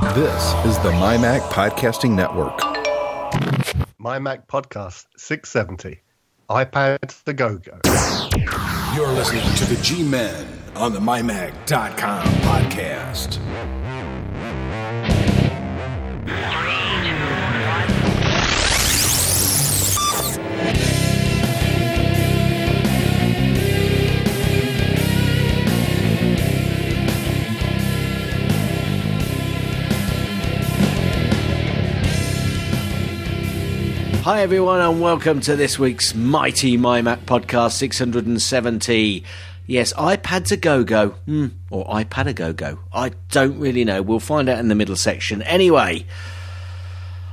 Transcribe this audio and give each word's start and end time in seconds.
This 0.00 0.54
is 0.64 0.76
the 0.78 0.90
MyMac 0.92 1.40
Podcasting 1.50 2.12
Network. 2.16 2.58
MyMac 4.00 4.46
Podcast 4.48 5.04
670. 5.16 6.00
iPad 6.48 7.22
the 7.24 7.32
Go 7.34 7.58
Go. 7.58 7.78
You're 8.96 9.12
listening 9.12 9.44
to 9.56 9.64
the 9.66 9.78
G 9.82 10.02
Men 10.02 10.48
on 10.74 10.94
the 10.94 11.00
MyMac.com 11.00 12.24
podcast. 12.26 13.38
Hi, 34.22 34.42
everyone, 34.42 34.82
and 34.82 35.00
welcome 35.00 35.40
to 35.40 35.56
this 35.56 35.78
week's 35.78 36.14
Mighty 36.14 36.76
My 36.76 37.00
Mac 37.00 37.20
podcast 37.24 37.72
670. 37.72 39.24
Yes, 39.66 39.94
iPad's 39.94 40.52
a 40.52 40.58
go 40.58 40.84
go, 40.84 41.08
hmm, 41.24 41.46
or 41.70 41.86
iPad 41.86 42.26
a 42.26 42.34
go 42.34 42.52
go. 42.52 42.80
I 42.92 43.12
don't 43.30 43.58
really 43.58 43.82
know. 43.82 44.02
We'll 44.02 44.20
find 44.20 44.50
out 44.50 44.58
in 44.58 44.68
the 44.68 44.74
middle 44.74 44.94
section. 44.94 45.40
Anyway, 45.42 46.04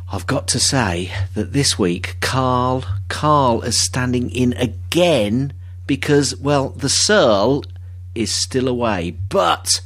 I've 0.09 0.26
got 0.28 0.48
to 0.50 0.62
say 0.62 1.12
that 1.34 1.52
this 1.52 1.78
week, 1.78 2.16
Carl, 2.22 2.86
Carl 3.09 3.64
is 3.64 3.78
standing 3.78 4.30
in 4.30 4.54
again 4.54 5.52
because, 5.88 6.38
well, 6.38 6.70
the 6.70 6.90
Searle 6.90 7.66
is 8.16 8.31
still 8.31 8.70
away, 8.70 9.12
but 9.12 9.81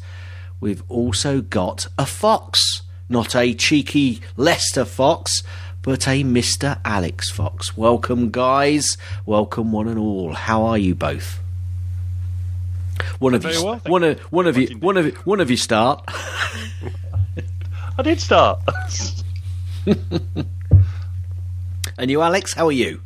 we've 0.60 0.84
also 0.88 1.42
got 1.42 1.88
a 1.98 2.06
fox. 2.06 2.84
Not 3.10 3.36
a 3.36 3.56
cheeky 3.56 4.22
Leicester 4.38 4.86
fox, 4.86 5.44
but 5.84 6.08
a 6.08 6.24
Mr. 6.24 6.80
Alex 6.86 7.30
Fox. 7.30 7.76
Welcome, 7.76 8.32
guys. 8.32 8.98
Welcome, 9.26 9.72
one 9.72 9.88
and 9.88 9.98
all. 9.98 10.34
How 10.34 10.64
are 10.64 10.78
you 10.78 10.96
both? 10.96 11.40
One 13.20 13.34
of 13.34 13.42
Very 13.42 13.56
you, 13.56 13.66
well, 13.66 13.82
one 13.88 14.04
you. 14.04 14.10
of 14.10 14.20
one 14.32 14.48
of 14.48 14.58
you, 14.58 14.68
Much 14.70 14.82
one 14.84 14.98
of 14.98 15.06
you, 15.06 15.12
one 15.24 15.40
of 15.40 15.50
you 15.50 15.58
start. 15.58 16.04
I 17.98 18.04
did 18.04 18.20
start. 18.20 18.60
And 21.98 22.10
you, 22.10 22.22
Alex, 22.24 22.54
how 22.54 22.66
are 22.68 22.72
you? 22.72 23.00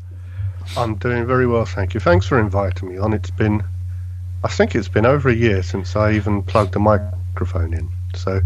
I'm 0.77 0.95
doing 0.95 1.25
very 1.27 1.45
well, 1.45 1.65
thank 1.65 1.93
you. 1.93 1.99
Thanks 1.99 2.25
for 2.25 2.39
inviting 2.39 2.89
me 2.89 2.97
on. 2.97 3.11
It's 3.11 3.29
been, 3.29 3.61
I 4.43 4.47
think 4.47 4.73
it's 4.73 4.87
been 4.87 5.05
over 5.05 5.27
a 5.27 5.35
year 5.35 5.63
since 5.63 5.97
I 5.97 6.13
even 6.13 6.41
plugged 6.41 6.77
a 6.77 6.79
microphone 6.79 7.73
in. 7.73 7.89
So 8.15 8.39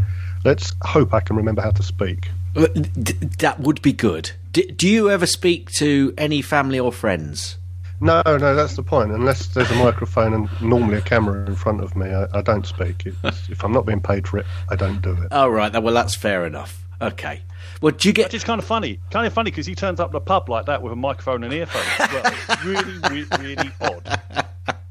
let's 0.43 0.73
hope 0.81 1.13
I 1.13 1.19
can 1.19 1.35
remember 1.35 1.61
how 1.61 1.69
to 1.69 1.83
speak. 1.83 2.29
D- 2.53 3.13
that 3.39 3.59
would 3.59 3.81
be 3.81 3.93
good. 3.93 4.31
D- 4.51 4.71
do 4.71 4.87
you 4.87 5.09
ever 5.09 5.25
speak 5.25 5.71
to 5.73 6.13
any 6.17 6.41
family 6.41 6.79
or 6.79 6.91
friends? 6.91 7.57
No, 8.01 8.21
no, 8.25 8.55
that's 8.55 8.75
the 8.75 8.83
point. 8.83 9.11
Unless 9.11 9.47
there's 9.47 9.69
a 9.71 9.75
microphone 9.75 10.33
and 10.33 10.49
normally 10.61 10.97
a 10.97 11.01
camera 11.01 11.45
in 11.45 11.55
front 11.55 11.81
of 11.83 11.95
me, 11.95 12.07
I, 12.07 12.27
I 12.33 12.41
don't 12.41 12.65
speak. 12.65 13.05
It's, 13.05 13.49
if 13.49 13.63
I'm 13.63 13.73
not 13.73 13.85
being 13.85 13.99
paid 13.99 14.27
for 14.27 14.37
it, 14.37 14.45
I 14.69 14.75
don't 14.77 15.01
do 15.01 15.11
it. 15.11 15.27
Oh, 15.31 15.49
right. 15.49 15.71
Well, 15.83 15.93
that's 15.93 16.15
fair 16.15 16.45
enough. 16.45 16.85
Okay. 17.01 17.41
Well, 17.81 17.91
do 17.93 18.07
you 18.07 18.11
Which 18.11 18.15
get? 18.15 18.33
is 18.33 18.43
kind 18.43 18.59
of 18.59 18.65
funny. 18.65 18.99
Kind 19.11 19.27
of 19.27 19.33
funny 19.33 19.51
because 19.51 19.65
he 19.65 19.75
turns 19.75 19.99
up 19.99 20.07
at 20.07 20.11
the 20.13 20.21
pub 20.21 20.49
like 20.49 20.65
that 20.67 20.81
with 20.81 20.93
a 20.93 20.95
microphone 20.95 21.43
and 21.43 21.53
earphones 21.53 21.85
well. 22.11 22.33
It's 22.49 22.63
really, 22.65 22.97
really, 23.09 23.55
really 23.55 23.71
odd. 23.81 24.21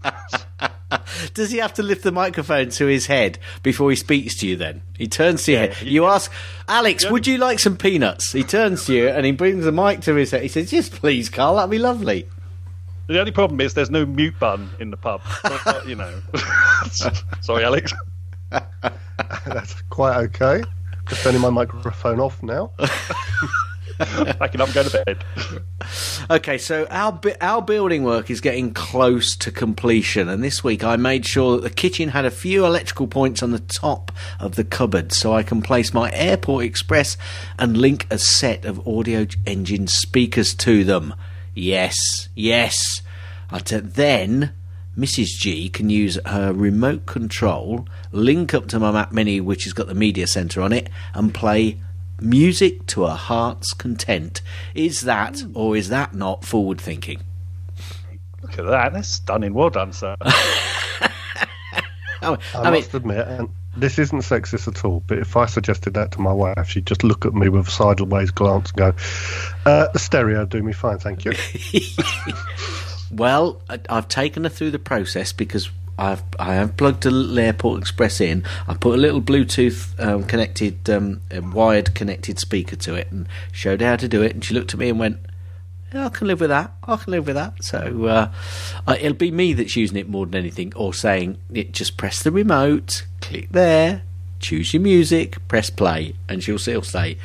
Does 1.35 1.51
he 1.51 1.59
have 1.59 1.75
to 1.75 1.83
lift 1.83 2.03
the 2.03 2.13
microphone 2.13 2.71
to 2.71 2.87
his 2.87 3.07
head 3.07 3.39
before 3.63 3.91
he 3.91 3.97
speaks 3.97 4.37
to 4.39 4.47
you? 4.47 4.57
Then 4.57 4.83
he 4.97 5.07
turns 5.07 5.45
to 5.45 5.53
you. 5.53 5.59
Yeah, 5.59 5.75
you 5.83 6.03
yeah. 6.05 6.13
ask, 6.15 6.33
Alex, 6.67 7.05
Yeah. 7.05 7.11
would 7.13 7.27
you 7.27 7.39
like 7.39 7.59
some 7.59 7.77
peanuts? 7.77 8.33
He 8.33 8.43
turns 8.43 8.87
to 8.87 8.95
you 8.95 9.09
and 9.09 9.27
he 9.27 9.33
brings 9.33 9.65
the 9.65 9.73
mic 9.73 10.01
to 10.03 10.15
his 10.15 10.31
head. 10.31 10.43
He 10.43 10.49
says, 10.49 10.73
"Yes, 10.73 10.89
please, 10.89 11.29
Carl. 11.29 11.57
That'd 11.57 11.71
be 11.71 11.79
lovely." 11.79 12.27
The 13.07 13.19
only 13.21 13.33
problem 13.33 13.61
is 13.61 13.73
there's 13.75 13.91
no 13.91 14.05
mute 14.05 14.39
button 14.39 14.69
in 14.81 14.91
the 14.91 14.97
pub. 14.99 15.23
But, 15.43 15.89
you 15.89 15.95
know. 15.95 16.13
Sorry, 17.41 17.65
Alex. 17.65 17.93
That's 18.51 19.81
quite 19.89 20.17
okay. 20.25 20.63
Just 21.09 21.23
turning 21.23 21.41
my 21.41 21.49
microphone 21.49 22.21
off 22.21 22.43
now. 22.43 22.71
Backing 23.99 24.61
up 24.61 24.69
and 24.69 24.75
going 24.75 24.89
to 24.91 25.03
bed. 25.07 25.25
Okay, 26.31 26.59
so 26.59 26.87
our 26.91 27.19
our 27.41 27.63
building 27.63 28.05
work 28.05 28.29
is 28.29 28.43
getting 28.43 28.75
close 28.75 29.35
to 29.37 29.51
completion, 29.51 30.29
and 30.29 30.45
this 30.45 30.63
week 30.63 30.85
I 30.85 30.97
made 30.97 31.25
sure 31.25 31.53
that 31.57 31.63
the 31.63 31.71
kitchen 31.71 32.11
had 32.11 32.27
a 32.27 32.31
few 32.31 32.67
electrical 32.67 33.07
points 33.07 33.43
on 33.43 33.51
the 33.51 33.61
top 33.61 34.13
of 34.39 34.55
the 34.55 34.65
cupboard, 34.65 35.11
so 35.11 35.33
I 35.33 35.43
can 35.43 35.63
place 35.63 35.95
my 35.95 36.13
Airport 36.13 36.67
Express 36.67 37.17
and 37.59 37.79
link 37.79 38.07
a 38.11 38.19
set 38.19 38.67
of 38.67 38.87
audio 38.87 39.27
engine 39.47 39.87
speakers 39.87 40.53
to 40.57 40.85
them. 40.85 41.15
Yes, 41.55 41.97
yes. 42.35 43.01
Uh, 43.51 43.57
I 43.57 43.59
t- 43.61 43.79
then 43.79 44.53
Mrs. 44.99 45.29
G 45.29 45.71
can 45.71 45.89
use 45.89 46.19
her 46.27 46.53
remote 46.53 47.07
control, 47.07 47.89
link 48.13 48.53
up 48.53 48.69
to 48.69 48.79
my 48.79 48.91
Mac 48.91 49.13
Mini, 49.13 49.41
which 49.41 49.65
has 49.65 49.73
got 49.73 49.87
the 49.87 49.95
media 49.95 50.27
center 50.27 50.61
on 50.61 50.75
it, 50.75 50.91
and 51.15 51.33
play 51.33 51.81
music 52.21 52.87
to 52.87 53.05
a 53.05 53.11
heart's 53.11 53.73
content. 53.73 54.41
Is 54.75 55.03
that, 55.03 55.43
or 55.55 55.77
is 55.77 55.89
that 55.89 56.15
not 56.15 56.45
forward 56.45 56.81
thinking? 56.81 57.21
Look 58.43 58.59
at 58.59 58.67
that. 58.67 58.93
That's 58.93 59.09
stunning. 59.09 59.55
Well 59.55 59.71
done, 59.71 59.93
sir. 59.93 60.17
I, 60.21 61.11
I, 62.23 62.37
I 62.55 62.65
mean, 62.65 62.81
must 62.81 62.95
admit, 62.95 63.27
and 63.27 63.49
this 63.77 63.99
isn't 63.99 64.21
sexist 64.21 64.69
at 64.69 64.85
all, 64.85 65.03
but 65.07 65.19
if 65.19 65.37
I 65.37 65.47
suggested 65.47 65.95
that 65.95 66.13
to 66.13 66.21
my 66.21 66.33
wife, 66.33 66.69
she'd 66.69 66.87
just 66.87 67.05
look 67.05 67.25
at 67.25 67.35
me 67.35 67.49
with 67.49 67.69
a 67.69 67.71
sideways 67.71 68.31
glance 68.31 68.71
and 68.71 68.79
go, 68.79 68.95
uh, 69.67 69.89
the 69.93 69.99
stereo 69.99 70.45
do 70.45 70.63
me 70.63 70.73
fine, 70.73 70.99
thank 70.99 71.25
you. 71.25 71.33
well, 73.11 73.61
I've 73.89 74.09
taken 74.09 74.45
her 74.45 74.51
through 74.51 74.73
the 74.73 74.79
process 74.79 75.33
because 75.33 75.71
I've 75.99 76.23
I 76.39 76.55
have 76.55 76.77
plugged 76.77 77.05
a 77.05 77.11
little 77.11 77.39
Airport 77.39 77.81
Express 77.81 78.21
in. 78.21 78.45
I 78.69 78.75
put 78.75 78.95
a 78.95 79.01
little 79.01 79.21
Bluetooth 79.21 79.99
um, 79.99 80.25
connected, 80.25 80.89
um, 80.89 81.21
wired 81.53 81.95
connected 81.95 82.39
speaker 82.39 82.77
to 82.77 82.95
it, 82.95 83.11
and 83.11 83.27
showed 83.53 83.81
her 83.81 83.89
how 83.89 83.97
to 83.97 84.09
do 84.09 84.23
it. 84.23 84.33
And 84.33 84.45
she 84.45 84.55
looked 84.55 84.73
at 84.73 84.81
me 84.81 84.89
and 84.89 84.99
went, 84.99 85.19
yeah, 85.93 86.07
"I 86.07 86.09
can 86.09 86.29
live 86.29 86.41
with 86.41 86.51
that. 86.51 86.73
I 86.85 86.97
can 86.97 87.11
live 87.11 87.27
with 87.27 87.35
that." 87.35 87.65
So 87.65 88.07
uh, 88.07 88.33
uh, 88.87 88.97
it'll 89.01 89.17
be 89.19 89.33
me 89.33 89.53
that's 89.55 89.75
using 89.75 89.97
it 89.97 90.09
more 90.09 90.25
than 90.25 90.37
anything, 90.37 90.73
or 90.77 90.95
saying 90.95 91.39
it. 91.53 91.73
Just 91.73 91.97
press 91.97 92.23
the 92.23 92.31
remote, 92.31 93.05
click 93.21 93.49
there, 93.51 94.03
choose 94.39 94.73
your 94.73 94.83
music, 94.83 95.47
press 95.49 95.69
play, 95.69 96.15
and 96.29 96.43
she'll 96.43 96.59
still 96.59 96.83
say, 96.83 97.19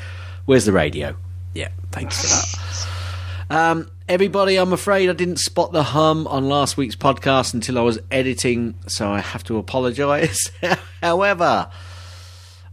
"Where's 0.45 0.65
the 0.65 0.73
radio?" 0.73 1.15
Yeah, 1.53 1.69
thanks 1.91 2.21
for 2.21 2.27
that. 2.27 2.89
Um, 3.49 3.91
everybody, 4.13 4.57
I'm 4.57 4.73
afraid 4.73 5.09
I 5.09 5.13
didn't 5.13 5.37
spot 5.37 5.71
the 5.71 5.81
hum 5.81 6.27
on 6.27 6.47
last 6.47 6.77
week's 6.77 6.95
podcast 6.95 7.55
until 7.55 7.79
I 7.79 7.81
was 7.81 7.97
editing, 8.11 8.75
so 8.85 9.09
I 9.09 9.19
have 9.19 9.43
to 9.45 9.57
apologise. 9.57 10.51
However, 11.01 11.71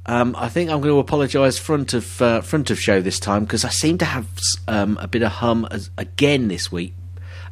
um, 0.04 0.36
I 0.36 0.50
think 0.50 0.68
I'm 0.68 0.82
going 0.82 0.92
to 0.92 0.98
apologise 0.98 1.56
front 1.56 1.94
of 1.94 2.20
uh, 2.20 2.42
front 2.42 2.70
of 2.70 2.78
show 2.78 3.00
this 3.00 3.18
time 3.18 3.44
because 3.44 3.64
I 3.64 3.70
seem 3.70 3.96
to 3.98 4.04
have 4.04 4.26
um, 4.68 4.98
a 5.00 5.08
bit 5.08 5.22
of 5.22 5.32
hum 5.32 5.66
as, 5.70 5.88
again 5.96 6.48
this 6.48 6.70
week, 6.70 6.92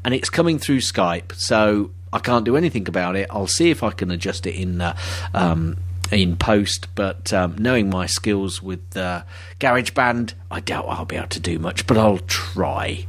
and 0.05 0.12
it's 0.12 0.28
coming 0.28 0.59
through 0.59 0.81
Skype, 0.81 1.34
so 1.34 1.91
I 2.12 2.19
can't 2.19 2.44
do 2.44 2.59
anything 2.59 2.87
about 2.88 3.16
it. 3.16 3.26
I'll 3.31 3.47
see 3.47 3.70
if 3.70 3.82
I 3.82 3.93
can 3.93 4.10
adjust 4.10 4.47
it 4.47 4.55
in. 4.55 4.82
Uh, 4.82 4.99
um, 5.32 5.78
in 6.10 6.37
post, 6.37 6.88
but 6.94 7.34
um, 7.34 7.55
knowing 7.59 7.91
my 7.91 8.06
skills 8.06 8.62
with 8.62 8.97
uh, 8.97 9.22
GarageBand, 9.60 10.32
I 10.50 10.60
doubt 10.60 10.87
I'll 10.88 11.05
be 11.05 11.16
able 11.16 11.28
to 11.28 11.41
do 11.41 11.59
much, 11.59 11.87
but 11.87 11.99
I'll 11.99 12.19
try. 12.19 13.06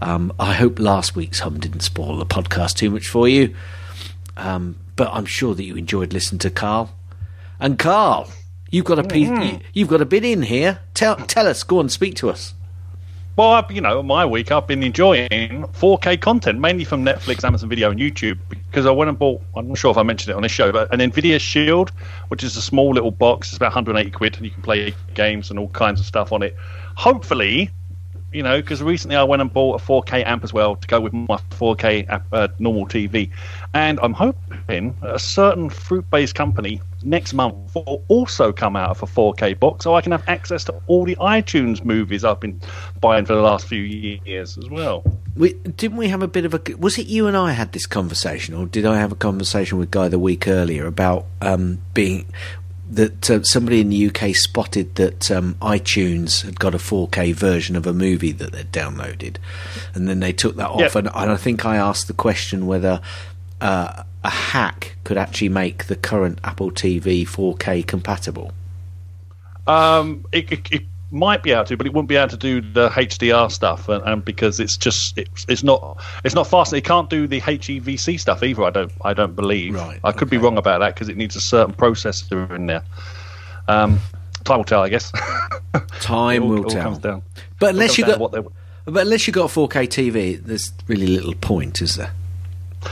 Um, 0.00 0.32
I 0.38 0.54
hope 0.54 0.78
last 0.78 1.16
week's 1.16 1.40
hum 1.40 1.58
didn't 1.58 1.80
spoil 1.80 2.16
the 2.18 2.26
podcast 2.26 2.76
too 2.76 2.90
much 2.90 3.08
for 3.08 3.28
you, 3.28 3.54
um, 4.36 4.76
but 4.94 5.08
I'm 5.12 5.26
sure 5.26 5.54
that 5.54 5.64
you 5.64 5.76
enjoyed 5.76 6.12
listening 6.12 6.38
to 6.40 6.50
Carl. 6.50 6.90
And 7.58 7.78
Carl, 7.78 8.30
you've 8.70 8.84
got 8.84 8.98
a 8.98 9.04
piece, 9.04 9.28
you, 9.28 9.60
you've 9.72 9.88
got 9.88 10.00
a 10.00 10.06
bit 10.06 10.24
in 10.24 10.42
here. 10.42 10.80
Tell 10.94 11.16
tell 11.16 11.46
us, 11.46 11.62
go 11.62 11.78
on, 11.78 11.88
speak 11.88 12.14
to 12.16 12.30
us. 12.30 12.54
Well, 13.36 13.52
I've, 13.52 13.70
you 13.70 13.82
know, 13.82 14.02
my 14.02 14.24
week 14.24 14.50
I've 14.50 14.66
been 14.66 14.82
enjoying 14.82 15.28
4K 15.28 16.22
content, 16.22 16.58
mainly 16.58 16.84
from 16.84 17.04
Netflix, 17.04 17.44
Amazon 17.44 17.68
Video, 17.68 17.90
and 17.90 18.00
YouTube, 18.00 18.38
because 18.48 18.86
I 18.86 18.90
went 18.90 19.10
and 19.10 19.18
bought. 19.18 19.42
I'm 19.54 19.68
not 19.68 19.76
sure 19.76 19.90
if 19.90 19.98
I 19.98 20.02
mentioned 20.02 20.30
it 20.30 20.36
on 20.36 20.42
this 20.42 20.52
show, 20.52 20.72
but 20.72 20.90
an 20.92 21.00
Nvidia 21.00 21.38
Shield, 21.38 21.90
which 22.28 22.42
is 22.42 22.56
a 22.56 22.62
small 22.62 22.94
little 22.94 23.10
box. 23.10 23.48
It's 23.48 23.58
about 23.58 23.74
180 23.74 24.10
quid, 24.10 24.36
and 24.36 24.46
you 24.46 24.50
can 24.50 24.62
play 24.62 24.94
games 25.12 25.50
and 25.50 25.58
all 25.58 25.68
kinds 25.68 26.00
of 26.00 26.06
stuff 26.06 26.32
on 26.32 26.42
it. 26.42 26.56
Hopefully, 26.96 27.70
you 28.36 28.42
know, 28.42 28.60
because 28.60 28.82
recently 28.82 29.16
I 29.16 29.22
went 29.22 29.40
and 29.40 29.50
bought 29.50 29.80
a 29.80 29.84
4K 29.84 30.26
amp 30.26 30.44
as 30.44 30.52
well 30.52 30.76
to 30.76 30.86
go 30.86 31.00
with 31.00 31.14
my 31.14 31.38
4K 31.52 32.06
app, 32.10 32.26
uh, 32.32 32.48
normal 32.58 32.86
TV, 32.86 33.30
and 33.72 33.98
I'm 34.02 34.12
hoping 34.12 34.94
a 35.00 35.18
certain 35.18 35.70
fruit-based 35.70 36.34
company 36.34 36.82
next 37.02 37.32
month 37.32 37.74
will 37.74 38.04
also 38.08 38.52
come 38.52 38.76
out 38.76 38.90
of 38.90 39.02
a 39.02 39.06
4K 39.06 39.58
box, 39.58 39.84
so 39.84 39.94
I 39.94 40.02
can 40.02 40.12
have 40.12 40.22
access 40.28 40.64
to 40.64 40.74
all 40.86 41.06
the 41.06 41.16
iTunes 41.16 41.82
movies 41.82 42.24
I've 42.24 42.38
been 42.38 42.60
buying 43.00 43.24
for 43.24 43.34
the 43.34 43.40
last 43.40 43.66
few 43.66 43.80
years 43.80 44.58
as 44.58 44.68
well. 44.68 45.02
We, 45.34 45.54
didn't 45.54 45.96
we 45.96 46.08
have 46.08 46.22
a 46.22 46.28
bit 46.28 46.44
of 46.44 46.52
a? 46.52 46.60
Was 46.76 46.98
it 46.98 47.06
you 47.06 47.28
and 47.28 47.38
I 47.38 47.52
had 47.52 47.72
this 47.72 47.86
conversation, 47.86 48.54
or 48.54 48.66
did 48.66 48.84
I 48.84 48.98
have 48.98 49.12
a 49.12 49.16
conversation 49.16 49.78
with 49.78 49.90
Guy 49.90 50.08
the 50.08 50.18
week 50.18 50.46
earlier 50.46 50.86
about 50.86 51.24
um, 51.40 51.78
being 51.94 52.26
that 52.88 53.30
uh, 53.30 53.42
somebody 53.42 53.80
in 53.80 53.90
the 53.90 54.06
UK 54.06 54.34
spotted 54.34 54.94
that 54.94 55.30
um, 55.30 55.54
iTunes 55.56 56.42
had 56.42 56.60
got 56.60 56.74
a 56.74 56.78
4K 56.78 57.34
version 57.34 57.76
of 57.76 57.86
a 57.86 57.92
movie 57.92 58.32
that 58.32 58.52
they'd 58.52 58.70
downloaded, 58.72 59.36
and 59.94 60.08
then 60.08 60.20
they 60.20 60.32
took 60.32 60.56
that 60.56 60.68
off. 60.68 60.80
Yeah. 60.80 60.98
And, 60.98 61.08
and 61.14 61.30
I 61.30 61.36
think 61.36 61.64
I 61.64 61.76
asked 61.76 62.06
the 62.06 62.14
question 62.14 62.66
whether 62.66 63.00
uh, 63.60 64.04
a 64.22 64.30
hack 64.30 64.96
could 65.04 65.16
actually 65.16 65.48
make 65.48 65.86
the 65.86 65.96
current 65.96 66.38
Apple 66.44 66.70
TV 66.70 67.26
4K 67.26 67.86
compatible. 67.86 68.52
Um, 69.66 70.24
it, 70.32 70.52
it, 70.52 70.68
it 70.70 70.82
might 71.10 71.42
be 71.42 71.52
able 71.52 71.64
to, 71.64 71.76
but 71.76 71.86
it 71.86 71.92
wouldn't 71.92 72.08
be 72.08 72.16
able 72.16 72.28
to 72.30 72.36
do 72.36 72.60
the 72.60 72.88
HDR 72.88 73.50
stuff, 73.50 73.88
and, 73.88 74.02
and 74.04 74.24
because 74.24 74.58
it's 74.60 74.76
just 74.76 75.16
it's, 75.16 75.46
it's 75.48 75.62
not 75.62 76.02
it's 76.24 76.34
not 76.34 76.46
fast. 76.46 76.72
It 76.72 76.82
can't 76.82 77.08
do 77.08 77.26
the 77.26 77.40
HEVC 77.40 78.18
stuff 78.18 78.42
either. 78.42 78.64
I 78.64 78.70
don't 78.70 78.92
I 79.04 79.14
don't 79.14 79.36
believe. 79.36 79.74
Right, 79.74 80.00
I 80.02 80.12
could 80.12 80.28
be 80.30 80.36
wrong 80.36 80.58
about 80.58 80.80
that 80.80 80.94
because 80.94 81.08
it 81.08 81.16
needs 81.16 81.36
a 81.36 81.40
certain 81.40 81.74
processor 81.74 82.50
in 82.54 82.66
there. 82.66 82.82
Um, 83.68 84.00
time 84.44 84.58
will 84.58 84.64
tell, 84.64 84.82
I 84.82 84.88
guess. 84.88 85.12
Time 86.00 86.42
all- 86.44 86.48
will 86.48 86.64
tell. 86.64 86.82
comes 86.82 86.98
down. 86.98 87.22
But 87.58 87.70
unless 87.70 87.98
you 87.98 88.04
got 88.06 88.18
what 88.18 88.32
they- 88.32 88.42
but 88.84 89.02
unless 89.02 89.26
you 89.26 89.32
got 89.32 89.50
a 89.50 89.52
4K 89.52 89.88
TV, 89.88 90.40
there's 90.40 90.72
really 90.86 91.08
little 91.08 91.34
point, 91.34 91.82
is 91.82 91.96
there? 91.96 92.12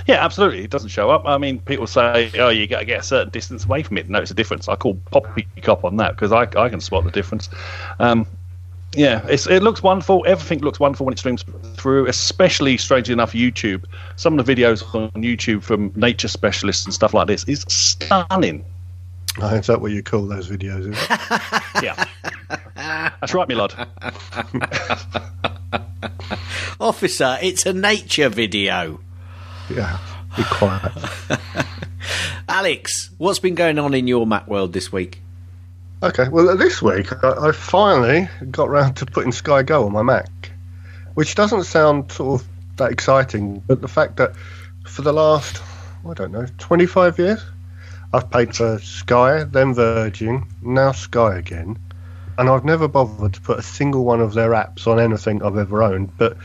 Yeah, 0.06 0.24
absolutely. 0.24 0.64
It 0.64 0.70
doesn't 0.70 0.90
show 0.90 1.10
up. 1.10 1.26
I 1.26 1.38
mean, 1.38 1.60
people 1.60 1.86
say, 1.86 2.30
"Oh, 2.38 2.48
you 2.48 2.66
got 2.66 2.80
to 2.80 2.84
get 2.84 3.00
a 3.00 3.02
certain 3.02 3.30
distance 3.30 3.64
away 3.64 3.82
from 3.82 3.98
it." 3.98 4.02
And 4.02 4.10
notice 4.10 4.30
a 4.30 4.34
difference. 4.34 4.68
I 4.68 4.76
call 4.76 4.94
poppy 5.10 5.46
poppycock 5.56 5.84
on 5.84 5.96
that 5.98 6.12
because 6.12 6.32
I, 6.32 6.42
I 6.60 6.68
can 6.68 6.80
spot 6.80 7.04
the 7.04 7.10
difference. 7.10 7.48
Um, 7.98 8.26
yeah, 8.96 9.26
it's, 9.28 9.46
it 9.46 9.62
looks 9.62 9.82
wonderful. 9.82 10.24
Everything 10.26 10.60
looks 10.60 10.78
wonderful 10.78 11.06
when 11.06 11.12
it 11.12 11.18
streams 11.18 11.44
through, 11.76 12.06
especially 12.06 12.76
strangely 12.78 13.12
enough, 13.12 13.32
YouTube. 13.32 13.84
Some 14.16 14.38
of 14.38 14.46
the 14.46 14.54
videos 14.54 14.82
on 14.94 15.10
YouTube 15.22 15.62
from 15.62 15.92
nature 15.96 16.28
specialists 16.28 16.84
and 16.84 16.94
stuff 16.94 17.14
like 17.14 17.26
this 17.26 17.44
is 17.44 17.64
stunning. 17.68 18.64
Oh, 19.40 19.48
is 19.48 19.66
that 19.66 19.80
what 19.80 19.90
you 19.90 20.02
call 20.02 20.26
those 20.26 20.48
videos? 20.48 20.92
Is 20.92 20.96
it? 20.96 21.20
Yeah, 21.82 22.04
that's 23.20 23.34
right, 23.34 23.48
my 23.48 23.54
lord. 23.54 23.74
Officer, 26.80 27.38
it's 27.42 27.66
a 27.66 27.72
nature 27.72 28.28
video. 28.28 29.00
yeah, 29.74 29.98
be 30.36 30.44
quiet. 30.44 30.92
Alex, 32.48 33.10
what's 33.18 33.38
been 33.38 33.54
going 33.54 33.78
on 33.78 33.94
in 33.94 34.06
your 34.06 34.26
Mac 34.26 34.46
world 34.46 34.72
this 34.72 34.92
week? 34.92 35.20
Okay, 36.02 36.28
well, 36.28 36.56
this 36.56 36.82
week 36.82 37.12
I, 37.24 37.48
I 37.48 37.52
finally 37.52 38.28
got 38.50 38.68
round 38.68 38.96
to 38.98 39.06
putting 39.06 39.32
Sky 39.32 39.62
Go 39.62 39.86
on 39.86 39.92
my 39.92 40.02
Mac, 40.02 40.50
which 41.14 41.34
doesn't 41.34 41.64
sound 41.64 42.12
sort 42.12 42.42
of 42.42 42.48
that 42.76 42.92
exciting, 42.92 43.60
but 43.66 43.80
the 43.80 43.88
fact 43.88 44.16
that 44.16 44.34
for 44.86 45.02
the 45.02 45.12
last, 45.12 45.62
I 46.06 46.12
don't 46.12 46.32
know, 46.32 46.46
25 46.58 47.18
years, 47.18 47.42
I've 48.12 48.30
paid 48.30 48.54
for 48.54 48.78
Sky, 48.80 49.44
then 49.44 49.72
Virgin, 49.72 50.46
now 50.60 50.92
Sky 50.92 51.38
again, 51.38 51.78
and 52.36 52.50
I've 52.50 52.64
never 52.64 52.86
bothered 52.86 53.34
to 53.34 53.40
put 53.40 53.58
a 53.58 53.62
single 53.62 54.04
one 54.04 54.20
of 54.20 54.34
their 54.34 54.50
apps 54.50 54.86
on 54.86 55.00
anything 55.00 55.42
I've 55.42 55.56
ever 55.56 55.82
owned, 55.82 56.16
but 56.18 56.36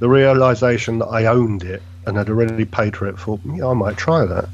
the 0.00 0.08
realization 0.08 0.98
that 0.98 1.06
I 1.06 1.24
owned 1.26 1.62
it 1.62 1.82
and 2.06 2.16
had 2.16 2.28
already 2.28 2.64
paid 2.64 2.96
for 2.96 3.06
it, 3.06 3.18
thought, 3.18 3.40
yeah, 3.44 3.66
I 3.66 3.74
might 3.74 3.96
try 3.96 4.24
that. 4.24 4.48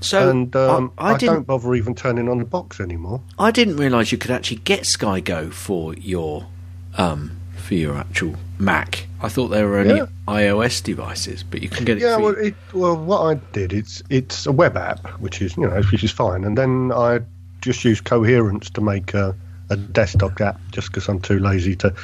So 0.00 0.30
and 0.30 0.54
um, 0.56 0.92
I, 0.98 1.10
I, 1.10 1.14
I 1.14 1.18
don't 1.18 1.46
bother 1.46 1.74
even 1.74 1.94
turning 1.94 2.28
on 2.28 2.38
the 2.38 2.44
box 2.44 2.80
anymore. 2.80 3.20
I 3.38 3.50
didn't 3.50 3.76
realise 3.76 4.10
you 4.12 4.18
could 4.18 4.30
actually 4.30 4.58
get 4.58 4.86
Sky 4.86 5.20
Go 5.20 5.50
for 5.50 5.92
your 5.94 6.46
um, 6.96 7.36
for 7.56 7.74
your 7.74 7.96
actual 7.96 8.34
Mac. 8.58 9.06
I 9.20 9.28
thought 9.28 9.48
they 9.48 9.62
were 9.62 9.78
only 9.78 9.96
Yeah. 9.96 10.06
iOS 10.26 10.82
devices, 10.82 11.42
but 11.42 11.62
you 11.62 11.68
can 11.68 11.84
get 11.84 11.98
it. 11.98 12.02
Yeah, 12.02 12.16
well, 12.16 12.34
it, 12.34 12.54
well, 12.72 12.96
what 12.96 13.20
I 13.20 13.34
did 13.52 13.72
it's 13.74 14.02
it's 14.08 14.46
a 14.46 14.52
web 14.52 14.76
app, 14.76 15.06
which 15.20 15.42
is 15.42 15.56
you 15.58 15.68
know 15.68 15.82
which 15.92 16.02
is 16.02 16.10
fine, 16.10 16.44
and 16.44 16.56
then 16.56 16.92
I 16.94 17.20
just 17.60 17.84
use 17.84 18.00
Coherence 18.00 18.70
to 18.70 18.80
make 18.80 19.12
a, 19.12 19.36
a 19.68 19.76
desktop 19.76 20.40
app, 20.40 20.58
just 20.70 20.88
because 20.88 21.08
I'm 21.08 21.20
too 21.20 21.38
lazy 21.38 21.76
to 21.76 21.94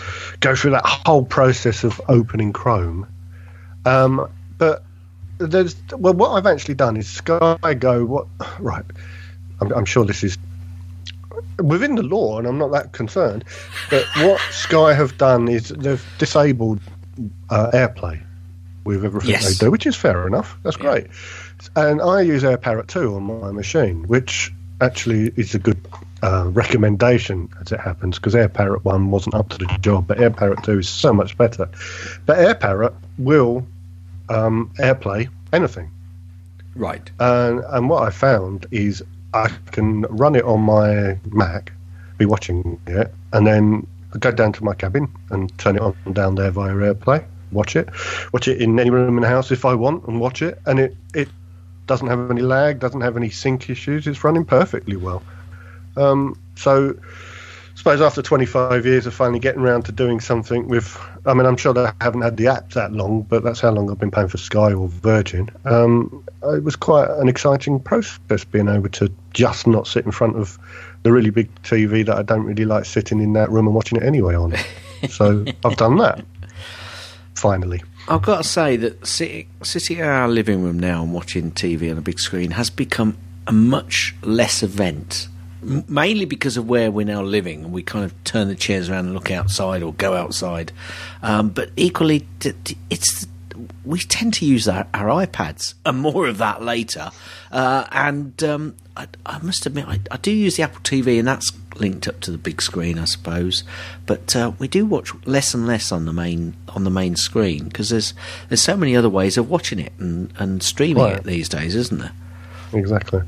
go 0.40 0.54
through 0.54 0.72
that 0.72 0.84
whole 0.84 1.24
process 1.24 1.82
of 1.82 1.98
opening 2.08 2.52
Chrome. 2.52 3.06
Um, 3.86 4.28
but 4.58 4.82
there's 5.38 5.76
well, 5.92 6.14
what 6.14 6.30
I've 6.30 6.46
actually 6.46 6.74
done 6.74 6.96
is 6.96 7.08
Sky 7.08 7.74
Go. 7.74 8.04
What 8.04 8.26
right? 8.58 8.84
I'm, 9.60 9.72
I'm 9.72 9.84
sure 9.84 10.04
this 10.04 10.22
is 10.24 10.38
within 11.58 11.94
the 11.94 12.02
law, 12.02 12.38
and 12.38 12.46
I'm 12.46 12.58
not 12.58 12.72
that 12.72 12.92
concerned. 12.92 13.44
But 13.90 14.04
what 14.16 14.40
Sky 14.50 14.94
have 14.94 15.16
done 15.18 15.48
is 15.48 15.68
they've 15.68 16.04
disabled 16.18 16.80
uh, 17.50 17.70
AirPlay 17.72 18.22
with 18.84 19.04
everything 19.04 19.30
Yes. 19.30 19.58
they 19.58 19.64
do, 19.66 19.70
which 19.70 19.86
is 19.86 19.96
fair 19.96 20.26
enough. 20.26 20.56
That's 20.62 20.76
Yeah. 20.76 20.82
great. 20.82 21.06
And 21.74 22.00
I 22.00 22.20
use 22.20 22.42
AirParrot 22.42 22.86
2 22.86 23.16
on 23.16 23.40
my 23.40 23.50
machine, 23.50 24.04
which 24.06 24.52
actually 24.80 25.32
is 25.36 25.54
a 25.54 25.58
good 25.58 25.78
uh, 26.22 26.48
recommendation 26.52 27.48
as 27.60 27.72
it 27.72 27.80
happens, 27.80 28.18
because 28.18 28.34
AirParrot 28.34 28.84
1 28.84 29.10
wasn't 29.10 29.34
up 29.34 29.48
to 29.50 29.58
the 29.58 29.66
job, 29.80 30.06
but 30.06 30.18
AirParrot 30.18 30.62
2 30.64 30.78
is 30.80 30.88
so 30.88 31.12
much 31.12 31.36
better. 31.36 31.68
But 32.26 32.38
AirParrot 32.38 32.94
will 33.18 33.66
um, 34.28 34.70
AirPlay 34.78 35.28
anything. 35.52 35.90
right. 36.74 37.10
And, 37.20 37.60
and 37.68 37.88
what 37.88 38.02
I 38.02 38.10
found 38.10 38.66
is 38.70 39.02
I 39.34 39.48
can 39.72 40.02
run 40.02 40.34
it 40.34 40.44
on 40.44 40.60
my 40.60 41.18
Mac, 41.26 41.72
be 42.18 42.26
watching 42.26 42.80
it, 42.86 43.12
and 43.32 43.46
then 43.46 43.86
go 44.18 44.30
down 44.30 44.52
to 44.52 44.64
my 44.64 44.74
cabin 44.74 45.12
and 45.30 45.56
turn 45.58 45.76
it 45.76 45.82
on 45.82 45.94
down 46.12 46.34
there 46.36 46.50
via 46.50 46.72
AirPlay, 46.72 47.24
watch 47.52 47.76
it, 47.76 47.88
watch 48.32 48.48
it 48.48 48.60
in 48.60 48.78
any 48.78 48.90
room 48.90 49.16
in 49.16 49.22
the 49.22 49.28
house 49.28 49.50
if 49.50 49.64
I 49.64 49.74
want, 49.74 50.06
and 50.06 50.20
watch 50.20 50.42
it. 50.42 50.60
And 50.66 50.78
it, 50.78 50.96
it 51.14 51.28
doesn't 51.86 52.06
have 52.06 52.30
any 52.30 52.42
lag, 52.42 52.80
doesn't 52.80 53.00
have 53.00 53.16
any 53.16 53.30
sync 53.30 53.68
issues. 53.70 54.06
It's 54.06 54.24
running 54.24 54.44
perfectly 54.44 54.96
well. 54.96 55.22
Um, 55.96 56.38
so, 56.56 56.94
suppose 57.76 58.00
after 58.00 58.22
25 58.22 58.86
years 58.86 59.06
of 59.06 59.14
finally 59.14 59.38
getting 59.38 59.60
around 59.60 59.84
to 59.84 59.92
doing 59.92 60.18
something 60.18 60.66
with, 60.66 60.98
I 61.26 61.34
mean, 61.34 61.46
I'm 61.46 61.56
sure 61.56 61.74
they 61.74 61.88
haven't 62.00 62.22
had 62.22 62.38
the 62.38 62.48
app 62.48 62.70
that 62.70 62.92
long, 62.92 63.22
but 63.22 63.44
that's 63.44 63.60
how 63.60 63.70
long 63.70 63.90
I've 63.90 63.98
been 63.98 64.10
paying 64.10 64.28
for 64.28 64.38
Sky 64.38 64.72
or 64.72 64.88
Virgin. 64.88 65.50
Um, 65.66 66.24
it 66.42 66.64
was 66.64 66.74
quite 66.74 67.08
an 67.10 67.28
exciting 67.28 67.78
process 67.78 68.44
being 68.44 68.68
able 68.68 68.88
to 68.88 69.12
just 69.34 69.66
not 69.66 69.86
sit 69.86 70.06
in 70.06 70.10
front 70.10 70.36
of 70.36 70.58
the 71.02 71.12
really 71.12 71.30
big 71.30 71.54
TV 71.62 72.04
that 72.06 72.16
I 72.16 72.22
don't 72.22 72.44
really 72.44 72.64
like 72.64 72.86
sitting 72.86 73.20
in 73.20 73.34
that 73.34 73.50
room 73.50 73.66
and 73.66 73.74
watching 73.74 73.98
it 73.98 74.04
anyway 74.04 74.34
on. 74.34 74.54
so 75.08 75.44
I've 75.64 75.76
done 75.76 75.98
that. 75.98 76.24
Finally. 77.34 77.82
I've 78.08 78.22
got 78.22 78.38
to 78.38 78.44
say 78.44 78.76
that 78.76 79.06
sitting, 79.06 79.48
sitting 79.62 79.98
in 79.98 80.04
our 80.04 80.28
living 80.28 80.62
room 80.62 80.80
now 80.80 81.02
and 81.02 81.12
watching 81.12 81.52
TV 81.52 81.90
on 81.90 81.98
a 81.98 82.00
big 82.00 82.18
screen 82.20 82.52
has 82.52 82.70
become 82.70 83.18
a 83.46 83.52
much 83.52 84.14
less 84.22 84.62
event. 84.62 85.28
M- 85.66 85.84
Mainly 85.88 86.24
because 86.24 86.56
of 86.56 86.68
where 86.68 86.90
we're 86.90 87.06
now 87.06 87.22
living, 87.22 87.64
and 87.64 87.72
we 87.72 87.82
kind 87.82 88.04
of 88.04 88.24
turn 88.24 88.48
the 88.48 88.54
chairs 88.54 88.88
around 88.88 89.06
and 89.06 89.14
look 89.14 89.30
outside 89.30 89.82
or 89.82 89.92
go 89.94 90.14
outside. 90.14 90.72
Um, 91.22 91.48
but 91.50 91.70
equally, 91.76 92.26
it's 92.90 93.26
we 93.84 93.98
tend 94.00 94.34
to 94.34 94.44
use 94.44 94.68
our, 94.68 94.86
our 94.94 95.26
iPads, 95.26 95.74
and 95.86 95.98
more 95.98 96.26
of 96.26 96.38
that 96.38 96.62
later. 96.62 97.10
Uh, 97.50 97.86
and 97.90 98.42
um, 98.42 98.76
I, 98.96 99.06
I 99.24 99.38
must 99.38 99.66
admit, 99.66 99.86
I, 99.88 100.00
I 100.10 100.16
do 100.18 100.30
use 100.30 100.56
the 100.56 100.62
Apple 100.62 100.80
TV, 100.82 101.18
and 101.18 101.26
that's 101.26 101.52
linked 101.76 102.08
up 102.08 102.20
to 102.20 102.30
the 102.30 102.38
big 102.38 102.62
screen, 102.62 102.98
I 102.98 103.04
suppose. 103.04 103.64
But 104.06 104.34
uh, 104.34 104.52
we 104.58 104.68
do 104.68 104.86
watch 104.86 105.12
less 105.26 105.54
and 105.54 105.66
less 105.66 105.92
on 105.92 106.04
the 106.04 106.12
main 106.12 106.54
on 106.68 106.84
the 106.84 106.90
main 106.90 107.16
screen 107.16 107.64
because 107.64 107.90
there's 107.90 108.14
there's 108.48 108.62
so 108.62 108.76
many 108.76 108.96
other 108.96 109.10
ways 109.10 109.36
of 109.36 109.50
watching 109.50 109.78
it 109.78 109.92
and, 109.98 110.32
and 110.38 110.62
streaming 110.62 111.06
it 111.06 111.24
these 111.24 111.48
days, 111.48 111.74
isn't 111.74 111.98
there? 111.98 112.12
Exactly. 112.72 113.22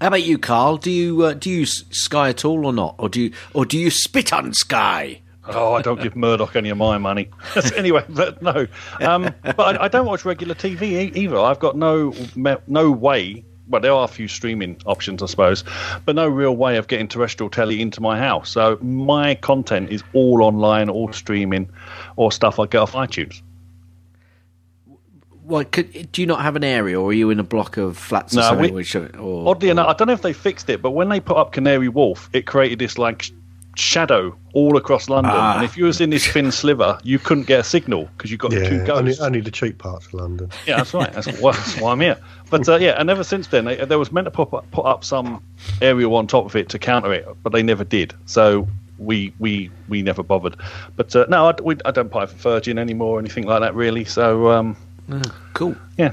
How 0.00 0.08
about 0.08 0.22
you, 0.22 0.38
Carl? 0.38 0.76
Do 0.76 0.90
you 0.90 1.22
uh, 1.22 1.34
do 1.34 1.50
you 1.50 1.66
Sky 1.66 2.30
at 2.30 2.44
all 2.44 2.66
or 2.66 2.72
not, 2.72 2.96
or 2.98 3.08
do 3.08 3.22
you 3.22 3.32
or 3.52 3.64
do 3.64 3.78
you 3.78 3.90
spit 3.90 4.32
on 4.32 4.52
Sky? 4.52 5.20
Oh, 5.46 5.74
I 5.74 5.82
don't 5.82 6.00
give 6.00 6.16
Murdoch 6.16 6.56
any 6.56 6.70
of 6.70 6.78
my 6.78 6.96
money. 6.98 7.28
anyway, 7.76 8.04
but 8.08 8.40
no. 8.40 8.66
Um, 9.00 9.34
but 9.42 9.60
I, 9.60 9.84
I 9.84 9.88
don't 9.88 10.06
watch 10.06 10.24
regular 10.24 10.54
TV 10.54 11.14
either. 11.14 11.38
I've 11.38 11.58
got 11.58 11.76
no 11.76 12.14
no 12.66 12.90
way. 12.90 13.44
Well, 13.66 13.80
there 13.80 13.92
are 13.92 14.04
a 14.04 14.08
few 14.08 14.28
streaming 14.28 14.78
options, 14.84 15.22
I 15.22 15.26
suppose, 15.26 15.64
but 16.04 16.14
no 16.14 16.28
real 16.28 16.54
way 16.54 16.76
of 16.76 16.86
getting 16.86 17.08
terrestrial 17.08 17.48
telly 17.48 17.80
into 17.80 18.02
my 18.02 18.18
house. 18.18 18.50
So 18.50 18.78
my 18.82 19.36
content 19.36 19.90
is 19.90 20.04
all 20.12 20.42
online, 20.42 20.90
all 20.90 21.10
streaming, 21.14 21.70
or 22.16 22.30
stuff 22.30 22.58
I 22.58 22.66
get 22.66 22.78
off 22.78 22.92
iTunes. 22.92 23.40
Well, 25.44 25.64
could, 25.64 26.10
do 26.12 26.22
you 26.22 26.26
not 26.26 26.40
have 26.40 26.56
an 26.56 26.64
area, 26.64 26.98
or 27.00 27.10
are 27.10 27.12
you 27.12 27.30
in 27.30 27.38
a 27.38 27.44
block 27.44 27.76
of 27.76 27.96
flats 27.98 28.32
or 28.34 28.36
No, 28.36 28.42
something? 28.42 28.64
we- 28.70 28.76
which, 28.76 28.96
or, 28.96 29.48
Oddly 29.48 29.68
enough, 29.68 29.88
I 29.88 29.92
don't 29.92 30.08
know 30.08 30.14
if 30.14 30.22
they 30.22 30.32
fixed 30.32 30.70
it, 30.70 30.80
but 30.80 30.92
when 30.92 31.08
they 31.10 31.20
put 31.20 31.36
up 31.36 31.52
Canary 31.52 31.88
Wharf, 31.88 32.30
it 32.32 32.46
created 32.46 32.78
this 32.78 32.96
like 32.98 33.30
shadow 33.76 34.34
all 34.52 34.76
across 34.76 35.08
London. 35.08 35.32
Ah. 35.34 35.56
And 35.56 35.64
if 35.64 35.76
you 35.76 35.84
was 35.84 36.00
in 36.00 36.10
this 36.10 36.26
thin 36.26 36.50
sliver, 36.52 36.98
you 37.02 37.18
couldn't 37.18 37.46
get 37.48 37.60
a 37.60 37.64
signal 37.64 38.08
because 38.16 38.30
you've 38.30 38.38
got 38.40 38.52
two 38.52 38.58
Yeah, 38.62 38.92
only, 38.92 39.10
ghosts. 39.10 39.20
only 39.20 39.40
the 39.40 39.50
cheap 39.50 39.78
parts 39.78 40.06
of 40.06 40.14
London. 40.14 40.48
Yeah, 40.66 40.76
that's 40.76 40.94
right. 40.94 41.12
That's 41.12 41.26
why, 41.40 41.52
that's 41.52 41.80
why 41.80 41.92
I'm 41.92 42.00
here. 42.00 42.16
But 42.50 42.68
uh, 42.68 42.76
yeah, 42.76 42.94
and 42.98 43.10
ever 43.10 43.24
since 43.24 43.48
then, 43.48 43.64
they, 43.64 43.84
there 43.84 43.98
was 43.98 44.12
meant 44.12 44.26
to 44.26 44.30
put 44.30 44.54
up, 44.54 44.70
put 44.70 44.86
up 44.86 45.04
some 45.04 45.42
aerial 45.82 46.14
on 46.14 46.26
top 46.28 46.46
of 46.46 46.54
it 46.56 46.68
to 46.70 46.78
counter 46.78 47.12
it, 47.12 47.26
but 47.42 47.52
they 47.52 47.62
never 47.64 47.82
did. 47.84 48.14
So 48.26 48.68
we 48.98 49.34
we 49.40 49.70
we 49.88 50.02
never 50.02 50.22
bothered. 50.22 50.56
But 50.94 51.14
uh, 51.16 51.26
no, 51.28 51.48
I, 51.48 51.54
we, 51.60 51.76
I 51.84 51.90
don't 51.90 52.10
pay 52.12 52.26
for 52.26 52.34
Virgin 52.36 52.78
anymore 52.78 53.16
or 53.16 53.18
anything 53.18 53.44
like 53.44 53.60
that, 53.60 53.74
really. 53.74 54.04
So 54.04 54.50
um, 54.52 54.76
cool. 55.52 55.76
yeah, 55.96 56.12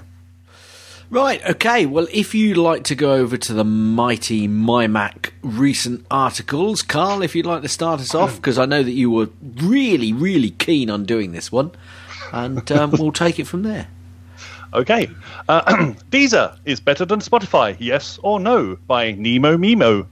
Right, 1.11 1.45
okay. 1.45 1.85
Well, 1.85 2.07
if 2.09 2.33
you'd 2.33 2.55
like 2.55 2.85
to 2.85 2.95
go 2.95 3.11
over 3.15 3.35
to 3.35 3.53
the 3.53 3.65
mighty 3.65 4.47
MyMac 4.47 5.31
recent 5.41 6.05
articles, 6.09 6.81
Carl, 6.81 7.21
if 7.21 7.35
you'd 7.35 7.45
like 7.45 7.63
to 7.63 7.67
start 7.67 7.99
us 7.99 8.15
off, 8.15 8.37
because 8.37 8.57
I 8.57 8.65
know 8.65 8.81
that 8.81 8.93
you 8.93 9.11
were 9.11 9.27
really, 9.57 10.13
really 10.13 10.51
keen 10.51 10.89
on 10.89 11.03
doing 11.03 11.33
this 11.33 11.51
one, 11.51 11.71
and 12.31 12.71
um, 12.71 12.91
we'll 12.97 13.11
take 13.11 13.39
it 13.39 13.45
from 13.45 13.63
there. 13.63 13.89
Okay. 14.73 15.09
Uh, 15.49 15.61
Deezer 16.11 16.57
is 16.63 16.79
better 16.79 17.03
than 17.03 17.19
Spotify, 17.19 17.75
yes 17.77 18.17
or 18.23 18.39
no, 18.39 18.77
by 18.87 19.11
Nemo 19.11 19.57
Mimo. 19.57 20.07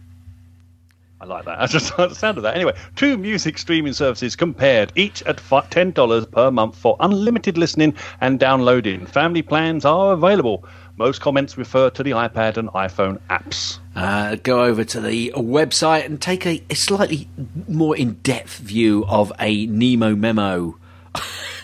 I 1.22 1.26
like 1.26 1.46
that. 1.46 1.62
I 1.62 1.68
just 1.68 1.98
like 1.98 2.10
the 2.10 2.16
sound 2.16 2.38
of 2.38 2.44
that. 2.44 2.56
Anyway, 2.56 2.74
two 2.96 3.18
music 3.18 3.58
streaming 3.58 3.94
services 3.94 4.36
compared, 4.36 4.92
each 4.96 5.22
at 5.24 5.38
$10 5.38 6.32
per 6.32 6.52
month 6.52 6.76
for 6.76 6.96
unlimited 7.00 7.58
listening 7.58 7.94
and 8.22 8.40
downloading. 8.40 9.06
Family 9.06 9.42
plans 9.42 9.86
are 9.86 10.14
available. 10.14 10.66
Most 10.98 11.22
comments 11.22 11.58
refer 11.58 11.90
to 11.92 12.04
the 12.04 12.12
iPad 12.12 12.58
and 12.58 12.68
iPhone 12.70 13.20
apps. 13.30 13.80
Uh, 13.96 14.36
go 14.36 14.64
over 14.64 14.84
to 14.84 15.00
the 15.00 15.32
website 15.36 16.06
and 16.06 16.22
take 16.22 16.46
a, 16.46 16.62
a 16.70 16.76
slightly 16.76 17.30
more 17.68 17.96
in 17.96 18.16
depth 18.16 18.58
view 18.58 19.06
of 19.08 19.32
a 19.40 19.66
Nemo 19.68 20.16
memo. 20.16 20.78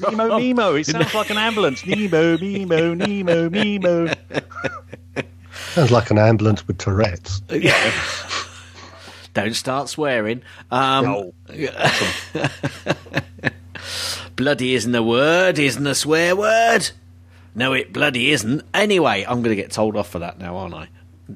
Nemo, 0.00 0.38
Nemo. 0.38 0.74
It 0.74 0.84
sounds 0.86 1.14
like 1.14 1.30
an 1.30 1.38
ambulance. 1.38 1.86
Nemo, 1.86 2.36
Nemo, 2.36 2.94
Nemo, 2.94 3.48
Nemo. 3.48 4.12
Sounds 5.72 5.90
like 5.90 6.10
an 6.10 6.18
ambulance 6.18 6.66
with 6.66 6.76
Tourette's. 6.76 7.40
Don't 9.36 9.54
start 9.54 9.88
swearing. 9.90 10.42
Um, 10.70 11.04
No. 11.04 11.32
bloody 14.36 14.74
isn't 14.74 14.94
a 14.94 15.02
word, 15.02 15.58
isn't 15.58 15.86
a 15.86 15.94
swear 15.94 16.34
word. 16.34 16.90
No, 17.54 17.72
it 17.74 17.92
bloody 17.92 18.30
isn't. 18.32 18.62
Anyway, 18.72 19.24
I'm 19.28 19.42
going 19.42 19.54
to 19.54 19.62
get 19.62 19.70
told 19.70 19.96
off 19.96 20.08
for 20.10 20.20
that 20.20 20.38
now, 20.38 20.56
aren't 20.56 20.74
I? 20.74 20.88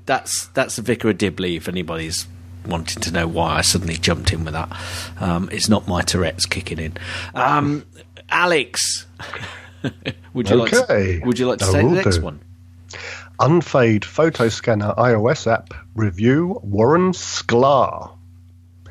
That's 0.07 0.47
that's 0.49 0.76
the 0.76 0.83
Vicar 0.83 1.11
of 1.11 1.19
Dibley. 1.19 1.57
If 1.57 1.69
anybody's 1.69 2.26
wanting 2.66 3.02
to 3.02 3.12
know 3.12 3.26
why 3.26 3.57
I 3.57 3.61
suddenly 3.61 3.97
jumped 3.97 4.33
in 4.33 4.45
with 4.45 4.54
that, 4.54 4.71
um, 5.19 5.49
it's 5.52 5.69
not 5.69 5.87
my 5.87 6.00
Tourette's 6.02 6.47
kicking 6.47 6.78
in. 6.78 6.97
Um, 7.35 7.85
Alex, 8.30 9.07
would 10.33 10.49
you 10.49 10.57
like 10.57 10.71
to, 10.71 11.21
would 11.25 11.38
you 11.38 11.49
like 11.49 11.59
to 11.59 11.66
I 11.66 11.73
take 11.73 11.83
the 11.88 11.95
next 11.95 12.16
do. 12.16 12.23
one? 12.23 12.40
Unfade 13.40 14.04
photo 14.04 14.49
scanner 14.49 14.92
iOS 14.99 15.50
app 15.50 15.73
review. 15.94 16.61
Warren 16.62 17.12
Sklar. 17.12 18.16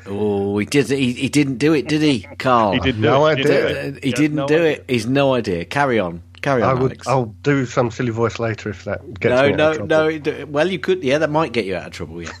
Oh, 0.06 0.58
he 0.58 0.66
did. 0.66 0.88
He, 0.88 1.12
he 1.12 1.28
didn't 1.28 1.58
do 1.58 1.72
it, 1.72 1.86
did 1.86 2.02
he, 2.02 2.26
Carl? 2.38 2.72
He 2.72 2.80
didn't 2.80 3.00
No 3.02 3.20
do 3.20 3.26
it. 3.26 3.38
He 3.38 3.44
idea. 3.44 3.60
do 3.92 3.96
Uh, 3.96 4.00
he 4.02 4.10
has 4.10 4.18
didn't 4.18 4.36
no 4.36 4.46
do 4.48 4.54
idea. 4.56 4.70
it. 4.72 4.84
He's 4.88 5.06
no 5.06 5.34
idea. 5.34 5.64
Carry 5.66 6.00
on. 6.00 6.22
Carry 6.42 6.62
on, 6.62 6.70
I 6.70 6.80
would. 6.80 6.92
Alex. 6.92 7.06
I'll 7.06 7.26
do 7.42 7.66
some 7.66 7.90
silly 7.90 8.10
voice 8.10 8.38
later 8.38 8.70
if 8.70 8.84
that 8.84 9.02
gets 9.20 9.30
no, 9.40 9.46
me 9.46 9.52
out 9.52 9.56
no, 9.58 9.70
of 9.70 9.76
trouble. 9.76 9.88
no. 9.88 10.08
it- 10.08 10.48
Well, 10.48 10.68
you 10.70 10.78
could. 10.78 11.04
Yeah, 11.04 11.18
that 11.18 11.30
might 11.30 11.52
get 11.52 11.66
you 11.66 11.76
out 11.76 11.86
of 11.88 11.92
trouble. 11.92 12.22
Yeah. 12.22 12.30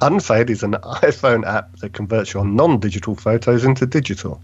Unfade 0.00 0.50
is 0.50 0.62
an 0.62 0.72
iPhone 0.72 1.46
app 1.46 1.76
that 1.76 1.92
converts 1.92 2.32
your 2.34 2.44
non-digital 2.44 3.14
photos 3.14 3.64
into 3.64 3.86
digital. 3.86 4.42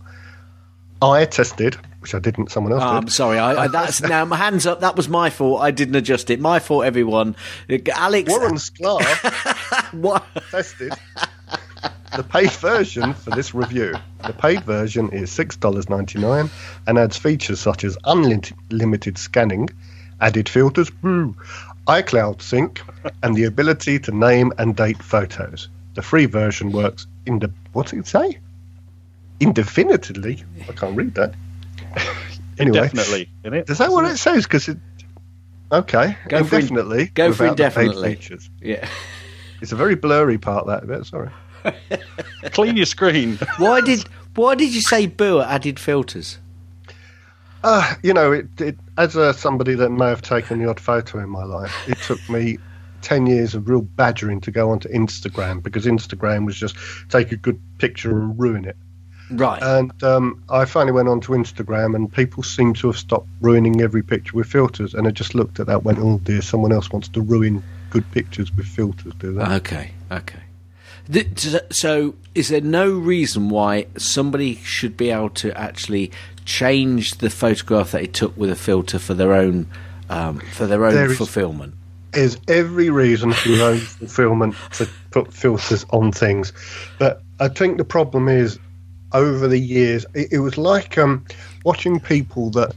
I 1.01 1.25
tested, 1.25 1.77
which 2.03 2.15
I 2.15 2.19
didn't. 2.19 2.51
Someone 2.51 2.73
else 2.73 2.83
Oh, 2.83 2.89
I'm 2.97 3.09
sorry. 3.09 3.39
I, 3.39 3.65
I, 3.65 3.69
that's 3.69 4.01
now 4.15 4.25
my 4.25 4.37
hands 4.37 4.67
up. 4.67 4.81
That 4.81 4.97
was 4.97 5.09
my 5.09 5.31
fault. 5.31 5.63
I 5.63 5.71
didn't 5.71 5.95
adjust 5.95 6.29
it. 6.31 6.41
My 6.41 6.59
fault, 6.59 6.85
everyone. 6.85 7.37
Alex, 7.95 8.31
Warren 8.31 8.55
Sklar 8.57 9.03
what? 10.01 10.25
tested 10.51 10.93
the 12.17 12.23
paid 12.23 12.51
version 12.53 13.15
for 13.15 13.31
this 13.31 13.55
review. 13.55 13.95
The 14.27 14.35
paid 14.35 14.63
version 14.65 15.09
is 15.11 15.33
six 15.33 15.57
dollars 15.57 15.89
ninety 15.89 16.19
nine 16.19 16.51
and 16.87 16.99
adds 16.99 17.17
features 17.17 17.61
such 17.61 17.85
as 17.85 17.97
unlimited 18.05 19.17
scanning, 19.17 19.71
added 20.21 20.49
filters, 20.49 20.91
woo, 21.03 21.35
iCloud 21.87 22.43
sync, 22.43 22.83
and 23.23 23.35
the 23.35 23.45
ability 23.45 23.99
to 24.01 24.13
name 24.13 24.53
and 24.59 24.77
date 24.77 25.03
photos. 25.03 25.69
The 25.95 26.03
free 26.03 26.27
version 26.27 26.71
works 26.73 27.07
in 27.27 27.39
the 27.39 27.51
what 27.73 27.87
did 27.89 28.01
it 28.01 28.07
say? 28.07 28.39
Indefinitely. 29.41 30.45
I 30.69 30.73
can't 30.73 30.97
read 30.97 31.15
that. 31.15 31.35
Anyway, 32.59 32.79
Definitely. 32.81 33.31
In 33.45 33.55
it. 33.55 33.71
is 33.71 33.79
that 33.79 33.91
what 33.91 34.05
it 34.05 34.19
says? 34.19 34.45
Because 34.45 34.69
it. 34.69 34.77
Okay, 35.73 36.17
Go 36.29 36.45
for 36.45 36.57
in- 36.57 36.61
indefinitely. 36.63 37.07
go 37.07 37.33
for 37.33 37.45
without 37.45 37.53
indefinitely. 37.53 38.15
features. 38.15 38.51
Yeah. 38.61 38.87
It's 39.63 39.73
a 39.73 39.77
very 39.77 39.95
blurry 39.95 40.37
part 40.39 40.67
that 40.67 40.87
bit. 40.87 41.07
Sorry. 41.07 41.31
Clean 42.53 42.77
your 42.77 42.85
screen. 42.87 43.39
Why 43.57 43.81
did 43.81 44.05
Why 44.35 44.55
did 44.55 44.75
you 44.75 44.83
say 44.83 45.07
boo 45.07 45.41
added 45.41 45.79
filters? 45.81 46.39
Uh, 47.65 47.95
you 48.03 48.13
know, 48.13 48.33
it, 48.33 48.49
it 48.61 48.77
as 48.99 49.17
a, 49.17 49.33
somebody 49.33 49.75
that 49.77 49.91
may 49.91 50.07
have 50.09 50.21
taken 50.23 50.59
the 50.63 50.69
odd 50.69 50.79
photo 50.81 51.21
in 51.21 51.31
my 51.31 51.45
life, 51.45 51.75
it 51.89 51.97
took 51.99 52.21
me 52.29 52.59
10 53.01 53.27
years 53.27 53.55
of 53.55 53.69
real 53.69 53.83
badgering 53.83 54.41
to 54.43 54.51
go 54.51 54.71
onto 54.71 54.89
Instagram 54.91 55.63
because 55.63 55.87
Instagram 55.87 56.45
was 56.45 56.57
just 56.57 56.77
take 57.09 57.33
a 57.33 57.37
good 57.37 57.61
picture 57.79 58.11
and 58.11 58.39
ruin 58.39 58.65
it. 58.65 58.77
Right. 59.31 59.63
And 59.63 60.03
um, 60.03 60.43
I 60.51 60.65
finally 60.67 60.93
went 60.93 61.09
onto 61.09 61.33
Instagram 61.33 61.95
and 61.95 62.13
people 62.13 62.43
seem 62.43 62.75
to 62.75 62.89
have 62.89 62.99
stopped 62.99 63.29
ruining 63.41 63.81
every 63.81 64.03
picture 64.03 64.37
with 64.37 64.47
filters. 64.47 64.93
And 64.95 65.07
I 65.07 65.11
just 65.11 65.35
looked 65.35 65.59
at 65.61 65.67
that 65.69 65.85
went, 65.85 65.99
oh 66.01 66.19
dear, 66.19 66.43
someone 66.43 66.73
else 66.73 66.91
wants 66.91 67.09
to 67.09 67.21
ruin 67.23 67.63
good 67.91 68.11
pictures 68.13 68.51
with 68.57 68.67
filters, 68.67 69.13
do 69.19 69.33
they? 69.35 69.43
okay. 69.43 69.91
Okay. 70.11 70.41
So, 71.71 72.15
is 72.35 72.49
there 72.49 72.61
no 72.61 72.91
reason 72.91 73.49
why 73.49 73.87
somebody 73.99 74.55
should 74.57 74.97
be 74.97 75.11
able 75.11 75.31
to 75.31 75.57
actually 75.59 76.13
change 76.45 77.19
the 77.19 77.29
photograph 77.31 77.91
that 77.91 77.99
they 78.03 78.07
took 78.07 78.37
with 78.37 78.51
a 78.51 78.55
filter 78.57 78.99
for 78.99 79.15
their 79.15 79.33
own 79.33 79.67
um, 80.09 80.39
for 80.41 80.67
their 80.67 80.85
own 80.85 80.95
There 80.95 81.11
is- 81.11 81.19
fulfillment? 81.19 81.75
There's 82.13 82.37
every 82.47 82.91
reason 82.91 83.33
for 83.33 83.49
your 83.49 83.71
own 83.71 83.79
fulfillment 83.79 84.55
to 84.73 84.87
put 85.11 85.33
filters 85.33 85.87
on 85.91 86.13
things. 86.13 86.53
But 86.99 87.23
I 87.41 87.49
think 87.49 87.79
the 87.79 87.85
problem 87.85 88.29
is 88.29 88.59
over 89.13 89.49
the 89.49 89.59
years, 89.59 90.07
it, 90.15 90.33
it 90.33 90.39
was 90.39 90.59
like 90.59 90.99
um, 90.99 91.25
watching 91.65 92.01
people 92.01 92.51
that 92.51 92.75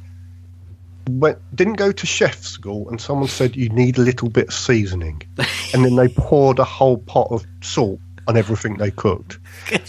went, 1.10 1.38
didn't 1.56 1.76
go 1.76 1.92
to 1.92 2.06
chef 2.06 2.42
school 2.44 2.90
and 2.90 3.00
someone 3.00 3.28
said 3.28 3.56
you 3.56 3.70
need 3.70 3.98
a 3.98 4.02
little 4.02 4.30
bit 4.30 4.48
of 4.48 4.54
seasoning. 4.54 5.22
and 5.74 5.86
then 5.86 5.96
they 5.96 6.08
poured 6.08 6.60
a 6.60 6.64
whole 6.64 6.98
pot 6.98 7.28
of 7.32 7.46
salt 7.62 8.00
on 8.28 8.38
everything 8.38 8.78
they 8.78 8.92
cooked. 8.92 9.38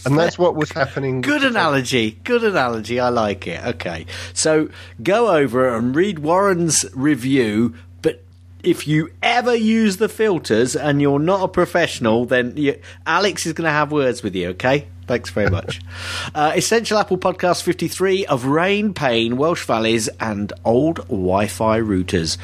And 0.05 0.19
that's 0.19 0.38
what 0.38 0.55
was 0.57 0.71
happening. 0.71 1.21
Good 1.21 1.43
analogy. 1.43 2.12
Good 2.25 2.45
analogy. 2.45 3.00
I 3.00 3.09
like 3.09 3.47
it. 3.47 3.65
Okay. 3.65 4.07
So 4.35 4.69
go 5.03 5.35
over 5.35 5.75
and 5.75 5.95
read 5.95 6.19
Warren's 6.19 6.85
review. 6.95 7.75
But 8.03 8.23
if 8.62 8.87
you 8.87 9.11
ever 9.23 9.55
use 9.55 9.97
the 9.97 10.09
filters 10.09 10.76
and 10.76 11.00
you're 11.00 11.19
not 11.19 11.43
a 11.45 11.49
professional, 11.49 12.26
then 12.26 12.57
you, 12.57 12.79
Alex 13.07 13.47
is 13.47 13.55
going 13.55 13.67
to 13.67 13.73
have 13.73 13.91
words 13.91 14.23
with 14.23 14.35
you. 14.35 14.50
Okay. 14.50 14.88
Thanks 15.06 15.30
very 15.30 15.50
much. 15.50 15.80
uh, 16.34 16.52
Essential 16.54 16.98
Apple 16.98 17.18
Podcast 17.18 17.62
53 17.62 18.26
of 18.26 18.46
Rain, 18.46 18.92
Pain, 18.92 19.36
Welsh 19.36 19.64
Valleys, 19.64 20.08
and 20.20 20.52
Old 20.64 20.96
Wi 21.08 21.46
Fi 21.46 21.80
routers. 21.80 22.36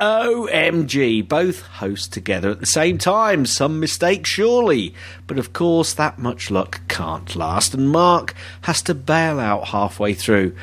OMG, 0.00 1.28
both 1.28 1.60
host 1.60 2.10
together 2.10 2.48
at 2.48 2.60
the 2.60 2.64
same 2.64 2.96
time. 2.96 3.44
Some 3.44 3.78
mistake, 3.78 4.26
surely. 4.26 4.94
But 5.26 5.38
of 5.38 5.52
course, 5.52 5.92
that 5.92 6.18
much 6.18 6.50
luck 6.50 6.80
can't 6.88 7.36
last, 7.36 7.74
and 7.74 7.90
Mark 7.90 8.34
has 8.62 8.80
to 8.82 8.94
bail 8.94 9.38
out 9.38 9.68
halfway 9.68 10.14
through. 10.14 10.56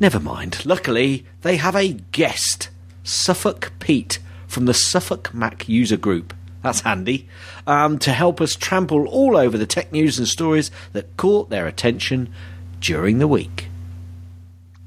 Never 0.00 0.18
mind. 0.18 0.64
Luckily, 0.64 1.26
they 1.42 1.56
have 1.56 1.76
a 1.76 1.98
guest, 2.12 2.70
Suffolk 3.04 3.72
Pete, 3.78 4.20
from 4.46 4.64
the 4.64 4.72
Suffolk 4.72 5.34
Mac 5.34 5.68
user 5.68 5.98
group. 5.98 6.32
That's 6.62 6.80
handy. 6.80 7.28
Um, 7.66 7.98
to 8.00 8.12
help 8.12 8.40
us 8.40 8.56
trample 8.56 9.06
all 9.06 9.36
over 9.36 9.56
the 9.56 9.66
tech 9.66 9.92
news 9.92 10.18
and 10.18 10.26
stories 10.26 10.70
that 10.92 11.16
caught 11.16 11.50
their 11.50 11.66
attention 11.66 12.32
during 12.80 13.18
the 13.18 13.28
week. 13.28 13.68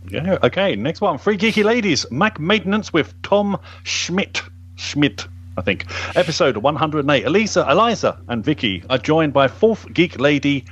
Yeah. 0.10 0.38
Okay. 0.44 0.76
Next 0.76 1.00
one. 1.02 1.18
Free 1.18 1.38
Geeky 1.38 1.64
Ladies. 1.64 2.06
Mac 2.12 2.40
Maintenance 2.40 2.92
with 2.92 3.20
Tom 3.22 3.58
Schmidt. 3.84 4.42
Schmidt. 4.76 5.28
I 5.58 5.62
think. 5.62 5.86
Episode 6.16 6.58
108. 6.58 7.26
Elisa, 7.26 7.66
Eliza, 7.70 8.20
and 8.28 8.44
Vicky 8.44 8.84
are 8.90 8.98
joined 8.98 9.34
by 9.34 9.48
fourth 9.48 9.92
geek 9.94 10.20
lady. 10.20 10.66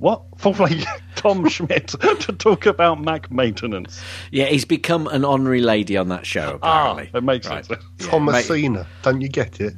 What? 0.00 0.22
Fourth 0.38 0.58
lady 0.58 0.84
Tom 1.14 1.48
Schmidt 1.50 1.88
to 2.20 2.32
talk 2.32 2.66
about 2.66 3.00
Mac 3.00 3.30
maintenance. 3.30 4.02
Yeah, 4.32 4.46
he's 4.46 4.64
become 4.64 5.06
an 5.06 5.24
honorary 5.24 5.60
lady 5.60 5.96
on 5.96 6.08
that 6.08 6.26
show, 6.26 6.58
Ah, 6.62 6.96
it 6.98 7.22
makes 7.22 7.46
Right. 7.46 7.64
sense. 7.64 7.84
Thomasina. 7.98 8.86
Don't 9.02 9.20
you 9.20 9.28
get 9.28 9.60
it? 9.60 9.74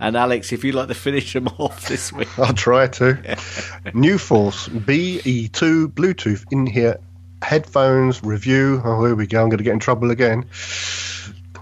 And 0.00 0.16
Alex, 0.16 0.52
if 0.52 0.64
you'd 0.64 0.74
like 0.74 0.88
to 0.88 0.94
finish 0.94 1.32
them 1.34 1.48
off 1.58 1.88
this 1.88 2.12
week. 2.12 2.28
I'll 2.38 2.54
try 2.54 2.86
to. 2.86 3.14
NuForce 3.92 4.68
BE2 4.84 5.88
Bluetooth 5.88 6.44
in 6.50 6.66
here 6.66 6.98
headphones 7.42 8.22
review. 8.22 8.80
Oh, 8.84 9.04
here 9.04 9.14
we 9.14 9.26
go. 9.26 9.42
I'm 9.42 9.48
going 9.50 9.58
to 9.58 9.64
get 9.64 9.72
in 9.74 9.78
trouble 9.80 10.10
again. 10.10 10.44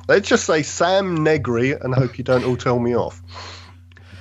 Let's 0.07 0.29
just 0.29 0.45
say 0.47 0.62
Sam 0.62 1.23
Negri 1.23 1.73
and 1.73 1.95
hope 1.95 2.17
you 2.19 2.25
don't 2.25 2.45
all 2.45 2.57
tell 2.57 2.79
me 2.79 2.95
off. 2.97 3.21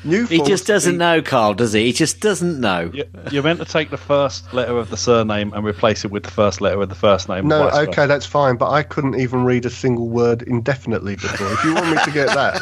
New 0.08 0.26
He 0.26 0.42
just 0.42 0.66
doesn't 0.66 0.94
B- 0.94 0.98
know, 0.98 1.22
Carl, 1.22 1.54
does 1.54 1.74
he? 1.74 1.84
He 1.86 1.94
just 1.94 2.20
doesn't 2.22 2.60
know. 2.60 2.90
You- 2.94 3.06
You're 3.32 3.44
meant 3.44 3.60
to 3.60 3.66
take 3.66 3.90
the 3.90 3.98
first 3.98 4.54
letter 4.54 4.78
of 4.78 4.90
the 4.90 4.98
surname 4.98 5.52
and 5.54 5.66
replace 5.66 6.06
it 6.06 6.12
with 6.12 6.24
the 6.24 6.32
first 6.32 6.62
letter 6.62 6.82
of 6.82 6.90
the 6.90 6.96
first 6.96 7.28
name. 7.30 7.48
No, 7.48 7.64
vice 7.64 7.74
versa. 7.76 7.90
okay, 7.92 8.06
that's 8.08 8.26
fine, 8.26 8.56
but 8.56 8.70
I 8.72 8.84
couldn't 8.84 9.20
even 9.20 9.44
read 9.44 9.66
a 9.66 9.70
single 9.70 10.08
word 10.08 10.42
indefinitely 10.42 11.16
before. 11.16 11.52
If 11.54 11.64
you 11.66 11.74
want 11.76 11.90
me 11.92 11.98
to 12.04 12.12
get 12.12 12.28
that, 12.28 12.58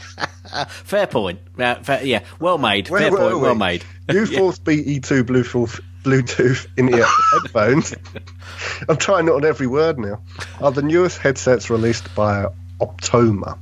Fair 0.84 1.06
point. 1.06 1.38
Yeah, 1.56 1.74
fair, 1.82 2.02
yeah. 2.04 2.24
well 2.40 2.58
made. 2.58 2.88
Where 2.90 3.00
fair 3.02 3.12
were 3.12 3.18
point. 3.18 3.34
we? 3.36 3.40
Well 3.42 3.54
made. 3.54 3.84
New 4.08 4.26
Force 4.36 4.58
BE2 4.58 5.22
Bluetooth 5.22 5.80
Bluetooth 6.02 6.66
in-ear 6.76 7.04
headphones. 7.32 7.94
I'm 8.88 8.96
trying 8.96 9.28
it 9.28 9.32
on 9.32 9.44
every 9.44 9.66
word 9.68 9.98
now. 9.98 10.20
Are 10.60 10.72
the 10.72 10.82
newest 10.82 11.18
headsets 11.18 11.70
released 11.70 12.12
by 12.16 12.46
Optoma, 12.80 13.58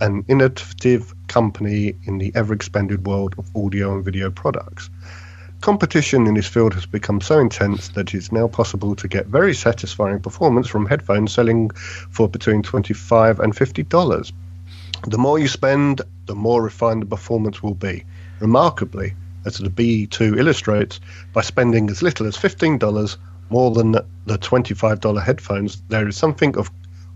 an 0.00 0.24
innovative 0.28 1.14
company 1.28 1.94
in 2.04 2.18
the 2.18 2.32
ever-expanded 2.34 3.06
world 3.06 3.34
of 3.38 3.54
audio 3.54 3.94
and 3.94 4.04
video 4.04 4.30
products. 4.30 4.90
Competition 5.60 6.26
in 6.26 6.34
this 6.34 6.46
field 6.46 6.72
has 6.72 6.86
become 6.86 7.20
so 7.20 7.38
intense 7.38 7.88
that 7.88 8.14
it's 8.14 8.32
now 8.32 8.48
possible 8.48 8.96
to 8.96 9.06
get 9.06 9.26
very 9.26 9.54
satisfying 9.54 10.18
performance 10.18 10.66
from 10.66 10.86
headphones 10.86 11.32
selling 11.32 11.70
for 12.10 12.28
between 12.28 12.62
25 12.62 13.40
and 13.40 13.54
50 13.54 13.82
dollars. 13.84 14.32
The 15.06 15.18
more 15.18 15.38
you 15.38 15.48
spend, 15.48 16.00
the 16.26 16.34
more 16.34 16.62
refined 16.62 17.02
the 17.02 17.06
performance 17.06 17.62
will 17.62 17.74
be. 17.74 18.04
Remarkably, 18.38 19.14
as 19.44 19.58
the 19.58 19.68
BE2 19.68 20.38
illustrates, 20.38 21.00
by 21.32 21.42
spending 21.42 21.90
as 21.90 22.02
little 22.02 22.26
as 22.26 22.36
$15 22.36 23.16
more 23.50 23.70
than 23.72 23.92
the 23.92 24.38
$25 24.38 25.22
headphones, 25.22 25.82
there 25.88 26.08
is 26.08 26.16
something 26.16 26.56
of 26.56 26.70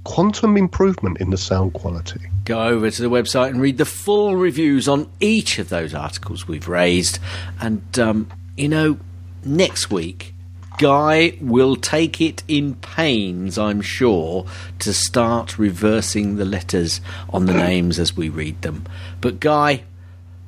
quantum 0.05 0.57
improvement 0.57 1.19
in 1.21 1.31
the 1.31 1.39
sound 1.39 1.73
quality. 1.73 2.21
Go 2.45 2.63
over 2.63 2.91
to 2.91 3.03
the 3.03 3.11
website 3.11 3.49
and 3.49 3.61
read 3.61 3.79
the 3.79 3.87
full 3.87 4.37
reviews 4.37 4.87
on 4.87 5.11
each 5.19 5.59
of 5.59 5.71
those 5.71 5.95
articles 5.95 6.47
we've 6.47 6.69
raised. 6.69 7.19
And, 7.61 7.99
um, 7.99 8.31
you 8.57 8.69
know, 8.69 8.99
next 9.45 9.91
week, 9.91 10.35
Guy 10.77 11.39
will 11.41 11.77
take 11.77 12.21
it 12.21 12.43
in 12.49 12.75
pains, 12.75 13.57
I'm 13.57 13.81
sure, 13.81 14.45
to 14.81 14.93
start 14.93 15.57
reversing 15.57 16.37
the 16.37 16.45
letters 16.45 17.01
on 17.31 17.47
the 17.47 17.55
names 17.55 17.99
as 17.99 18.17
we 18.17 18.29
read 18.29 18.61
them. 18.63 18.85
But, 19.21 19.39
Guy, 19.41 19.85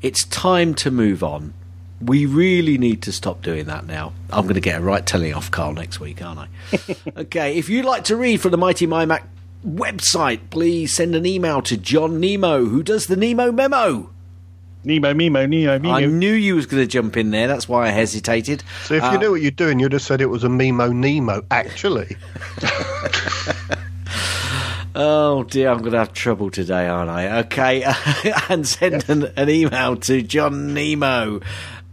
it's 0.02 0.24
time 0.26 0.74
to 0.74 0.90
move 0.90 1.22
on. 1.22 1.54
We 2.00 2.26
really 2.26 2.76
need 2.76 3.02
to 3.02 3.12
stop 3.12 3.40
doing 3.40 3.66
that 3.66 3.86
now. 3.86 4.12
I'm 4.30 4.42
going 4.42 4.56
to 4.56 4.60
get 4.60 4.80
a 4.80 4.82
right 4.82 5.06
telling 5.06 5.32
off 5.32 5.50
Carl 5.50 5.72
next 5.72 6.00
week, 6.00 6.20
aren't 6.22 6.40
I? 6.40 6.48
okay, 7.18 7.56
if 7.56 7.68
you'd 7.70 7.86
like 7.86 8.04
to 8.04 8.16
read 8.16 8.40
from 8.40 8.50
the 8.50 8.58
Mighty 8.58 8.86
MyMac 8.86 9.22
website, 9.66 10.40
please 10.50 10.94
send 10.94 11.14
an 11.14 11.26
email 11.26 11.60
to 11.62 11.76
John 11.76 12.20
Nemo, 12.20 12.64
who 12.64 12.82
does 12.82 13.06
the 13.06 13.16
Nemo 13.16 13.50
memo. 13.52 14.10
Nemo, 14.84 15.12
Mimo, 15.14 15.48
Nemo, 15.48 15.78
Mimo. 15.80 15.92
I 15.92 16.04
knew 16.06 16.32
you 16.32 16.54
was 16.54 16.66
going 16.66 16.80
to 16.82 16.86
jump 16.86 17.16
in 17.16 17.32
there. 17.32 17.48
That's 17.48 17.68
why 17.68 17.88
I 17.88 17.90
hesitated. 17.90 18.62
So 18.84 18.94
if 18.94 19.02
Uh, 19.02 19.10
you 19.12 19.18
knew 19.18 19.30
what 19.32 19.40
you're 19.42 19.50
doing, 19.50 19.80
you'd 19.80 19.92
have 19.92 20.02
said 20.02 20.20
it 20.20 20.26
was 20.26 20.44
a 20.44 20.48
Mimo 20.48 20.92
Nemo, 20.94 21.44
actually. 21.50 22.16
Oh 24.98 25.44
dear, 25.44 25.68
I'm 25.68 25.80
going 25.80 25.92
to 25.92 25.98
have 25.98 26.14
trouble 26.14 26.50
today, 26.50 26.86
aren't 26.88 27.10
I? 27.10 27.40
Okay, 27.40 27.84
and 28.48 28.66
send 28.66 29.06
an, 29.10 29.24
an 29.36 29.50
email 29.50 29.96
to 29.96 30.22
John 30.22 30.72
Nemo 30.72 31.40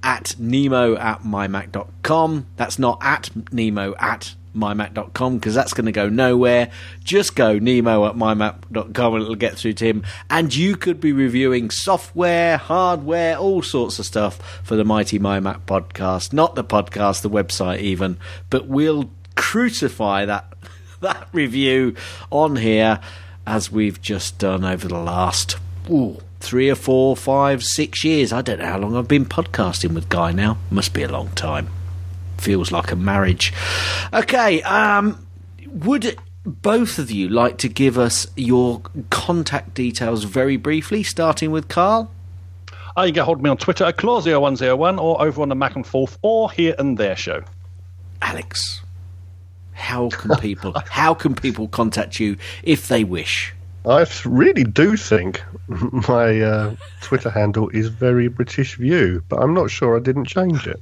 at 0.01 0.35
nemo 0.39 0.95
at 0.95 1.21
mymac.com. 1.23 2.45
That's 2.55 2.79
not 2.79 2.99
at 3.01 3.29
nemo 3.51 3.93
at 3.99 4.35
mymac.com 4.55 5.35
because 5.35 5.53
that's 5.53 5.73
going 5.73 5.85
to 5.85 5.91
go 5.91 6.09
nowhere. 6.09 6.71
Just 7.03 7.35
go 7.35 7.59
nemo 7.59 8.07
at 8.07 8.15
mymac.com 8.15 9.13
and 9.13 9.23
it'll 9.23 9.35
get 9.35 9.57
through 9.57 9.73
to 9.73 9.85
him. 9.85 10.03
And 10.29 10.55
you 10.55 10.75
could 10.75 10.99
be 10.99 11.11
reviewing 11.11 11.69
software, 11.69 12.57
hardware, 12.57 13.37
all 13.37 13.61
sorts 13.61 13.99
of 13.99 14.05
stuff 14.05 14.61
for 14.63 14.75
the 14.75 14.85
Mighty 14.85 15.19
MyMac 15.19 15.61
podcast. 15.61 16.33
Not 16.33 16.55
the 16.55 16.63
podcast, 16.63 17.21
the 17.21 17.29
website 17.29 17.79
even, 17.79 18.17
but 18.49 18.67
we'll 18.67 19.09
crucify 19.35 20.25
that 20.25 20.53
that 21.01 21.27
review 21.33 21.95
on 22.31 22.55
here 22.55 22.99
as 23.45 23.71
we've 23.71 24.01
just 24.01 24.37
done 24.37 24.63
over 24.63 24.87
the 24.87 24.97
last 24.97 25.57
ooh, 25.89 26.19
three 26.39 26.69
or 26.69 26.75
four, 26.75 27.15
five, 27.15 27.63
six 27.63 28.03
years. 28.03 28.31
I 28.31 28.41
don't 28.41 28.59
know 28.59 28.65
how 28.65 28.79
long 28.79 28.95
I've 28.95 29.07
been 29.07 29.25
podcasting 29.25 29.93
with 29.93 30.09
Guy 30.09 30.31
now. 30.31 30.57
Must 30.69 30.93
be 30.93 31.03
a 31.03 31.11
long 31.11 31.29
time. 31.29 31.69
Feels 32.37 32.71
like 32.71 32.91
a 32.91 32.95
marriage. 32.95 33.53
Okay, 34.13 34.61
um, 34.63 35.25
would 35.67 36.17
both 36.45 36.99
of 36.99 37.09
you 37.09 37.29
like 37.29 37.57
to 37.59 37.69
give 37.69 37.97
us 37.97 38.27
your 38.35 38.81
contact 39.09 39.73
details 39.73 40.25
very 40.25 40.57
briefly, 40.57 41.03
starting 41.03 41.51
with 41.51 41.67
Carl? 41.67 42.11
Oh, 42.95 43.03
you 43.03 43.13
can 43.13 43.23
hold 43.23 43.41
me 43.41 43.49
on 43.49 43.57
Twitter 43.57 43.85
at 43.85 43.97
Claw0101 43.97 45.01
or 45.01 45.21
over 45.21 45.41
on 45.41 45.49
the 45.49 45.55
Mac 45.55 45.75
and 45.75 45.85
Forth 45.85 46.17
or 46.21 46.51
Here 46.51 46.75
and 46.77 46.97
There 46.97 47.15
show. 47.15 47.43
Alex, 48.21 48.81
how 49.71 50.09
can 50.09 50.35
people 50.37 50.73
how 50.89 51.13
can 51.13 51.33
people 51.33 51.67
contact 51.67 52.19
you 52.19 52.37
if 52.61 52.87
they 52.87 53.03
wish? 53.03 53.53
I 53.85 54.05
really 54.23 54.63
do 54.63 54.95
think 54.95 55.43
my 56.07 56.39
uh, 56.39 56.75
Twitter 57.01 57.29
handle 57.29 57.67
is 57.69 57.89
very 57.89 58.29
British 58.29 58.75
View, 58.75 59.23
but 59.27 59.41
I'm 59.41 59.53
not 59.53 59.71
sure 59.71 59.97
I 59.97 59.99
didn't 59.99 60.25
change 60.25 60.67
it. 60.67 60.81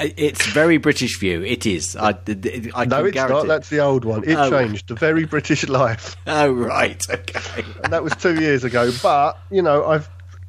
It's 0.00 0.46
very 0.52 0.76
British 0.76 1.18
view. 1.18 1.42
It 1.42 1.66
is. 1.66 1.96
I, 1.96 2.10
I 2.10 2.84
No, 2.84 3.04
it's 3.04 3.14
guarantee. 3.14 3.34
not. 3.34 3.46
That's 3.48 3.68
the 3.68 3.80
old 3.80 4.04
one. 4.04 4.22
It 4.24 4.36
Oh. 4.36 4.48
changed 4.50 4.88
to 4.88 4.94
Very 4.94 5.24
British 5.24 5.66
Life, 5.68 6.16
Oh 6.26 6.52
right. 6.52 7.04
Okay. 7.10 7.64
and 7.84 7.92
that 7.92 8.04
was 8.04 8.14
two 8.16 8.40
years 8.40 8.62
ago. 8.64 8.90
But 9.02 9.38
you 9.50 9.60
know, 9.62 9.84
I 9.84 10.00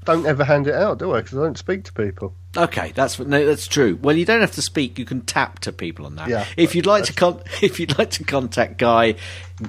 don't 0.06 0.26
ever 0.26 0.44
hand 0.44 0.68
it 0.68 0.76
out, 0.76 1.00
do 1.00 1.14
I? 1.14 1.22
Because 1.22 1.38
I 1.38 1.42
don't 1.42 1.58
speak 1.58 1.84
to 1.86 1.94
people. 1.94 2.34
Okay, 2.58 2.92
that's 2.96 3.20
no, 3.20 3.46
that's 3.46 3.68
true. 3.68 3.98
Well, 4.02 4.16
you 4.18 4.26
don't 4.26 4.42
have 4.42 4.54
to 4.54 4.62
speak. 4.62 4.98
You 4.98 5.06
can 5.06 5.22
tap 5.22 5.60
to 5.60 5.72
people 5.72 6.06
on 6.06 6.16
that. 6.16 6.30
Yeah, 6.30 6.46
if 6.58 6.74
you'd 6.76 6.86
like 6.88 7.04
to 7.06 7.14
con- 7.14 7.42
if 7.62 7.80
you'd 7.80 7.98
like 7.98 8.10
to 8.12 8.24
contact 8.24 8.78
Guy, 8.78 9.16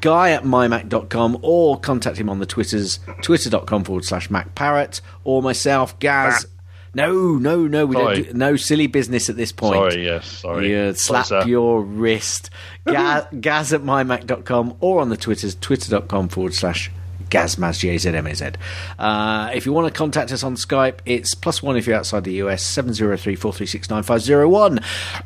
Guy 0.01 0.31
at 0.31 0.45
mymac.com 0.45 1.39
or 1.43 1.79
contact 1.81 2.17
him 2.19 2.29
on 2.31 2.39
the 2.39 2.47
Twitters, 2.47 3.01
twitter.com 3.23 3.85
forward 3.85 4.05
slash 4.05 4.29
MacParrot 4.29 5.01
or 5.25 5.43
myself, 5.43 5.99
Gaz. 5.99 6.47
No, 6.93 7.37
no, 7.37 7.67
no, 7.67 7.87
we 7.87 7.97
Sorry. 7.97 8.23
don't 8.23 8.33
do 8.33 8.39
no 8.39 8.57
silly 8.57 8.87
business 8.89 9.31
at 9.31 9.37
this 9.37 9.53
point. 9.53 9.93
Sorry, 9.93 10.05
yes, 10.05 10.27
sorry. 10.27 10.71
You 10.71 10.93
slap 10.95 11.27
sir. 11.27 11.45
your 11.47 11.83
wrist. 11.83 12.51
Gaz, 12.87 13.27
Gaz 13.41 13.73
at 13.73 13.83
mymac.com 13.83 14.77
or 14.81 15.01
on 15.01 15.09
the 15.09 15.17
Twitters, 15.17 15.55
twitter.com 15.55 16.29
forward 16.29 16.55
slash 16.55 16.91
Gazmaz, 17.31 17.79
G-A-Z-M-A-Z. 17.79 18.51
Uh, 18.99 19.51
if 19.55 19.65
you 19.65 19.73
want 19.73 19.87
to 19.87 19.93
contact 19.97 20.33
us 20.33 20.43
on 20.43 20.57
Skype, 20.57 20.99
it's 21.07 21.35
plus 21.35 21.63
one 21.63 21.77
if 21.77 21.87
you're 21.87 21.97
outside 21.97 22.25
the 22.25 22.33
US, 22.43 22.63
703-436-9501. 22.77 24.83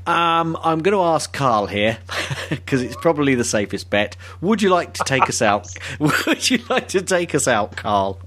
Um, 0.07 0.57
I'm 0.63 0.83
going 0.83 0.95
to 0.97 1.03
ask 1.03 1.33
Carl 1.33 1.67
here, 1.67 1.99
because 2.51 2.83
it's 2.83 2.97
probably 2.97 3.35
the 3.35 3.45
safest 3.45 3.89
bet. 3.91 4.17
Would 4.43 4.61
you 4.63 4.69
like 4.69 4.93
to 4.95 5.03
take 5.05 5.29
us 5.29 5.41
out? 5.41 5.67
Would 5.99 6.51
you 6.51 6.59
like 6.69 6.89
to 6.89 7.01
take 7.03 7.35
us 7.35 7.49
out, 7.49 7.75
Carl? 7.77 8.21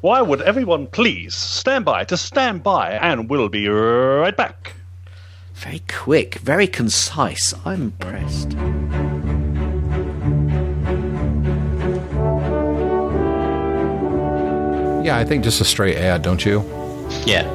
Why 0.00 0.22
would 0.22 0.40
everyone 0.42 0.86
please 0.86 1.34
stand 1.34 1.84
by 1.84 2.04
to 2.04 2.16
stand 2.16 2.62
by 2.62 2.92
and 2.92 3.28
we'll 3.28 3.48
be 3.50 3.68
right 3.68 4.36
back. 4.36 4.72
Very 5.54 5.82
quick, 5.88 6.36
very 6.36 6.66
concise. 6.66 7.52
I'm 7.66 7.82
impressed. 7.82 8.56
Yeah, 15.04 15.16
I 15.16 15.24
think 15.24 15.44
just 15.44 15.60
a 15.60 15.64
straight 15.64 15.96
ad, 15.96 16.22
don't 16.22 16.44
you? 16.44 16.60
Yeah. 17.24 17.48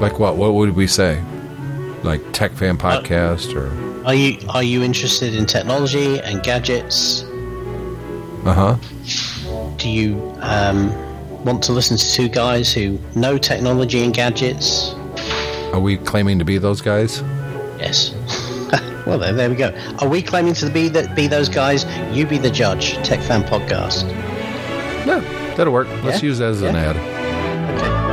Like 0.00 0.18
what? 0.18 0.36
What 0.36 0.54
would 0.54 0.76
we 0.76 0.86
say? 0.86 1.22
Like 2.02 2.20
Tech 2.32 2.52
Fan 2.52 2.76
Podcast 2.76 3.54
or 3.56 3.68
Are 4.06 4.14
you 4.14 4.38
are 4.50 4.62
you 4.62 4.82
interested 4.82 5.34
in 5.34 5.46
technology 5.46 6.20
and 6.20 6.42
gadgets? 6.42 7.24
uh 8.44 8.54
huh. 8.54 9.74
Do 9.78 9.88
you 9.88 10.34
um, 10.40 10.90
want 11.44 11.62
to 11.64 11.72
listen 11.72 11.96
to 11.96 12.12
two 12.12 12.28
guys 12.28 12.72
who 12.72 12.98
know 13.14 13.38
technology 13.38 14.04
and 14.04 14.12
gadgets? 14.14 14.92
Are 15.72 15.80
we 15.80 15.96
claiming 15.98 16.38
to 16.38 16.44
be 16.44 16.58
those 16.58 16.80
guys? 16.80 17.20
Yes. 17.78 18.12
well, 19.06 19.18
there, 19.18 19.32
there 19.32 19.50
we 19.50 19.56
go. 19.56 19.74
Are 20.00 20.08
we 20.08 20.22
claiming 20.22 20.54
to 20.54 20.70
be 20.70 20.88
that 20.88 21.14
be 21.14 21.26
those 21.26 21.48
guys? 21.48 21.84
You 22.16 22.26
be 22.26 22.38
the 22.38 22.50
judge. 22.50 22.94
Tech 23.06 23.20
Fan 23.20 23.42
Podcast. 23.42 24.04
No, 25.06 25.20
that'll 25.56 25.72
work. 25.72 25.88
Let's 26.02 26.22
Yeah? 26.22 26.28
use 26.28 26.38
that 26.38 26.50
as 26.50 26.62
an 26.62 26.76
ad. 26.76 26.96
Okay. 26.96 28.08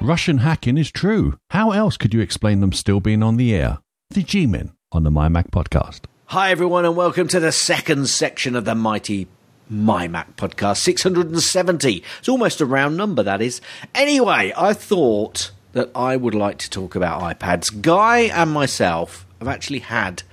Russian 0.00 0.38
hacking 0.38 0.78
is 0.78 0.90
true. 0.90 1.38
How 1.50 1.70
else 1.70 1.96
could 1.96 2.12
you 2.12 2.20
explain 2.20 2.58
them 2.60 2.72
still 2.72 2.98
being 2.98 3.22
on 3.22 3.36
the 3.36 3.54
air? 3.54 3.78
The 4.12 4.22
G 4.22 4.46
Men 4.46 4.72
on 4.92 5.04
the 5.04 5.10
MyMac 5.10 5.50
podcast. 5.52 6.00
Hi, 6.26 6.50
everyone, 6.50 6.84
and 6.84 6.94
welcome 6.94 7.28
to 7.28 7.40
the 7.40 7.50
second 7.50 8.10
section 8.10 8.54
of 8.54 8.66
the 8.66 8.74
mighty 8.74 9.26
My 9.70 10.06
Mac 10.06 10.36
podcast 10.36 10.82
670. 10.82 12.04
It's 12.18 12.28
almost 12.28 12.60
a 12.60 12.66
round 12.66 12.98
number, 12.98 13.22
that 13.22 13.40
is. 13.40 13.62
Anyway, 13.94 14.52
I 14.54 14.74
thought 14.74 15.50
that 15.72 15.90
I 15.94 16.18
would 16.18 16.34
like 16.34 16.58
to 16.58 16.68
talk 16.68 16.94
about 16.94 17.22
iPads. 17.22 17.80
Guy 17.80 18.24
and 18.24 18.50
myself 18.50 19.24
have 19.38 19.48
actually 19.48 19.78
had 19.78 20.24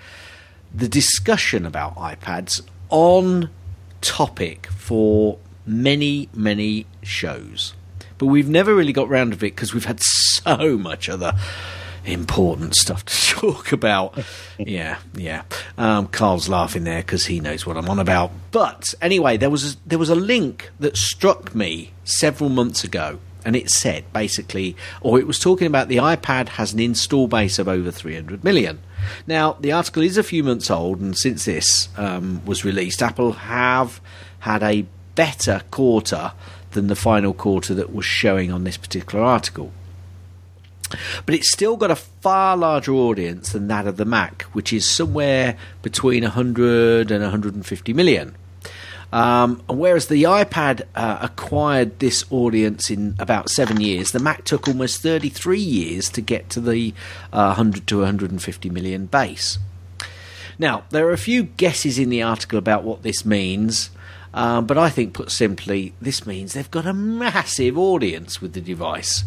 the 0.75 0.89
discussion 0.89 1.65
about 1.65 1.95
iPads 1.95 2.61
on 2.89 3.49
topic 4.01 4.67
for 4.67 5.37
many, 5.65 6.27
many 6.33 6.85
shows. 7.01 7.75
But 8.17 8.25
we've 8.25 8.49
never 8.49 8.75
really 8.75 8.91
got 8.91 9.07
round 9.07 9.31
of 9.31 9.41
it 9.41 9.55
because 9.55 9.73
we've 9.73 9.85
had 9.85 10.01
so 10.03 10.77
much 10.77 11.07
other 11.07 11.33
important 12.13 12.75
stuff 12.75 13.05
to 13.05 13.27
talk 13.39 13.71
about. 13.71 14.17
yeah, 14.57 14.99
yeah. 15.15 15.43
Um, 15.77 16.07
Carl's 16.07 16.49
laughing 16.49 16.83
there 16.83 17.01
because 17.01 17.25
he 17.25 17.39
knows 17.39 17.65
what 17.65 17.77
I'm 17.77 17.89
on 17.89 17.99
about. 17.99 18.31
But 18.51 18.93
anyway, 19.01 19.37
there 19.37 19.49
was 19.49 19.73
a, 19.73 19.77
there 19.85 19.99
was 19.99 20.09
a 20.09 20.15
link 20.15 20.71
that 20.79 20.97
struck 20.97 21.55
me 21.55 21.91
several 22.03 22.49
months 22.49 22.83
ago, 22.83 23.19
and 23.45 23.55
it 23.55 23.69
said 23.69 24.11
basically, 24.13 24.75
or 25.01 25.19
it 25.19 25.27
was 25.27 25.39
talking 25.39 25.67
about 25.67 25.87
the 25.87 25.97
iPad 25.97 26.49
has 26.49 26.73
an 26.73 26.79
install 26.79 27.27
base 27.27 27.59
of 27.59 27.67
over 27.67 27.91
300 27.91 28.43
million. 28.43 28.79
Now, 29.25 29.53
the 29.53 29.71
article 29.71 30.03
is 30.03 30.17
a 30.17 30.23
few 30.23 30.43
months 30.43 30.69
old, 30.69 30.99
and 30.99 31.17
since 31.17 31.45
this 31.45 31.89
um, 31.97 32.41
was 32.45 32.65
released, 32.65 33.01
Apple 33.01 33.33
have 33.33 34.01
had 34.39 34.63
a 34.63 34.85
better 35.15 35.61
quarter 35.71 36.33
than 36.71 36.87
the 36.87 36.95
final 36.95 37.33
quarter 37.33 37.73
that 37.73 37.93
was 37.93 38.05
showing 38.05 38.51
on 38.51 38.63
this 38.63 38.77
particular 38.77 39.23
article. 39.23 39.71
But 41.25 41.35
it's 41.35 41.51
still 41.51 41.77
got 41.77 41.91
a 41.91 41.95
far 41.95 42.57
larger 42.57 42.93
audience 42.93 43.51
than 43.51 43.67
that 43.67 43.87
of 43.87 43.97
the 43.97 44.05
Mac, 44.05 44.43
which 44.53 44.73
is 44.73 44.89
somewhere 44.89 45.57
between 45.81 46.23
100 46.23 47.11
and 47.11 47.21
150 47.21 47.93
million. 47.93 48.35
Um, 49.11 49.63
whereas 49.67 50.07
the 50.07 50.23
iPad 50.23 50.83
uh, 50.93 51.17
acquired 51.21 51.99
this 51.99 52.25
audience 52.29 52.91
in 52.91 53.15
about 53.17 53.49
seven 53.49 53.81
years, 53.81 54.11
the 54.11 54.19
Mac 54.19 54.43
took 54.45 54.67
almost 54.67 55.01
33 55.01 55.59
years 55.59 56.09
to 56.09 56.21
get 56.21 56.49
to 56.51 56.61
the 56.61 56.93
uh, 57.33 57.55
100 57.55 57.87
to 57.87 57.99
150 57.99 58.69
million 58.69 59.07
base. 59.07 59.57
Now, 60.59 60.83
there 60.89 61.07
are 61.07 61.13
a 61.13 61.17
few 61.17 61.43
guesses 61.43 61.97
in 61.97 62.09
the 62.09 62.21
article 62.21 62.59
about 62.59 62.83
what 62.83 63.01
this 63.01 63.25
means, 63.25 63.89
um, 64.33 64.67
but 64.67 64.77
I 64.77 64.89
think, 64.89 65.13
put 65.13 65.31
simply, 65.31 65.93
this 66.01 66.27
means 66.27 66.53
they've 66.53 66.69
got 66.69 66.85
a 66.85 66.93
massive 66.93 67.77
audience 67.77 68.41
with 68.41 68.53
the 68.53 68.61
device. 68.61 69.23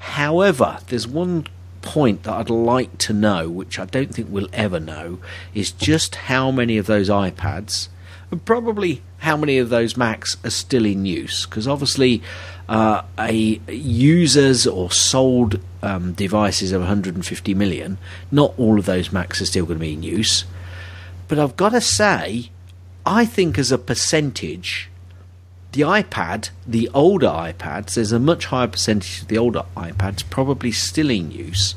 However, 0.00 0.78
there's 0.88 1.06
one 1.06 1.46
point 1.82 2.24
that 2.24 2.32
I'd 2.32 2.50
like 2.50 2.98
to 2.98 3.12
know, 3.12 3.48
which 3.48 3.78
I 3.78 3.84
don't 3.84 4.12
think 4.12 4.28
we'll 4.30 4.48
ever 4.52 4.80
know, 4.80 5.18
is 5.54 5.70
just 5.70 6.14
how 6.14 6.50
many 6.50 6.78
of 6.78 6.86
those 6.86 7.08
iPads, 7.08 7.88
and 8.30 8.44
probably 8.44 9.02
how 9.18 9.36
many 9.36 9.58
of 9.58 9.68
those 9.68 9.96
Macs 9.96 10.36
are 10.44 10.50
still 10.50 10.86
in 10.86 11.04
use. 11.04 11.44
Because 11.44 11.68
obviously, 11.68 12.22
uh, 12.68 13.02
a 13.18 13.60
users 13.68 14.66
or 14.66 14.90
sold 14.90 15.60
um, 15.82 16.12
devices 16.12 16.72
of 16.72 16.80
150 16.80 17.54
million, 17.54 17.98
not 18.30 18.54
all 18.58 18.78
of 18.78 18.86
those 18.86 19.12
Macs 19.12 19.40
are 19.42 19.46
still 19.46 19.66
going 19.66 19.78
to 19.78 19.84
be 19.84 19.92
in 19.92 20.02
use. 20.02 20.44
But 21.28 21.38
I've 21.38 21.56
got 21.56 21.70
to 21.70 21.80
say, 21.80 22.50
I 23.04 23.26
think 23.26 23.58
as 23.58 23.70
a 23.70 23.78
percentage, 23.78 24.89
the 25.72 25.82
iPad, 25.82 26.50
the 26.66 26.88
older 26.94 27.28
iPads, 27.28 27.94
there's 27.94 28.12
a 28.12 28.18
much 28.18 28.46
higher 28.46 28.66
percentage 28.66 29.22
of 29.22 29.28
the 29.28 29.38
older 29.38 29.64
iPads 29.76 30.28
probably 30.28 30.72
still 30.72 31.10
in 31.10 31.30
use 31.30 31.74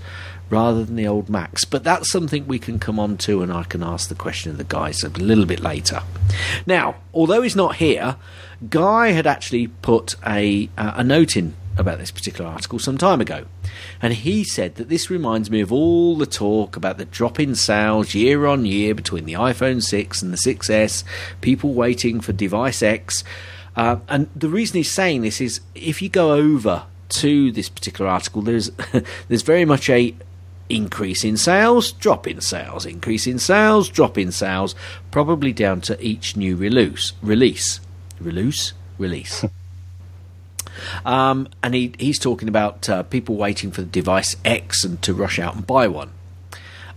rather 0.49 0.83
than 0.83 0.95
the 0.95 1.07
old 1.07 1.29
Macs. 1.29 1.65
But 1.65 1.83
that's 1.83 2.11
something 2.11 2.45
we 2.45 2.59
can 2.59 2.79
come 2.79 2.99
on 2.99 3.17
to, 3.17 3.41
and 3.41 3.51
I 3.51 3.63
can 3.63 3.81
ask 3.83 4.09
the 4.09 4.15
question 4.15 4.51
of 4.51 4.57
the 4.57 4.63
guys 4.63 5.03
a 5.03 5.09
little 5.09 5.45
bit 5.45 5.59
later. 5.59 6.01
Now, 6.65 6.95
although 7.13 7.41
he's 7.41 7.55
not 7.55 7.77
here, 7.77 8.17
Guy 8.69 9.11
had 9.11 9.27
actually 9.27 9.67
put 9.67 10.15
a, 10.25 10.69
uh, 10.77 10.93
a 10.95 11.03
note 11.03 11.35
in 11.35 11.55
about 11.75 11.97
this 11.97 12.11
particular 12.11 12.49
article 12.49 12.77
some 12.77 12.97
time 12.97 13.19
ago. 13.19 13.45
And 14.01 14.13
he 14.13 14.43
said 14.43 14.75
that 14.75 14.89
this 14.89 15.09
reminds 15.09 15.49
me 15.49 15.59
of 15.61 15.71
all 15.71 16.15
the 16.15 16.27
talk 16.27 16.75
about 16.75 16.97
the 16.97 17.05
drop 17.05 17.39
in 17.39 17.55
sales 17.55 18.13
year 18.13 18.45
on 18.45 18.65
year 18.65 18.93
between 18.93 19.25
the 19.25 19.33
iPhone 19.33 19.81
6 19.81 20.21
and 20.21 20.31
the 20.31 20.37
6S, 20.37 21.03
people 21.41 21.73
waiting 21.73 22.21
for 22.21 22.31
device 22.31 22.83
X. 22.83 23.23
Uh, 23.75 23.97
and 24.07 24.29
the 24.35 24.49
reason 24.49 24.77
he's 24.77 24.91
saying 24.91 25.21
this 25.21 25.41
is 25.41 25.61
if 25.73 26.01
you 26.01 26.09
go 26.09 26.33
over 26.33 26.83
to 27.09 27.51
this 27.51 27.69
particular 27.69 28.09
article, 28.09 28.41
there's 28.41 28.71
there's 29.27 29.41
very 29.41 29.65
much 29.65 29.89
a 29.89 30.15
increase 30.69 31.23
in 31.23 31.37
sales, 31.37 31.91
drop 31.91 32.27
in 32.27 32.41
sales, 32.41 32.85
increase 32.85 33.27
in 33.27 33.39
sales, 33.39 33.89
drop 33.89 34.17
in 34.17 34.31
sales, 34.31 34.75
probably 35.11 35.53
down 35.53 35.81
to 35.81 36.03
each 36.03 36.35
new 36.35 36.55
release, 36.55 37.13
release, 37.21 37.79
release, 38.19 38.73
release. 38.97 39.45
um, 41.05 41.47
and 41.61 41.73
he, 41.73 41.93
he's 41.99 42.19
talking 42.19 42.47
about 42.47 42.89
uh, 42.89 43.03
people 43.03 43.35
waiting 43.35 43.71
for 43.71 43.81
the 43.81 43.87
device 43.87 44.35
X 44.45 44.83
and 44.83 45.01
to 45.01 45.13
rush 45.13 45.39
out 45.39 45.55
and 45.55 45.67
buy 45.67 45.87
one. 45.87 46.11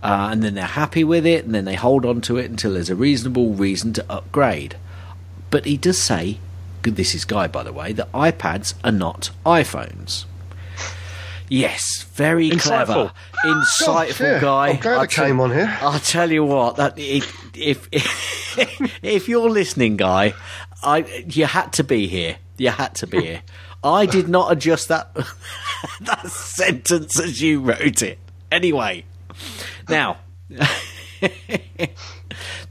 Uh, 0.01 0.29
and 0.31 0.43
then 0.43 0.53
they're 0.53 0.63
happy 0.65 1.03
with 1.03 1.25
it, 1.25 1.43
and 1.43 1.55
then 1.55 1.65
they 1.65 1.75
hold 1.75 2.05
on 2.05 2.21
to 2.21 2.37
it 2.37 2.49
until 2.49 2.73
there's 2.73 2.89
a 2.89 2.95
reasonable 2.95 3.53
reason 3.53 3.93
to 3.93 4.05
upgrade. 4.11 4.77
But 5.49 5.65
he 5.65 5.75
does 5.75 5.97
say 5.97 6.37
this 6.91 7.15
is 7.15 7.25
Guy, 7.25 7.47
by 7.47 7.63
the 7.63 7.73
way, 7.73 7.93
that 7.93 8.11
iPads 8.11 8.73
are 8.83 8.91
not 8.91 9.31
iPhones. 9.45 10.25
Yes, 11.49 12.03
very 12.13 12.49
clever, 12.49 13.11
insightful 13.45 14.19
yeah. 14.19 14.37
Oh, 14.37 14.41
guy. 14.41 14.67
I'm 14.69 14.79
glad 14.79 14.93
I'll 14.95 15.01
I 15.01 15.07
came 15.07 15.39
on 15.39 15.51
here. 15.51 15.77
I'll 15.81 15.99
tell 15.99 16.29
you 16.29 16.43
what. 16.43 16.75
That 16.75 16.97
if 16.97 17.55
if 17.55 17.87
if 19.01 19.29
you're 19.29 19.49
listening, 19.49 19.95
Guy, 19.95 20.33
I 20.83 21.23
you 21.27 21.45
had 21.45 21.71
to 21.73 21.85
be 21.85 22.07
here. 22.07 22.37
You 22.57 22.71
had 22.71 22.95
to 22.95 23.07
be 23.07 23.21
here. 23.21 23.43
I 23.83 24.05
did 24.05 24.27
not 24.27 24.51
adjust 24.51 24.89
that 24.89 25.15
that 26.01 26.27
sentence 26.27 27.17
as 27.19 27.41
you 27.41 27.61
wrote 27.61 28.01
it. 28.01 28.19
Anyway, 28.51 29.05
now 29.87 30.17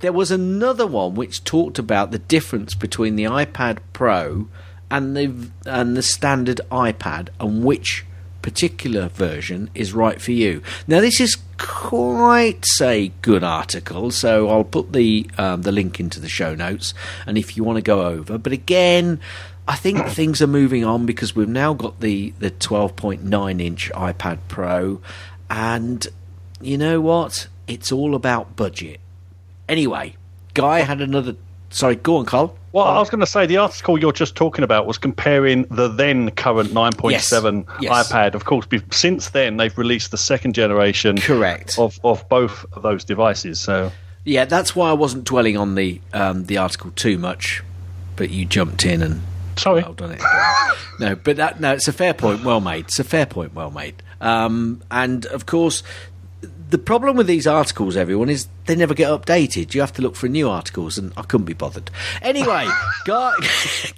there 0.00 0.12
was 0.12 0.30
another 0.30 0.86
one 0.86 1.14
which 1.14 1.44
talked 1.44 1.78
about 1.78 2.10
the 2.10 2.18
difference 2.18 2.74
between 2.74 3.16
the 3.16 3.24
iPad 3.24 3.78
Pro 3.92 4.48
and 4.90 5.16
the 5.16 5.50
and 5.64 5.96
the 5.96 6.02
standard 6.02 6.60
iPad 6.70 7.28
and 7.40 7.64
which 7.64 8.04
particular 8.42 9.08
version 9.08 9.68
is 9.74 9.92
right 9.92 10.20
for 10.20 10.30
you. 10.32 10.62
Now 10.86 11.00
this 11.00 11.20
is 11.20 11.36
quite 11.58 12.64
a 12.80 13.08
good 13.22 13.42
article, 13.42 14.10
so 14.10 14.48
I'll 14.48 14.64
put 14.64 14.92
the 14.92 15.28
um, 15.38 15.62
the 15.62 15.72
link 15.72 15.98
into 15.98 16.20
the 16.20 16.28
show 16.28 16.54
notes, 16.54 16.94
and 17.26 17.36
if 17.36 17.56
you 17.56 17.64
want 17.64 17.76
to 17.76 17.82
go 17.82 18.06
over. 18.06 18.38
But 18.38 18.52
again, 18.52 19.20
I 19.66 19.74
think 19.74 20.06
things 20.06 20.40
are 20.40 20.46
moving 20.46 20.84
on 20.84 21.06
because 21.06 21.34
we've 21.34 21.48
now 21.48 21.74
got 21.74 22.00
the 22.00 22.32
the 22.38 22.50
12.9 22.50 23.60
inch 23.60 23.90
iPad 23.94 24.38
Pro, 24.48 25.00
and 25.50 26.06
you 26.60 26.78
know 26.78 27.00
what? 27.00 27.48
It's 27.66 27.90
all 27.90 28.14
about 28.14 28.54
budget. 28.54 29.00
Anyway, 29.68 30.16
Guy 30.54 30.80
had 30.80 31.00
another. 31.00 31.34
Sorry, 31.70 31.96
go 31.96 32.16
on, 32.18 32.24
Carl. 32.26 32.56
Well, 32.72 32.84
I 32.84 32.98
was 32.98 33.10
going 33.10 33.20
to 33.20 33.26
say 33.26 33.46
the 33.46 33.56
article 33.56 33.98
you're 33.98 34.12
just 34.12 34.36
talking 34.36 34.62
about 34.62 34.86
was 34.86 34.98
comparing 34.98 35.62
the 35.64 35.88
then 35.88 36.30
current 36.30 36.70
9.7 36.70 37.10
Yes, 37.10 37.32
yes. 37.80 38.12
iPad. 38.12 38.34
Of 38.34 38.44
course, 38.44 38.66
be- 38.66 38.82
since 38.92 39.30
then 39.30 39.56
they've 39.56 39.76
released 39.78 40.10
the 40.10 40.18
second 40.18 40.54
generation 40.54 41.16
Correct. 41.18 41.78
of 41.78 41.98
of 42.04 42.28
both 42.28 42.64
of 42.74 42.82
those 42.82 43.02
devices. 43.04 43.58
So 43.60 43.90
Yeah, 44.24 44.44
that's 44.44 44.76
why 44.76 44.90
I 44.90 44.92
wasn't 44.92 45.24
dwelling 45.24 45.56
on 45.56 45.74
the 45.74 46.00
um, 46.12 46.44
the 46.44 46.58
article 46.58 46.90
too 46.94 47.18
much, 47.18 47.62
but 48.14 48.30
you 48.30 48.44
jumped 48.44 48.84
in 48.84 49.02
and 49.02 49.22
sorry, 49.56 49.82
well 49.82 49.94
done 49.94 50.12
it. 50.12 50.22
no, 51.00 51.16
but 51.16 51.36
that 51.36 51.58
no, 51.60 51.72
it's 51.72 51.88
a 51.88 51.92
fair 51.94 52.12
point. 52.14 52.44
Well 52.44 52.60
made. 52.60 52.84
It's 52.86 52.98
a 53.00 53.04
fair 53.04 53.26
point. 53.26 53.54
Well 53.54 53.70
made. 53.70 54.02
Um, 54.20 54.82
and 54.90 55.24
of 55.26 55.46
course, 55.46 55.82
the 56.70 56.78
problem 56.78 57.16
with 57.16 57.26
these 57.26 57.46
articles, 57.46 57.96
everyone, 57.96 58.28
is 58.28 58.48
they 58.66 58.74
never 58.74 58.94
get 58.94 59.08
updated. 59.08 59.74
You 59.74 59.80
have 59.80 59.92
to 59.94 60.02
look 60.02 60.16
for 60.16 60.28
new 60.28 60.48
articles, 60.48 60.98
and 60.98 61.12
I 61.16 61.22
couldn't 61.22 61.46
be 61.46 61.52
bothered. 61.52 61.90
Anyway, 62.22 62.66
guy, 63.04 63.32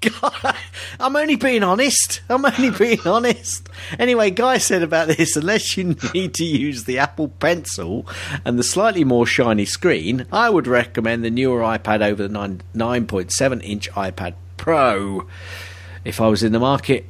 guy, 0.00 0.56
I'm 1.00 1.16
only 1.16 1.36
being 1.36 1.62
honest. 1.62 2.20
I'm 2.28 2.44
only 2.44 2.70
being 2.70 3.00
honest. 3.06 3.68
Anyway, 3.98 4.30
Guy 4.30 4.58
said 4.58 4.82
about 4.82 5.08
this 5.08 5.36
unless 5.36 5.76
you 5.76 5.96
need 6.12 6.34
to 6.34 6.44
use 6.44 6.84
the 6.84 6.98
Apple 6.98 7.28
Pencil 7.28 8.06
and 8.44 8.58
the 8.58 8.64
slightly 8.64 9.04
more 9.04 9.26
shiny 9.26 9.64
screen, 9.64 10.26
I 10.30 10.50
would 10.50 10.66
recommend 10.66 11.24
the 11.24 11.30
newer 11.30 11.60
iPad 11.60 12.02
over 12.02 12.22
the 12.22 12.28
9, 12.28 12.62
9.7 12.74 13.62
inch 13.64 13.90
iPad 13.92 14.34
Pro. 14.56 15.26
If 16.04 16.20
I 16.20 16.28
was 16.28 16.42
in 16.42 16.52
the 16.52 16.58
market, 16.58 17.06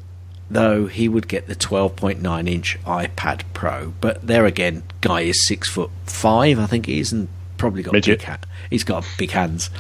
though 0.51 0.87
he 0.87 1.09
would 1.09 1.29
get 1.29 1.47
the 1.47 1.55
12.9 1.55 2.49
inch 2.49 2.79
iPad 2.85 3.43
Pro. 3.53 3.93
But 4.01 4.27
there 4.27 4.47
again, 4.47 4.83
guy 5.01 5.23
is 5.23 5.47
six 5.47 5.69
foot 5.69 5.91
five, 6.07 6.59
I 6.59 6.67
think 6.67 6.87
he 6.87 7.01
is, 7.01 7.13
and 7.13 7.29
probably 7.57 7.83
got 7.83 7.93
Midget. 7.93 8.21
big 8.21 8.27
ha- 8.27 8.39
He's 8.71 8.85
got 8.85 9.05
big 9.19 9.31
hands. 9.31 9.71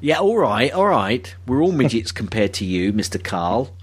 Yeah, 0.00 0.18
all 0.18 0.38
right, 0.38 0.72
all 0.72 0.86
right. 0.86 1.34
We're 1.46 1.62
all 1.62 1.72
midgets 1.72 2.12
compared 2.22 2.54
to 2.54 2.64
you, 2.64 2.92
Mister 2.92 3.18
Carl. 3.18 3.74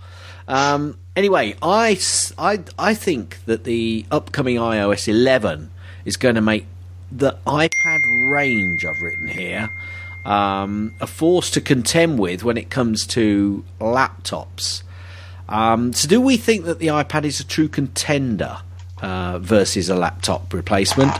Um, 0.47 0.97
anyway, 1.15 1.55
I 1.61 1.95
think 1.95 3.37
that 3.45 3.63
the 3.63 4.05
upcoming 4.11 4.57
iOS 4.57 5.07
11 5.07 5.71
is 6.05 6.17
going 6.17 6.35
to 6.35 6.41
make 6.41 6.67
the 7.11 7.37
iPad 7.47 8.31
range 8.31 8.85
I've 8.85 9.01
written 9.01 9.27
here 9.27 9.69
um, 10.25 10.93
a 10.99 11.07
force 11.07 11.49
to 11.51 11.61
contend 11.61 12.19
with 12.19 12.43
when 12.43 12.57
it 12.57 12.69
comes 12.69 13.05
to 13.07 13.63
laptops. 13.79 14.83
Um, 15.47 15.93
so, 15.93 16.07
do 16.07 16.19
we 16.19 16.37
think 16.37 16.65
that 16.65 16.79
the 16.79 16.87
iPad 16.87 17.23
is 17.23 17.39
a 17.39 17.45
true 17.45 17.67
contender 17.67 18.57
uh, 19.01 19.39
versus 19.39 19.89
a 19.89 19.95
laptop 19.95 20.53
replacement, 20.53 21.13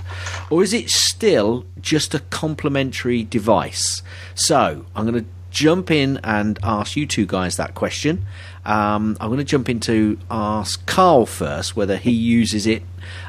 or 0.50 0.64
is 0.64 0.74
it 0.74 0.90
still 0.90 1.66
just 1.82 2.14
a 2.14 2.20
complementary 2.20 3.24
device? 3.24 4.02
So 4.34 4.86
I'm 4.96 5.10
going 5.10 5.24
to 5.24 5.30
jump 5.52 5.92
in 5.92 6.20
and 6.24 6.60
ask 6.64 6.96
you 6.96 7.06
two 7.06 7.26
guys 7.26 7.58
that 7.58 7.76
question. 7.76 8.26
Um, 8.66 9.16
I'm 9.20 9.28
going 9.28 9.38
to 9.38 9.44
jump 9.44 9.70
into 9.70 10.18
ask 10.30 10.84
Carl 10.88 11.26
first 11.26 11.76
whether 11.76 11.98
he 11.98 12.12
uses 12.12 12.66
it 12.66 12.82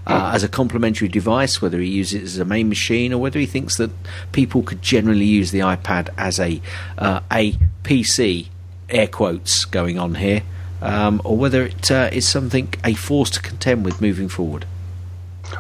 uh, 0.07 0.31
as 0.35 0.43
a 0.43 0.49
complementary 0.49 1.09
device, 1.09 1.61
whether 1.61 1.79
he 1.79 1.89
uses 1.89 2.15
it 2.15 2.25
as 2.25 2.39
a 2.39 2.45
main 2.45 2.69
machine, 2.69 3.13
or 3.13 3.19
whether 3.21 3.39
he 3.39 3.47
thinks 3.47 3.77
that 3.77 3.91
people 4.33 4.63
could 4.63 4.81
generally 4.81 5.27
use 5.27 5.51
the 5.51 5.61
iPad 5.61 6.09
as 6.17 6.41
a 6.41 6.61
uh, 6.97 7.21
a 7.31 7.53
PC, 7.85 8.49
air 8.89 9.07
quotes 9.07 9.65
going 9.67 9.99
on 9.99 10.15
here, 10.15 10.43
um, 10.87 11.21
or 11.25 11.37
whether 11.37 11.65
it 11.65 11.91
uh, 11.91 12.09
is 12.13 12.27
something 12.29 12.73
a 12.85 12.95
force 12.95 13.31
to 13.31 13.43
contend 13.43 13.85
with 13.85 14.01
moving 14.01 14.29
forward. 14.29 14.67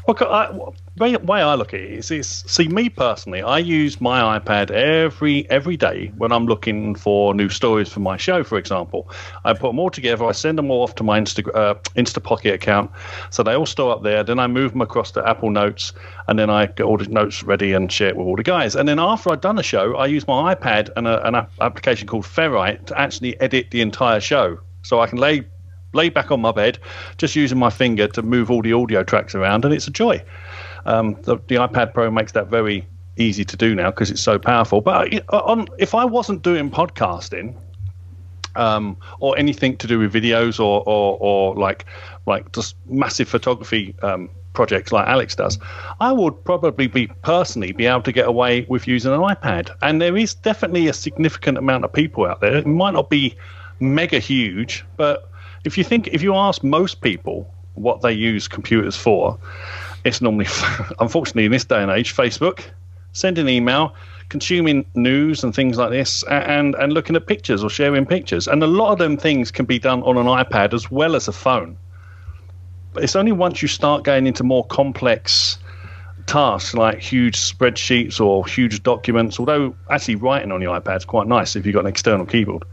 Well, 0.07 0.17
I, 0.21 0.51
way, 0.99 1.17
way 1.17 1.43
I 1.43 1.55
look 1.55 1.73
at 1.73 1.81
it 1.81 1.93
is, 1.93 2.11
is, 2.11 2.27
see 2.27 2.67
me 2.67 2.89
personally. 2.89 3.43
I 3.43 3.59
use 3.59 4.01
my 4.01 4.39
iPad 4.39 4.71
every 4.71 5.49
every 5.49 5.77
day 5.77 6.13
when 6.17 6.33
I'm 6.33 6.47
looking 6.47 6.97
for 6.97 7.35
new 7.35 7.49
stories 7.49 7.89
for 7.89 8.01
my 8.01 8.17
show. 8.17 8.43
For 8.43 8.59
example, 8.59 9.09
I 9.45 9.53
put 9.53 9.69
them 9.69 9.79
all 9.79 9.91
together. 9.91 10.25
I 10.25 10.33
send 10.33 10.59
them 10.59 10.71
all 10.71 10.83
off 10.83 10.97
to 10.97 11.05
my 11.05 11.21
Insta 11.21 11.49
uh, 11.55 11.75
Instapocket 11.97 12.55
account, 12.55 12.91
so 13.31 13.43
they 13.43 13.55
all 13.55 13.67
store 13.67 13.93
up 13.93 14.03
there. 14.03 14.25
Then 14.25 14.39
I 14.41 14.49
move 14.49 14.73
them 14.73 14.81
across 14.81 15.13
to 15.13 15.29
Apple 15.29 15.51
Notes, 15.51 15.93
and 16.27 16.39
then 16.39 16.51
I 16.51 16.67
get 16.67 16.85
all 16.85 16.99
the 16.99 17.07
notes 17.07 17.45
ready 17.45 17.73
and 17.73 17.91
share 17.91 18.09
it 18.09 18.17
with 18.17 18.27
all 18.27 18.37
the 18.37 18.43
guys. 18.43 18.75
And 18.75 18.89
then 18.89 18.99
after 18.99 19.31
I've 19.31 19.41
done 19.41 19.59
a 19.59 19.63
show, 19.63 19.95
I 19.97 20.07
use 20.07 20.27
my 20.27 20.55
iPad 20.55 20.91
and 20.97 21.07
a, 21.07 21.25
an 21.27 21.37
app- 21.37 21.53
application 21.61 22.09
called 22.09 22.25
Ferrite 22.25 22.87
to 22.87 22.99
actually 22.99 23.41
edit 23.41 23.71
the 23.71 23.83
entire 23.83 24.21
show, 24.21 24.59
so 24.87 25.01
I 25.01 25.07
can 25.07 25.19
lay 25.19 25.45
lay 25.93 26.09
back 26.11 26.31
on 26.31 26.41
my 26.41 26.53
bed, 26.53 26.79
just 27.17 27.35
using 27.37 27.59
my 27.59 27.71
finger 27.71 28.07
to 28.09 28.23
move 28.23 28.51
all 28.51 28.63
the 28.63 28.73
audio 28.73 29.03
tracks 29.03 29.35
around, 29.35 29.65
and 29.65 29.73
it's 29.73 29.87
a 29.87 29.91
joy. 29.91 30.23
Um, 30.85 31.15
the, 31.23 31.37
the 31.49 31.57
iPad 31.57 31.95
Pro 31.95 32.11
makes 32.11 32.33
that 32.33 32.49
very 32.49 32.87
easy 33.17 33.45
to 33.45 33.57
do 33.57 33.75
now 33.75 33.91
because 33.91 34.11
it's 34.11 34.23
so 34.23 34.39
powerful. 34.39 34.81
But 34.81 35.25
on, 35.31 35.69
if 35.79 35.95
I 35.95 36.05
wasn't 36.05 36.43
doing 36.43 36.71
podcasting, 36.71 37.57
um, 38.57 38.97
or 39.21 39.39
anything 39.39 39.77
to 39.79 39.87
do 39.87 39.99
with 39.99 40.13
videos 40.13 40.59
or, 40.59 40.83
or, 40.87 41.19
or 41.21 41.55
like 41.57 41.85
like 42.27 42.53
just 42.53 42.75
massive 42.87 43.29
photography 43.29 43.95
um, 44.03 44.31
projects 44.55 44.93
like 44.93 45.07
Alex 45.07 45.37
does, 45.37 45.59
I 46.01 46.13
would 46.13 46.43
probably 46.45 46.87
be 46.87 47.09
personally 47.23 47.73
be 47.73 47.87
able 47.87 48.03
to 48.03 48.13
get 48.13 48.27
away 48.27 48.67
with 48.69 48.89
using 48.89 49.13
an 49.13 49.21
iPad. 49.21 49.71
And 49.83 50.01
there 50.01 50.17
is 50.17 50.35
definitely 50.35 50.89
a 50.89 50.93
significant 50.93 51.59
amount 51.59 51.85
of 51.85 51.93
people 51.93 52.27
out 52.27 52.41
there. 52.41 52.57
It 52.57 52.67
might 52.67 52.95
not 52.95 53.11
be 53.11 53.37
mega 53.81 54.19
huge, 54.19 54.85
but 54.97 55.31
if 55.65 55.77
you 55.77 55.85
think 55.85 56.09
if 56.09 56.23
you 56.23 56.35
ask 56.35 56.63
most 56.63 57.01
people 57.01 57.53
what 57.75 58.01
they 58.01 58.13
use 58.13 58.49
computers 58.49 58.97
for, 58.97 59.39
it's 60.05 60.21
normally 60.21 60.47
unfortunately 61.01 61.45
in 61.45 61.53
this 61.53 61.65
day 61.65 61.83
and 61.83 61.91
age 61.91 62.15
Facebook, 62.15 62.65
sending 63.13 63.49
email, 63.49 63.95
consuming 64.29 64.85
news 64.95 65.45
and 65.45 65.55
things 65.55 65.77
like 65.77 65.91
this, 65.91 66.23
and 66.25 66.75
and 66.77 66.93
looking 66.93 67.17
at 67.17 67.27
pictures 67.27 67.63
or 67.63 67.71
sharing 67.71 68.07
pictures. 68.07 68.49
And 68.49 68.63
a 68.63 68.67
lot 68.67 68.93
of 68.93 68.99
them 68.99 69.17
things 69.17 69.51
can 69.51 69.67
be 69.67 69.79
done 69.79 70.03
on 70.05 70.17
an 70.17 70.27
iPad 70.27 70.73
as 70.73 70.91
well 70.91 71.17
as 71.17 71.29
a 71.29 71.33
phone. 71.33 71.77
But 72.93 73.05
it's 73.05 73.17
only 73.17 73.33
once 73.33 73.61
you 73.61 73.69
start 73.69 74.05
going 74.05 74.27
into 74.27 74.43
more 74.43 74.65
complex 74.67 75.59
tasks 76.27 76.75
like 76.75 76.99
huge 76.99 77.37
spreadsheets 77.37 78.21
or 78.21 78.47
huge 78.47 78.83
documents, 78.83 79.39
although 79.39 79.75
actually 79.91 80.17
writing 80.17 80.53
on 80.53 80.61
your 80.61 80.79
iPad 80.79 80.97
is 80.99 81.05
quite 81.05 81.27
nice 81.27 81.57
if 81.57 81.67
you've 81.67 81.75
got 81.75 81.81
an 81.81 81.87
external 81.87 82.27
keyboard. 82.27 82.65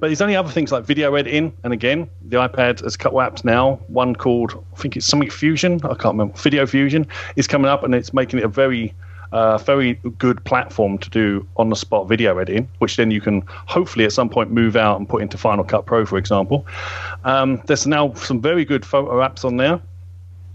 But 0.00 0.08
there's 0.08 0.20
only 0.20 0.36
other 0.36 0.50
things 0.50 0.70
like 0.70 0.84
video 0.84 1.14
editing, 1.14 1.52
and 1.64 1.72
again, 1.72 2.08
the 2.22 2.36
iPad 2.36 2.82
has 2.82 2.94
a 2.94 2.98
couple 2.98 3.18
apps 3.18 3.44
now. 3.44 3.80
One 3.88 4.14
called 4.14 4.64
I 4.72 4.80
think 4.80 4.96
it's 4.96 5.06
something 5.06 5.30
Fusion, 5.30 5.80
I 5.84 5.88
can't 5.88 6.14
remember. 6.14 6.36
Video 6.36 6.66
Fusion 6.66 7.06
is 7.36 7.46
coming 7.46 7.68
up, 7.68 7.82
and 7.82 7.94
it's 7.94 8.14
making 8.14 8.38
it 8.38 8.44
a 8.44 8.48
very 8.48 8.94
uh, 9.32 9.58
very 9.58 9.94
good 10.18 10.42
platform 10.44 10.98
to 10.98 11.10
do 11.10 11.46
on 11.56 11.68
the 11.68 11.76
spot 11.76 12.08
video 12.08 12.38
editing, 12.38 12.68
which 12.78 12.96
then 12.96 13.10
you 13.10 13.20
can 13.20 13.42
hopefully 13.46 14.04
at 14.04 14.12
some 14.12 14.28
point 14.28 14.50
move 14.50 14.76
out 14.76 14.98
and 14.98 15.08
put 15.08 15.22
into 15.22 15.36
Final 15.36 15.64
Cut 15.64 15.86
Pro, 15.86 16.06
for 16.06 16.16
example. 16.16 16.66
Um, 17.24 17.60
there's 17.66 17.86
now 17.86 18.14
some 18.14 18.40
very 18.40 18.64
good 18.64 18.86
photo 18.86 19.20
apps 19.20 19.44
on 19.44 19.56
there. 19.56 19.80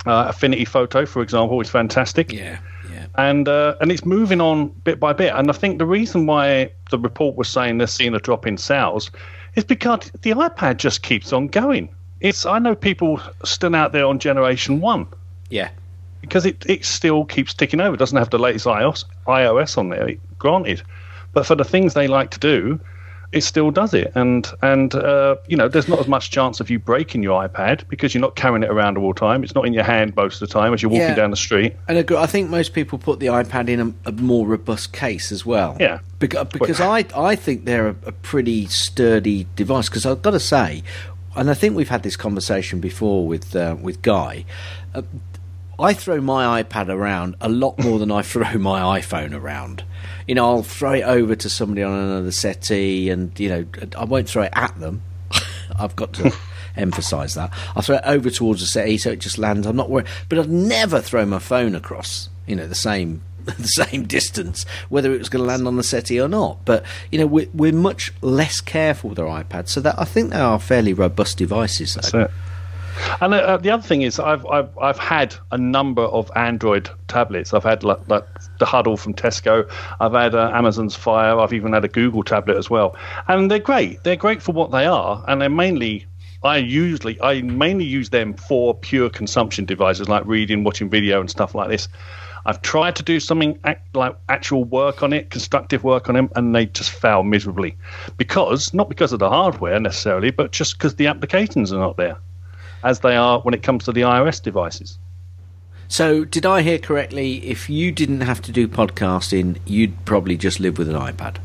Uh, 0.05 0.25
Affinity 0.29 0.65
Photo, 0.65 1.05
for 1.05 1.21
example, 1.21 1.61
is 1.61 1.69
fantastic. 1.69 2.31
Yeah, 2.31 2.59
yeah. 2.91 3.05
And 3.15 3.47
uh, 3.47 3.75
and 3.79 3.91
it's 3.91 4.05
moving 4.05 4.41
on 4.41 4.69
bit 4.83 4.99
by 4.99 5.13
bit. 5.13 5.33
And 5.33 5.49
I 5.49 5.53
think 5.53 5.79
the 5.79 5.85
reason 5.85 6.25
why 6.25 6.71
the 6.89 6.99
report 6.99 7.37
was 7.37 7.47
saying 7.47 7.77
they're 7.77 7.87
seeing 7.87 8.13
a 8.13 8.19
drop 8.19 8.45
in 8.45 8.57
sales 8.57 9.11
is 9.55 9.63
because 9.63 10.11
the 10.21 10.31
iPad 10.31 10.77
just 10.77 11.01
keeps 11.03 11.31
on 11.33 11.47
going. 11.47 11.89
It's 12.21 12.45
I 12.45 12.59
know 12.59 12.75
people 12.75 13.21
still 13.43 13.75
out 13.75 13.91
there 13.91 14.05
on 14.05 14.19
generation 14.19 14.79
one 14.79 15.07
Yeah. 15.49 15.69
because 16.21 16.45
it, 16.45 16.65
it 16.67 16.85
still 16.85 17.25
keeps 17.25 17.53
ticking 17.53 17.81
over. 17.81 17.95
It 17.95 17.97
doesn't 17.99 18.17
have 18.17 18.29
the 18.29 18.39
latest 18.39 18.65
iOS 18.65 19.03
iOS 19.27 19.77
on 19.77 19.89
there, 19.89 20.15
granted, 20.39 20.81
but 21.33 21.45
for 21.45 21.55
the 21.55 21.65
things 21.65 21.93
they 21.93 22.07
like 22.07 22.31
to 22.31 22.39
do, 22.39 22.79
it 23.33 23.41
still 23.41 23.71
does 23.71 23.93
it. 23.93 24.11
And 24.15 24.47
and 24.61 24.93
uh, 24.95 25.35
you 25.47 25.57
know, 25.57 25.67
there's 25.67 25.87
not 25.87 25.99
as 25.99 26.07
much 26.07 26.31
chance 26.31 26.59
of 26.59 26.69
you 26.69 26.79
breaking 26.79 27.23
your 27.23 27.45
iPad 27.47 27.87
because 27.89 28.13
you're 28.13 28.21
not 28.21 28.35
carrying 28.35 28.63
it 28.63 28.69
around 28.69 28.97
all 28.97 29.13
the 29.13 29.19
time. 29.19 29.43
It's 29.43 29.55
not 29.55 29.65
in 29.65 29.73
your 29.73 29.83
hand 29.83 30.15
most 30.15 30.41
of 30.41 30.47
the 30.47 30.53
time 30.53 30.73
as 30.73 30.81
you're 30.81 30.89
walking 30.91 31.07
Yeah. 31.09 31.15
down 31.15 31.31
the 31.31 31.35
street. 31.37 31.75
And 31.87 31.97
I 31.97 32.21
I 32.21 32.25
think 32.27 32.49
most 32.49 32.73
people 32.73 32.97
put 32.97 33.19
the 33.19 33.27
iPad 33.27 33.67
in 33.69 33.79
a, 34.05 34.09
a 34.09 34.11
more 34.13 34.47
robust 34.47 34.93
case 34.93 35.31
as 35.31 35.45
well. 35.45 35.75
Yeah. 35.79 35.99
Because, 36.19 36.47
because 36.47 36.79
I, 36.79 37.05
I 37.15 37.35
think 37.35 37.65
they're 37.65 37.89
a, 37.89 37.95
a 38.05 38.11
pretty 38.13 38.67
sturdy 38.67 39.45
device. 39.55 39.89
Because 39.89 40.05
I've 40.05 40.21
got 40.21 40.31
to 40.31 40.39
say, 40.39 40.83
and 41.35 41.49
I 41.49 41.53
think 41.53 41.75
we've 41.75 41.89
had 41.89 42.03
this 42.03 42.15
conversation 42.15 42.79
before 42.79 43.27
with 43.27 43.55
uh, 43.55 43.75
with 43.81 44.01
Guy. 44.01 44.45
Uh, 44.95 45.01
I 45.79 45.93
throw 45.93 46.21
my 46.21 46.61
iPad 46.61 46.89
around 46.89 47.35
a 47.41 47.49
lot 47.49 47.79
more 47.79 47.99
than 47.99 48.11
I 48.11 48.21
throw 48.23 48.53
my 48.57 48.99
iPhone 48.99 49.33
around. 49.33 49.83
You 50.27 50.35
know, 50.35 50.45
I'll 50.45 50.63
throw 50.63 50.93
it 50.93 51.03
over 51.03 51.35
to 51.35 51.49
somebody 51.49 51.83
on 51.83 51.93
another 51.93 52.31
settee, 52.31 53.09
and 53.09 53.37
you 53.39 53.49
know, 53.49 53.65
I 53.97 54.05
won't 54.05 54.29
throw 54.29 54.43
it 54.43 54.53
at 54.53 54.79
them. 54.79 55.01
I've 55.75 55.95
got 55.95 56.13
to 56.13 56.33
emphasise 56.75 57.33
that. 57.33 57.51
I'll 57.75 57.81
throw 57.81 57.97
it 57.97 58.03
over 58.05 58.29
towards 58.29 58.61
the 58.61 58.67
settee 58.67 58.97
so 58.97 59.11
it 59.11 59.19
just 59.19 59.37
lands. 59.37 59.67
I'm 59.67 59.75
not 59.75 59.89
worried, 59.89 60.07
but 60.29 60.39
I'd 60.39 60.49
never 60.49 61.01
throw 61.01 61.25
my 61.25 61.39
phone 61.39 61.75
across. 61.75 62.29
You 62.45 62.55
know, 62.55 62.67
the 62.67 62.75
same 62.75 63.21
the 63.45 63.67
same 63.67 64.05
distance, 64.05 64.65
whether 64.89 65.13
it 65.13 65.19
was 65.19 65.29
going 65.29 65.43
to 65.43 65.47
land 65.47 65.67
on 65.67 65.75
the 65.75 65.83
settee 65.83 66.21
or 66.21 66.27
not. 66.29 66.63
But 66.65 66.85
you 67.11 67.19
know, 67.19 67.25
we're, 67.25 67.49
we're 67.53 67.73
much 67.73 68.13
less 68.21 68.61
careful 68.61 69.09
with 69.09 69.19
our 69.19 69.43
iPads, 69.43 69.69
so 69.69 69.81
that 69.81 69.99
I 69.99 70.05
think 70.05 70.29
they 70.29 70.39
are 70.39 70.59
fairly 70.59 70.93
robust 70.93 71.37
devices. 71.37 71.95
though. 71.95 72.01
That's 72.01 72.31
it. 72.31 72.37
And 73.21 73.33
uh, 73.33 73.57
the 73.57 73.71
other 73.71 73.83
thing 73.83 74.01
is, 74.01 74.19
I've, 74.19 74.45
I've 74.45 74.77
I've 74.77 74.99
had 74.99 75.35
a 75.51 75.57
number 75.57 76.03
of 76.03 76.31
Android 76.35 76.89
tablets. 77.07 77.53
I've 77.53 77.63
had 77.63 77.83
like, 77.83 78.07
like 78.07 78.25
the 78.59 78.65
Hudl 78.65 78.99
from 78.99 79.13
Tesco. 79.13 79.69
I've 79.99 80.13
had 80.13 80.35
uh, 80.35 80.51
Amazon's 80.53 80.95
Fire. 80.95 81.39
I've 81.39 81.53
even 81.53 81.73
had 81.73 81.85
a 81.85 81.87
Google 81.87 82.23
tablet 82.23 82.57
as 82.57 82.69
well, 82.69 82.95
and 83.27 83.49
they're 83.49 83.59
great. 83.59 84.03
They're 84.03 84.15
great 84.15 84.41
for 84.41 84.51
what 84.51 84.71
they 84.71 84.85
are, 84.85 85.23
and 85.27 85.41
they're 85.41 85.49
mainly. 85.49 86.05
I 86.43 86.57
usually 86.57 87.21
I 87.21 87.41
mainly 87.41 87.85
use 87.85 88.09
them 88.09 88.33
for 88.33 88.75
pure 88.75 89.09
consumption 89.09 89.65
devices 89.65 90.09
like 90.09 90.25
reading, 90.25 90.63
watching 90.63 90.89
video, 90.89 91.19
and 91.21 91.29
stuff 91.29 91.55
like 91.55 91.69
this. 91.69 91.87
I've 92.45 92.61
tried 92.61 92.97
to 92.97 93.03
do 93.03 93.21
something 93.21 93.57
act, 93.63 93.95
like 93.95 94.17
actual 94.27 94.65
work 94.65 95.01
on 95.01 95.13
it, 95.13 95.29
constructive 95.29 95.85
work 95.85 96.09
on 96.09 96.15
them, 96.15 96.29
and 96.35 96.53
they 96.53 96.65
just 96.65 96.91
fail 96.91 97.23
miserably. 97.23 97.77
Because 98.17 98.73
not 98.73 98.89
because 98.89 99.13
of 99.13 99.19
the 99.19 99.29
hardware 99.29 99.79
necessarily, 99.79 100.31
but 100.31 100.51
just 100.51 100.77
because 100.77 100.95
the 100.95 101.07
applications 101.07 101.71
are 101.71 101.79
not 101.79 101.95
there 101.95 102.17
as 102.83 102.99
they 102.99 103.15
are 103.15 103.39
when 103.41 103.53
it 103.53 103.63
comes 103.63 103.85
to 103.85 103.91
the 103.91 104.01
iOS 104.01 104.41
devices. 104.41 104.97
So, 105.87 106.25
did 106.25 106.45
I 106.45 106.61
hear 106.61 106.79
correctly? 106.79 107.45
If 107.45 107.69
you 107.69 107.91
didn't 107.91 108.21
have 108.21 108.41
to 108.43 108.51
do 108.51 108.67
podcasting, 108.67 109.59
you'd 109.65 110.05
probably 110.05 110.37
just 110.37 110.59
live 110.59 110.77
with 110.77 110.89
an 110.89 110.95
iPad. 110.95 111.37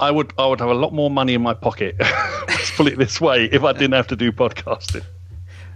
I 0.00 0.10
would 0.10 0.32
I 0.38 0.46
would 0.46 0.58
have 0.58 0.70
a 0.70 0.74
lot 0.74 0.92
more 0.92 1.10
money 1.10 1.34
in 1.34 1.42
my 1.42 1.54
pocket. 1.54 1.96
Let's 2.00 2.70
put 2.76 2.88
it 2.88 2.98
this 2.98 3.20
way: 3.20 3.44
if 3.52 3.62
I 3.62 3.72
didn't 3.72 3.92
have 3.92 4.08
to 4.08 4.16
do 4.16 4.32
podcasting 4.32 5.04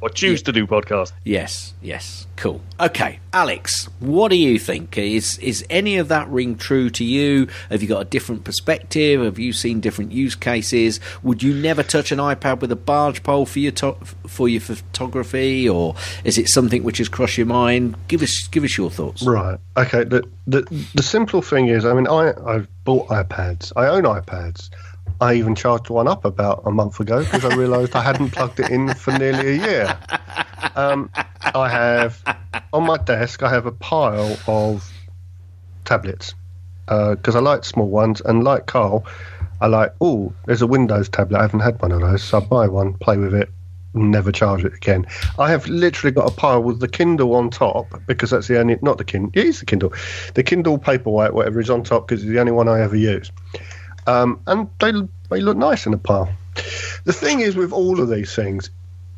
or 0.00 0.08
choose 0.08 0.42
to 0.42 0.52
do 0.52 0.66
podcasting. 0.66 1.12
Yes, 1.24 1.74
yes, 1.82 2.26
cool. 2.36 2.60
Okay, 2.80 3.18
Alex, 3.32 3.88
what 4.00 4.28
do 4.28 4.36
you 4.36 4.58
think? 4.58 4.96
Is 4.98 5.38
is 5.38 5.64
any 5.70 5.96
of 5.98 6.08
that 6.08 6.28
ring 6.28 6.56
true 6.56 6.90
to 6.90 7.04
you? 7.04 7.48
Have 7.70 7.82
you 7.82 7.88
got 7.88 8.00
a 8.02 8.04
different 8.04 8.44
perspective? 8.44 9.22
Have 9.22 9.38
you 9.38 9.52
seen 9.52 9.80
different 9.80 10.12
use 10.12 10.34
cases? 10.34 11.00
Would 11.22 11.42
you 11.42 11.54
never 11.54 11.82
touch 11.82 12.12
an 12.12 12.18
iPad 12.18 12.60
with 12.60 12.70
a 12.72 12.76
barge 12.76 13.22
pole 13.22 13.46
for 13.46 13.58
your 13.58 13.72
to- 13.72 13.96
for 14.26 14.48
your 14.48 14.60
photography, 14.60 15.68
or 15.68 15.94
is 16.24 16.38
it 16.38 16.48
something 16.48 16.82
which 16.82 16.98
has 16.98 17.08
crossed 17.08 17.38
your 17.38 17.46
mind? 17.46 17.96
Give 18.08 18.22
us 18.22 18.48
give 18.48 18.64
us 18.64 18.76
your 18.76 18.90
thoughts. 18.90 19.22
Right. 19.22 19.58
Okay. 19.76 20.04
The 20.04 20.22
the 20.46 20.62
the 20.94 21.02
simple 21.02 21.42
thing 21.42 21.68
is, 21.68 21.84
I 21.84 21.92
mean, 21.94 22.06
I 22.08 22.32
I've 22.46 22.68
bought 22.84 23.08
iPads. 23.08 23.72
I 23.76 23.86
own 23.88 24.04
iPads. 24.04 24.70
I 25.20 25.34
even 25.34 25.54
charged 25.54 25.88
one 25.88 26.08
up 26.08 26.24
about 26.24 26.62
a 26.66 26.70
month 26.70 27.00
ago 27.00 27.20
because 27.20 27.44
I 27.44 27.54
realised 27.54 27.94
I 27.94 28.02
hadn't 28.02 28.30
plugged 28.30 28.60
it 28.60 28.70
in 28.70 28.92
for 28.94 29.16
nearly 29.16 29.48
a 29.48 29.66
year. 29.66 29.98
Um, 30.74 31.10
I 31.54 31.68
have 31.68 32.22
on 32.72 32.84
my 32.84 32.98
desk. 32.98 33.42
I 33.42 33.50
have 33.50 33.66
a 33.66 33.72
pile 33.72 34.36
of 34.46 34.90
tablets 35.84 36.34
because 36.86 37.34
I 37.34 37.40
like 37.40 37.64
small 37.64 37.88
ones, 37.88 38.20
and 38.20 38.44
like 38.44 38.66
Carl, 38.66 39.06
I 39.60 39.68
like. 39.68 39.92
Oh, 40.00 40.32
there's 40.44 40.62
a 40.62 40.66
Windows 40.66 41.08
tablet. 41.08 41.38
I 41.38 41.42
haven't 41.42 41.60
had 41.60 41.80
one 41.80 41.92
of 41.92 42.00
those, 42.00 42.22
so 42.22 42.38
I 42.38 42.40
buy 42.40 42.68
one, 42.68 42.94
play 42.94 43.16
with 43.16 43.34
it, 43.34 43.48
never 43.94 44.30
charge 44.30 44.64
it 44.64 44.74
again. 44.74 45.06
I 45.38 45.50
have 45.50 45.66
literally 45.66 46.12
got 46.12 46.30
a 46.30 46.34
pile 46.34 46.62
with 46.62 46.80
the 46.80 46.88
Kindle 46.88 47.34
on 47.34 47.48
top 47.48 48.02
because 48.06 48.30
that's 48.30 48.48
the 48.48 48.58
only 48.58 48.76
not 48.82 48.98
the 48.98 49.04
Kindle. 49.04 49.30
It's 49.34 49.60
the 49.60 49.66
Kindle, 49.66 49.94
the 50.34 50.42
Kindle 50.42 50.78
Paperwhite, 50.78 51.32
whatever 51.32 51.58
is 51.58 51.70
on 51.70 51.82
top 51.82 52.06
because 52.06 52.22
it's 52.22 52.30
the 52.30 52.38
only 52.38 52.52
one 52.52 52.68
I 52.68 52.82
ever 52.82 52.96
use. 52.96 53.32
Um, 54.06 54.40
and 54.46 54.68
they 54.80 54.92
they 55.30 55.40
look 55.40 55.56
nice 55.56 55.86
in 55.86 55.94
a 55.94 55.98
pile. 55.98 56.28
The 57.04 57.12
thing 57.12 57.40
is 57.40 57.56
with 57.56 57.72
all 57.72 58.00
of 58.00 58.08
these 58.08 58.34
things, 58.34 58.70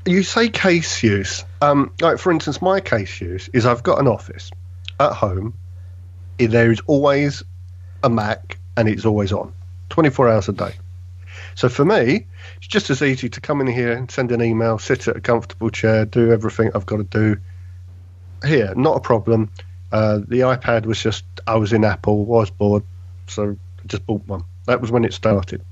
you 0.05 0.22
say 0.22 0.48
case 0.48 1.03
use. 1.03 1.44
Um, 1.61 1.92
like 2.01 2.18
for 2.18 2.33
instance, 2.33 2.62
my 2.62 2.81
case 2.81 3.20
use 3.20 3.48
is 3.53 3.66
I've 3.66 3.83
got 3.83 4.01
an 4.01 4.09
office 4.09 4.51
at 4.98 5.12
home. 5.12 5.55
There 6.38 6.70
is 6.70 6.81
always 6.87 7.42
a 8.03 8.09
Mac 8.09 8.59
and 8.77 8.88
it's 8.88 9.05
always 9.05 9.33
on, 9.33 9.53
twenty 9.88 10.11
four 10.11 10.29
hours 10.29 10.48
a 10.48 10.53
day. 10.53 10.74
So 11.55 11.68
for 11.68 11.85
me, 11.85 12.27
it's 12.57 12.66
just 12.66 12.88
as 12.90 13.03
easy 13.03 13.29
to 13.29 13.40
come 13.40 13.61
in 13.61 13.66
here 13.66 13.92
and 13.92 14.11
send 14.11 14.31
an 14.31 14.40
email, 14.40 14.79
sit 14.79 15.09
at 15.09 15.16
a 15.16 15.20
comfortable 15.20 15.70
chair, 15.70 16.05
do 16.05 16.33
everything 16.33 16.70
I've 16.74 16.87
got 16.87 16.98
to 16.98 17.05
do 17.05 17.37
here. 18.46 18.72
Not 18.77 18.96
a 18.96 19.01
problem. 19.01 19.51
Uh, 19.90 20.18
the 20.18 20.40
iPad 20.40 20.87
was 20.87 21.03
just 21.03 21.24
I 21.46 21.57
was 21.57 21.72
in 21.72 21.85
Apple, 21.85 22.24
was 22.24 22.51
bored, 22.51 22.85
so 23.27 23.57
I 23.83 23.87
just 23.87 24.07
bought 24.07 24.27
one. 24.27 24.44
That 24.68 24.83
was 24.83 24.90
when 24.92 25.07
it 25.07 25.14
started. 25.14 25.62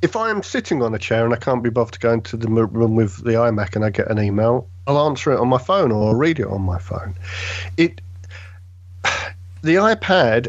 If 0.00 0.16
I 0.16 0.30
am 0.30 0.42
sitting 0.42 0.82
on 0.82 0.94
a 0.94 0.98
chair 0.98 1.26
and 1.26 1.34
I 1.34 1.36
can't 1.36 1.62
be 1.62 1.68
bothered 1.68 1.92
to 1.92 1.98
go 1.98 2.14
into 2.14 2.38
the 2.38 2.48
room 2.48 2.96
with 2.96 3.22
the 3.22 3.32
iMac 3.32 3.76
and 3.76 3.84
I 3.84 3.90
get 3.90 4.10
an 4.10 4.18
email, 4.18 4.66
I'll 4.86 5.06
answer 5.06 5.32
it 5.32 5.38
on 5.38 5.48
my 5.48 5.58
phone 5.58 5.92
or 5.92 6.08
I'll 6.08 6.14
read 6.14 6.40
it 6.40 6.46
on 6.46 6.62
my 6.62 6.78
phone. 6.78 7.14
It 7.76 8.00
the 9.62 9.74
iPad 9.74 10.48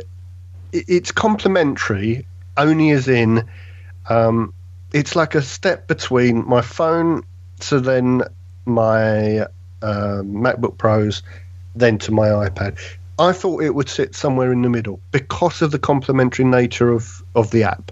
it's 0.71 1.11
complementary 1.11 2.25
only 2.55 2.91
as 2.91 3.09
in 3.09 3.43
um, 4.09 4.53
it's 4.93 5.17
like 5.17 5.35
a 5.35 5.41
step 5.41 5.89
between 5.89 6.47
my 6.47 6.61
phone 6.61 7.21
to 7.59 7.81
then 7.81 8.23
my 8.65 9.41
um 9.81 10.23
MacBook 10.23 10.77
Pros, 10.77 11.21
then 11.75 11.97
to 11.97 12.13
my 12.13 12.29
iPad. 12.29 12.79
I 13.21 13.33
thought 13.33 13.61
it 13.61 13.75
would 13.75 13.87
sit 13.87 14.15
somewhere 14.15 14.51
in 14.51 14.63
the 14.63 14.69
middle 14.69 14.99
because 15.11 15.61
of 15.61 15.69
the 15.69 15.77
complementary 15.77 16.43
nature 16.43 16.91
of, 16.91 17.21
of 17.35 17.51
the 17.51 17.63
app. 17.63 17.91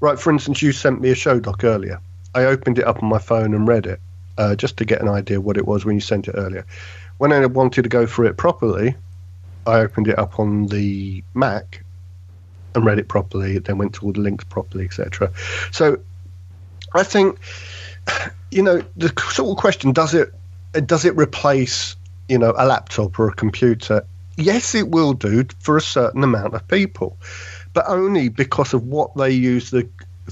Right, 0.00 0.18
for 0.18 0.32
instance, 0.32 0.62
you 0.62 0.72
sent 0.72 1.02
me 1.02 1.10
a 1.10 1.14
show 1.14 1.38
doc 1.38 1.62
earlier. 1.62 2.00
I 2.34 2.44
opened 2.44 2.78
it 2.78 2.86
up 2.86 3.02
on 3.02 3.08
my 3.10 3.18
phone 3.18 3.52
and 3.52 3.68
read 3.68 3.84
it 3.84 4.00
uh, 4.38 4.56
just 4.56 4.78
to 4.78 4.86
get 4.86 5.02
an 5.02 5.08
idea 5.08 5.42
what 5.42 5.58
it 5.58 5.66
was 5.66 5.84
when 5.84 5.96
you 5.96 6.00
sent 6.00 6.26
it 6.26 6.36
earlier. 6.38 6.64
When 7.18 7.34
I 7.34 7.44
wanted 7.44 7.82
to 7.82 7.90
go 7.90 8.06
through 8.06 8.28
it 8.28 8.38
properly, 8.38 8.94
I 9.66 9.80
opened 9.80 10.08
it 10.08 10.18
up 10.18 10.40
on 10.40 10.68
the 10.68 11.22
Mac 11.34 11.84
and 12.74 12.82
read 12.86 12.98
it 12.98 13.08
properly, 13.08 13.58
then 13.58 13.76
went 13.76 13.94
to 13.96 14.06
all 14.06 14.12
the 14.12 14.20
links 14.20 14.44
properly, 14.44 14.86
etc. 14.86 15.32
So 15.70 15.98
I 16.94 17.02
think, 17.02 17.38
you 18.50 18.62
know, 18.62 18.82
the 18.96 19.12
sort 19.30 19.50
of 19.50 19.58
question 19.58 19.92
does 19.92 20.14
it 20.14 20.32
does 20.86 21.04
it 21.04 21.14
replace 21.18 21.94
you 22.30 22.38
know 22.38 22.54
a 22.56 22.64
laptop 22.64 23.18
or 23.18 23.28
a 23.28 23.34
computer? 23.34 24.06
Yes, 24.36 24.74
it 24.74 24.88
will 24.88 25.12
do 25.12 25.44
for 25.60 25.76
a 25.76 25.82
certain 25.82 26.24
amount 26.24 26.54
of 26.54 26.66
people, 26.68 27.18
but 27.74 27.84
only 27.88 28.28
because 28.28 28.74
of 28.74 28.84
what 28.84 29.14
they 29.16 29.30
use 29.30 29.70
the 29.70 29.88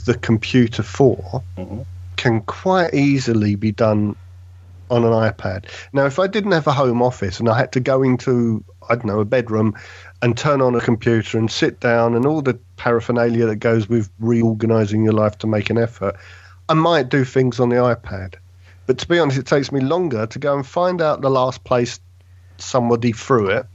the 0.07 0.15
computer 0.15 0.83
for 0.83 1.43
mm-hmm. 1.59 1.83
can 2.17 2.41
quite 2.43 2.95
easily 2.95 3.57
be 3.57 3.73
done 3.73 4.15
on 4.91 5.05
an 5.05 5.13
iPad. 5.13 5.65
Now, 5.93 6.07
if 6.07 6.19
I 6.19 6.27
didn't 6.27 6.53
have 6.53 6.67
a 6.67 6.73
home 6.73 7.03
office 7.03 7.41
and 7.41 7.49
I 7.49 7.59
had 7.59 7.73
to 7.73 7.81
go 7.81 8.03
into 8.03 8.65
I 8.89 8.95
don't 8.95 9.07
know 9.07 9.21
a 9.21 9.25
bedroom 9.25 9.75
and 10.23 10.37
turn 10.37 10.61
on 10.61 10.75
a 10.75 10.81
computer 10.81 11.39
and 11.39 11.51
sit 11.51 11.81
down 11.81 12.15
and 12.15 12.27
all 12.27 12.43
the 12.43 12.59
paraphernalia 12.77 13.47
that 13.47 13.57
goes 13.57 13.89
with 13.89 14.11
reorganizing 14.19 15.05
your 15.05 15.13
life 15.13 15.39
to 15.39 15.47
make 15.47 15.71
an 15.71 15.79
effort, 15.79 16.17
I 16.69 16.75
might 16.75 17.09
do 17.09 17.25
things 17.25 17.61
on 17.61 17.69
the 17.69 17.77
iPad. 17.77 18.35
But 18.87 18.99
to 18.99 19.09
be 19.09 19.19
honest, 19.19 19.39
it 19.39 19.47
takes 19.47 19.71
me 19.71 19.81
longer 19.81 20.27
to 20.27 20.39
go 20.39 20.57
and 20.57 20.67
find 20.67 21.01
out 21.01 21.21
the 21.21 21.31
last 21.31 21.63
place 21.63 22.01
somebody 22.59 23.13
threw 23.13 23.49
it, 23.49 23.67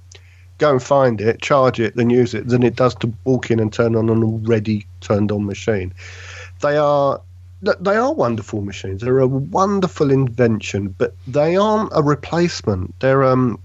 go 0.58 0.72
and 0.72 0.84
find 0.84 1.22
it, 1.22 1.42
charge 1.42 1.80
it, 1.80 1.96
then 1.96 2.10
use 2.10 2.34
it, 2.34 2.48
than 2.48 2.64
it 2.64 2.76
does 2.76 2.96
to 2.96 3.14
walk 3.24 3.52
in 3.52 3.60
and 3.60 3.72
turn 3.72 3.96
on 3.96 4.10
an 4.10 4.24
already 4.24 4.86
turned 5.02 5.32
on 5.32 5.46
machine. 5.46 5.94
They 6.62 6.78
are 6.78 7.22
they 7.62 7.96
are 7.96 8.14
wonderful 8.14 8.62
machines. 8.62 9.02
They're 9.02 9.20
a 9.20 9.28
wonderful 9.28 10.12
invention, 10.12 10.90
but 10.90 11.16
they 11.28 11.56
aren't 11.56 11.92
a 11.96 12.04
replacement. 12.04 12.98
They're 13.00 13.24
um 13.24 13.60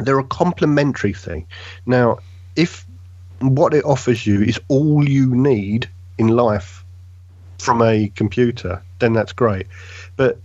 they're 0.00 0.18
a 0.18 0.24
complementary 0.24 1.12
thing. 1.12 1.46
Now, 1.86 2.18
if 2.56 2.86
what 3.40 3.74
it 3.74 3.84
offers 3.84 4.26
you 4.26 4.42
is 4.42 4.60
all 4.68 5.08
you 5.08 5.34
need 5.34 5.88
in 6.18 6.28
life 6.28 6.84
from 7.58 7.82
a 7.82 8.08
computer, 8.14 8.82
then 8.98 9.12
that's 9.12 9.32
great. 9.32 9.66
But 10.16 10.38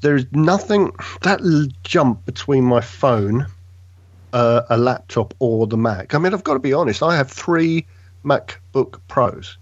there's 0.00 0.24
nothing 0.32 0.92
that 1.22 1.40
jump 1.84 2.24
between 2.24 2.64
my 2.64 2.80
phone, 2.80 3.46
uh, 4.32 4.62
a 4.70 4.76
laptop, 4.76 5.34
or 5.38 5.66
the 5.66 5.76
Mac. 5.76 6.14
I 6.14 6.18
mean, 6.18 6.34
I've 6.34 6.44
got 6.44 6.54
to 6.54 6.58
be 6.58 6.72
honest. 6.72 7.02
I 7.02 7.16
have 7.16 7.30
three 7.30 7.86
MacBook 8.24 9.00
Pros, 9.08 9.58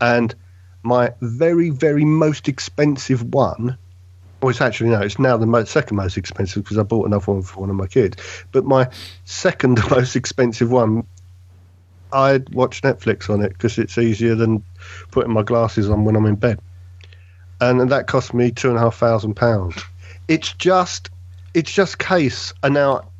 and 0.00 0.34
my 0.82 1.12
very, 1.20 1.70
very 1.70 2.04
most 2.04 2.48
expensive 2.48 3.22
one. 3.34 3.76
Well, 4.40 4.50
it's 4.50 4.60
actually 4.60 4.90
no. 4.90 5.00
It's 5.00 5.18
now 5.18 5.36
the 5.36 5.46
most, 5.46 5.72
second 5.72 5.96
most 5.96 6.16
expensive 6.16 6.62
because 6.62 6.78
I 6.78 6.82
bought 6.82 7.06
another 7.06 7.32
one 7.32 7.42
for 7.42 7.60
one 7.60 7.70
of 7.70 7.76
my 7.76 7.86
kids. 7.86 8.16
But 8.52 8.64
my 8.64 8.88
second 9.24 9.80
most 9.90 10.14
expensive 10.14 10.70
one, 10.70 11.06
I 12.12 12.42
watch 12.52 12.82
Netflix 12.82 13.30
on 13.30 13.42
it 13.42 13.48
because 13.48 13.78
it's 13.78 13.98
easier 13.98 14.34
than 14.34 14.62
putting 15.10 15.32
my 15.32 15.42
glasses 15.42 15.88
on 15.88 16.04
when 16.04 16.16
I'm 16.16 16.26
in 16.26 16.36
bed 16.36 16.60
and 17.60 17.90
that 17.90 18.06
cost 18.06 18.34
me 18.34 18.50
two 18.50 18.68
and 18.68 18.76
a 18.76 18.80
half 18.80 18.96
thousand 18.96 19.34
pounds. 19.34 19.82
It's 20.28 20.52
just, 20.52 21.10
it's 21.54 21.72
just 21.72 21.98
case. 21.98 22.52
And 22.62 22.74
now, 22.74 23.10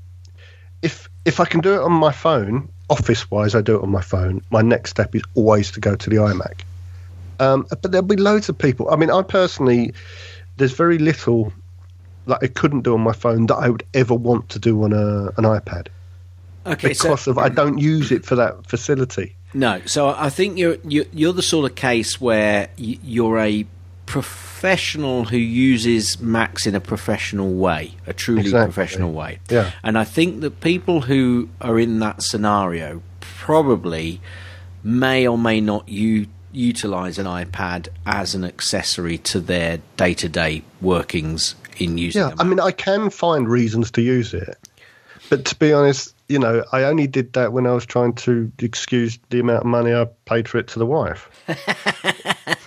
if 0.83 1.09
if 1.25 1.41
I 1.41 1.45
can 1.45 1.61
do 1.61 1.75
it 1.75 1.81
on 1.81 1.93
my 1.93 2.13
phone, 2.13 2.69
office 2.89 3.31
wise, 3.31 3.55
I 3.55 3.61
do 3.61 3.77
it 3.77 3.83
on 3.83 3.91
my 3.91 4.03
phone. 4.03 4.43
My 4.51 4.63
next 4.63 4.91
step 4.91 5.15
is 5.15 5.23
always 5.35 5.71
to 5.73 5.81
go 5.81 5.97
to 5.97 6.11
the 6.11 6.17
iMac. 6.17 6.63
Um, 7.39 7.67
but 7.69 7.91
there'll 7.93 8.07
be 8.07 8.17
loads 8.17 8.49
of 8.49 8.57
people. 8.57 8.91
I 8.91 8.97
mean, 8.97 9.11
I 9.11 9.23
personally, 9.23 9.93
there's 10.57 10.73
very 10.73 10.99
little 10.99 11.53
that 12.27 12.39
I 12.43 12.47
couldn't 12.47 12.83
do 12.83 12.95
on 12.95 13.03
my 13.03 13.13
phone 13.13 13.47
that 13.47 13.57
I 13.57 13.69
would 13.69 13.85
ever 13.95 14.15
want 14.15 14.49
to 14.51 14.59
do 14.59 14.83
on 14.85 14.93
a 14.93 15.27
an 15.37 15.45
iPad 15.45 15.89
Okay, 16.67 16.95
so 16.95 17.05
because 17.05 17.29
of 17.29 17.39
I 17.39 17.49
don't 17.49 17.79
use 17.79 18.11
it 18.11 18.25
for 18.25 18.35
that 18.37 18.67
facility. 18.67 19.37
No, 19.55 19.81
so 19.87 20.09
I 20.09 20.31
think 20.31 20.59
you're 20.59 20.77
you're, 20.85 21.05
you're 21.13 21.33
the 21.33 21.43
sort 21.43 21.71
of 21.71 21.77
case 21.77 22.21
where 22.21 22.69
you're 22.77 23.39
a 23.39 23.65
professional 24.07 25.25
who 25.25 25.37
uses 25.37 26.21
Macs 26.21 26.67
in 26.67 26.75
a 26.75 26.81
professional 26.81 27.53
way, 27.55 27.95
a 28.07 28.13
truly 28.13 28.41
Exactly. 28.43 28.73
professional 28.73 29.13
way. 29.13 29.39
Yeah. 29.51 29.71
And 29.83 29.99
I 29.99 30.05
think 30.05 30.41
that 30.41 30.61
people 30.61 31.03
who 31.03 31.49
are 31.61 31.79
in 31.79 31.99
that 31.99 32.23
scenario 32.23 33.03
probably 33.21 34.21
may 34.83 35.27
or 35.27 35.37
may 35.37 35.61
not 35.61 35.89
u- 35.89 36.27
utilize 36.53 37.19
an 37.19 37.27
iPad 37.27 37.89
as 38.07 38.35
an 38.35 38.45
accessory 38.45 39.19
to 39.19 39.41
their 39.41 39.81
day-to-day 39.97 40.63
workings 40.81 41.55
in 41.79 41.99
using. 41.99 42.23
Yeah, 42.23 42.35
I 42.39 42.45
mean, 42.45 42.61
I 42.61 42.71
can 42.71 43.11
find 43.11 43.49
reasons 43.49 43.91
to 43.93 44.01
use 44.03 44.33
it, 44.33 44.57
but 45.29 45.45
to 45.45 45.55
be 45.57 45.73
honest, 45.73 46.15
you 46.29 46.39
know, 46.39 46.65
I 46.73 46.85
only 46.85 47.07
did 47.07 47.33
that 47.35 47.53
when 47.53 47.67
I 47.67 47.73
was 47.73 47.87
trying 47.87 48.15
to 48.15 48.51
excuse 48.59 49.19
the 49.31 49.41
amount 49.41 49.61
of 49.61 49.67
money 49.67 49.95
I 49.95 50.07
paid 50.25 50.49
for 50.49 50.59
it 50.59 50.67
to 50.69 50.79
the 50.79 50.87
wife. 50.87 51.31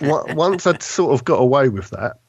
Once 0.00 0.66
I'd 0.66 0.82
sort 0.82 1.12
of 1.12 1.24
got 1.24 1.36
away 1.36 1.68
with 1.68 1.90
that, 1.90 2.20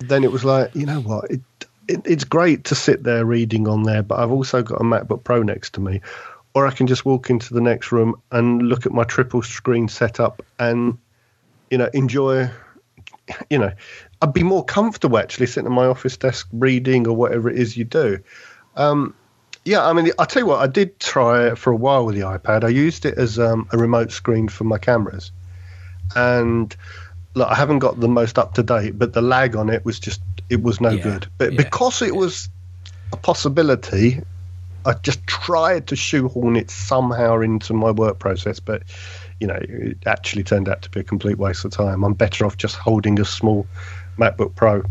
then 0.00 0.24
it 0.24 0.32
was 0.32 0.44
like, 0.44 0.74
you 0.74 0.86
know 0.86 1.00
what, 1.00 1.30
it, 1.30 1.40
it 1.88 2.00
it's 2.04 2.24
great 2.24 2.64
to 2.64 2.74
sit 2.74 3.04
there 3.04 3.24
reading 3.24 3.68
on 3.68 3.82
there, 3.82 4.02
but 4.02 4.18
I've 4.18 4.30
also 4.30 4.62
got 4.62 4.80
a 4.80 4.84
MacBook 4.84 5.24
Pro 5.24 5.42
next 5.42 5.74
to 5.74 5.80
me, 5.80 6.00
or 6.54 6.66
I 6.66 6.70
can 6.70 6.86
just 6.86 7.04
walk 7.04 7.28
into 7.28 7.52
the 7.52 7.60
next 7.60 7.92
room 7.92 8.20
and 8.32 8.62
look 8.62 8.86
at 8.86 8.92
my 8.92 9.04
triple 9.04 9.42
screen 9.42 9.88
setup 9.88 10.42
and, 10.58 10.96
you 11.70 11.78
know, 11.78 11.90
enjoy 11.92 12.50
you 13.50 13.58
know, 13.58 13.72
I'd 14.22 14.32
be 14.32 14.42
more 14.42 14.64
comfortable 14.64 15.18
actually 15.18 15.46
sitting 15.46 15.66
at 15.66 15.72
my 15.72 15.86
office 15.86 16.16
desk 16.16 16.48
reading 16.52 17.08
or 17.08 17.16
whatever 17.16 17.50
it 17.50 17.58
is 17.58 17.76
you 17.76 17.84
do. 17.84 18.20
Um, 18.76 19.14
yeah, 19.66 19.84
I 19.84 19.92
mean, 19.92 20.10
I'll 20.18 20.26
tell 20.26 20.42
you 20.42 20.46
what, 20.46 20.60
I 20.60 20.68
did 20.68 20.98
try 21.00 21.48
it 21.48 21.58
for 21.58 21.72
a 21.72 21.76
while 21.76 22.06
with 22.06 22.14
the 22.14 22.20
iPad. 22.22 22.62
I 22.62 22.68
used 22.68 23.04
it 23.04 23.18
as 23.18 23.38
um, 23.38 23.68
a 23.72 23.76
remote 23.76 24.12
screen 24.12 24.48
for 24.48 24.62
my 24.62 24.78
cameras. 24.78 25.32
And 26.14 26.74
look, 27.34 27.48
I 27.50 27.56
haven't 27.56 27.80
got 27.80 27.98
the 27.98 28.08
most 28.08 28.38
up 28.38 28.54
to 28.54 28.62
date, 28.62 28.96
but 28.96 29.12
the 29.12 29.22
lag 29.22 29.56
on 29.56 29.68
it 29.68 29.84
was 29.84 29.98
just, 29.98 30.22
it 30.48 30.62
was 30.62 30.80
no 30.80 30.90
Yeah, 30.90 31.02
good. 31.02 31.26
But 31.36 31.52
yeah, 31.52 31.56
because 31.56 32.00
it 32.00 32.14
was 32.14 32.48
a 33.12 33.16
possibility, 33.16 34.22
I 34.84 34.92
just 34.92 35.26
tried 35.26 35.88
to 35.88 35.96
shoehorn 35.96 36.54
it 36.54 36.70
somehow 36.70 37.40
into 37.40 37.74
my 37.74 37.90
work 37.90 38.20
process, 38.20 38.60
but 38.60 38.84
you 39.40 39.48
know, 39.48 39.58
it 39.60 39.98
actually 40.06 40.44
turned 40.44 40.68
out 40.68 40.82
to 40.82 40.90
be 40.90 41.00
a 41.00 41.04
complete 41.04 41.38
waste 41.38 41.64
of 41.64 41.72
time. 41.72 42.04
I'm 42.04 42.14
better 42.14 42.46
off 42.46 42.56
just 42.56 42.76
holding 42.76 43.18
a 43.18 43.24
small 43.24 43.66
MacBook 44.16 44.54
Pro 44.54 44.84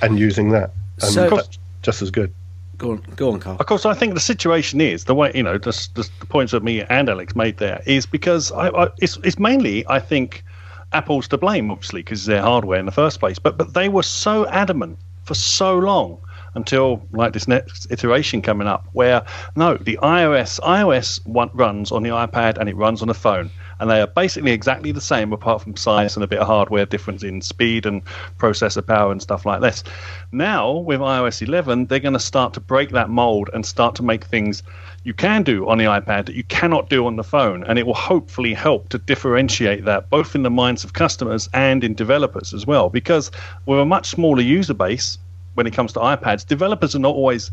and 0.00 0.18
using 0.18 0.50
that, 0.50 0.72
and 1.02 1.12
So- 1.12 1.28
that's 1.28 1.58
just 1.82 2.00
as 2.00 2.10
good. 2.10 2.32
Go 2.78 2.92
on, 2.92 3.02
go 3.16 3.32
on, 3.32 3.40
Carl. 3.40 3.56
Of 3.58 3.66
course, 3.66 3.84
I 3.84 3.94
think 3.94 4.14
the 4.14 4.20
situation 4.20 4.80
is 4.80 5.04
the 5.04 5.14
way 5.14 5.32
you 5.34 5.42
know 5.42 5.58
the, 5.58 5.88
the, 5.94 6.08
the 6.20 6.26
points 6.26 6.52
that 6.52 6.62
me 6.62 6.82
and 6.82 7.08
Alex 7.08 7.34
made 7.34 7.58
there 7.58 7.82
is 7.86 8.06
because 8.06 8.52
I, 8.52 8.68
I 8.68 8.88
it's 9.00 9.18
it's 9.24 9.38
mainly 9.38 9.84
I 9.88 9.98
think 9.98 10.44
Apple's 10.92 11.28
to 11.28 11.38
blame, 11.38 11.70
obviously, 11.70 12.02
because 12.02 12.26
their 12.26 12.40
hardware 12.40 12.78
in 12.78 12.86
the 12.86 12.92
first 12.92 13.18
place. 13.18 13.38
But 13.38 13.58
but 13.58 13.74
they 13.74 13.88
were 13.88 14.04
so 14.04 14.46
adamant 14.46 14.98
for 15.24 15.34
so 15.34 15.76
long 15.76 16.18
until 16.54 17.02
like 17.12 17.32
this 17.32 17.48
next 17.48 17.86
iteration 17.90 18.42
coming 18.42 18.68
up, 18.68 18.86
where 18.92 19.24
no, 19.56 19.76
the 19.76 19.98
iOS 20.02 20.60
iOS 20.60 21.20
runs 21.54 21.92
on 21.92 22.02
the 22.04 22.10
iPad 22.10 22.58
and 22.58 22.68
it 22.68 22.76
runs 22.76 23.02
on 23.02 23.08
the 23.08 23.14
phone, 23.14 23.50
and 23.80 23.90
they 23.90 24.00
are 24.00 24.06
basically 24.06 24.52
exactly 24.52 24.92
the 24.92 25.00
same 25.00 25.32
apart 25.32 25.62
from 25.62 25.76
size 25.76 26.16
and 26.16 26.24
a 26.24 26.26
bit 26.26 26.38
of 26.38 26.46
hardware 26.46 26.86
difference 26.86 27.22
in 27.22 27.40
speed 27.40 27.86
and 27.86 28.02
processor 28.38 28.86
power 28.86 29.12
and 29.12 29.22
stuff 29.22 29.46
like 29.46 29.60
this. 29.60 29.84
Now 30.32 30.72
with 30.72 31.00
iOS 31.00 31.46
11, 31.46 31.86
they're 31.86 32.00
going 32.00 32.12
to 32.14 32.18
start 32.20 32.54
to 32.54 32.60
break 32.60 32.90
that 32.90 33.10
mold 33.10 33.50
and 33.52 33.64
start 33.64 33.94
to 33.96 34.02
make 34.02 34.24
things 34.24 34.62
you 35.04 35.14
can 35.14 35.42
do 35.42 35.68
on 35.68 35.78
the 35.78 35.84
iPad 35.84 36.26
that 36.26 36.34
you 36.34 36.44
cannot 36.44 36.90
do 36.90 37.06
on 37.06 37.16
the 37.16 37.24
phone, 37.24 37.64
and 37.64 37.78
it 37.78 37.86
will 37.86 37.94
hopefully 37.94 38.52
help 38.52 38.88
to 38.90 38.98
differentiate 38.98 39.84
that 39.84 40.10
both 40.10 40.34
in 40.34 40.42
the 40.42 40.50
minds 40.50 40.84
of 40.84 40.92
customers 40.92 41.48
and 41.54 41.82
in 41.84 41.94
developers 41.94 42.52
as 42.52 42.66
well. 42.66 42.88
Because 42.90 43.30
with 43.64 43.78
a 43.78 43.84
much 43.84 44.08
smaller 44.08 44.42
user 44.42 44.74
base 44.74 45.16
when 45.54 45.66
it 45.66 45.72
comes 45.72 45.92
to 45.92 46.00
iPads, 46.00 46.46
developers 46.46 46.94
are 46.94 47.00
not 47.00 47.14
always, 47.14 47.50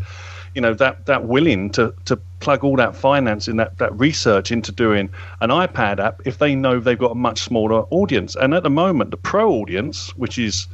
you 0.56 0.62
know, 0.62 0.74
that 0.74 1.06
that 1.06 1.26
willing 1.26 1.70
to 1.72 1.94
to 2.06 2.18
plug 2.40 2.64
all 2.64 2.78
that 2.78 2.96
finance 2.96 3.48
in 3.48 3.58
that 3.58 3.78
that 3.78 3.98
research 4.00 4.52
into 4.52 4.72
doing 4.72 5.10
an 5.42 5.50
iPad 5.50 6.00
app 6.00 6.22
if 6.26 6.38
they 6.40 6.56
know 6.56 6.80
they've 6.80 6.98
got 6.98 7.12
a 7.12 7.16
much 7.16 7.42
smaller 7.42 7.82
audience. 7.92 8.36
And 8.36 8.54
at 8.54 8.64
the 8.64 8.70
moment, 8.70 9.12
the 9.12 9.18
pro 9.18 9.52
audience, 9.52 10.16
which 10.16 10.40
is 10.40 10.68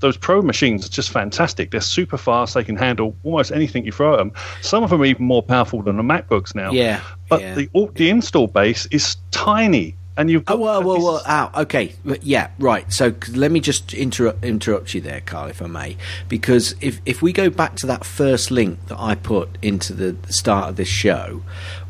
those 0.00 0.16
pro 0.16 0.42
machines 0.42 0.86
are 0.86 0.90
just 0.90 1.10
fantastic. 1.10 1.70
They're 1.70 1.80
super 1.80 2.18
fast. 2.18 2.54
They 2.54 2.64
can 2.64 2.76
handle 2.76 3.16
almost 3.24 3.52
anything 3.52 3.84
you 3.84 3.92
throw 3.92 4.14
at 4.14 4.18
them. 4.18 4.32
Some 4.60 4.82
of 4.84 4.90
them 4.90 5.00
are 5.00 5.06
even 5.06 5.24
more 5.24 5.42
powerful 5.42 5.82
than 5.82 5.96
the 5.96 6.02
MacBooks 6.02 6.54
now. 6.54 6.72
Yeah, 6.72 7.00
But 7.28 7.40
yeah. 7.40 7.54
the 7.54 7.90
the 7.94 8.10
install 8.10 8.46
base 8.46 8.86
is 8.86 9.16
tiny, 9.30 9.96
and 10.16 10.30
you've 10.30 10.44
got 10.44 10.58
Oh, 10.58 10.60
well, 10.60 10.82
well, 10.82 11.22
ow, 11.26 11.50
okay, 11.62 11.94
yeah, 12.22 12.50
right. 12.58 12.90
So 12.92 13.14
let 13.32 13.50
me 13.50 13.60
just 13.60 13.92
interrupt 13.94 14.44
interrupt 14.44 14.94
you 14.94 15.00
there, 15.00 15.20
Carl, 15.20 15.48
if 15.48 15.60
I 15.60 15.66
may, 15.66 15.96
because 16.28 16.74
if 16.80 17.00
if 17.04 17.22
we 17.22 17.32
go 17.32 17.50
back 17.50 17.76
to 17.76 17.86
that 17.86 18.04
first 18.04 18.50
link 18.50 18.86
that 18.86 19.00
I 19.00 19.14
put 19.14 19.58
into 19.62 19.92
the 19.92 20.16
start 20.32 20.70
of 20.70 20.76
this 20.76 20.88
show, 20.88 21.42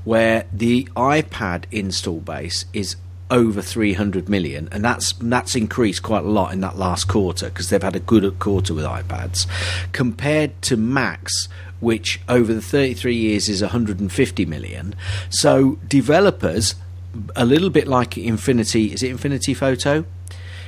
where 0.04 0.46
the 0.52 0.88
iPad 0.96 1.64
install 1.70 2.20
base 2.20 2.64
is 2.72 2.96
over 3.30 3.62
300 3.62 4.28
million 4.28 4.68
and 4.70 4.84
that's 4.84 5.14
that's 5.14 5.56
increased 5.56 6.02
quite 6.02 6.24
a 6.24 6.28
lot 6.28 6.52
in 6.52 6.60
that 6.60 6.76
last 6.76 7.08
quarter 7.08 7.48
because 7.48 7.70
they've 7.70 7.82
had 7.82 7.96
a 7.96 8.00
good 8.00 8.38
quarter 8.38 8.74
with 8.74 8.84
iPads 8.84 9.46
compared 9.92 10.60
to 10.60 10.76
Macs 10.76 11.48
which 11.80 12.20
over 12.28 12.54
the 12.54 12.62
33 12.62 13.14
years 13.14 13.48
is 13.48 13.60
150 13.60 14.46
million. 14.46 14.94
So 15.28 15.78
developers 15.86 16.74
a 17.36 17.44
little 17.44 17.70
bit 17.70 17.86
like 17.88 18.16
Affinity. 18.16 18.92
Is 18.92 19.02
it 19.02 19.12
Affinity 19.14 19.54
Photo? 19.54 20.04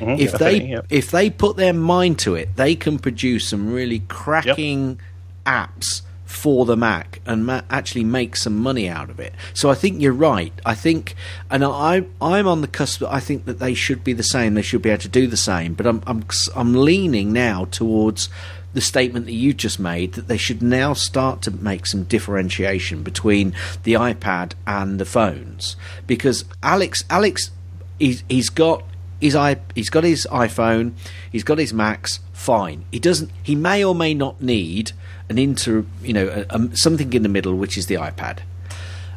Mhm, 0.00 0.18
If 0.18 0.32
they 0.32 0.62
yeah. 0.62 0.80
if 0.90 1.10
they 1.10 1.30
put 1.30 1.56
their 1.56 1.72
mind 1.72 2.18
to 2.20 2.34
it, 2.34 2.50
they 2.56 2.74
can 2.74 2.98
produce 2.98 3.48
some 3.48 3.72
really 3.72 4.00
cracking 4.08 5.00
apps 5.46 6.02
for 6.24 6.66
the 6.66 6.76
Mac 6.76 7.20
and 7.24 7.46
ma- 7.46 7.62
actually 7.70 8.02
make 8.04 8.36
some 8.36 8.56
money 8.58 8.88
out 8.88 9.08
of 9.10 9.20
it. 9.20 9.32
So 9.54 9.70
I 9.70 9.74
think 9.74 10.02
you're 10.02 10.12
right. 10.12 10.52
I 10.66 10.74
think, 10.74 11.14
and 11.50 11.64
I 11.64 12.04
I'm 12.20 12.46
on 12.46 12.60
the 12.60 12.66
cusp. 12.68 13.02
I 13.04 13.20
think 13.20 13.44
that 13.46 13.58
they 13.58 13.74
should 13.74 14.02
be 14.04 14.12
the 14.12 14.22
same. 14.24 14.54
They 14.54 14.62
should 14.62 14.82
be 14.82 14.90
able 14.90 15.02
to 15.02 15.08
do 15.08 15.26
the 15.28 15.36
same. 15.36 15.72
But 15.74 15.86
I'm 15.86 16.02
I'm 16.06 16.24
I'm 16.54 16.74
leaning 16.74 17.32
now 17.32 17.66
towards 17.70 18.28
the 18.76 18.82
statement 18.82 19.24
that 19.24 19.32
you 19.32 19.54
just 19.54 19.80
made 19.80 20.12
that 20.12 20.28
they 20.28 20.36
should 20.36 20.62
now 20.62 20.92
start 20.92 21.40
to 21.40 21.50
make 21.50 21.86
some 21.86 22.04
differentiation 22.04 23.02
between 23.02 23.54
the 23.84 23.94
iPad 23.94 24.52
and 24.66 25.00
the 25.00 25.06
phones. 25.06 25.76
Because 26.06 26.44
Alex 26.62 27.02
Alex 27.08 27.50
he's, 27.98 28.22
he's 28.28 28.50
got 28.50 28.84
his 29.18 29.34
i 29.34 29.56
he's 29.74 29.88
got 29.88 30.04
his 30.04 30.28
iPhone 30.30 30.92
he's 31.32 31.42
got 31.42 31.56
his 31.56 31.72
Macs 31.72 32.20
fine. 32.34 32.84
He 32.92 32.98
doesn't 32.98 33.30
he 33.42 33.54
may 33.54 33.82
or 33.82 33.94
may 33.94 34.12
not 34.12 34.42
need 34.42 34.92
an 35.30 35.38
inter 35.38 35.86
you 36.02 36.12
know 36.12 36.28
a, 36.50 36.54
a, 36.54 36.76
something 36.76 37.14
in 37.14 37.22
the 37.22 37.30
middle 37.30 37.54
which 37.54 37.78
is 37.78 37.86
the 37.86 37.94
iPad. 37.94 38.40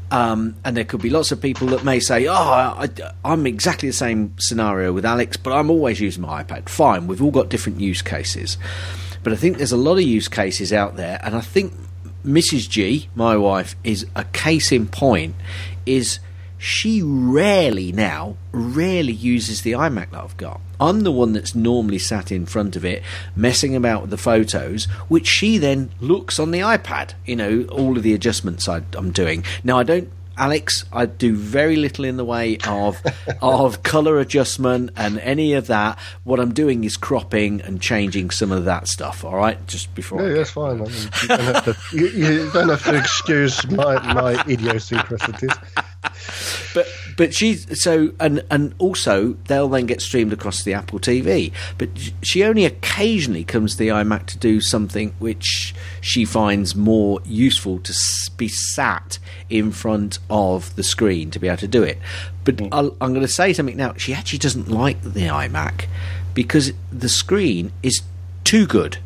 Um, 0.09 0.55
and 0.63 0.75
there 0.77 0.85
could 0.85 1.01
be 1.01 1.09
lots 1.09 1.33
of 1.33 1.41
people 1.41 1.67
that 1.67 1.83
may 1.83 1.99
say, 1.99 2.25
"Oh, 2.27 2.33
I, 2.33 2.89
I'm 3.23 3.45
exactly 3.45 3.89
the 3.89 3.93
same 3.93 4.33
scenario 4.39 4.91
with 4.91 5.05
Alex, 5.05 5.37
but 5.37 5.53
I'm 5.53 5.69
always 5.69 5.99
using 5.99 6.23
my 6.23 6.43
iPad." 6.43 6.67
Fine, 6.67 7.05
we've 7.05 7.21
all 7.21 7.29
got 7.29 7.49
different 7.49 7.79
use 7.79 8.01
cases, 8.01 8.57
but 9.23 9.33
I 9.33 9.35
think 9.35 9.57
there's 9.57 9.71
a 9.71 9.77
lot 9.77 9.93
of 9.93 10.03
use 10.03 10.27
cases 10.27 10.71
out 10.73 10.95
there, 10.95 11.19
and 11.23 11.35
I 11.35 11.41
think 11.41 11.73
Mrs. 12.25 12.69
G, 12.69 13.09
my 13.15 13.37
wife, 13.37 13.75
is 13.83 14.05
a 14.15 14.23
case 14.25 14.71
in 14.71 14.87
point. 14.87 15.35
Is 15.85 16.19
she 16.57 17.01
rarely 17.01 17.93
now, 17.93 18.35
rarely 18.51 19.13
uses 19.13 19.61
the 19.61 19.71
iMac 19.71 20.11
that 20.11 20.23
I've 20.23 20.37
got. 20.37 20.59
I'm 20.79 21.01
the 21.01 21.11
one 21.11 21.33
that's 21.33 21.55
normally 21.55 21.99
sat 21.99 22.31
in 22.31 22.45
front 22.45 22.75
of 22.75 22.83
it, 22.83 23.01
messing 23.35 23.75
about 23.75 24.01
with 24.01 24.09
the 24.09 24.17
photos, 24.17 24.85
which 25.07 25.25
she 25.25 25.57
then 25.57 25.89
looks 26.01 26.37
on 26.37 26.51
the 26.51 26.59
iPad. 26.59 27.13
You 27.25 27.37
know, 27.37 27.65
all 27.71 27.97
of 27.97 28.03
the 28.03 28.13
adjustments 28.13 28.67
I, 28.67 28.83
I'm 28.93 29.11
doing. 29.11 29.43
Now, 29.63 29.79
I 29.79 29.83
don't. 29.83 30.11
Alex, 30.39 30.85
I 30.93 31.05
do 31.05 31.35
very 31.35 31.75
little 31.75 32.05
in 32.05 32.15
the 32.15 32.23
way 32.23 32.57
of 32.65 33.01
of 33.41 33.83
color 33.83 34.19
adjustment 34.19 34.91
and 34.95 35.19
any 35.19 35.53
of 35.53 35.67
that. 35.67 35.99
What 36.23 36.39
I'm 36.39 36.53
doing 36.53 36.85
is 36.85 36.95
cropping 36.95 37.61
and 37.61 37.81
changing 37.81 38.29
some 38.29 38.51
of 38.51 38.63
that 38.65 38.87
stuff. 38.87 39.25
All 39.25 39.35
right, 39.35 39.65
just 39.67 39.93
before. 39.95 40.25
Yeah, 40.25 40.35
that's 40.35 40.51
fine. 40.51 40.81
I 40.81 40.85
mean, 40.85 41.09
you, 41.21 41.27
don't 41.27 41.39
have 41.41 41.65
to, 41.65 41.77
you, 41.97 42.07
you 42.07 42.51
don't 42.51 42.69
have 42.69 42.83
to 42.85 42.97
excuse 42.97 43.69
my, 43.69 44.13
my 44.13 44.43
idiosyncrasies. 44.47 45.51
but 46.73 46.87
but 47.19 47.33
she's 47.33 47.83
so 47.83 48.13
and 48.17 48.41
and 48.49 48.73
also 48.77 49.33
they'll 49.47 49.67
then 49.67 49.85
get 49.85 50.01
streamed 50.01 50.31
across 50.31 50.63
the 50.63 50.73
Apple 50.73 50.99
TV. 50.99 51.51
But 51.77 51.89
she 52.21 52.45
only 52.45 52.63
occasionally 52.63 53.43
comes 53.43 53.73
to 53.73 53.79
the 53.79 53.89
iMac 53.89 54.25
to 54.27 54.37
do 54.37 54.61
something 54.61 55.13
which 55.19 55.75
she 55.99 56.23
finds 56.23 56.77
more 56.77 57.19
useful 57.25 57.79
to 57.79 57.93
be 58.37 58.47
sat 58.47 59.19
in 59.49 59.73
front 59.73 60.19
of 60.29 60.73
the 60.77 60.81
screen 60.81 61.29
to 61.31 61.39
be 61.39 61.49
able 61.49 61.57
to 61.57 61.67
do 61.67 61.83
it. 61.83 61.97
But 62.45 62.61
hmm. 62.61 62.67
I'll, 62.71 62.95
I'm 63.01 63.11
going 63.11 63.25
to 63.25 63.27
say 63.27 63.51
something 63.51 63.75
now. 63.75 63.95
She 63.97 64.13
actually 64.13 64.39
doesn't 64.39 64.69
like 64.69 65.01
the 65.01 65.23
iMac 65.27 65.87
because 66.33 66.71
the 66.89 67.09
screen 67.09 67.73
is 67.83 68.01
too 68.45 68.65
good 68.65 68.97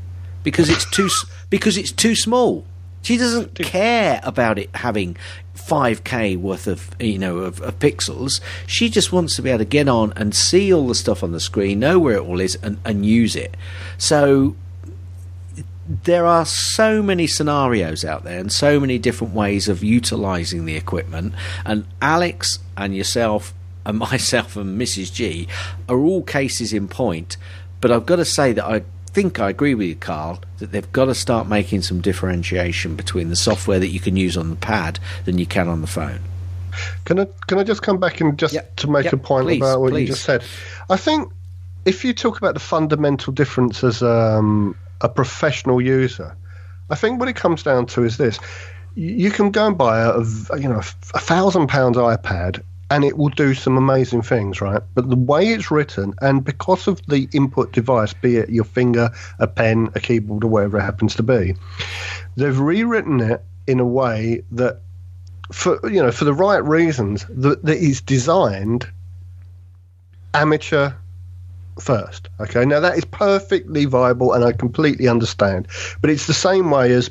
because 0.43 0.69
it's 0.69 0.85
too 0.91 1.09
because 1.49 1.77
it's 1.77 1.91
too 1.91 2.15
small. 2.15 2.63
She 3.01 3.17
doesn't 3.17 3.55
care 3.55 4.21
about 4.23 4.59
it 4.59 4.69
having 4.75 5.17
5k 5.67 6.37
worth 6.37 6.67
of 6.67 6.89
you 6.99 7.17
know 7.17 7.39
of, 7.39 7.61
of 7.61 7.79
pixels. 7.79 8.41
She 8.67 8.89
just 8.89 9.11
wants 9.11 9.35
to 9.35 9.41
be 9.41 9.49
able 9.49 9.59
to 9.59 9.65
get 9.65 9.87
on 9.87 10.13
and 10.15 10.35
see 10.35 10.73
all 10.73 10.87
the 10.87 10.95
stuff 10.95 11.23
on 11.23 11.31
the 11.31 11.39
screen, 11.39 11.79
know 11.79 11.99
where 11.99 12.17
it 12.17 12.21
all 12.21 12.39
is, 12.39 12.55
and, 12.61 12.79
and 12.85 13.05
use 13.05 13.35
it. 13.35 13.55
So 13.97 14.55
there 15.87 16.25
are 16.25 16.45
so 16.45 17.03
many 17.03 17.27
scenarios 17.27 18.05
out 18.05 18.23
there 18.23 18.39
and 18.39 18.51
so 18.51 18.79
many 18.79 18.97
different 18.97 19.33
ways 19.33 19.67
of 19.67 19.83
utilizing 19.83 20.65
the 20.65 20.75
equipment. 20.75 21.33
And 21.65 21.85
Alex 22.01 22.59
and 22.77 22.95
yourself 22.95 23.53
and 23.85 23.97
myself 24.11 24.55
and 24.55 24.79
Mrs. 24.79 25.13
G 25.13 25.47
are 25.89 25.99
all 25.99 26.23
cases 26.23 26.73
in 26.73 26.87
point. 26.87 27.37
But 27.81 27.91
I've 27.91 28.05
got 28.05 28.17
to 28.17 28.25
say 28.25 28.53
that 28.53 28.65
I 28.65 28.83
think 29.13 29.39
I 29.39 29.49
agree 29.49 29.75
with 29.75 29.87
you, 29.87 29.95
Carl, 29.95 30.39
that 30.57 30.71
they've 30.71 30.91
got 30.91 31.05
to 31.05 31.15
start 31.15 31.47
making 31.47 31.83
some 31.83 32.01
differentiation 32.01 32.95
between 32.95 33.29
the 33.29 33.35
software 33.35 33.79
that 33.79 33.89
you 33.89 33.99
can 33.99 34.17
use 34.17 34.35
on 34.35 34.49
the 34.49 34.55
pad 34.55 34.99
than 35.25 35.37
you 35.37 35.45
can 35.45 35.67
on 35.67 35.81
the 35.81 35.87
phone. 35.87 36.19
Can 37.05 37.19
I 37.19 37.27
can 37.47 37.59
I 37.59 37.63
just 37.63 37.83
come 37.83 37.99
back 37.99 38.19
and 38.21 38.37
just 38.37 38.55
Yep. 38.55 38.75
to 38.77 38.89
make 38.89 39.05
Yep, 39.05 39.13
a 39.13 39.17
point 39.17 39.45
please, 39.47 39.57
about 39.57 39.81
what 39.81 39.91
please. 39.91 40.01
you 40.01 40.07
just 40.07 40.23
said? 40.23 40.43
I 40.89 40.97
think 40.97 41.31
if 41.85 42.03
you 42.03 42.13
talk 42.13 42.37
about 42.37 42.55
the 42.55 42.59
fundamental 42.59 43.31
difference 43.31 43.83
as 43.83 44.01
um, 44.01 44.75
a 45.01 45.07
professional 45.09 45.79
user, 45.79 46.35
I 46.89 46.95
think 46.95 47.19
what 47.19 47.29
it 47.29 47.35
comes 47.35 47.61
down 47.61 47.85
to 47.87 48.03
is 48.03 48.17
this: 48.17 48.39
you 48.95 49.29
can 49.29 49.51
go 49.51 49.67
and 49.67 49.77
buy 49.77 49.99
a, 49.99 50.19
you 50.57 50.67
know 50.67 50.79
a 51.13 51.19
thousand 51.19 51.67
pound 51.67 51.95
iPad. 51.95 52.63
And 52.93 53.03
it 53.03 53.17
will 53.17 53.29
do 53.29 53.55
some 53.55 53.75
amazing 53.75 54.21
things, 54.21 54.61
right? 54.61 54.83
But 54.93 55.09
the 55.09 55.15
way 55.15 55.47
it's 55.47 55.71
written, 55.71 56.13
and 56.21 56.43
because 56.43 56.87
of 56.87 57.03
the 57.07 57.27
input 57.33 57.71
device, 57.71 58.13
be 58.13 58.37
it 58.37 58.51
your 58.51 58.65
finger, 58.65 59.09
a 59.39 59.47
pen, 59.47 59.89
a 59.95 59.99
keyboard, 59.99 60.43
or 60.43 60.47
whatever 60.47 60.77
it 60.77 60.83
happens 60.83 61.15
to 61.15 61.23
be, 61.23 61.55
they've 62.35 62.59
rewritten 62.59 63.19
it 63.19 63.43
in 63.65 63.79
a 63.79 63.85
way 63.85 64.43
that 64.51 64.81
for 65.51 65.79
you 65.89 66.01
know 66.01 66.11
for 66.11 66.25
the 66.25 66.33
right 66.33 66.63
reasons 66.63 67.25
that, 67.29 67.63
that 67.63 67.77
is 67.77 68.01
designed 68.01 68.87
amateur 70.33 70.91
first 71.79 72.29
okay 72.39 72.65
now 72.65 72.79
that 72.79 72.97
is 72.97 73.05
perfectly 73.05 73.85
viable 73.85 74.33
and 74.33 74.43
i 74.43 74.51
completely 74.51 75.07
understand 75.07 75.67
but 76.01 76.09
it's 76.09 76.27
the 76.27 76.33
same 76.33 76.71
way 76.71 76.91
as 76.91 77.09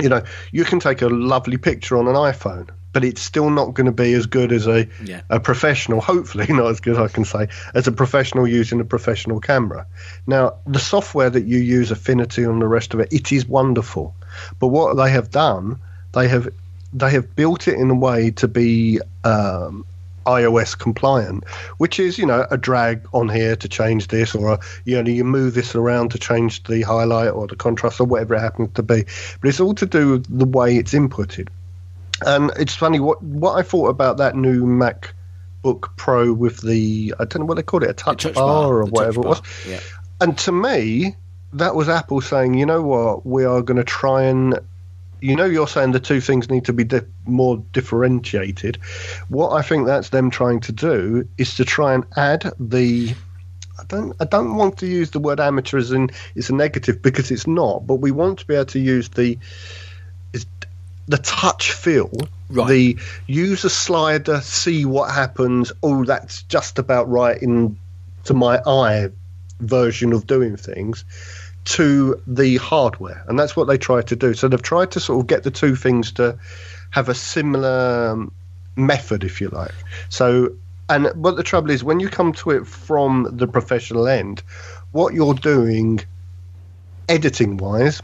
you 0.00 0.08
know 0.08 0.22
you 0.52 0.64
can 0.64 0.80
take 0.80 1.02
a 1.02 1.08
lovely 1.08 1.56
picture 1.56 1.96
on 1.96 2.06
an 2.06 2.14
iphone 2.14 2.68
but 2.98 3.04
it's 3.04 3.22
still 3.22 3.48
not 3.48 3.74
going 3.74 3.84
to 3.84 3.92
be 3.92 4.12
as 4.14 4.26
good 4.26 4.50
as 4.50 4.66
a 4.66 4.88
Yeah. 5.04 5.20
a 5.30 5.38
professional 5.38 6.00
hopefully 6.00 6.46
not 6.60 6.66
as 6.66 6.80
good 6.80 6.94
as 6.94 6.98
i 6.98 7.06
can 7.06 7.24
say 7.24 7.46
as 7.72 7.86
a 7.86 7.92
professional 7.92 8.48
using 8.48 8.80
a 8.80 8.84
professional 8.84 9.38
camera 9.38 9.86
now 10.26 10.54
the 10.66 10.80
software 10.80 11.30
that 11.30 11.44
you 11.44 11.58
use 11.58 11.92
affinity 11.92 12.42
and 12.42 12.60
the 12.60 12.66
rest 12.66 12.94
of 12.94 12.98
it 12.98 13.12
it 13.12 13.30
is 13.30 13.46
wonderful 13.46 14.16
but 14.58 14.68
what 14.68 14.96
they 14.96 15.10
have 15.12 15.30
done 15.30 15.78
they 16.12 16.26
have 16.26 16.48
they 16.92 17.10
have 17.10 17.36
built 17.36 17.68
it 17.68 17.74
in 17.78 17.88
a 17.88 17.94
way 17.94 18.32
to 18.32 18.48
be 18.48 18.98
um, 19.22 19.84
iOS 20.26 20.78
compliant, 20.78 21.46
which 21.78 21.98
is 22.00 22.18
you 22.18 22.26
know 22.26 22.46
a 22.50 22.56
drag 22.58 23.06
on 23.12 23.28
here 23.28 23.56
to 23.56 23.68
change 23.68 24.08
this, 24.08 24.34
or 24.34 24.54
a, 24.54 24.60
you 24.84 25.02
know 25.02 25.10
you 25.10 25.24
move 25.24 25.54
this 25.54 25.74
around 25.74 26.10
to 26.10 26.18
change 26.18 26.62
the 26.64 26.82
highlight 26.82 27.30
or 27.30 27.46
the 27.46 27.56
contrast 27.56 28.00
or 28.00 28.04
whatever 28.04 28.34
it 28.34 28.40
happens 28.40 28.70
to 28.74 28.82
be. 28.82 29.04
But 29.40 29.48
it's 29.48 29.60
all 29.60 29.74
to 29.74 29.86
do 29.86 30.12
with 30.12 30.38
the 30.38 30.44
way 30.44 30.76
it's 30.76 30.92
inputted. 30.92 31.48
And 32.26 32.50
it's 32.56 32.74
funny 32.74 33.00
what 33.00 33.22
what 33.22 33.58
I 33.58 33.62
thought 33.62 33.88
about 33.88 34.16
that 34.18 34.34
new 34.34 34.64
MacBook 34.64 35.90
Pro 35.96 36.32
with 36.32 36.62
the 36.62 37.14
I 37.18 37.24
don't 37.24 37.40
know 37.40 37.46
what 37.46 37.56
they 37.56 37.62
called 37.62 37.84
it 37.84 37.90
a 37.90 37.94
touch, 37.94 38.24
touch 38.24 38.34
bar, 38.34 38.46
bar, 38.46 38.78
or 38.78 38.84
whatever 38.86 39.22
touch 39.22 39.24
it 39.24 39.28
was. 39.28 39.66
yeah. 39.66 39.80
And 40.20 40.36
to 40.38 40.52
me, 40.52 41.14
that 41.52 41.74
was 41.74 41.88
Apple 41.88 42.20
saying, 42.20 42.54
you 42.54 42.66
know 42.66 42.82
what, 42.82 43.24
we 43.24 43.44
are 43.44 43.62
going 43.62 43.76
to 43.76 43.84
try 43.84 44.24
and. 44.24 44.58
You 45.20 45.34
know, 45.34 45.46
you're 45.46 45.66
saying 45.66 45.90
the 45.90 45.98
two 45.98 46.20
things 46.20 46.48
need 46.48 46.64
to 46.66 46.72
be 46.72 46.84
di- 46.84 47.00
more 47.26 47.58
differentiated. 47.72 48.76
What 49.28 49.50
I 49.50 49.62
think 49.62 49.84
that's 49.84 50.10
them 50.10 50.30
trying 50.30 50.60
to 50.60 50.70
do 50.70 51.28
is 51.38 51.56
to 51.56 51.64
try 51.64 51.92
and 51.92 52.04
add 52.16 52.52
the. 52.60 53.12
I 53.80 53.84
don't. 53.88 54.14
I 54.20 54.26
don't 54.26 54.54
want 54.54 54.78
to 54.78 54.86
use 54.86 55.10
the 55.10 55.18
word 55.18 55.40
amateurism 55.40 56.14
it's 56.36 56.50
a 56.50 56.54
negative 56.54 57.02
because 57.02 57.32
it's 57.32 57.48
not. 57.48 57.84
But 57.84 57.96
we 57.96 58.12
want 58.12 58.38
to 58.38 58.46
be 58.46 58.54
able 58.54 58.66
to 58.66 58.78
use 58.78 59.08
the 59.08 59.36
the 61.08 61.18
touch 61.18 61.72
feel, 61.72 62.10
Right. 62.50 62.68
the 62.68 62.98
use 63.26 63.64
a 63.64 63.70
slider, 63.70 64.40
see 64.40 64.84
what 64.84 65.10
happens. 65.12 65.72
Oh, 65.82 66.04
that's 66.04 66.42
just 66.44 66.78
about 66.78 67.08
right 67.10 67.40
in 67.40 67.76
to 68.24 68.34
my 68.34 68.60
eye 68.66 69.08
version 69.60 70.12
of 70.12 70.26
doing 70.26 70.56
things 70.56 71.04
to 71.64 72.20
the 72.26 72.56
hardware, 72.56 73.24
and 73.28 73.38
that's 73.38 73.56
what 73.56 73.66
they 73.66 73.76
try 73.76 74.02
to 74.02 74.16
do. 74.16 74.34
So 74.34 74.48
they've 74.48 74.62
tried 74.62 74.92
to 74.92 75.00
sort 75.00 75.20
of 75.20 75.26
get 75.26 75.42
the 75.42 75.50
two 75.50 75.76
things 75.76 76.12
to 76.12 76.38
have 76.90 77.08
a 77.08 77.14
similar 77.14 78.10
um, 78.12 78.32
method, 78.76 79.24
if 79.24 79.40
you 79.40 79.48
like. 79.48 79.74
So, 80.08 80.52
and 80.88 81.10
but 81.16 81.36
the 81.36 81.42
trouble 81.42 81.70
is, 81.70 81.84
when 81.84 82.00
you 82.00 82.08
come 82.08 82.32
to 82.34 82.50
it 82.50 82.66
from 82.66 83.28
the 83.32 83.46
professional 83.46 84.08
end, 84.08 84.42
what 84.92 85.12
you're 85.12 85.34
doing, 85.34 86.00
editing 87.08 87.58
wise, 87.58 88.00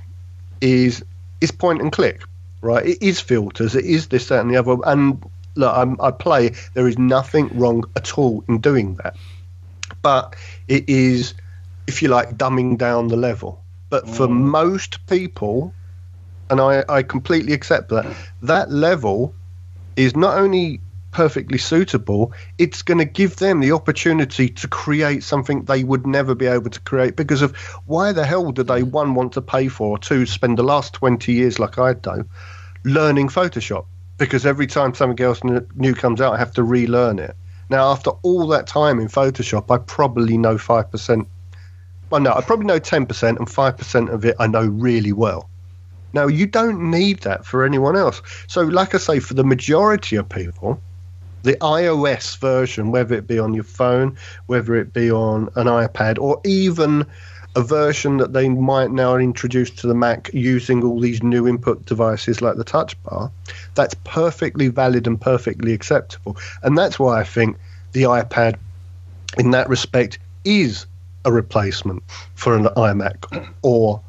is 0.60 1.02
is 1.40 1.50
point 1.50 1.80
and 1.80 1.90
click, 1.92 2.22
right? 2.64 2.84
It 2.84 3.02
is 3.02 3.20
filters, 3.20 3.76
it 3.76 3.84
is 3.84 4.08
this, 4.08 4.28
that, 4.28 4.40
and 4.40 4.50
the 4.50 4.56
other. 4.56 4.76
And 4.84 5.22
look, 5.54 5.76
I'm, 5.76 6.00
I 6.00 6.10
play. 6.10 6.52
There 6.72 6.88
is 6.88 6.98
nothing 6.98 7.56
wrong 7.56 7.84
at 7.94 8.18
all 8.18 8.42
in 8.48 8.58
doing 8.60 8.96
that, 8.96 9.16
but 10.02 10.34
it 10.66 10.88
is, 10.88 11.34
if 11.86 12.02
you 12.02 12.08
like, 12.08 12.36
dumbing 12.36 12.78
down 12.78 13.08
the 13.08 13.16
level. 13.16 13.62
But 13.90 14.08
for 14.08 14.26
mm. 14.26 14.32
most 14.32 15.06
people, 15.06 15.72
and 16.50 16.60
I, 16.60 16.84
I 16.88 17.02
completely 17.02 17.52
accept 17.52 17.90
that, 17.90 18.06
that 18.42 18.70
level 18.70 19.34
is 19.96 20.16
not 20.16 20.38
only 20.38 20.80
perfectly 21.12 21.58
suitable, 21.58 22.32
it's 22.58 22.82
going 22.82 22.98
to 22.98 23.04
give 23.04 23.36
them 23.36 23.60
the 23.60 23.70
opportunity 23.70 24.48
to 24.48 24.66
create 24.66 25.22
something 25.22 25.62
they 25.62 25.84
would 25.84 26.06
never 26.06 26.34
be 26.34 26.46
able 26.46 26.70
to 26.70 26.80
create 26.80 27.14
because 27.14 27.40
of 27.40 27.54
why 27.86 28.10
the 28.10 28.26
hell 28.26 28.50
do 28.50 28.64
they, 28.64 28.82
one, 28.82 29.14
want 29.14 29.34
to 29.34 29.40
pay 29.40 29.68
for, 29.68 29.90
or 29.90 29.98
two, 29.98 30.26
spend 30.26 30.58
the 30.58 30.64
last 30.64 30.94
20 30.94 31.32
years 31.32 31.60
like 31.60 31.78
I 31.78 31.92
do 31.92 32.24
learning 32.84 33.28
Photoshop? 33.28 33.86
Because 34.16 34.46
every 34.46 34.66
time 34.66 34.94
something 34.94 35.24
else 35.24 35.42
new 35.74 35.94
comes 35.94 36.20
out, 36.20 36.34
I 36.34 36.38
have 36.38 36.52
to 36.52 36.62
relearn 36.62 37.18
it. 37.18 37.36
Now, 37.70 37.90
after 37.90 38.10
all 38.22 38.46
that 38.48 38.66
time 38.66 39.00
in 39.00 39.08
Photoshop, 39.08 39.74
I 39.74 39.78
probably 39.78 40.38
know 40.38 40.56
5%. 40.56 41.26
Well, 42.10 42.20
no, 42.20 42.32
I 42.32 42.42
probably 42.42 42.66
know 42.66 42.78
10%, 42.78 43.28
and 43.28 43.48
5% 43.48 44.12
of 44.12 44.24
it 44.24 44.36
I 44.38 44.46
know 44.46 44.66
really 44.66 45.12
well. 45.12 45.48
Now, 46.12 46.28
you 46.28 46.46
don't 46.46 46.90
need 46.90 47.20
that 47.20 47.44
for 47.44 47.64
anyone 47.64 47.96
else. 47.96 48.22
So, 48.46 48.62
like 48.62 48.94
I 48.94 48.98
say, 48.98 49.18
for 49.18 49.34
the 49.34 49.42
majority 49.42 50.14
of 50.14 50.28
people, 50.28 50.80
the 51.42 51.56
iOS 51.56 52.38
version, 52.38 52.90
whether 52.92 53.14
it 53.16 53.26
be 53.26 53.38
on 53.38 53.52
your 53.52 53.64
phone, 53.64 54.16
whether 54.46 54.76
it 54.76 54.92
be 54.92 55.10
on 55.10 55.48
an 55.56 55.66
iPad, 55.66 56.18
or 56.18 56.40
even 56.44 57.04
a 57.56 57.62
version 57.62 58.16
that 58.16 58.32
they 58.32 58.48
might 58.48 58.90
now 58.90 59.16
introduce 59.16 59.70
to 59.70 59.86
the 59.86 59.94
Mac 59.94 60.30
using 60.32 60.82
all 60.82 60.98
these 60.98 61.22
new 61.22 61.46
input 61.46 61.84
devices 61.86 62.42
like 62.42 62.56
the 62.56 62.64
touch 62.64 63.00
bar, 63.04 63.30
that's 63.74 63.94
perfectly 64.04 64.68
valid 64.68 65.06
and 65.06 65.20
perfectly 65.20 65.72
acceptable. 65.72 66.36
And 66.62 66.76
that's 66.76 66.98
why 66.98 67.20
I 67.20 67.24
think 67.24 67.56
the 67.92 68.02
iPad, 68.02 68.56
in 69.38 69.50
that 69.52 69.68
respect, 69.68 70.18
is 70.44 70.86
a 71.24 71.32
replacement 71.32 72.02
for 72.34 72.56
an 72.56 72.64
iMac 72.64 73.48
or 73.62 74.00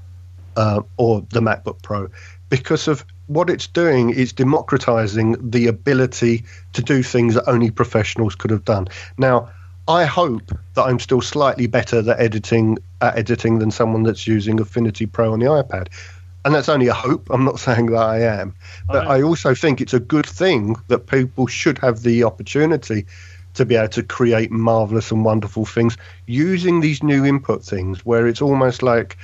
uh, 0.57 0.81
or 0.97 1.21
the 1.31 1.41
MacBook 1.41 1.81
Pro 1.81 2.09
because 2.49 2.87
of 2.87 3.05
what 3.27 3.49
it's 3.49 3.67
doing 3.67 4.11
is 4.11 4.31
democratizing 4.31 5.35
the 5.49 5.67
ability 5.67 6.43
to 6.73 6.81
do 6.81 7.01
things 7.01 7.33
that 7.33 7.49
only 7.49 7.71
professionals 7.71 8.35
could 8.35 8.51
have 8.51 8.63
done. 8.63 8.87
Now, 9.17 9.49
I 9.87 10.05
hope 10.05 10.51
that 10.73 10.83
I'm 10.83 10.99
still 10.99 11.21
slightly 11.21 11.67
better 11.67 11.99
at 11.99 12.19
editing 12.19 12.77
at 13.05 13.17
editing 13.17 13.59
than 13.59 13.71
someone 13.71 14.03
that's 14.03 14.27
using 14.27 14.59
Affinity 14.59 15.05
Pro 15.05 15.33
on 15.33 15.39
the 15.39 15.45
iPad. 15.45 15.87
And 16.43 16.53
that's 16.53 16.69
only 16.69 16.87
a 16.87 16.93
hope. 16.93 17.27
I'm 17.29 17.43
not 17.43 17.59
saying 17.67 17.87
that 17.87 18.03
I 18.03 18.19
am. 18.19 18.53
But 18.87 19.07
I 19.07 19.21
also 19.21 19.55
think 19.55 19.81
it's 19.81 19.93
a 19.93 19.99
good 19.99 20.25
thing 20.25 20.75
that 20.87 21.07
people 21.07 21.47
should 21.47 21.77
have 21.79 22.03
the 22.03 22.23
opportunity 22.23 23.05
to 23.55 23.65
be 23.65 23.75
able 23.75 23.87
to 23.87 24.03
create 24.03 24.51
marvelous 24.51 25.11
and 25.11 25.23
wonderful 25.23 25.65
things 25.65 25.97
using 26.27 26.81
these 26.81 27.01
new 27.01 27.25
input 27.25 27.63
things 27.63 28.05
where 28.05 28.27
it's 28.27 28.41
almost 28.41 28.83
like 28.83 29.17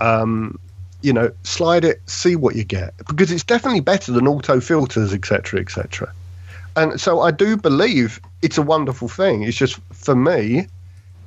um, 0.00 0.58
you 1.02 1.12
know, 1.12 1.30
slide 1.44 1.84
it, 1.84 2.00
see 2.06 2.36
what 2.36 2.56
you 2.56 2.64
get, 2.64 2.96
because 3.06 3.30
it's 3.30 3.44
definitely 3.44 3.80
better 3.80 4.12
than 4.12 4.26
auto 4.26 4.60
filters, 4.60 5.12
etc., 5.12 5.60
etc. 5.60 6.12
And 6.76 7.00
so 7.00 7.20
I 7.20 7.30
do 7.30 7.56
believe 7.56 8.20
it's 8.42 8.58
a 8.58 8.62
wonderful 8.62 9.08
thing. 9.08 9.42
It's 9.42 9.56
just 9.56 9.80
for 9.92 10.14
me, 10.14 10.66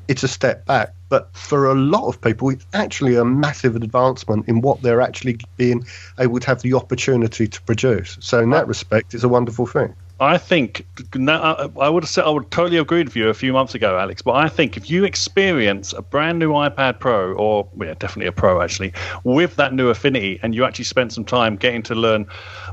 it's 0.07 0.23
a 0.23 0.27
step 0.27 0.65
back, 0.65 0.93
but 1.11 1.27
for 1.35 1.65
a 1.65 1.75
lot 1.75 2.07
of 2.07 2.21
people, 2.21 2.49
it's 2.49 2.65
actually 2.73 3.17
a 3.17 3.25
massive 3.25 3.75
advancement 3.75 4.47
in 4.47 4.61
what 4.61 4.81
they're 4.81 5.01
actually 5.01 5.37
being 5.57 5.85
able 6.17 6.39
to 6.39 6.47
have 6.47 6.61
the 6.61 6.73
opportunity 6.73 7.47
to 7.47 7.61
produce. 7.63 8.17
So 8.21 8.39
in 8.39 8.49
that 8.51 8.65
respect, 8.65 9.13
it's 9.13 9.25
a 9.25 9.27
wonderful 9.27 9.67
thing. 9.67 9.93
I 10.21 10.37
think 10.37 10.85
I 11.13 11.67
I 11.81 11.89
would 11.89 12.03
have 12.03 12.09
said 12.09 12.23
I 12.25 12.29
would 12.29 12.49
totally 12.49 12.77
agreed 12.77 13.07
with 13.07 13.15
you 13.17 13.27
a 13.27 13.33
few 13.33 13.51
months 13.51 13.75
ago, 13.75 13.99
Alex. 13.99 14.21
But 14.21 14.35
I 14.35 14.47
think 14.47 14.77
if 14.77 14.89
you 14.89 15.03
experience 15.03 15.91
a 15.93 16.01
brand 16.01 16.39
new 16.39 16.51
iPad 16.51 16.99
Pro, 16.99 17.33
or 17.33 17.67
yeah, 17.77 17.95
definitely 17.95 18.27
a 18.27 18.31
Pro 18.31 18.61
actually, 18.61 18.93
with 19.25 19.57
that 19.57 19.73
new 19.73 19.89
Affinity, 19.89 20.39
and 20.43 20.55
you 20.55 20.63
actually 20.63 20.85
spend 20.85 21.11
some 21.11 21.25
time 21.25 21.57
getting 21.57 21.83
to 21.83 21.95
learn 21.95 22.25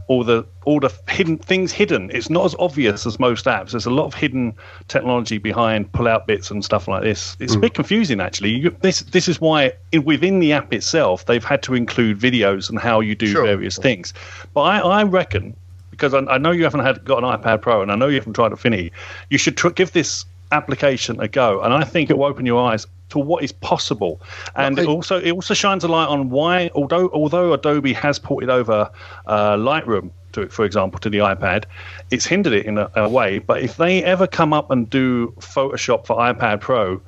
all 0.09 0.25
the 0.25 0.45
all 0.65 0.81
the 0.81 0.93
hidden 1.09 1.39
things 1.39 1.71
hidden. 1.71 2.11
It's 2.13 2.29
not 2.29 2.45
as 2.47 2.55
obvious 2.59 3.07
as 3.07 3.21
most 3.21 3.45
apps. 3.45 3.71
There's 3.71 3.87
a 3.87 3.91
lot 3.91 4.07
of 4.07 4.15
hidden 4.15 4.55
technology 4.89 5.39
behind 5.39 5.93
pull-out 5.93 6.27
bits 6.27 6.51
and 6.51 6.65
stuff 6.65 6.89
like 6.89 7.03
this. 7.03 7.37
It's 7.39 7.53
a 7.53 7.57
hmm. 7.57 7.61
bit 7.61 7.75
confusing 7.75 8.21
actually. 8.21 8.51
You, 8.51 8.77
this 8.81 9.01
this 9.03 9.29
is 9.29 9.41
why 9.41 9.73
in, 9.93 10.05
within 10.05 10.41
the 10.41 10.53
app 10.53 10.73
itself 10.73 11.27
they've 11.27 11.45
had 11.45 11.63
to 11.65 11.75
include 11.75 12.19
videos 12.19 12.69
and 12.69 12.79
how 12.79 13.01
you 13.01 13.15
do 13.15 13.29
Sure. 13.29 13.45
various 13.45 13.77
things. 13.77 14.15
But 14.55 14.63
I, 14.63 14.79
I 14.81 15.03
reckon 15.05 15.55
because 15.91 16.15
I, 16.15 16.21
I 16.21 16.39
know 16.39 16.51
you 16.51 16.65
haven't 16.65 16.85
had 16.85 17.05
got 17.05 17.23
an 17.23 17.25
iPad 17.25 17.61
Pro 17.61 17.83
and 17.83 17.93
I 17.93 17.95
know 17.95 18.09
you 18.09 18.17
haven't 18.17 18.33
tried 18.35 18.53
Affinity, 18.53 18.93
you 19.31 19.39
should 19.39 19.57
tr- 19.57 19.71
give 19.71 19.93
this 19.93 20.25
application 20.51 21.21
a 21.21 21.29
go, 21.29 21.61
and 21.61 21.75
I 21.75 21.85
think 21.85 22.09
it 22.09 22.17
will 22.17 22.25
open 22.25 22.47
your 22.47 22.63
eyes 22.63 22.87
to 23.11 23.19
what 23.19 23.43
is 23.43 23.53
possible. 23.53 24.21
And 24.57 24.79
I- 24.79 24.83
it 24.83 24.89
also 24.89 25.19
it 25.21 25.33
also 25.33 25.55
shines 25.55 25.85
a 25.85 25.89
light 25.89 26.09
on 26.09 26.31
why, 26.31 26.71
although 26.75 27.09
although 27.13 27.53
Adobe 27.53 27.93
has 27.95 28.19
ported 28.19 28.51
over 28.51 28.91
uh, 29.27 29.57
Lightroom 29.57 30.11
to 30.33 30.49
for 30.49 30.65
example 30.65 30.99
to 31.01 31.11
the 31.11 31.19
iPad, 31.19 31.65
it's 32.11 32.27
hindered 32.27 32.53
it 32.53 32.67
in 32.67 32.79
a, 32.79 32.91
a 32.97 33.09
way. 33.09 33.39
But 33.39 33.63
if 33.63 33.77
they 33.77 34.03
ever 34.05 34.27
come 34.27 34.53
up 34.53 34.71
and 34.71 34.89
do 34.89 35.29
Photoshop 35.41 36.07
for 36.07 36.17
iPad 36.17 36.61
Pro, 36.61 37.01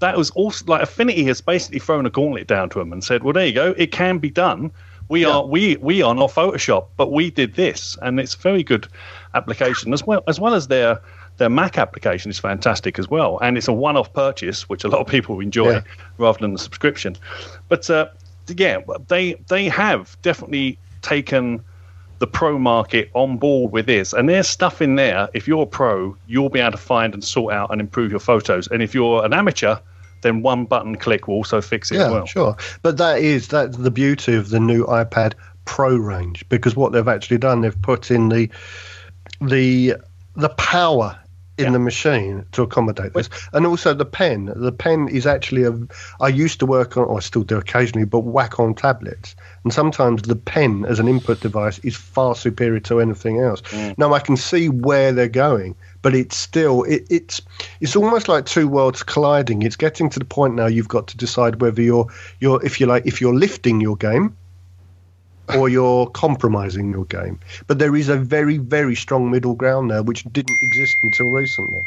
that 0.00 0.16
was 0.16 0.30
also 0.30 0.64
like 0.66 0.82
Affinity 0.82 1.24
has 1.24 1.40
basically 1.40 1.78
thrown 1.78 2.06
a 2.06 2.10
gauntlet 2.10 2.46
down 2.46 2.68
to 2.70 2.78
them 2.78 2.92
and 2.92 3.02
said, 3.04 3.22
"Well, 3.22 3.32
there 3.32 3.46
you 3.46 3.52
go, 3.52 3.74
it 3.76 3.92
can 3.92 4.18
be 4.18 4.30
done. 4.30 4.70
We 5.10 5.26
are 5.26 5.44
we 5.44 5.76
we 5.76 6.00
are 6.00 6.14
not 6.14 6.30
Photoshop, 6.30 6.86
but 6.96 7.12
we 7.12 7.30
did 7.30 7.54
this, 7.54 7.98
and 8.00 8.18
it's 8.18 8.34
a 8.34 8.38
very 8.38 8.62
good 8.62 8.88
application 9.34 9.92
as 9.92 10.06
well 10.06 10.22
as 10.26 10.40
well 10.40 10.54
as 10.54 10.68
their 10.68 11.00
their 11.38 11.50
Mac 11.50 11.78
application 11.78 12.30
is 12.30 12.38
fantastic 12.38 12.98
as 12.98 13.08
well, 13.08 13.38
and 13.42 13.56
it's 13.58 13.68
a 13.68 13.72
one-off 13.72 14.12
purchase, 14.12 14.68
which 14.68 14.84
a 14.84 14.88
lot 14.88 15.00
of 15.00 15.06
people 15.06 15.40
enjoy 15.40 15.72
Yeah. 15.72 15.80
rather 16.18 16.38
than 16.38 16.52
the 16.52 16.58
subscription. 16.58 17.16
But 17.68 17.88
uh, 17.90 18.06
yeah, 18.48 18.78
they 19.08 19.34
they 19.48 19.68
have 19.68 20.16
definitely 20.22 20.78
taken 21.02 21.62
the 22.20 22.26
pro 22.28 22.58
market 22.58 23.10
on 23.14 23.36
board 23.38 23.72
with 23.72 23.86
this. 23.86 24.12
And 24.12 24.28
there's 24.28 24.46
stuff 24.48 24.80
in 24.80 24.94
there. 24.94 25.28
If 25.34 25.48
you're 25.48 25.64
a 25.64 25.66
pro, 25.66 26.16
you'll 26.28 26.48
be 26.48 26.60
able 26.60 26.70
to 26.72 26.78
find 26.78 27.12
and 27.12 27.22
sort 27.24 27.52
out 27.52 27.70
and 27.72 27.80
improve 27.80 28.10
your 28.12 28.20
photos. 28.20 28.68
And 28.68 28.82
if 28.82 28.94
you're 28.94 29.24
an 29.24 29.32
amateur, 29.34 29.76
then 30.22 30.40
one 30.40 30.64
button 30.64 30.96
click 30.96 31.26
will 31.26 31.34
also 31.34 31.60
fix 31.60 31.90
it 31.90 31.96
Yeah, 31.96 32.04
as 32.06 32.12
well. 32.12 32.26
sure. 32.26 32.56
But 32.82 32.96
that 32.98 33.18
is 33.18 33.48
that's 33.48 33.76
the 33.76 33.90
beauty 33.90 34.34
of 34.36 34.50
the 34.50 34.60
new 34.60 34.86
iPad 34.86 35.32
Pro 35.66 35.96
range 35.96 36.46
because 36.50 36.76
what 36.76 36.92
they've 36.92 37.08
actually 37.08 37.38
done, 37.38 37.62
they've 37.62 37.82
put 37.82 38.10
in 38.10 38.28
the 38.28 38.48
the 39.40 39.94
the 40.36 40.50
power 40.50 41.18
in 41.56 41.66
Yeah. 41.66 41.70
the 41.70 41.78
machine 41.78 42.44
to 42.52 42.62
accommodate 42.62 43.14
this. 43.14 43.30
And 43.52 43.66
also 43.66 43.94
the 43.94 44.04
pen. 44.04 44.52
The 44.54 44.72
pen 44.72 45.08
is 45.08 45.26
actually 45.26 45.64
a. 45.64 45.78
I 46.20 46.28
used 46.28 46.58
to 46.60 46.66
work 46.66 46.96
on, 46.96 47.04
or 47.04 47.18
I 47.18 47.20
still 47.20 47.42
do 47.44 47.56
occasionally, 47.56 48.06
but 48.06 48.22
Wacom 48.24 48.76
tablets. 48.76 49.36
And 49.62 49.72
sometimes 49.72 50.22
the 50.22 50.36
pen 50.36 50.84
as 50.88 50.98
an 50.98 51.08
input 51.08 51.40
device 51.40 51.78
is 51.80 51.96
far 51.96 52.34
superior 52.34 52.80
to 52.80 53.00
anything 53.00 53.38
else. 53.40 53.60
Mm. 53.62 53.96
Now 53.98 54.12
I 54.14 54.18
can 54.18 54.36
see 54.36 54.68
where 54.68 55.12
they're 55.12 55.28
going, 55.28 55.76
but 56.02 56.14
it's 56.14 56.36
still 56.36 56.82
it, 56.84 57.06
it's 57.08 57.40
it's 57.80 57.94
almost 57.96 58.28
like 58.28 58.46
two 58.46 58.66
worlds 58.68 59.02
colliding. 59.02 59.62
It's 59.62 59.76
getting 59.76 60.10
to 60.10 60.18
the 60.18 60.24
point 60.24 60.54
now 60.54 60.66
you've 60.66 60.88
got 60.88 61.06
to 61.08 61.16
decide 61.16 61.60
whether 61.60 61.80
you're 61.80 62.08
you're 62.40 62.64
if 62.64 62.80
you 62.80 62.86
like 62.86 63.06
if 63.06 63.20
you're 63.20 63.34
lifting 63.34 63.80
your 63.80 63.96
game 63.96 64.36
or 65.56 65.68
you're 65.68 66.06
compromising 66.08 66.90
your 66.90 67.04
game. 67.04 67.38
But 67.66 67.78
there 67.78 67.94
is 67.94 68.08
a 68.08 68.16
very, 68.16 68.58
very 68.58 68.94
strong 68.94 69.30
middle 69.30 69.54
ground 69.54 69.90
there, 69.90 70.02
which 70.02 70.24
didn't 70.24 70.62
exist 70.62 70.98
until 71.02 71.30
recently. 71.30 71.84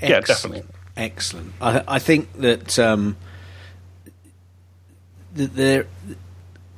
Yeah, 0.00 0.20
definitely. 0.20 0.64
Excellent. 0.96 1.52
I, 1.60 1.82
I 1.88 1.98
think 1.98 2.32
that 2.34 2.78
um, 2.78 3.16
that 5.34 5.54
there, 5.54 5.86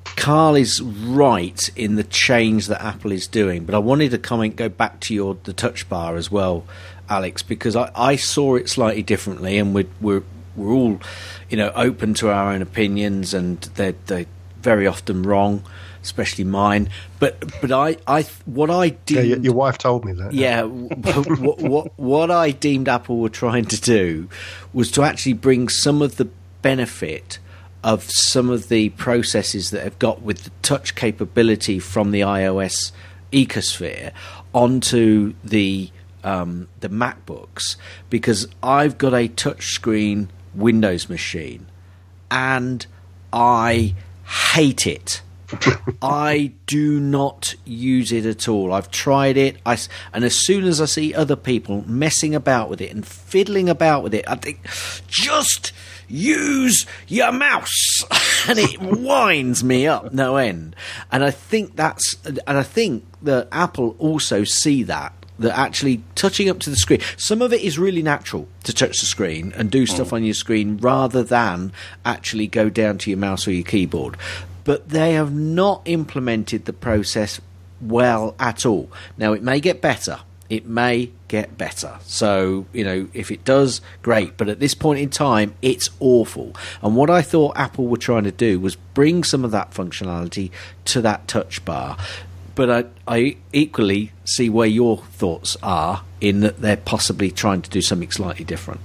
Carl 0.05 0.55
is 0.55 0.81
right 0.81 1.71
in 1.77 1.97
the 1.97 2.05
change 2.05 2.67
that 2.69 2.83
Apple 2.83 3.13
is 3.13 3.27
doing. 3.27 3.65
But 3.65 3.75
I 3.75 3.79
wanted 3.79 4.11
to 4.13 4.19
comment, 4.19 4.57
go 4.57 4.69
back 4.69 5.01
to 5.01 5.15
your 5.15 5.37
the 5.45 5.53
touch 5.53 5.89
bar 5.89 6.17
as 6.17 6.31
well, 6.31 6.65
Alex, 7.09 7.43
because 7.43 7.77
I, 7.77 7.91
I 7.95 8.17
saw 8.17 8.57
it 8.57 8.69
slightly 8.69 9.03
differently, 9.03 9.59
and 9.59 9.75
we're 9.75 9.89
we're 10.01 10.23
we're 10.61 10.73
all, 10.73 11.01
you 11.49 11.57
know, 11.57 11.73
open 11.75 12.15
to 12.15 12.31
our 12.31 12.53
own 12.53 12.63
opinions, 12.63 13.35
and 13.35 13.61
they're 13.77 13.95
they 14.07 14.23
are 14.23 14.27
very 14.61 14.87
often 14.87 15.23
wrong, 15.23 15.63
especially 16.03 16.45
mine. 16.45 16.89
But 17.19 17.61
but 17.61 17.73
I 17.73 17.97
I 18.07 18.23
what 18.45 18.71
I 18.71 18.85
Yeah, 18.85 18.93
did 19.07 19.27
your, 19.27 19.39
your 19.39 19.55
wife 19.55 19.79
told 19.79 20.05
me 20.05 20.13
that. 20.13 20.33
yeah, 20.33 20.63
what, 20.65 21.59
what 21.61 21.99
what 21.99 22.31
I 22.31 22.51
deemed 22.51 22.89
Apple 22.89 23.19
were 23.19 23.29
trying 23.29 23.65
to 23.67 23.81
do 23.81 24.29
was 24.73 24.91
to 24.93 25.03
actually 25.03 25.33
bring 25.35 25.69
some 25.69 26.03
of 26.03 26.17
the 26.17 26.29
benefit 26.63 27.39
of 27.83 28.05
some 28.11 28.51
of 28.51 28.69
the 28.69 28.91
processes 28.91 29.71
that 29.71 29.83
have 29.83 29.99
got 29.99 30.21
with 30.21 30.45
the 30.45 30.51
touch 30.61 30.95
capability 30.95 31.79
from 31.79 32.11
the 32.11 32.21
iOS 32.21 32.93
ecosphere 33.33 34.13
onto 34.53 35.33
the 35.43 35.91
um, 36.23 36.69
the 36.81 36.91
MacBooks 36.91 37.77
because 38.11 38.47
I've 38.63 38.99
got 38.99 39.15
a 39.15 39.29
touchscreen 39.29 40.29
Windows 40.55 41.09
machine 41.09 41.67
and 42.31 42.87
I 43.33 43.95
hate 44.53 44.87
it. 44.87 45.23
I 46.03 46.53
do 46.67 47.01
not 47.01 47.55
use 47.65 48.13
it 48.13 48.25
at 48.25 48.49
all. 48.49 48.73
I've 48.73 48.91
tried 48.91 49.37
it, 49.37 49.57
I 49.67 49.79
and 50.13 50.25
as 50.25 50.35
soon 50.35 50.65
as 50.65 50.81
I 50.81 50.85
see 50.85 51.13
other 51.13 51.35
people 51.35 51.85
messing 51.89 52.35
about 52.35 52.71
with 52.71 52.81
it 52.81 52.93
and 52.93 53.05
fiddling 53.05 53.69
about 53.69 54.05
with 54.05 54.15
it, 54.15 54.25
I 54.29 54.37
think 54.37 54.61
just 55.09 55.73
use 56.07 56.87
your 57.09 57.33
mouse, 57.33 58.05
and 58.49 58.59
it 58.59 58.81
winds 58.81 59.65
me 59.65 59.87
up 59.87 60.13
no 60.13 60.37
end. 60.37 60.77
And 61.11 61.25
I 61.25 61.31
think 61.31 61.77
that's, 61.77 62.17
and 62.25 62.41
I 62.47 62.63
think 62.63 63.05
that 63.23 63.49
Apple 63.51 63.97
also 63.99 64.45
see 64.45 64.83
that 64.85 65.20
that 65.41 65.59
actually 65.59 66.03
touching 66.15 66.49
up 66.49 66.61
to 66.61 66.71
the 66.71 66.77
screen. 66.77 67.01
Some 67.17 67.43
of 67.43 67.53
it 67.53 67.63
is 67.63 67.79
really 67.79 68.03
natural 68.03 68.47
to 68.65 68.73
touch 68.73 69.01
the 69.01 69.07
screen 69.07 69.53
and 69.57 69.71
do 69.71 69.85
mm. 69.85 69.89
stuff 69.89 70.13
on 70.13 70.23
your 70.23 70.35
screen 70.35 70.77
rather 70.77 71.23
than 71.23 71.73
actually 72.05 72.47
go 72.47 72.71
down 72.71 72.99
to 72.99 73.11
your 73.11 73.19
mouse 73.19 73.49
or 73.49 73.53
your 73.53 73.65
keyboard. 73.65 74.17
But 74.65 74.91
they 74.91 75.15
have 75.15 75.33
not 75.33 75.83
implemented 75.87 76.67
the 76.67 76.73
process 76.73 77.41
well 77.81 78.37
at 78.39 78.67
all. 78.67 78.91
Now, 79.17 79.33
it 79.33 79.43
may 79.43 79.61
get 79.61 79.81
better. 79.81 80.21
It 80.51 80.67
may 80.67 81.11
get 81.29 81.57
better. 81.57 81.99
So, 82.03 82.67
you 82.73 82.85
know, 82.85 83.09
if 83.15 83.31
it 83.31 83.45
does, 83.45 83.81
great. 84.03 84.37
But 84.37 84.49
at 84.49 84.59
this 84.59 84.75
point 84.75 84.99
in 84.99 85.09
time, 85.09 85.55
it's 85.63 85.89
awful. 86.01 86.55
And 86.83 86.97
what 86.97 87.09
I 87.09 87.23
thought 87.23 87.57
Apple 87.57 87.87
were 87.87 87.97
trying 87.97 88.25
to 88.25 88.33
do 88.33 88.61
was 88.61 88.75
bring 88.75 89.25
some 89.25 89.45
of 89.45 89.53
that 89.53 89.71
functionality 89.71 90.51
to 90.87 91.01
that 91.03 91.29
touch 91.29 91.65
bar 91.65 91.97
but 92.55 92.71
I, 92.71 92.85
I 93.07 93.37
equally 93.53 94.13
see 94.25 94.49
where 94.51 94.67
your 94.67 94.99
thoughts 94.99 95.57
are 95.63 96.03
in 96.21 96.41
that 96.41 96.61
they're 96.61 96.77
possibly 96.77 97.31
trying 97.31 97.63
to 97.63 97.71
do 97.71 97.81
something 97.81 98.11
slightly 98.11 98.45
different. 98.45 98.81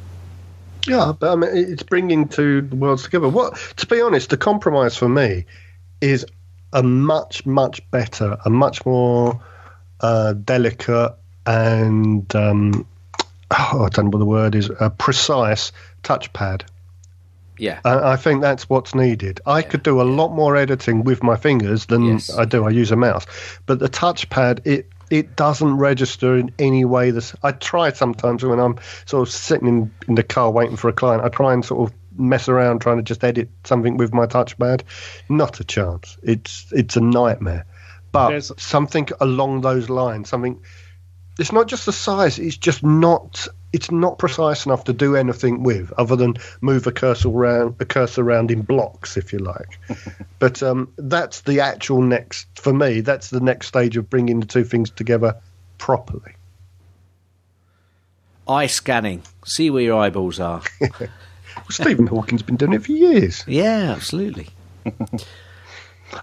Yeah, 0.87 1.13
but 1.17 1.31
I 1.31 1.35
mean, 1.35 1.49
it's 1.53 1.83
bringing 1.83 2.27
two 2.27 2.69
worlds 2.71 3.03
together. 3.03 3.27
What, 3.27 3.57
to 3.77 3.87
be 3.87 4.01
honest, 4.01 4.29
the 4.29 4.37
compromise 4.37 4.95
for 4.95 5.09
me 5.09 5.45
is 5.99 6.25
a 6.73 6.83
much, 6.83 7.45
much 7.45 7.89
better, 7.91 8.37
a 8.45 8.49
much 8.49 8.85
more 8.85 9.41
uh, 10.01 10.33
delicate 10.33 11.15
and 11.45 12.35
um, 12.35 12.85
oh, 13.51 13.85
I 13.85 13.89
don't 13.89 14.05
know 14.05 14.11
what 14.11 14.19
the 14.19 14.25
word 14.25 14.55
is, 14.55 14.71
a 14.79 14.89
precise 14.89 15.71
touchpad. 16.03 16.63
Yeah, 17.57 17.79
And 17.85 17.99
I 18.01 18.15
think 18.15 18.41
that's 18.41 18.69
what's 18.69 18.93
needed. 18.95 19.41
I 19.45 19.61
could 19.61 19.83
do 19.83 20.01
a 20.01 20.03
lot 20.03 20.29
more 20.33 20.55
editing 20.55 21.03
with 21.03 21.23
my 21.23 21.35
fingers 21.35 21.85
than 21.85 22.05
Yes. 22.05 22.29
I 22.35 22.45
do. 22.45 22.65
I 22.65 22.69
use 22.69 22.91
a 22.91 22.95
mouse, 22.95 23.25
but 23.65 23.79
the 23.79 23.89
touchpad 23.89 24.65
it 24.65 24.89
it 25.11 25.35
doesn't 25.35 25.77
register 25.77 26.35
in 26.35 26.51
any 26.57 26.83
way. 26.83 27.11
This 27.11 27.35
I 27.43 27.51
try 27.51 27.91
sometimes 27.91 28.43
when 28.43 28.59
I'm 28.59 28.77
sort 29.05 29.27
of 29.27 29.33
sitting 29.33 29.67
in, 29.67 29.91
in 30.07 30.15
the 30.15 30.23
car 30.23 30.49
waiting 30.51 30.77
for 30.77 30.89
a 30.89 30.93
client. 30.93 31.23
I 31.23 31.29
try 31.29 31.53
and 31.53 31.63
sort 31.63 31.89
of 31.89 31.95
mess 32.17 32.49
around 32.49 32.79
trying 32.79 32.97
to 32.97 33.03
just 33.03 33.23
edit 33.23 33.49
something 33.65 33.97
with 33.97 34.13
my 34.13 34.25
touchpad. 34.25 34.81
Not 35.29 35.59
a 35.59 35.63
chance. 35.63 36.17
It's 36.23 36.65
it's 36.71 36.95
a 36.95 37.01
nightmare. 37.01 37.65
But 38.11 38.29
There's- 38.29 38.51
something 38.57 39.07
along 39.19 39.61
those 39.61 39.89
lines, 39.89 40.29
something. 40.29 40.59
It's 41.37 41.51
not 41.51 41.67
just 41.67 41.85
the 41.85 41.91
size. 41.91 42.39
It's 42.39 42.57
just 42.57 42.81
not. 42.83 43.47
It's 43.75 43.91
not 43.91 44.19
precise 44.19 44.65
enough 44.65 44.85
to 44.85 44.93
do 44.93 45.17
anything 45.17 45.61
with, 45.61 45.91
other 45.97 46.15
than 46.15 46.35
move 46.61 46.87
a 46.87 46.93
cursor 46.93 47.27
around, 47.27 47.75
a 47.81 47.85
cursor 47.85 48.21
around 48.21 48.49
in 48.49 48.61
blocks, 48.61 49.17
if 49.17 49.33
you 49.33 49.39
like. 49.39 49.77
but 50.39 50.63
um, 50.63 50.87
that's 50.97 51.41
the 51.41 51.59
actual 51.59 52.01
next 52.01 52.47
for 52.55 52.71
me. 52.71 53.01
That's 53.01 53.31
the 53.31 53.41
next 53.41 53.67
stage 53.67 53.97
of 53.97 54.09
bringing 54.09 54.39
the 54.39 54.45
two 54.45 54.63
things 54.63 54.89
together 54.89 55.35
properly. 55.77 56.35
eye 58.47 58.67
scanning, 58.67 59.23
see 59.45 59.69
where 59.69 59.83
your 59.83 60.01
eyeballs 60.01 60.39
are. 60.39 60.61
Well, 61.57 61.67
Stephen 61.69 62.05
Hawking's 62.05 62.43
been 62.43 62.57
doing 62.57 62.73
it 62.73 62.83
for 62.83 62.91
years. 62.91 63.43
yeah, 63.47 63.93
absolutely. 63.95 64.49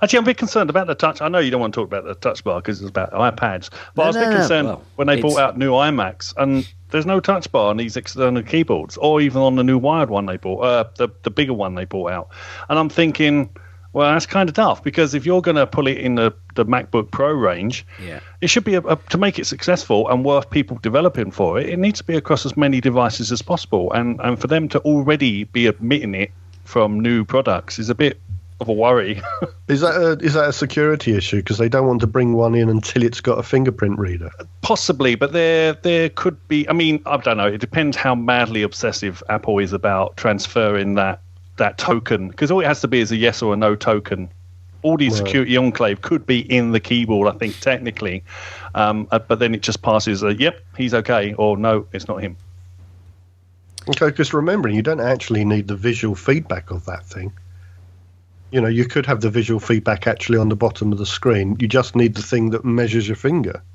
Actually, 0.01 0.19
I'm 0.19 0.25
a 0.25 0.27
bit 0.27 0.39
concerned 0.39 0.71
about 0.71 0.87
the 0.87 0.95
touch. 0.95 1.21
I 1.21 1.29
know 1.29 1.39
you 1.39 1.51
don't 1.51 1.61
want 1.61 1.75
to 1.75 1.81
talk 1.81 1.87
about 1.87 2.05
the 2.05 2.15
touch 2.15 2.43
bar 2.45 2.61
because 2.61 2.81
it's 2.81 2.89
about 2.89 3.13
iPads, 3.13 3.69
but 3.95 4.03
No, 4.03 4.05
I 4.05 4.07
was 4.07 4.17
a 4.17 4.21
bit 4.21 4.31
no, 4.31 4.37
concerned 4.37 4.69
well, 4.69 4.85
when 4.97 5.07
they 5.09 5.19
it's- 5.19 5.35
brought 5.35 5.43
out 5.43 5.59
new 5.59 5.73
iMacs 5.73 6.33
and 6.37 6.67
there's 6.91 7.07
no 7.07 7.21
touch 7.21 7.51
bar 7.53 7.71
on 7.71 7.77
these 7.77 7.97
external 7.97 8.43
keyboards, 8.43 8.97
or 8.99 9.21
even 9.21 9.43
on 9.43 9.57
the 9.57 9.65
new 9.65 9.79
wired 9.79 10.11
one 10.11 10.27
they 10.27 10.37
bought, 10.37 10.61
uh, 10.61 10.85
the 10.97 11.09
the 11.23 11.31
bigger 11.31 11.55
one 11.55 11.75
they 11.75 11.85
brought 11.85 12.13
out. 12.13 12.29
And 12.69 12.79
I'm 12.79 12.89
thinking, 12.89 13.49
well, 13.95 14.11
that's 14.13 14.25
kind 14.27 14.49
of 14.49 14.55
tough 14.55 14.83
because 14.83 15.13
if 15.15 15.27
you're 15.27 15.43
going 15.43 15.57
to 15.57 15.67
pull 15.67 15.87
it 15.87 15.99
in 15.99 16.15
the, 16.15 16.33
the 16.55 16.65
MacBook 16.65 17.11
Pro 17.11 17.31
range, 17.31 17.85
Yeah. 18.03 18.21
it 18.41 18.47
should 18.49 18.65
be 18.65 18.75
a, 18.75 18.81
a, 18.81 18.97
to 19.11 19.19
make 19.19 19.39
it 19.39 19.47
successful 19.47 20.09
and 20.09 20.25
worth 20.25 20.49
people 20.49 20.79
developing 20.83 21.31
for 21.31 21.59
it. 21.61 21.69
It 21.69 21.79
needs 21.79 21.99
to 21.99 22.05
be 22.05 22.17
across 22.17 22.47
as 22.47 22.57
many 22.57 22.81
devices 22.81 23.31
as 23.33 23.43
possible, 23.43 23.93
and 23.93 24.19
and 24.23 24.39
for 24.41 24.47
them 24.47 24.69
to 24.71 24.79
already 24.81 25.45
be 25.45 25.67
admitting 25.67 26.15
it 26.15 26.31
from 26.65 27.01
new 27.01 27.25
products 27.25 27.79
is 27.79 27.91
a 27.91 27.95
bit 27.95 28.19
of 28.63 28.69
a 28.69 28.73
worry. 28.73 29.21
Is 29.69 29.81
that 29.81 29.95
a, 29.95 30.13
is 30.25 30.35
that 30.35 30.51
a 30.51 30.53
security 30.53 31.15
issue? 31.17 31.37
Because 31.37 31.57
they 31.57 31.69
don't 31.69 31.87
want 31.87 32.01
to 32.03 32.07
bring 32.07 32.35
one 32.35 32.55
in 32.55 32.69
until 32.69 33.03
it's 33.03 33.21
got 33.23 33.39
a 33.39 33.43
fingerprint 33.43 33.99
reader. 33.99 34.31
Possibly, 34.61 35.15
but 35.15 35.33
there 35.33 35.73
there 35.73 36.11
could 36.11 36.37
be. 36.49 36.69
I 36.69 36.75
mean, 36.75 37.03
I 37.07 37.17
don't 37.17 37.39
know. 37.39 37.47
It 37.47 37.61
depends 37.61 37.97
how 37.97 38.15
madly 38.15 38.63
obsessive 38.63 39.23
Apple 39.31 39.59
is 39.61 39.73
about 39.73 40.17
transferring 40.19 40.95
that 40.97 41.23
that 41.57 41.79
token, 41.79 42.29
because 42.29 42.51
all 42.51 42.61
it 42.61 42.67
has 42.67 42.81
to 42.83 42.89
be 42.89 43.01
is 43.01 43.13
a 43.13 43.17
yes 43.17 43.41
or 43.41 43.55
a 43.55 43.57
no 43.57 43.75
token. 43.75 44.29
All 44.83 44.97
the 44.97 45.09
security 45.11 45.57
enclave 45.57 46.03
could 46.03 46.27
be 46.27 46.41
in 46.41 46.73
the 46.73 46.81
keyboard, 46.81 47.33
I 47.33 47.39
think, 47.39 47.59
technically, 47.61 48.25
um, 48.75 49.07
uh, 49.13 49.21
but 49.21 49.39
then 49.39 49.55
it 49.55 49.63
just 49.63 49.81
passes 49.81 50.23
a 50.23 50.35
yep, 50.35 50.61
he's 50.77 50.93
okay, 50.93 51.35
or 51.35 51.57
no, 51.57 51.87
it's 51.93 52.09
not 52.09 52.21
him. 52.21 52.37
Okay, 53.89 54.07
because 54.07 54.35
remembering 54.35 54.75
you 54.75 54.83
don't 54.83 55.01
actually 55.01 55.45
need 55.45 55.69
the 55.69 55.77
visual 55.77 56.15
feedback 56.15 56.71
of 56.71 56.85
that 56.87 57.07
thing. 57.07 57.33
You 58.53 58.61
know, 58.61 58.69
you 58.69 58.85
could 58.85 59.07
have 59.07 59.21
the 59.21 59.31
visual 59.31 59.61
feedback 59.61 60.07
actually 60.07 60.39
on 60.39 60.49
the 60.49 60.57
bottom 60.57 60.93
of 60.93 60.99
the 60.99 61.07
screen. 61.07 61.57
You 61.59 61.69
just 61.69 61.97
need 61.97 62.15
the 62.15 62.23
thing 62.23 62.51
that 62.51 62.65
measures 62.65 63.09
your 63.09 63.17
finger. 63.17 63.63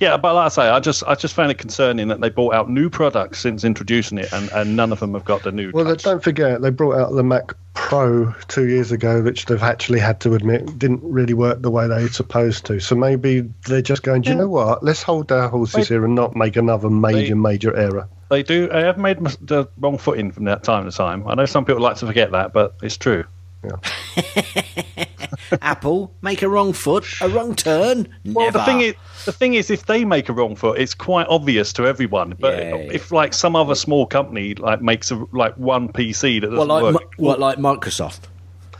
Yeah, 0.00 0.16
but 0.16 0.34
like 0.34 0.46
I 0.46 0.48
say, 0.48 0.62
I 0.62 0.80
just 0.80 1.04
I 1.06 1.14
just 1.14 1.34
found 1.34 1.50
it 1.50 1.58
concerning 1.58 2.08
that 2.08 2.22
they 2.22 2.30
brought 2.30 2.54
out 2.54 2.70
new 2.70 2.88
products 2.88 3.38
since 3.38 3.64
introducing 3.64 4.16
it, 4.16 4.32
and, 4.32 4.50
and 4.52 4.74
none 4.74 4.92
of 4.92 5.00
them 5.00 5.12
have 5.12 5.26
got 5.26 5.42
the 5.42 5.52
new. 5.52 5.70
Well, 5.74 5.84
touch. 5.84 6.02
don't 6.02 6.24
forget 6.24 6.62
they 6.62 6.70
brought 6.70 6.98
out 6.98 7.12
the 7.12 7.22
Mac 7.22 7.52
Pro 7.74 8.32
two 8.48 8.66
years 8.66 8.92
ago, 8.92 9.20
which 9.20 9.44
they've 9.44 9.62
actually 9.62 10.00
had 10.00 10.18
to 10.20 10.32
admit 10.32 10.78
didn't 10.78 11.02
really 11.02 11.34
work 11.34 11.60
the 11.60 11.70
way 11.70 11.86
they 11.86 12.08
supposed 12.08 12.64
to. 12.66 12.80
So 12.80 12.96
maybe 12.96 13.42
they're 13.66 13.82
just 13.82 14.02
going, 14.02 14.22
do 14.22 14.30
you 14.30 14.36
know 14.36 14.48
what? 14.48 14.82
Let's 14.82 15.02
hold 15.02 15.30
our 15.32 15.50
horses 15.50 15.88
here 15.88 16.02
and 16.02 16.14
not 16.14 16.34
make 16.34 16.56
another 16.56 16.88
major, 16.88 17.36
major 17.36 17.76
error. 17.76 18.08
They 18.30 18.42
do. 18.42 18.68
They 18.68 18.80
have 18.80 18.96
made 18.96 19.18
the 19.18 19.68
wrong 19.76 19.98
footing 19.98 20.32
from 20.32 20.44
that 20.44 20.64
time 20.64 20.90
to 20.90 20.96
time. 20.96 21.28
I 21.28 21.34
know 21.34 21.44
some 21.44 21.66
people 21.66 21.82
like 21.82 21.96
to 21.96 22.06
forget 22.06 22.32
that, 22.32 22.54
but 22.54 22.76
it's 22.82 22.96
true. 22.96 23.24
Apple 25.62 26.12
make 26.22 26.42
a 26.42 26.48
wrong 26.48 26.72
foot, 26.72 27.06
a 27.20 27.28
wrong 27.28 27.54
turn. 27.54 28.08
Well, 28.24 28.46
Never. 28.46 28.58
the 28.58 28.64
thing 28.64 28.80
is, 28.80 28.94
the 29.24 29.32
thing 29.32 29.54
is, 29.54 29.70
if 29.70 29.86
they 29.86 30.04
make 30.04 30.28
a 30.28 30.32
wrong 30.32 30.56
foot, 30.56 30.78
it's 30.78 30.94
quite 30.94 31.26
obvious 31.28 31.72
to 31.74 31.86
everyone. 31.86 32.34
But 32.38 32.58
Yeah, 32.58 32.68
yeah. 32.76 32.92
if 32.92 33.12
like 33.12 33.34
some 33.34 33.56
other 33.56 33.74
small 33.74 34.06
company 34.06 34.54
like 34.54 34.80
makes 34.82 35.10
a, 35.10 35.24
like 35.32 35.56
one 35.56 35.88
PC 35.88 36.40
that 36.40 36.50
doesn't 36.50 36.58
what 36.58 36.68
like 36.68 36.82
work, 36.94 37.18
Mi- 37.18 37.24
what 37.24 37.40
like 37.40 37.58
Microsoft? 37.58 38.20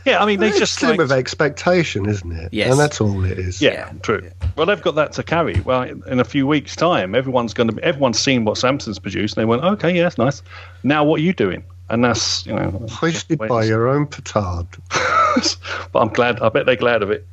yeah, 0.05 0.21
I 0.21 0.25
mean 0.25 0.39
they 0.39 0.49
it's 0.49 0.59
just 0.59 0.79
to 0.79 0.89
like, 0.89 0.97
with 0.97 1.11
expectation, 1.11 2.07
isn't 2.09 2.31
it? 2.31 2.49
Yes. 2.53 2.71
And 2.71 2.79
that's 2.79 2.99
all 3.01 3.23
it 3.23 3.37
is. 3.37 3.61
yeah, 3.61 3.71
Yeah. 3.71 3.93
true. 4.01 4.29
Well, 4.55 4.65
they've 4.65 4.81
got 4.81 4.95
that 4.95 5.11
to 5.13 5.23
carry. 5.23 5.59
Well, 5.61 5.83
in 5.83 6.19
a 6.19 6.23
few 6.25 6.47
weeks' 6.47 6.75
time, 6.75 7.15
everyone's 7.15 7.53
going 7.53 7.69
to 7.69 7.75
be 7.75 7.83
everyone's 7.83 8.19
seen 8.19 8.45
what 8.45 8.55
Samsung's 8.57 8.99
produced, 8.99 9.37
and 9.37 9.41
they 9.41 9.45
went, 9.45 9.63
okay, 9.63 9.95
yeah, 9.95 10.03
that's 10.03 10.17
nice. 10.17 10.41
Now, 10.83 11.03
what 11.03 11.19
are 11.19 11.23
you 11.23 11.33
doing? 11.33 11.63
And 11.91 12.05
that's 12.05 12.45
you 12.45 12.55
know, 12.55 12.85
Hoisted 12.89 13.37
by 13.37 13.65
your 13.65 13.89
own 13.89 14.07
petard. 14.07 14.65
but 14.89 15.99
I'm 15.99 16.07
glad. 16.07 16.39
I 16.39 16.47
bet 16.47 16.65
they're 16.65 16.77
glad 16.77 17.03
of 17.03 17.11
it. 17.11 17.27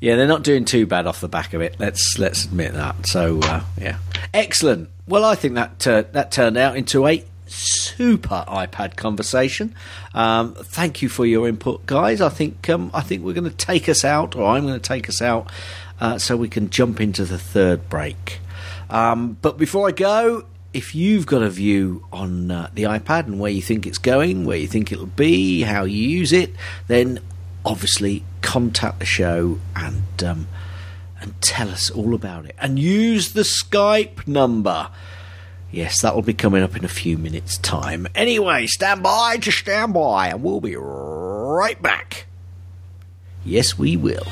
Yeah, 0.00 0.16
they're 0.16 0.26
not 0.26 0.44
doing 0.44 0.64
too 0.64 0.86
bad 0.86 1.06
off 1.06 1.20
the 1.20 1.28
back 1.28 1.52
of 1.52 1.60
it. 1.60 1.76
Let's 1.78 2.18
let's 2.18 2.46
admit 2.46 2.72
that. 2.72 3.06
So 3.06 3.40
uh, 3.42 3.64
yeah, 3.78 3.98
excellent. 4.32 4.88
Well, 5.06 5.26
I 5.26 5.34
think 5.34 5.54
that 5.56 5.86
uh, 5.86 6.04
that 6.12 6.32
turned 6.32 6.56
out 6.56 6.78
into 6.78 7.06
a 7.06 7.22
super 7.46 8.44
iPad 8.48 8.96
conversation. 8.96 9.74
Um, 10.14 10.54
thank 10.54 11.02
you 11.02 11.10
for 11.10 11.26
your 11.26 11.46
input, 11.48 11.84
guys. 11.84 12.22
I 12.22 12.30
think 12.30 12.70
um, 12.70 12.90
I 12.94 13.02
think 13.02 13.24
we're 13.24 13.34
going 13.34 13.50
to 13.50 13.56
take 13.56 13.90
us 13.90 14.06
out, 14.06 14.36
or 14.36 14.48
I'm 14.48 14.66
going 14.66 14.80
to 14.80 14.88
take 14.88 15.06
us 15.06 15.20
out, 15.20 15.52
uh, 16.00 16.16
so 16.16 16.34
we 16.34 16.48
can 16.48 16.70
jump 16.70 16.98
into 16.98 17.26
the 17.26 17.38
third 17.38 17.90
break. 17.90 18.40
Um, 18.88 19.36
but 19.42 19.58
before 19.58 19.86
I 19.86 19.92
go, 19.92 20.44
if 20.72 20.94
you've 20.94 21.26
got 21.26 21.42
a 21.42 21.50
view 21.50 22.04
on 22.12 22.50
uh, 22.50 22.70
the 22.74 22.84
iPad 22.84 23.26
and 23.26 23.40
where 23.40 23.50
you 23.50 23.62
think 23.62 23.86
it's 23.86 23.98
going, 23.98 24.44
where 24.44 24.58
you 24.58 24.66
think 24.66 24.92
it'll 24.92 25.06
be, 25.06 25.62
how 25.62 25.84
you 25.84 26.08
use 26.08 26.32
it, 26.32 26.54
then 26.86 27.20
obviously 27.64 28.24
contact 28.42 28.98
the 28.98 29.06
show 29.06 29.58
and 29.74 30.22
um, 30.22 30.48
and 31.20 31.40
tell 31.40 31.68
us 31.68 31.90
all 31.90 32.14
about 32.14 32.46
it. 32.46 32.54
And 32.58 32.78
use 32.78 33.32
the 33.32 33.42
Skype 33.42 34.26
number. 34.26 34.90
Yes, 35.70 36.00
that 36.02 36.14
will 36.14 36.22
be 36.22 36.34
coming 36.34 36.62
up 36.62 36.76
in 36.76 36.84
a 36.84 36.88
few 36.88 37.18
minutes' 37.18 37.58
time. 37.58 38.06
Anyway, 38.14 38.66
stand 38.66 39.02
by, 39.02 39.36
just 39.36 39.58
stand 39.58 39.92
by, 39.92 40.28
and 40.28 40.42
we'll 40.42 40.60
be 40.60 40.76
right 40.76 41.80
back. 41.82 42.26
Yes, 43.44 43.76
we 43.76 43.96
will. 43.96 44.26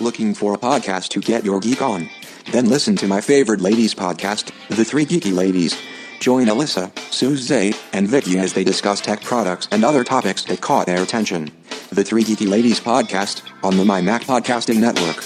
Looking 0.00 0.32
for 0.32 0.54
a 0.54 0.58
podcast 0.58 1.08
to 1.08 1.20
get 1.20 1.44
your 1.44 1.58
geek 1.58 1.82
on? 1.82 2.08
Then 2.52 2.68
listen 2.68 2.94
to 2.96 3.08
my 3.08 3.20
favorite 3.20 3.60
ladies 3.60 3.94
podcast, 3.94 4.52
The 4.68 4.84
Three 4.84 5.04
Geeky 5.04 5.34
Ladies. 5.34 5.76
Join 6.20 6.46
Alyssa, 6.46 6.96
Suze, 7.12 7.76
and 7.92 8.06
Vicky 8.06 8.38
as 8.38 8.52
they 8.52 8.62
discuss 8.62 9.00
tech 9.00 9.22
products 9.22 9.66
and 9.72 9.84
other 9.84 10.04
topics 10.04 10.44
that 10.44 10.60
caught 10.60 10.86
their 10.86 11.02
attention. 11.02 11.50
The 11.90 12.04
Three 12.04 12.22
Geeky 12.22 12.48
Ladies 12.48 12.78
podcast 12.78 13.42
on 13.64 13.76
the 13.76 13.84
My 13.84 14.00
Mac 14.00 14.22
Podcasting 14.22 14.78
Network. 14.78 15.24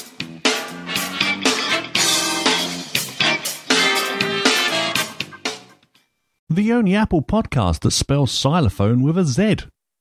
The 6.49 6.73
only 6.73 6.95
Apple 6.95 7.23
podcast 7.23 7.81
that 7.81 7.91
spells 7.93 8.31
xylophone 8.31 9.03
with 9.03 9.19
a 9.19 9.25
Z. 9.25 9.57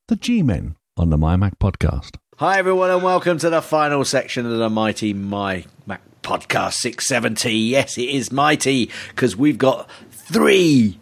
The 0.08 0.16
G 0.16 0.44
Men 0.44 0.76
on 0.98 1.10
the 1.10 1.18
My 1.18 1.36
Mac 1.36 1.60
podcast. 1.60 2.21
Hi, 2.38 2.58
everyone, 2.58 2.90
and 2.90 3.04
welcome 3.04 3.38
to 3.40 3.50
the 3.52 3.62
final 3.62 4.04
section 4.04 4.48
of 4.48 4.58
the 4.58 4.70
mighty 4.70 5.14
My 5.14 5.66
Mac 5.86 6.02
Podcast 6.24 6.74
670. 6.76 7.52
Yes, 7.52 7.98
it 8.00 8.10
is 8.10 8.32
mighty 8.32 8.90
because 9.10 9.36
we've 9.36 9.60
got 9.60 9.88
three, 10.12 10.98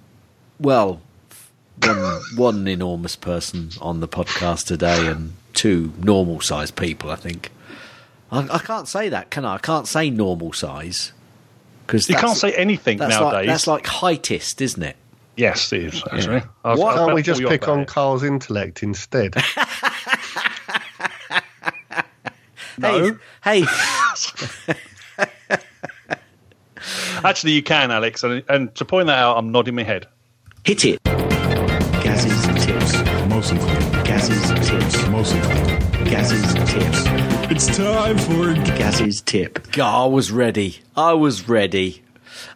well, 0.60 1.02
one, 1.82 2.22
one 2.36 2.68
enormous 2.68 3.16
person 3.16 3.70
on 3.80 4.02
the 4.02 4.08
podcast 4.08 4.66
today 4.66 5.08
and 5.08 5.34
two 5.54 5.94
normal 6.00 6.42
sized 6.42 6.76
people, 6.76 7.10
I 7.10 7.16
think. 7.16 7.52
I, 8.32 8.56
I 8.56 8.60
can't 8.60 8.88
say 8.88 9.08
that, 9.08 9.30
can 9.30 9.46
I? 9.46 9.56
I 9.56 9.60
can't 9.60 9.88
say 9.88 10.10
normal 10.10 10.52
size. 10.52 11.14
Because 11.88 12.10
You 12.10 12.16
can't 12.16 12.38
say 12.38 12.54
anything 12.54 12.98
that's 12.98 13.12
nowadays. 13.18 13.34
Like, 13.34 13.48
that's 13.48 13.68
like 13.68 13.86
heightist, 13.86 14.60
isn't 14.62 14.84
it? 14.84 14.98
Yes, 15.38 15.72
it 15.72 15.84
is 15.84 16.04
actually. 16.12 16.42
I 16.66 16.76
Why 16.76 16.96
Can't 16.96 17.14
we 17.14 17.22
just 17.22 17.42
pick 17.42 17.70
on 17.70 17.82
it. 17.82 17.88
Carl's 17.88 18.24
intellect 18.24 18.84
instead? 18.84 19.36
No. 22.80 23.18
Hey, 23.44 23.62
hey, 23.62 23.66
Actually, 27.24 27.52
you 27.54 27.64
can, 27.64 27.92
Alex. 27.92 28.24
And, 28.24 28.44
and 28.50 28.74
to 28.76 28.86
point 28.86 29.08
that 29.08 29.20
out, 29.20 29.38
I'm 29.38 29.52
nodding 29.52 29.76
my 29.76 29.84
head. 29.84 30.08
hit 30.64 30.86
it. 30.86 31.04
Gaz's 31.04 32.66
tips. 32.66 32.94
Mostly 33.28 33.60
clean. 33.60 34.04
Gaz's 34.04 34.70
tips. 34.70 35.08
Mostly 35.10 35.42
clean. 35.42 35.80
Gaz's 36.06 36.54
tips. 36.72 37.04
It's 37.52 37.78
time 37.78 38.18
for 38.18 38.54
Gaz's 38.78 39.22
tip. 39.22 39.78
I 39.78 40.06
was 40.06 40.32
ready. 40.32 40.78
I 40.96 41.14
was 41.14 41.50
ready. 41.50 42.02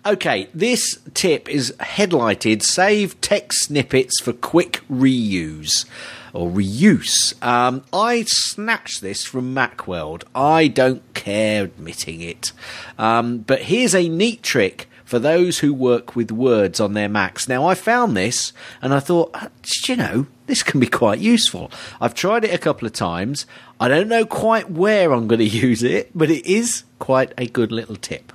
Okay, 0.05 0.47
this 0.53 0.99
tip 1.13 1.49
is 1.49 1.73
headlighted 1.79 2.61
Save 2.61 3.19
text 3.19 3.65
snippets 3.65 4.21
for 4.21 4.31
quick 4.31 4.81
reuse 4.89 5.85
or 6.33 6.49
reuse. 6.49 7.41
Um, 7.43 7.83
I 7.93 8.23
snatched 8.27 9.01
this 9.01 9.23
from 9.23 9.55
Macworld. 9.55 10.23
I 10.35 10.67
don't 10.67 11.01
care 11.13 11.65
admitting 11.65 12.21
it. 12.21 12.51
Um, 12.97 13.39
but 13.39 13.63
here's 13.63 13.95
a 13.95 14.09
neat 14.09 14.43
trick 14.43 14.89
for 15.05 15.19
those 15.19 15.59
who 15.59 15.73
work 15.73 16.15
with 16.15 16.31
words 16.31 16.79
on 16.79 16.93
their 16.93 17.07
Macs. 17.07 17.47
Now, 17.47 17.67
I 17.67 17.75
found 17.75 18.17
this 18.17 18.51
and 18.81 18.93
I 18.93 18.99
thought, 18.99 19.29
uh, 19.35 19.49
you 19.87 19.95
know, 19.95 20.25
this 20.47 20.63
can 20.63 20.79
be 20.79 20.87
quite 20.87 21.19
useful. 21.19 21.69
I've 22.01 22.15
tried 22.15 22.43
it 22.43 22.53
a 22.53 22.57
couple 22.57 22.87
of 22.87 22.93
times. 22.93 23.45
I 23.79 23.87
don't 23.87 24.07
know 24.07 24.25
quite 24.25 24.71
where 24.71 25.11
I'm 25.11 25.27
going 25.27 25.39
to 25.39 25.45
use 25.45 25.83
it, 25.83 26.09
but 26.15 26.31
it 26.31 26.45
is 26.45 26.83
quite 26.97 27.31
a 27.37 27.45
good 27.45 27.71
little 27.71 27.95
tip. 27.95 28.33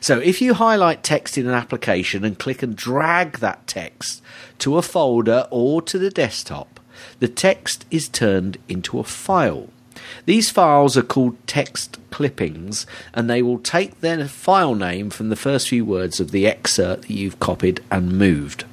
So 0.00 0.20
if 0.20 0.40
you 0.40 0.54
highlight 0.54 1.02
text 1.02 1.36
in 1.36 1.48
an 1.48 1.54
application 1.54 2.24
and 2.24 2.38
click 2.38 2.62
and 2.62 2.76
drag 2.76 3.38
that 3.38 3.66
text 3.66 4.22
to 4.58 4.76
a 4.76 4.82
folder 4.82 5.48
or 5.50 5.82
to 5.82 5.98
the 5.98 6.10
desktop, 6.10 6.75
the 7.18 7.28
text 7.28 7.84
is 7.90 8.08
turned 8.08 8.58
into 8.68 8.98
a 8.98 9.04
file. 9.04 9.68
These 10.26 10.50
files 10.50 10.96
are 10.96 11.02
called 11.02 11.36
text 11.46 11.98
clippings 12.10 12.86
and 13.14 13.28
they 13.28 13.42
will 13.42 13.58
take 13.58 14.00
their 14.00 14.28
file 14.28 14.74
name 14.74 15.10
from 15.10 15.28
the 15.28 15.36
first 15.36 15.68
few 15.68 15.84
words 15.84 16.20
of 16.20 16.30
the 16.30 16.46
excerpt 16.46 17.02
that 17.02 17.10
you've 17.10 17.40
copied 17.40 17.82
and 17.90 18.18
moved. 18.18 18.64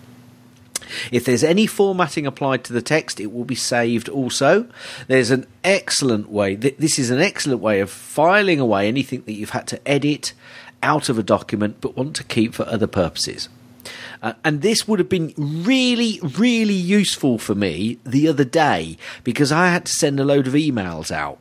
If 1.12 1.26
there's 1.26 1.44
any 1.44 1.66
formatting 1.66 2.28
applied 2.28 2.64
to 2.66 2.74
the 2.74 2.82
text, 2.82 3.20
it 3.20 3.32
will 3.32 3.46
be 3.46 3.56
saved 3.56 4.10
also. 4.10 4.68
There's 5.08 5.32
an 5.32 5.48
excellent 5.64 6.30
way, 6.30 6.56
th- 6.56 6.78
this 6.78 7.00
is 7.00 7.10
an 7.10 7.20
excellent 7.20 7.62
way 7.62 7.80
of 7.80 7.90
filing 7.90 8.60
away 8.60 8.88
anything 8.88 9.24
that 9.26 9.34
you've 9.34 9.52
had 9.52 9.68
to 9.68 9.88
edit 9.88 10.34
out 10.84 11.10
of 11.10 11.18
a 11.18 11.24
document 11.24 11.78
but 11.82 11.96
want 11.96 12.16
to 12.18 12.24
keep 12.24 12.54
for 12.54 12.68
other 12.68 12.88
purposes. 12.88 13.50
Uh, 14.24 14.34
and 14.46 14.62
this 14.62 14.88
would 14.88 15.00
have 15.00 15.10
been 15.10 15.34
really, 15.38 16.20
really 16.24 16.74
useful 16.74 17.38
for 17.38 17.54
me 17.54 18.00
the 18.06 18.28
other 18.28 18.46
day 18.46 18.98
because 19.26 19.52
I 19.52 19.68
had 19.68 19.86
to 19.86 19.92
send 19.92 20.18
a 20.18 20.24
load 20.24 20.48
of 20.48 20.54
emails 20.54 21.12
out. 21.12 21.40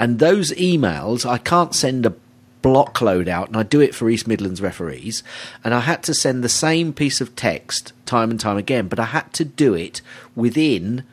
And 0.00 0.18
those 0.18 0.50
emails, 0.52 1.24
I 1.24 1.38
can't 1.38 1.74
send 1.74 2.04
a 2.04 2.14
block 2.60 3.00
load 3.00 3.28
out, 3.28 3.48
and 3.48 3.56
I 3.56 3.62
do 3.62 3.80
it 3.80 3.94
for 3.94 4.10
East 4.10 4.26
Midlands 4.26 4.60
referees. 4.60 5.22
And 5.62 5.72
I 5.72 5.80
had 5.80 6.02
to 6.04 6.14
send 6.14 6.42
the 6.42 6.48
same 6.48 6.92
piece 6.92 7.20
of 7.20 7.36
text 7.36 7.92
time 8.04 8.32
and 8.32 8.40
time 8.40 8.56
again, 8.56 8.88
but 8.88 8.98
I 8.98 9.04
had 9.04 9.32
to 9.34 9.44
do 9.44 9.74
it 9.74 10.00
within 10.34 11.04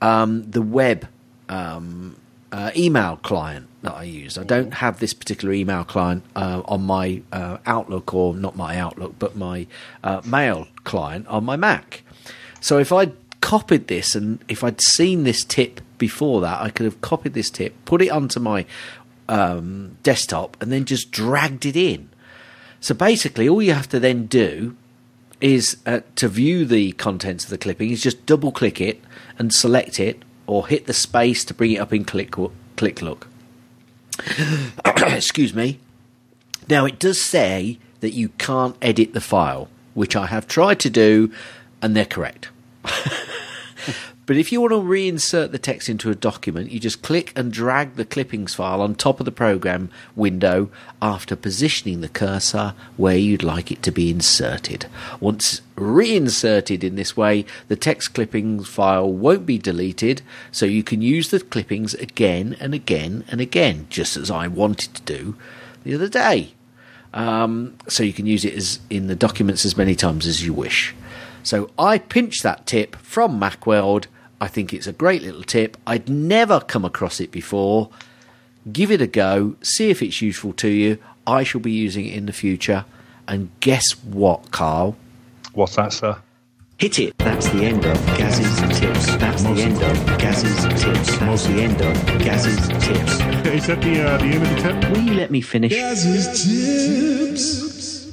um, 0.00 0.50
the 0.50 0.62
web 0.62 1.08
um, 1.50 2.16
uh, 2.52 2.70
email 2.76 3.16
client 3.16 3.68
that 3.82 3.94
I 3.94 4.04
use. 4.04 4.36
I 4.36 4.44
don't 4.44 4.74
have 4.74 4.98
this 4.98 5.14
particular 5.14 5.54
email 5.54 5.84
client 5.84 6.24
uh, 6.36 6.62
on 6.66 6.82
my 6.82 7.22
uh, 7.32 7.58
Outlook, 7.66 8.12
or 8.14 8.34
not 8.34 8.56
my 8.56 8.78
Outlook, 8.78 9.14
but 9.18 9.36
my 9.36 9.66
uh, 10.04 10.20
mail 10.24 10.68
client 10.84 11.26
on 11.28 11.44
my 11.44 11.56
Mac. 11.56 12.02
So 12.60 12.78
if 12.78 12.92
I'd 12.92 13.12
copied 13.40 13.88
this 13.88 14.14
and 14.14 14.44
if 14.48 14.62
I'd 14.62 14.80
seen 14.82 15.24
this 15.24 15.44
tip 15.44 15.80
before 15.98 16.40
that, 16.42 16.60
I 16.60 16.70
could 16.70 16.84
have 16.84 17.00
copied 17.00 17.34
this 17.34 17.50
tip, 17.50 17.74
put 17.84 18.02
it 18.02 18.10
onto 18.10 18.40
my 18.40 18.66
um, 19.28 19.96
desktop, 20.02 20.56
and 20.60 20.70
then 20.70 20.84
just 20.84 21.10
dragged 21.10 21.64
it 21.64 21.76
in. 21.76 22.10
So 22.80 22.94
basically, 22.94 23.48
all 23.48 23.62
you 23.62 23.74
have 23.74 23.88
to 23.90 24.00
then 24.00 24.26
do 24.26 24.76
is 25.40 25.78
uh, 25.86 26.00
to 26.16 26.28
view 26.28 26.64
the 26.66 26.92
contents 26.92 27.44
of 27.44 27.50
the 27.50 27.58
clipping 27.58 27.90
is 27.90 28.02
just 28.02 28.26
double 28.26 28.52
click 28.52 28.80
it 28.80 29.02
and 29.38 29.54
select 29.54 29.98
it, 29.98 30.22
or 30.50 30.66
hit 30.66 30.86
the 30.86 30.92
space 30.92 31.44
to 31.44 31.54
bring 31.54 31.70
it 31.70 31.78
up 31.78 31.92
in 31.92 32.04
click 32.04 32.34
Quick 32.76 33.00
Look. 33.00 33.28
Excuse 34.84 35.54
me. 35.54 35.78
Now 36.68 36.86
it 36.86 36.98
does 36.98 37.22
say 37.22 37.78
that 38.00 38.14
you 38.14 38.30
can't 38.30 38.76
edit 38.82 39.12
the 39.12 39.20
file, 39.20 39.68
which 39.94 40.16
I 40.16 40.26
have 40.26 40.48
tried 40.48 40.80
to 40.80 40.90
do, 40.90 41.32
and 41.80 41.94
they're 41.94 42.04
correct. 42.04 42.48
But 44.30 44.36
if 44.36 44.52
you 44.52 44.60
want 44.60 44.70
to 44.70 44.76
reinsert 44.76 45.50
the 45.50 45.58
text 45.58 45.88
into 45.88 46.08
a 46.08 46.14
document, 46.14 46.70
you 46.70 46.78
just 46.78 47.02
click 47.02 47.32
and 47.34 47.52
drag 47.52 47.96
the 47.96 48.04
clippings 48.04 48.54
file 48.54 48.80
on 48.80 48.94
top 48.94 49.18
of 49.18 49.24
the 49.24 49.32
program 49.32 49.90
window 50.14 50.70
after 51.02 51.34
positioning 51.34 52.00
the 52.00 52.08
cursor 52.08 52.74
where 52.96 53.16
you'd 53.16 53.42
like 53.42 53.72
it 53.72 53.82
to 53.82 53.90
be 53.90 54.08
inserted. 54.08 54.86
Once 55.18 55.62
reinserted 55.74 56.84
in 56.84 56.94
this 56.94 57.16
way, 57.16 57.44
the 57.66 57.74
text 57.74 58.14
clippings 58.14 58.68
file 58.68 59.12
won't 59.12 59.46
be 59.46 59.58
deleted, 59.58 60.22
so 60.52 60.64
you 60.64 60.84
can 60.84 61.02
use 61.02 61.30
the 61.30 61.40
clippings 61.40 61.94
again 61.94 62.56
and 62.60 62.72
again 62.72 63.24
and 63.32 63.40
again, 63.40 63.88
just 63.90 64.16
as 64.16 64.30
I 64.30 64.46
wanted 64.46 64.94
to 64.94 65.02
do 65.02 65.36
the 65.82 65.96
other 65.96 66.08
day. 66.08 66.54
Um, 67.12 67.76
so 67.88 68.04
you 68.04 68.12
can 68.12 68.26
use 68.26 68.44
it 68.44 68.54
as 68.54 68.78
in 68.90 69.08
the 69.08 69.16
documents 69.16 69.64
as 69.64 69.76
many 69.76 69.96
times 69.96 70.24
as 70.28 70.46
you 70.46 70.54
wish. 70.54 70.94
So 71.42 71.70
I 71.76 71.98
pinched 71.98 72.44
that 72.44 72.64
tip 72.64 72.94
from 72.98 73.40
Macworld. 73.40 74.06
I 74.40 74.48
think 74.48 74.72
it's 74.72 74.86
a 74.86 74.92
great 74.92 75.22
little 75.22 75.42
tip. 75.42 75.76
I'd 75.86 76.08
never 76.08 76.60
come 76.60 76.84
across 76.84 77.20
it 77.20 77.30
before. 77.30 77.90
Give 78.72 78.90
it 78.90 79.00
a 79.02 79.06
go, 79.06 79.56
see 79.62 79.90
if 79.90 80.02
it's 80.02 80.22
useful 80.22 80.52
to 80.54 80.68
you. 80.68 80.98
I 81.26 81.44
shall 81.44 81.60
be 81.60 81.72
using 81.72 82.06
it 82.06 82.14
in 82.14 82.26
the 82.26 82.32
future. 82.32 82.84
And 83.28 83.50
guess 83.60 83.92
what, 84.04 84.50
Carl? 84.50 84.96
What's 85.52 85.76
that, 85.76 85.92
sir? 85.92 86.16
Hit 86.78 86.98
it. 86.98 87.18
That's 87.18 87.48
the 87.50 87.64
end 87.64 87.84
of 87.84 88.06
Gaz's 88.16 88.78
tips. 88.80 89.14
That's 89.16 89.42
the 89.42 89.50
end 89.50 89.82
of 89.82 90.18
Gaz's 90.18 90.82
tips. 90.82 91.18
That's 91.18 91.46
the 91.46 91.62
end 91.62 91.80
of 91.82 92.18
Gaz's 92.18 92.68
tips. 92.68 93.20
Is 93.46 93.66
that 93.66 93.82
the 93.82 94.02
uh, 94.02 94.16
the 94.16 94.24
end 94.24 94.42
of 94.42 94.48
the 94.48 94.56
tip? 94.62 94.90
Will 94.90 95.02
you 95.02 95.12
let 95.14 95.30
me 95.30 95.42
finish? 95.42 95.72
Gaz's 95.72 96.44
tips. 96.46 98.10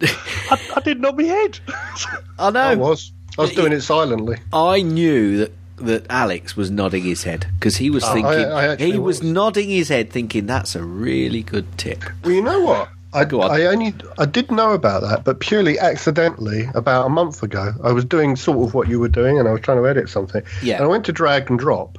I, 0.50 0.58
I 0.76 0.80
did 0.80 1.00
nod 1.00 1.16
my 1.16 1.22
head. 1.22 1.60
I 2.40 2.50
know. 2.50 2.60
I 2.60 2.74
was. 2.74 3.12
I 3.38 3.42
was 3.42 3.52
doing 3.52 3.72
it 3.72 3.80
silently. 3.82 4.38
I 4.52 4.82
knew 4.82 5.38
that 5.38 5.52
that 5.78 6.06
Alex 6.10 6.56
was 6.56 6.70
nodding 6.70 7.02
his 7.02 7.24
head 7.24 7.46
because 7.58 7.76
he 7.78 7.90
was 7.90 8.04
Oh, 8.04 8.08
I- 8.08 8.12
thinking 8.12 8.32
I 8.52 8.66
actually 8.68 8.92
he 8.92 8.98
was, 8.98 9.20
was. 9.20 9.32
nodding 9.32 9.68
his 9.68 9.88
head, 9.88 10.10
thinking 10.10 10.46
that's 10.46 10.76
a 10.76 10.82
really 10.84 11.42
good 11.42 11.66
tip. 11.76 12.04
Well, 12.22 12.32
you 12.32 12.42
know 12.42 12.60
what? 12.60 12.88
I, 13.14 13.24
on. 13.24 13.50
I 13.50 13.64
only 13.66 13.92
I 14.16 14.24
did 14.26 14.50
know 14.50 14.72
about 14.72 15.02
that, 15.02 15.24
but 15.24 15.40
purely 15.40 15.78
accidentally. 15.78 16.68
About 16.74 17.06
a 17.06 17.08
month 17.08 17.42
ago, 17.42 17.72
I 17.82 17.90
was 17.92 18.04
doing 18.04 18.36
sort 18.36 18.58
of 18.66 18.74
what 18.74 18.88
you 18.88 19.00
were 19.00 19.08
doing, 19.08 19.38
and 19.38 19.48
I 19.48 19.52
was 19.52 19.60
trying 19.60 19.78
to 19.82 19.88
edit 19.88 20.08
something. 20.08 20.42
Yeah. 20.62 20.76
And 20.76 20.84
I 20.84 20.86
went 20.86 21.04
to 21.06 21.12
drag 21.12 21.50
and 21.50 21.58
drop, 21.58 21.98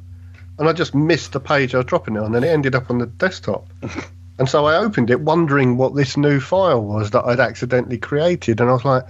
and 0.59 0.69
I 0.69 0.73
just 0.73 0.95
missed 0.95 1.33
the 1.33 1.39
page 1.39 1.75
I 1.75 1.79
was 1.79 1.85
dropping 1.85 2.15
it 2.15 2.19
on, 2.19 2.33
and 2.35 2.45
it 2.45 2.47
ended 2.49 2.73
up 2.75 2.89
on 2.89 2.97
the 2.99 3.05
desktop. 3.05 3.67
and 4.39 4.47
so 4.49 4.65
I 4.65 4.77
opened 4.77 5.09
it, 5.11 5.19
wondering 5.19 5.77
what 5.77 5.93
this 5.95 6.15
new 6.15 6.39
file 6.39 6.81
was 6.83 7.11
that 7.11 7.25
I'd 7.25 7.39
accidentally 7.39 7.97
created, 7.97 8.59
and 8.61 8.69
I 8.69 8.73
was 8.73 8.85
like, 8.85 9.03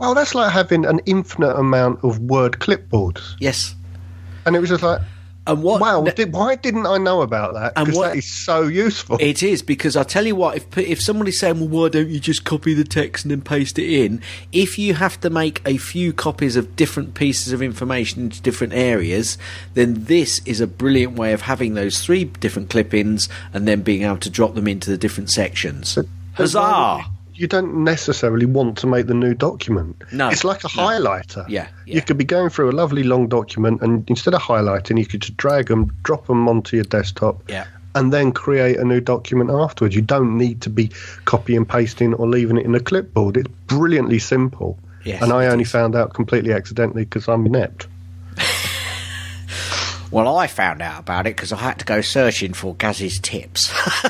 "Well, 0.00 0.14
that's 0.14 0.34
like 0.34 0.50
having 0.50 0.84
an 0.84 1.00
infinite 1.06 1.56
amount 1.56 2.02
of 2.02 2.18
Word 2.18 2.58
clipboards." 2.58 3.36
Yes. 3.38 3.76
And 4.46 4.56
it 4.56 4.60
was 4.60 4.70
just 4.70 4.82
like, 4.82 5.00
And 5.46 5.62
what? 5.62 5.80
"Wow, 5.80 6.04
did, 6.04 6.32
why 6.32 6.54
didn't 6.56 6.86
I 6.86 6.98
know 6.98 7.22
about 7.22 7.54
that? 7.54 7.72
And 7.74 7.86
Because 7.86 8.02
that 8.02 8.16
is 8.16 8.30
so 8.30 8.62
useful." 8.62 9.16
It 9.20 9.42
is 9.42 9.62
because 9.62 9.96
I 9.96 10.02
tell 10.02 10.26
you 10.26 10.36
what, 10.36 10.56
if 10.56 10.78
if 10.78 11.00
somebody's 11.00 11.38
saying, 11.40 11.58
"Well, 11.60 11.68
why 11.68 11.88
don't 11.88 12.08
you 12.08 12.20
just 12.20 12.44
copy 12.44 12.74
the 12.74 12.84
text 12.84 13.24
and 13.24 13.30
then 13.30 13.40
paste 13.40 13.78
it 13.78 13.90
in?" 13.90 14.20
If 14.52 14.78
you 14.78 14.94
have 14.94 15.20
to 15.22 15.30
make 15.30 15.62
a 15.64 15.76
few 15.76 16.12
copies 16.12 16.56
of 16.56 16.76
different 16.76 17.14
pieces 17.14 17.52
of 17.52 17.62
information 17.62 18.22
into 18.22 18.40
different 18.42 18.74
areas, 18.74 19.38
then 19.74 20.04
this 20.04 20.40
is 20.44 20.60
a 20.60 20.66
brilliant 20.66 21.16
way 21.16 21.32
of 21.32 21.42
having 21.42 21.74
those 21.74 22.00
three 22.00 22.24
different 22.24 22.70
clip-ins 22.70 23.28
and 23.52 23.66
then 23.66 23.80
being 23.80 24.02
able 24.02 24.18
to 24.18 24.30
drop 24.30 24.54
them 24.54 24.68
into 24.68 24.90
the 24.90 24.98
different 24.98 25.30
sections. 25.30 25.94
But 25.94 26.06
why 26.54 27.02
Huzzah! 27.02 27.10
You 27.40 27.46
don't 27.46 27.84
necessarily 27.84 28.44
want 28.44 28.76
to 28.78 28.86
make 28.86 29.06
the 29.06 29.14
new 29.14 29.32
document. 29.32 29.96
No, 30.12 30.28
It's 30.28 30.44
like 30.44 30.62
a 30.62 30.68
no. 30.76 30.82
highlighter. 30.82 31.48
Yeah, 31.48 31.68
yeah. 31.86 31.94
You 31.94 32.02
could 32.02 32.18
be 32.18 32.24
going 32.24 32.50
through 32.50 32.70
a 32.70 32.76
lovely 32.82 33.02
long 33.02 33.28
document, 33.28 33.80
and 33.80 34.04
instead 34.10 34.34
of 34.34 34.42
highlighting, 34.42 34.98
you 34.98 35.06
could 35.06 35.22
just 35.22 35.38
drag 35.38 35.68
them, 35.68 35.90
drop 36.02 36.26
them 36.26 36.46
onto 36.50 36.76
your 36.76 36.84
desktop, 36.84 37.42
Yeah. 37.48 37.64
and 37.94 38.12
then 38.12 38.32
create 38.32 38.76
a 38.76 38.84
new 38.84 39.00
document 39.00 39.48
afterwards. 39.50 39.94
You 39.96 40.02
don't 40.02 40.36
need 40.36 40.60
to 40.60 40.68
be 40.68 40.90
copy 41.24 41.56
and 41.56 41.66
pasting 41.66 42.12
or 42.12 42.28
leaving 42.28 42.58
it 42.58 42.66
in 42.66 42.74
a 42.74 42.80
clipboard. 42.80 43.38
It's 43.38 43.48
brilliantly 43.68 44.18
simple. 44.18 44.78
Yes, 45.06 45.22
and 45.22 45.32
I 45.32 45.46
only 45.46 45.64
is. 45.64 45.70
found 45.70 45.96
out 45.96 46.12
completely 46.12 46.52
accidentally 46.52 47.04
because 47.04 47.26
I'm 47.26 47.46
inept. 47.46 47.86
Well, 50.10 50.36
I 50.36 50.48
found 50.48 50.82
out 50.82 50.98
about 51.00 51.26
it 51.26 51.36
because 51.36 51.52
I 51.52 51.56
had 51.56 51.78
to 51.78 51.84
go 51.84 52.00
searching 52.00 52.52
for 52.52 52.74
Gaz's 52.74 53.20
tips. 53.20 53.68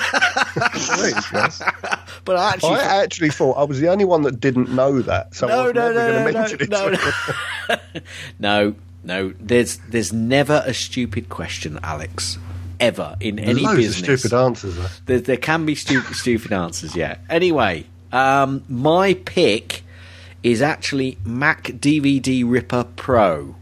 but 2.25 2.37
I 2.37 2.53
actually, 2.55 2.71
I 2.71 3.03
actually 3.03 3.29
thought 3.31 3.53
I 3.53 3.65
was 3.65 3.81
the 3.81 3.89
only 3.89 4.07
one 4.07 4.23
that 4.23 4.41
didn't 4.41 4.71
know 4.71 5.03
that, 5.03 5.35
so 5.35 5.47
I 5.47 5.51
no, 5.51 5.65
was 5.65 5.75
no, 5.75 5.93
never 5.93 5.95
no, 5.95 6.01
going 6.01 6.13
to 6.13 6.33
no, 6.33 6.41
mention 6.41 6.59
no, 6.71 6.91
to 6.91 7.13
no, 7.69 8.01
no, 8.39 8.75
no. 9.05 9.35
There's 9.39 9.77
there's 9.89 10.13
never 10.13 10.63
a 10.65 10.73
stupid 10.73 11.29
question, 11.29 11.79
Alex, 11.83 12.39
ever 12.81 13.17
in 13.21 13.39
any 13.39 13.61
Loads 13.61 13.77
business. 13.77 14.23
stupid 14.23 14.35
answers. 14.37 15.01
There, 15.05 15.21
there 15.21 15.37
can 15.37 15.67
be 15.67 15.75
stupid, 15.75 16.17
stupid 16.17 16.53
answers, 16.53 16.97
yeah. 16.97 17.19
Anyway, 17.29 17.85
um, 18.11 18.65
my 18.71 19.13
pick 19.15 19.83
is 20.43 20.63
actually 20.63 21.19
Mac 21.25 21.65
DVD 21.65 22.43
Ripper 22.51 22.85
Pro. 22.97 23.55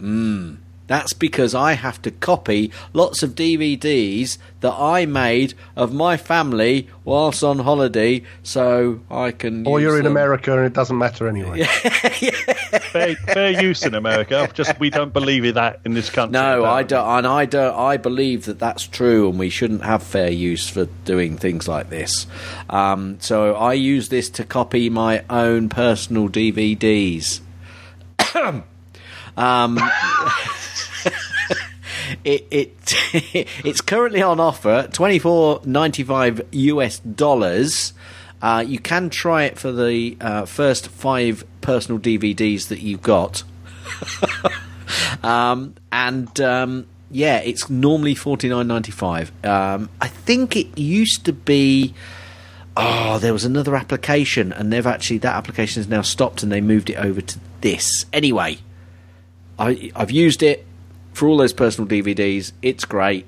Mm. 0.00 0.56
That's 0.92 1.14
because 1.14 1.54
I 1.54 1.72
have 1.72 2.02
to 2.02 2.10
copy 2.10 2.70
lots 2.92 3.22
of 3.22 3.34
DVDs 3.34 4.36
that 4.60 4.74
I 4.74 5.06
made 5.06 5.54
of 5.74 5.90
my 5.94 6.18
family 6.18 6.86
whilst 7.02 7.42
on 7.42 7.60
holiday, 7.60 8.24
so 8.42 9.00
I 9.10 9.30
can. 9.30 9.66
Or 9.66 9.80
use 9.80 9.88
you're 9.88 9.96
in 9.96 10.04
them. 10.04 10.12
America 10.12 10.54
and 10.54 10.66
it 10.66 10.74
doesn't 10.74 10.98
matter 10.98 11.26
anyway. 11.26 11.64
fair, 11.64 13.14
fair 13.14 13.62
use 13.62 13.86
in 13.86 13.94
America. 13.94 14.50
Just 14.52 14.78
we 14.78 14.90
don't 14.90 15.14
believe 15.14 15.46
in 15.46 15.54
that 15.54 15.80
in 15.86 15.94
this 15.94 16.10
country. 16.10 16.32
No, 16.32 16.66
I 16.66 16.82
don't, 16.82 17.08
and 17.08 17.26
I 17.26 17.46
don't. 17.46 17.74
I 17.74 17.96
believe 17.96 18.44
that 18.44 18.58
that's 18.58 18.86
true, 18.86 19.30
and 19.30 19.38
we 19.38 19.48
shouldn't 19.48 19.84
have 19.84 20.02
fair 20.02 20.30
use 20.30 20.68
for 20.68 20.84
doing 21.06 21.38
things 21.38 21.66
like 21.66 21.88
this. 21.88 22.26
Um, 22.68 23.16
so 23.18 23.54
I 23.54 23.72
use 23.72 24.10
this 24.10 24.28
to 24.28 24.44
copy 24.44 24.90
my 24.90 25.24
own 25.30 25.70
personal 25.70 26.28
DVDs. 26.28 27.40
um, 29.38 29.80
it, 32.24 32.46
it 32.50 32.94
it's 33.64 33.80
currently 33.80 34.22
on 34.22 34.40
offer 34.40 34.88
twenty 34.92 35.18
four 35.18 35.60
ninety 35.64 36.02
five 36.02 36.40
US 36.52 36.98
dollars. 37.00 37.92
Uh, 38.40 38.64
you 38.66 38.78
can 38.78 39.08
try 39.08 39.44
it 39.44 39.58
for 39.58 39.70
the 39.70 40.16
uh, 40.20 40.44
first 40.44 40.88
five 40.88 41.44
personal 41.60 42.00
DVDs 42.00 42.68
that 42.68 42.80
you've 42.80 43.02
got. 43.02 43.44
um, 45.22 45.74
and 45.92 46.40
um, 46.40 46.86
yeah, 47.10 47.38
it's 47.38 47.70
normally 47.70 48.14
forty 48.14 48.48
nine 48.48 48.66
ninety 48.66 48.92
five. 48.92 49.32
Um, 49.44 49.88
I 50.00 50.08
think 50.08 50.56
it 50.56 50.78
used 50.78 51.24
to 51.26 51.32
be. 51.32 51.94
Oh, 52.74 53.18
there 53.18 53.34
was 53.34 53.44
another 53.44 53.76
application, 53.76 54.50
and 54.50 54.72
they've 54.72 54.86
actually 54.86 55.18
that 55.18 55.34
application 55.36 55.80
has 55.80 55.88
now 55.88 56.00
stopped, 56.00 56.42
and 56.42 56.50
they 56.50 56.62
moved 56.62 56.88
it 56.88 56.96
over 56.96 57.20
to 57.20 57.38
this. 57.60 58.06
Anyway, 58.14 58.58
I, 59.58 59.92
I've 59.94 60.10
used 60.10 60.42
it 60.42 60.66
for 61.12 61.28
all 61.28 61.36
those 61.36 61.52
personal 61.52 61.88
DVDs. 61.88 62.52
It's 62.62 62.84
great. 62.84 63.26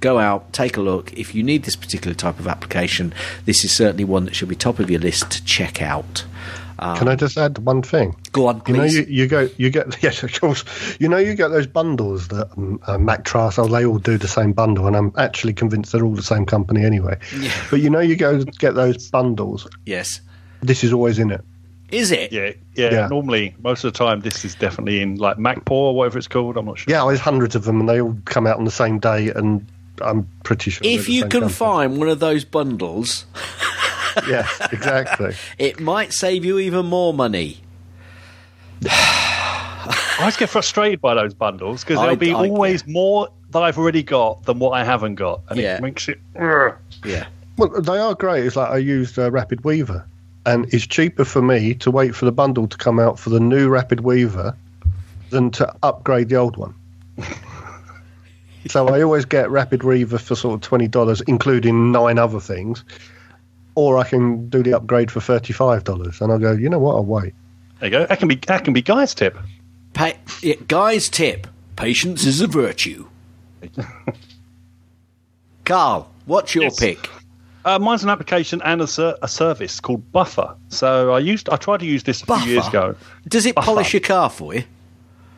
Go 0.00 0.18
out, 0.18 0.52
take 0.52 0.76
a 0.76 0.80
look. 0.80 1.12
If 1.12 1.34
you 1.34 1.42
need 1.44 1.62
this 1.62 1.76
particular 1.76 2.14
type 2.14 2.40
of 2.40 2.48
application, 2.48 3.14
this 3.44 3.64
is 3.64 3.72
certainly 3.72 4.04
one 4.04 4.24
that 4.24 4.34
should 4.34 4.48
be 4.48 4.56
top 4.56 4.80
of 4.80 4.90
your 4.90 4.98
list 5.00 5.30
to 5.30 5.44
check 5.44 5.80
out. 5.80 6.24
Um, 6.80 6.96
Can 6.98 7.06
I 7.06 7.14
just 7.14 7.38
add 7.38 7.58
one 7.58 7.82
thing? 7.82 8.16
Go 8.32 8.48
on, 8.48 8.60
please. 8.62 8.96
You 8.96 9.02
know, 9.02 9.08
you, 9.08 9.22
you 9.22 9.26
go, 9.28 9.48
you 9.56 9.70
get, 9.70 10.02
yes, 10.02 10.24
of 10.24 10.40
course. 10.40 10.64
You 10.98 11.08
know, 11.08 11.18
you 11.18 11.36
get 11.36 11.48
those 11.48 11.68
bundles 11.68 12.26
that 12.28 12.50
um, 12.56 12.80
uh, 12.88 12.98
Mac 12.98 13.24
Trasol, 13.24 13.70
they 13.70 13.86
all 13.86 13.98
do 13.98 14.18
the 14.18 14.26
same 14.26 14.52
bundle, 14.52 14.88
and 14.88 14.96
I'm 14.96 15.12
actually 15.16 15.52
convinced 15.52 15.92
they're 15.92 16.04
all 16.04 16.16
the 16.16 16.22
same 16.24 16.44
company 16.44 16.84
anyway. 16.84 17.16
But 17.70 17.80
you 17.80 17.88
know, 17.88 18.00
you 18.00 18.16
go 18.16 18.42
get 18.42 18.74
those 18.74 19.08
bundles. 19.10 19.68
yes. 19.86 20.20
This 20.64 20.84
is 20.84 20.92
always 20.92 21.18
in 21.18 21.32
it. 21.32 21.44
Is 21.92 22.10
it? 22.10 22.32
Yeah, 22.32 22.52
yeah, 22.74 22.90
Yeah. 22.92 23.06
Normally, 23.08 23.54
most 23.62 23.84
of 23.84 23.92
the 23.92 23.96
time, 23.98 24.20
this 24.20 24.44
is 24.44 24.54
definitely 24.56 25.00
in 25.00 25.16
like 25.16 25.36
MacPaw 25.36 25.70
or 25.70 25.94
whatever 25.94 26.18
it's 26.18 26.26
called. 26.26 26.56
I'm 26.56 26.64
not 26.66 26.78
sure. 26.78 26.92
Yeah, 26.92 27.04
there's 27.06 27.20
hundreds 27.20 27.54
of 27.54 27.64
them, 27.64 27.78
and 27.80 27.88
they 27.88 28.00
all 28.00 28.16
come 28.24 28.46
out 28.46 28.56
on 28.58 28.64
the 28.64 28.70
same 28.70 28.98
day, 28.98 29.28
and 29.28 29.64
I'm 30.00 30.26
pretty 30.42 30.70
sure. 30.70 30.80
If 30.84 31.08
you 31.08 31.22
can 31.22 31.30
company. 31.42 31.52
find 31.52 31.98
one 31.98 32.08
of 32.08 32.18
those 32.18 32.44
bundles, 32.44 33.26
yeah, 34.28 34.48
exactly. 34.72 35.34
it 35.58 35.78
might 35.80 36.12
save 36.12 36.44
you 36.44 36.58
even 36.58 36.86
more 36.86 37.12
money. 37.14 37.58
I 38.84 40.16
always 40.20 40.36
get 40.36 40.48
frustrated 40.48 41.00
by 41.00 41.14
those 41.14 41.34
bundles 41.34 41.82
because 41.84 42.00
there'll 42.00 42.16
be 42.16 42.32
I- 42.32 42.48
always 42.48 42.86
more 42.86 43.28
that 43.50 43.62
I've 43.62 43.78
already 43.78 44.02
got 44.02 44.44
than 44.44 44.58
what 44.58 44.70
I 44.70 44.84
haven't 44.84 45.16
got, 45.16 45.40
and 45.48 45.58
Yeah. 45.60 45.76
it 45.76 45.82
makes 45.82 46.08
it. 46.08 46.20
Ugh. 46.40 46.74
Yeah. 47.04 47.26
Well, 47.58 47.68
they 47.80 47.98
are 47.98 48.14
great. 48.14 48.46
It's 48.46 48.56
like 48.56 48.70
I 48.70 48.78
used 48.78 49.18
uh, 49.18 49.30
Rapid 49.30 49.62
Weaver, 49.64 50.06
and 50.46 50.72
it's 50.74 50.86
cheaper 50.86 51.24
for 51.24 51.40
me 51.42 51.74
to 51.74 51.90
wait 51.90 52.14
for 52.14 52.24
the 52.24 52.32
bundle 52.32 52.66
to 52.66 52.76
come 52.76 52.98
out 52.98 53.18
for 53.18 53.30
the 53.30 53.40
new 53.40 53.68
Rapid 53.68 54.00
Weaver 54.00 54.56
than 55.30 55.50
to 55.52 55.74
upgrade 55.82 56.28
the 56.28 56.36
old 56.36 56.56
one. 56.56 56.74
so 58.66 58.88
I 58.88 59.02
always 59.02 59.24
get 59.24 59.50
Rapid 59.50 59.82
Weaver 59.82 60.18
for 60.18 60.34
sort 60.34 60.54
of 60.54 60.60
twenty 60.60 60.88
dollars, 60.88 61.20
including 61.22 61.92
nine 61.92 62.18
other 62.18 62.40
things, 62.40 62.84
or 63.74 63.98
I 63.98 64.04
can 64.04 64.48
do 64.48 64.62
the 64.62 64.74
upgrade 64.74 65.10
for 65.10 65.20
thirty-five 65.20 65.84
dollars. 65.84 66.20
And 66.20 66.32
I 66.32 66.38
go, 66.38 66.52
you 66.52 66.68
know 66.68 66.78
what? 66.78 66.94
I'll 66.96 67.04
wait. 67.04 67.34
There 67.80 67.88
you 67.88 67.90
go. 67.90 68.06
That 68.06 68.18
can 68.18 68.28
be 68.28 68.36
that 68.36 68.64
can 68.64 68.72
be 68.72 68.82
Guy's 68.82 69.14
tip. 69.14 69.36
Pa- 69.94 70.12
yeah, 70.42 70.54
guys, 70.68 71.08
tip: 71.08 71.46
patience 71.76 72.24
is 72.24 72.40
a 72.40 72.46
virtue. 72.46 73.06
Carl, 75.64 76.10
what's 76.26 76.54
your 76.54 76.64
Yes. 76.64 76.78
pick? 76.78 77.08
Uh, 77.64 77.78
mine's 77.78 78.02
an 78.02 78.10
application 78.10 78.60
and 78.64 78.80
a, 78.80 78.86
ser- 78.86 79.16
a 79.22 79.28
service 79.28 79.78
called 79.80 80.10
Buffer. 80.12 80.54
So 80.68 81.12
I 81.12 81.18
used 81.20 81.48
I 81.48 81.56
tried 81.56 81.80
to 81.80 81.86
use 81.86 82.02
this 82.02 82.22
a 82.22 82.26
Buffer? 82.26 82.42
few 82.44 82.52
years 82.54 82.66
ago. 82.68 82.94
Does 83.28 83.46
it 83.46 83.54
Buffer. 83.54 83.66
polish 83.66 83.92
your 83.94 84.00
car 84.00 84.28
for 84.30 84.54
you? 84.54 84.64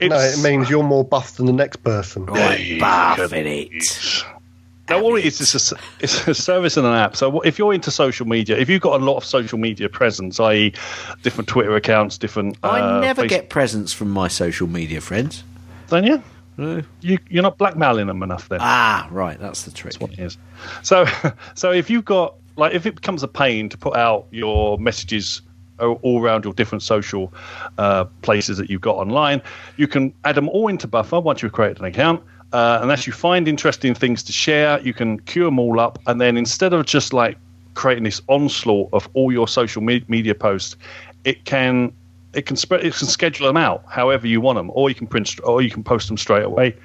No, 0.01 0.17
it 0.19 0.39
means 0.43 0.69
you're 0.69 0.83
more 0.83 1.05
buff 1.05 1.37
than 1.37 1.47
the 1.47 1.53
next 1.53 1.77
person. 1.85 2.27
Right, 2.27 2.79
buffing 2.81 3.71
it. 3.71 4.25
Now, 4.91 5.01
all 5.01 5.17
it 5.17 5.25
is 5.25 5.41
is 5.41 5.55
a, 5.55 5.57
s- 5.57 5.83
it's 6.01 6.29
a 6.29 6.35
service 6.35 6.77
and 6.77 6.87
an 6.87 6.93
app. 6.93 7.17
So, 7.17 7.41
if 7.41 7.59
you're 7.59 7.73
into 7.73 7.91
social 7.91 8.27
media, 8.27 8.59
if 8.59 8.69
you've 8.69 8.83
got 8.83 9.01
a 9.01 9.05
lot 9.05 9.17
of 9.17 9.25
social 9.25 9.57
media 9.59 9.89
presence, 9.89 10.39
i.e., 10.41 10.75
different 11.23 11.49
Twitter 11.49 11.75
accounts, 11.75 12.19
different. 12.19 12.59
I 12.63 12.81
uh, 12.81 13.01
never 13.01 13.23
Facebook- 13.23 13.29
get 13.31 13.49
presents 13.49 13.95
from 13.95 14.11
my 14.11 14.29
social 14.29 14.67
media 14.67 15.01
friends. 15.01 15.43
Don't 15.89 16.05
you? 16.05 16.23
You? 16.57 17.19
You're 17.29 17.43
not 17.43 17.59
blackmailing 17.59 18.07
them 18.07 18.23
enough 18.23 18.49
then. 18.49 18.59
Ah, 18.63 19.09
right, 19.11 19.39
that's 19.39 19.63
the 19.63 19.71
trick. 19.71 19.95
That's 19.95 20.01
what 20.01 20.13
it 20.13 20.19
is. 20.19 20.39
So, 20.83 21.07
so 21.55 21.73
if 21.73 21.91
you've 21.91 22.05
got 22.05 22.37
like 22.57 22.75
if 22.75 22.87
it 22.87 22.95
becomes 22.95 23.23
a 23.23 23.29
pain 23.29 23.69
to 23.69 23.79
put 23.79 23.97
out 23.97 24.27
your 24.31 24.79
messages 24.79 25.43
all 25.81 25.99
all 26.03 26.23
around 26.23 26.45
your 26.45 26.53
different 26.53 26.83
social 26.83 27.33
uh, 27.79 28.05
places 28.23 28.59
that 28.59 28.71
you've 28.71 28.81
got 28.81 28.97
online, 28.97 29.43
you 29.77 29.89
can 29.89 30.15
add 30.25 30.37
them 30.37 30.49
all 30.49 30.69
into 30.69 30.87
Buffer 30.87 31.21
once 31.21 31.43
you've 31.43 31.53
created 31.53 31.81
an 31.81 31.87
account. 31.87 32.23
Uh, 32.53 32.79
and 32.81 32.93
as 32.93 33.07
you 33.07 33.13
find 33.13 33.49
interesting 33.49 33.95
things 33.95 34.23
to 34.23 34.33
share, 34.33 34.81
you 34.81 34.95
can 34.95 35.19
queue 35.21 35.45
them 35.45 35.59
all 35.59 35.81
up, 35.81 35.99
and 36.07 36.21
then 36.21 36.37
instead 36.37 36.73
of 36.73 36.87
just 36.87 37.13
like 37.13 37.37
creating 37.75 38.05
this 38.05 38.23
onslaught 38.29 38.89
of 38.93 39.09
all 39.15 39.33
your 39.33 39.49
social 39.49 39.83
me- 39.83 40.05
media 40.07 40.35
posts, 40.35 40.77
it 41.25 41.45
can 41.45 41.93
it 42.37 42.47
can 42.47 42.57
spread 42.57 42.85
it 42.85 42.95
can 42.95 43.07
schedule 43.07 43.47
them 43.47 43.57
out 43.57 43.85
however 43.89 44.27
you 44.27 44.41
want 44.41 44.57
them, 44.57 44.71
or 44.75 44.89
you 44.89 44.95
can 44.95 45.07
print 45.07 45.39
or 45.45 45.63
you 45.63 45.71
can 45.71 45.85
post 45.85 46.09
them 46.09 46.17
straight 46.17 46.45
away. 46.45 46.77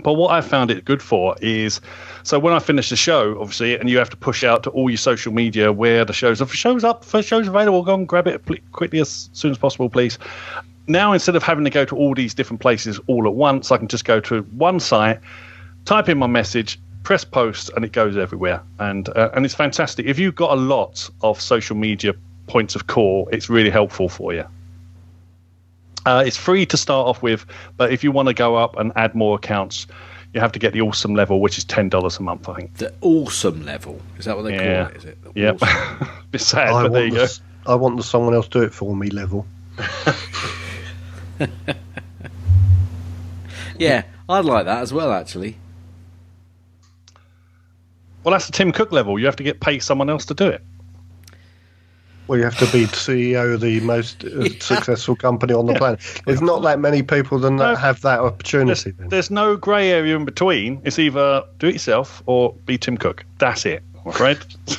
But 0.00 0.14
what 0.14 0.32
I 0.32 0.42
found 0.42 0.70
it 0.70 0.84
good 0.84 1.00
for 1.00 1.34
is, 1.40 1.80
so 2.24 2.38
when 2.38 2.52
I 2.52 2.58
finish 2.58 2.90
the 2.90 2.96
show, 2.96 3.40
obviously, 3.40 3.78
and 3.78 3.88
you 3.88 3.96
have 3.96 4.10
to 4.10 4.16
push 4.16 4.44
out 4.44 4.62
to 4.64 4.70
all 4.70 4.90
your 4.90 4.98
social 4.98 5.32
media 5.32 5.72
where 5.72 6.04
the 6.04 6.12
show's 6.12 6.40
if 6.40 6.52
show's 6.52 6.84
up, 6.84 7.04
show's 7.04 7.48
available, 7.48 7.82
go 7.82 7.94
and 7.94 8.06
grab 8.06 8.26
it 8.26 8.42
quickly 8.72 9.00
as 9.00 9.30
soon 9.32 9.50
as 9.50 9.58
possible, 9.58 9.88
please. 9.88 10.18
Now 10.86 11.12
instead 11.12 11.36
of 11.36 11.42
having 11.42 11.64
to 11.64 11.70
go 11.70 11.84
to 11.86 11.96
all 11.96 12.14
these 12.14 12.34
different 12.34 12.60
places 12.60 13.00
all 13.06 13.26
at 13.26 13.34
once, 13.34 13.72
I 13.72 13.78
can 13.78 13.88
just 13.88 14.04
go 14.04 14.20
to 14.20 14.42
one 14.42 14.78
site, 14.78 15.20
type 15.86 16.10
in 16.10 16.18
my 16.18 16.26
message, 16.26 16.78
press 17.02 17.24
post, 17.24 17.70
and 17.74 17.84
it 17.84 17.92
goes 17.92 18.16
everywhere, 18.16 18.62
and 18.80 19.08
uh, 19.10 19.30
and 19.34 19.44
it's 19.46 19.54
fantastic. 19.54 20.04
If 20.06 20.18
you've 20.18 20.34
got 20.34 20.50
a 20.52 20.60
lot 20.60 21.08
of 21.22 21.40
social 21.40 21.76
media 21.76 22.14
points 22.46 22.74
of 22.74 22.86
core, 22.86 23.26
it's 23.32 23.48
really 23.48 23.70
helpful 23.70 24.08
for 24.08 24.32
you. 24.34 24.44
Uh, 26.06 26.22
it's 26.26 26.36
free 26.36 26.66
to 26.66 26.76
start 26.76 27.06
off 27.08 27.22
with, 27.22 27.46
but 27.76 27.90
if 27.92 28.04
you 28.04 28.12
want 28.12 28.28
to 28.28 28.34
go 28.34 28.56
up 28.56 28.76
and 28.76 28.92
add 28.96 29.14
more 29.14 29.36
accounts, 29.36 29.86
you 30.34 30.40
have 30.40 30.52
to 30.52 30.58
get 30.58 30.72
the 30.72 30.80
awesome 30.82 31.14
level, 31.14 31.40
which 31.40 31.56
is 31.56 31.64
ten 31.64 31.88
dollars 31.88 32.18
a 32.18 32.22
month, 32.22 32.48
I 32.48 32.54
think. 32.56 32.74
The 32.76 32.92
awesome 33.00 33.64
level. 33.64 34.00
Is 34.18 34.24
that 34.26 34.36
what 34.36 34.42
they 34.42 34.54
Yeah. 34.54 34.84
call 34.84 34.90
it? 34.92 34.96
Is 34.98 35.04
it? 35.06 35.22
The 35.34 35.40
Yep. 35.40 35.62
awesome. 35.62 36.08
Bit 36.30 36.40
sad, 36.40 36.68
I 36.68 36.82
but 36.82 36.92
there 36.92 37.02
want, 37.02 37.04
you 37.06 37.10
the, 37.12 37.16
go. 37.16 37.22
s- 37.24 37.40
I 37.66 37.74
want 37.76 37.96
the 37.96 38.02
someone 38.02 38.34
else 38.34 38.48
do 38.48 38.62
it 38.62 38.74
for 38.74 38.94
me 38.94 39.08
level. 39.10 39.46
Yeah, 43.78 44.04
I'd 44.28 44.44
like 44.44 44.66
that 44.66 44.82
as 44.82 44.92
well, 44.92 45.12
actually. 45.12 45.56
Well, 48.22 48.32
that's 48.32 48.46
the 48.46 48.52
Tim 48.52 48.70
Cook 48.72 48.92
level. 48.92 49.18
You 49.18 49.26
have 49.26 49.36
to 49.36 49.42
get 49.42 49.60
paid 49.60 49.80
someone 49.80 50.08
else 50.08 50.26
to 50.26 50.34
do 50.34 50.46
it. 50.46 50.62
Well, 52.26 52.38
you 52.38 52.44
have 52.44 52.56
to 52.58 52.66
be 52.72 52.86
CEO 52.86 53.54
of 53.54 53.60
the 53.60 53.80
most 53.80 54.24
uh, 54.24 54.48
successful 54.60 55.14
company 55.14 55.52
on 55.52 55.66
the 55.66 55.74
planet. 55.74 56.00
There's 56.26 56.40
not 56.40 56.62
that 56.62 56.78
many 56.80 57.02
people 57.02 57.38
that 57.40 57.50
No. 57.50 57.74
have 57.74 58.00
that 58.00 58.16
There's, 58.16 58.32
opportunity. 58.32 58.90
Then. 58.92 59.08
there's 59.10 59.30
no 59.30 59.56
grey 59.56 59.90
area 59.90 60.16
in 60.16 60.24
between. 60.24 60.80
It's 60.84 60.98
either 60.98 61.44
do 61.58 61.66
it 61.68 61.74
yourself 61.74 62.22
or 62.26 62.54
be 62.64 62.78
Tim 62.78 62.96
Cook. 62.96 63.24
That's 63.38 63.66
it. 63.66 63.82
I'm 64.04 64.10
afraid. 64.10 64.38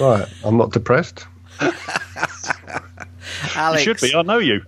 Right, 0.00 0.26
I'm 0.44 0.56
not 0.56 0.72
depressed. 0.72 1.24
you 1.60 1.70
should 3.78 4.00
be. 4.00 4.12
I 4.12 4.22
know 4.22 4.38
you. 4.38 4.62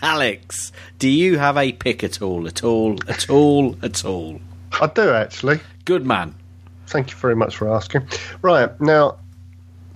Alex, 0.00 0.70
do 1.00 1.08
you 1.08 1.38
have 1.38 1.56
a 1.56 1.72
pick 1.72 2.04
at 2.04 2.22
all? 2.22 2.46
At 2.46 2.62
all? 2.62 2.98
At 3.08 3.28
all? 3.28 3.76
At 3.82 4.04
all? 4.04 4.40
I 4.80 4.86
do 4.86 5.10
actually. 5.10 5.58
Good 5.84 6.06
man. 6.06 6.36
Thank 6.92 7.10
you 7.10 7.16
very 7.16 7.34
much 7.34 7.56
for 7.56 7.72
asking. 7.72 8.06
Right 8.42 8.78
now, 8.78 9.16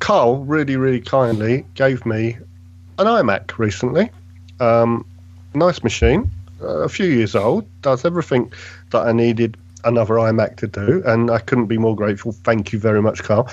Carl 0.00 0.38
really, 0.44 0.76
really 0.76 1.02
kindly 1.02 1.66
gave 1.74 2.06
me 2.06 2.38
an 2.98 3.06
iMac 3.06 3.58
recently. 3.58 4.10
Um, 4.60 5.04
nice 5.52 5.82
machine, 5.82 6.30
uh, 6.62 6.78
a 6.78 6.88
few 6.88 7.04
years 7.04 7.34
old, 7.34 7.66
does 7.82 8.06
everything 8.06 8.50
that 8.92 9.06
I 9.06 9.12
needed 9.12 9.58
another 9.84 10.14
iMac 10.14 10.56
to 10.56 10.66
do, 10.66 11.02
and 11.06 11.30
I 11.30 11.38
couldn't 11.38 11.66
be 11.66 11.78
more 11.78 11.94
grateful. 11.94 12.32
Thank 12.32 12.72
you 12.72 12.78
very 12.78 13.00
much, 13.00 13.22
Carl. 13.22 13.48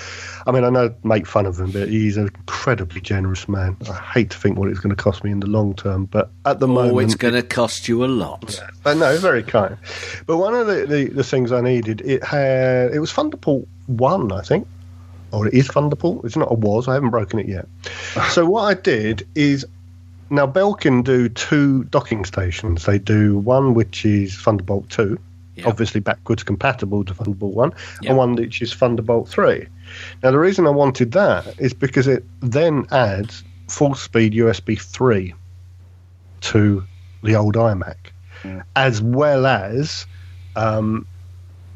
I 0.46 0.52
mean, 0.52 0.64
I 0.64 0.70
know 0.70 0.92
make 1.04 1.26
fun 1.26 1.46
of 1.46 1.58
him, 1.60 1.70
but 1.70 1.88
he's 1.88 2.16
an 2.16 2.26
incredibly 2.26 3.00
generous 3.00 3.48
man. 3.48 3.76
I 3.88 3.94
hate 3.94 4.30
to 4.30 4.38
think 4.38 4.58
what 4.58 4.68
it's 4.68 4.80
going 4.80 4.94
to 4.94 5.00
cost 5.00 5.22
me 5.22 5.30
in 5.30 5.40
the 5.40 5.46
long 5.46 5.74
term, 5.74 6.06
but 6.06 6.30
at 6.44 6.58
the 6.60 6.66
Oh, 6.66 6.72
moment, 6.72 7.06
it's 7.06 7.14
going 7.14 7.34
to 7.34 7.42
cost 7.42 7.86
you 7.88 8.04
a 8.04 8.06
lot. 8.06 8.60
but 8.82 8.96
no, 8.96 9.16
very 9.18 9.42
kind. 9.42 9.76
But 10.26 10.38
one 10.38 10.54
of 10.54 10.66
the, 10.66 10.86
the, 10.86 11.04
the 11.10 11.24
things 11.24 11.52
I 11.52 11.60
needed, 11.60 12.00
it 12.00 12.24
had 12.24 12.92
it 12.92 12.98
was 12.98 13.12
Thunderbolt 13.12 13.68
one, 13.86 14.32
I 14.32 14.40
think, 14.42 14.66
or 15.30 15.46
it 15.46 15.54
is 15.54 15.68
Thunderbolt. 15.68 16.24
It's 16.24 16.36
not 16.36 16.50
a 16.50 16.54
was. 16.54 16.88
I 16.88 16.94
haven't 16.94 17.10
broken 17.10 17.38
it 17.38 17.46
yet. 17.48 17.66
so 18.30 18.46
what 18.46 18.62
I 18.62 18.74
did 18.74 19.26
is 19.34 19.64
now 20.30 20.46
Belkin 20.46 21.04
do 21.04 21.28
two 21.28 21.84
docking 21.84 22.24
stations. 22.24 22.86
They 22.86 22.98
do 22.98 23.38
one 23.38 23.74
which 23.74 24.04
is 24.04 24.34
Thunderbolt 24.36 24.88
two, 24.90 25.18
Yeah. 25.56 25.68
obviously 25.68 26.00
backwards 26.00 26.42
compatible 26.42 27.04
to 27.04 27.14
Thunderbolt 27.14 27.54
one, 27.54 27.72
Yeah. 28.02 28.10
and 28.10 28.18
one 28.18 28.34
which 28.34 28.60
is 28.60 28.72
Thunderbolt 28.74 29.28
three. 29.28 29.66
Now 30.22 30.30
the 30.32 30.38
reason 30.38 30.66
I 30.66 30.70
wanted 30.70 31.12
that 31.12 31.46
is 31.60 31.72
because 31.72 32.06
it 32.08 32.24
then 32.40 32.86
adds 32.90 33.44
full 33.68 33.94
speed 33.94 34.32
USB 34.32 34.80
three 34.80 35.32
to 36.42 36.84
the 37.22 37.36
old 37.36 37.54
iMac, 37.54 37.96
as 38.76 39.00
well 39.00 39.46
as 39.46 40.06
um, 40.56 41.06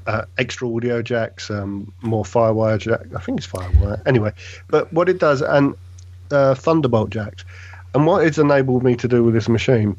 uh, 0.06 0.24
extra 0.38 0.68
audio 0.74 1.02
jacks, 1.02 1.50
um, 1.50 1.92
more 2.02 2.24
FireWire 2.24 2.78
jack. 2.78 3.00
I 3.16 3.20
think 3.20 3.38
it's 3.38 3.46
FireWire. 3.46 4.02
Anyway, 4.06 4.32
but 4.68 4.92
what 4.92 5.08
it 5.08 5.18
does, 5.18 5.40
and 5.42 5.74
uh, 6.30 6.54
Thunderbolt 6.54 7.10
jacks. 7.10 7.44
And 7.94 8.06
what 8.06 8.26
it's 8.26 8.36
enabled 8.38 8.82
me 8.84 8.96
to 8.96 9.08
do 9.08 9.24
with 9.24 9.32
this 9.34 9.48
machine, 9.48 9.96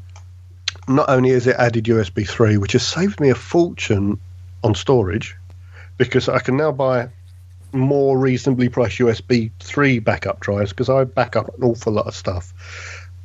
not 0.90 1.10
only 1.10 1.30
has 1.30 1.46
it 1.46 1.56
added 1.58 1.86
USB 1.86 2.28
3, 2.28 2.58
which 2.58 2.74
has 2.74 2.86
saved 2.86 3.20
me 3.20 3.30
a 3.30 3.36
fortune 3.36 4.20
on 4.64 4.74
storage, 4.74 5.38
because 5.98 6.28
I 6.28 6.40
can 6.40 6.58
now 6.58 6.72
buy 6.72 7.10
more 7.72 8.18
reasonably 8.18 8.70
priced 8.70 8.98
USB 8.98 9.52
3 9.60 10.00
backup 10.00 10.40
drives 10.40 10.72
because 10.72 10.90
I 10.90 11.04
back 11.04 11.36
up 11.36 11.56
an 11.56 11.64
awful 11.64 11.94
lot 11.94 12.08
of 12.08 12.16
stuff. 12.16 12.52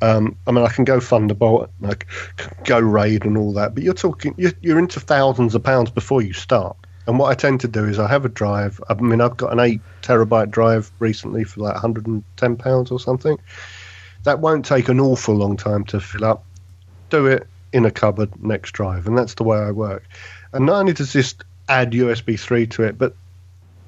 Um, 0.01 0.37
I 0.45 0.51
mean, 0.51 0.63
I 0.63 0.69
can 0.69 0.85
go 0.85 0.99
Thunderbolt, 0.99 1.71
like 1.81 2.05
go 2.65 2.79
Raid 2.79 3.25
and 3.25 3.37
all 3.37 3.53
that, 3.53 3.73
but 3.73 3.83
you're 3.83 3.95
talking, 3.95 4.35
you're, 4.37 4.53
you're 4.61 4.77
into 4.77 4.99
thousands 4.99 5.55
of 5.55 5.63
pounds 5.63 5.89
before 5.89 6.21
you 6.21 6.33
start. 6.33 6.77
And 7.07 7.17
what 7.17 7.31
I 7.31 7.33
tend 7.33 7.61
to 7.61 7.67
do 7.67 7.85
is 7.85 7.97
I 7.97 8.07
have 8.07 8.25
a 8.25 8.29
drive. 8.29 8.79
I 8.89 8.93
mean, 8.95 9.21
I've 9.21 9.37
got 9.37 9.51
an 9.53 9.59
eight 9.59 9.81
terabyte 10.03 10.51
drive 10.51 10.91
recently 10.99 11.43
for 11.43 11.61
like 11.61 11.73
110 11.73 12.55
pounds 12.57 12.91
or 12.91 12.99
something. 12.99 13.39
That 14.23 14.39
won't 14.39 14.65
take 14.65 14.89
an 14.89 14.99
awful 14.99 15.35
long 15.35 15.57
time 15.57 15.85
to 15.85 15.99
fill 15.99 16.25
up. 16.25 16.43
Do 17.09 17.27
it 17.27 17.47
in 17.73 17.85
a 17.85 17.91
cupboard 17.91 18.31
next 18.43 18.71
drive, 18.71 19.07
and 19.07 19.17
that's 19.17 19.35
the 19.35 19.43
way 19.43 19.57
I 19.57 19.71
work. 19.71 20.03
And 20.53 20.65
not 20.65 20.79
only 20.79 20.93
does 20.93 21.13
this 21.13 21.35
add 21.67 21.91
USB 21.91 22.39
3 22.39 22.67
to 22.67 22.83
it, 22.83 22.97
but 22.97 23.15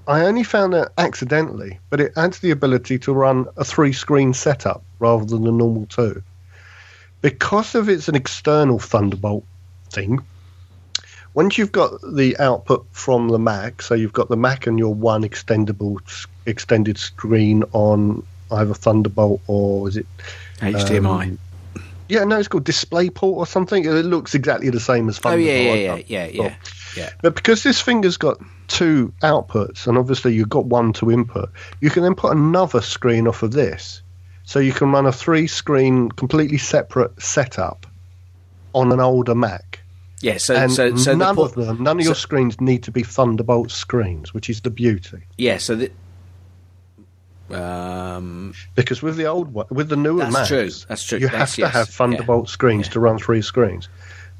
I 0.07 0.21
only 0.21 0.43
found 0.43 0.73
that 0.73 0.91
accidentally, 0.97 1.79
but 1.89 1.99
it 1.99 2.13
adds 2.15 2.39
the 2.39 2.51
ability 2.51 2.97
to 2.99 3.13
run 3.13 3.47
a 3.57 3.65
three 3.65 3.91
screen 3.91 4.33
setup 4.33 4.81
rather 4.99 5.25
than 5.25 5.43
the 5.43 5.51
normal 5.51 5.85
two. 5.85 6.23
Because 7.21 7.75
of 7.75 7.89
it's 7.89 8.07
an 8.07 8.15
external 8.15 8.79
Thunderbolt 8.79 9.43
thing, 9.89 10.19
once 11.33 11.57
you've 11.57 11.73
got 11.73 11.99
the 12.01 12.37
output 12.37 12.85
from 12.91 13.27
the 13.27 13.39
Mac, 13.39 13.81
so 13.81 13.95
you've 13.95 14.13
got 14.13 14.29
the 14.29 14.37
Mac 14.37 14.65
and 14.65 14.79
your 14.79 14.93
one 14.93 15.23
extendable 15.23 15.99
extended 16.45 16.97
screen 16.97 17.63
on 17.73 18.23
either 18.51 18.73
Thunderbolt 18.73 19.41
or 19.47 19.89
is 19.89 19.97
it 19.97 20.05
HDMI. 20.59 21.31
Um, 21.31 21.39
yeah, 22.09 22.23
no, 22.23 22.37
it's 22.39 22.47
called 22.47 22.65
DisplayPort 22.65 23.21
or 23.23 23.45
something. 23.47 23.85
It 23.85 23.89
looks 23.89 24.35
exactly 24.35 24.69
the 24.69 24.79
same 24.79 25.09
as 25.09 25.17
oh 25.19 25.21
Thunderbolt. 25.21 25.47
yeah, 25.47 25.61
yeah, 25.61 25.95
yeah, 25.95 25.95
yeah, 26.07 26.25
yeah, 26.43 26.55
yeah. 26.95 27.09
but 27.21 27.35
because 27.35 27.63
this 27.63 27.79
finger's 27.81 28.17
got 28.17 28.37
two 28.67 29.13
outputs, 29.23 29.87
and 29.87 29.97
obviously 29.97 30.33
you've 30.33 30.49
got 30.49 30.65
one 30.65 30.93
to 30.93 31.11
input, 31.11 31.49
you 31.81 31.89
can 31.89 32.03
then 32.03 32.15
put 32.15 32.31
another 32.35 32.81
screen 32.81 33.27
off 33.27 33.43
of 33.43 33.51
this. 33.51 34.01
So 34.43 34.59
you 34.59 34.71
can 34.71 34.91
run 34.91 35.05
a 35.05 35.11
three 35.11 35.45
screen, 35.47 36.09
completely 36.09 36.57
separate 36.57 37.21
setup 37.21 37.85
on 38.73 38.91
an 38.93 38.99
older 39.01 39.35
Mac. 39.35 39.81
Yeah, 40.21 40.37
so 40.37 40.55
and 40.55 40.71
so 40.71 40.95
so 40.95 41.11
the 41.11 41.17
none 41.17 41.35
port- 41.35 41.55
of 41.57 41.65
them, 41.67 41.83
none 41.83 41.99
of 41.99 42.05
your 42.05 42.15
so- 42.15 42.19
screens 42.21 42.59
need 42.59 42.83
to 42.83 42.91
be 42.91 43.03
Thunderbolt 43.03 43.71
screens, 43.71 44.33
which 44.33 44.49
is 44.49 44.61
the 44.61 44.69
beauty. 44.71 45.19
Yeah, 45.37 45.57
so 45.57 45.75
the, 45.75 45.91
Um, 47.51 48.53
Because 48.75 49.01
with 49.01 49.15
the 49.15 49.25
old 49.25 49.53
one, 49.53 49.65
with 49.69 49.89
the 49.89 49.95
newer 49.95 50.19
That's 50.19 50.33
Macs, 50.33 50.47
true, 50.47 50.69
that's 50.87 51.03
true. 51.03 51.19
You 51.19 51.27
That's- 51.27 51.51
have 51.51 51.55
to 51.55 51.61
yes, 51.61 51.73
have 51.73 51.89
Thunderbolt 51.89 52.47
yeah, 52.47 52.51
screens 52.51 52.87
yeah. 52.87 52.93
to 52.93 52.99
run 52.99 53.17
three 53.19 53.41
screens. 53.41 53.89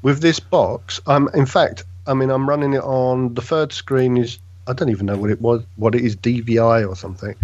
With 0.02 0.20
this 0.20 0.38
box, 0.40 1.00
um, 1.06 1.28
in 1.34 1.46
fact, 1.46 1.84
I 2.06 2.14
mean, 2.14 2.30
I'm 2.30 2.48
running 2.48 2.74
it 2.74 2.82
on 2.82 3.34
the 3.34 3.42
third 3.42 3.72
screen 3.72 4.16
is 4.16 4.38
I 4.66 4.74
don't 4.74 4.90
even 4.90 5.06
know 5.06 5.16
what 5.16 5.30
it 5.30 5.40
was, 5.40 5.62
what 5.76 5.94
it 5.94 6.02
is, 6.04 6.14
DVI 6.16 6.86
or 6.86 6.94
something, 6.94 7.34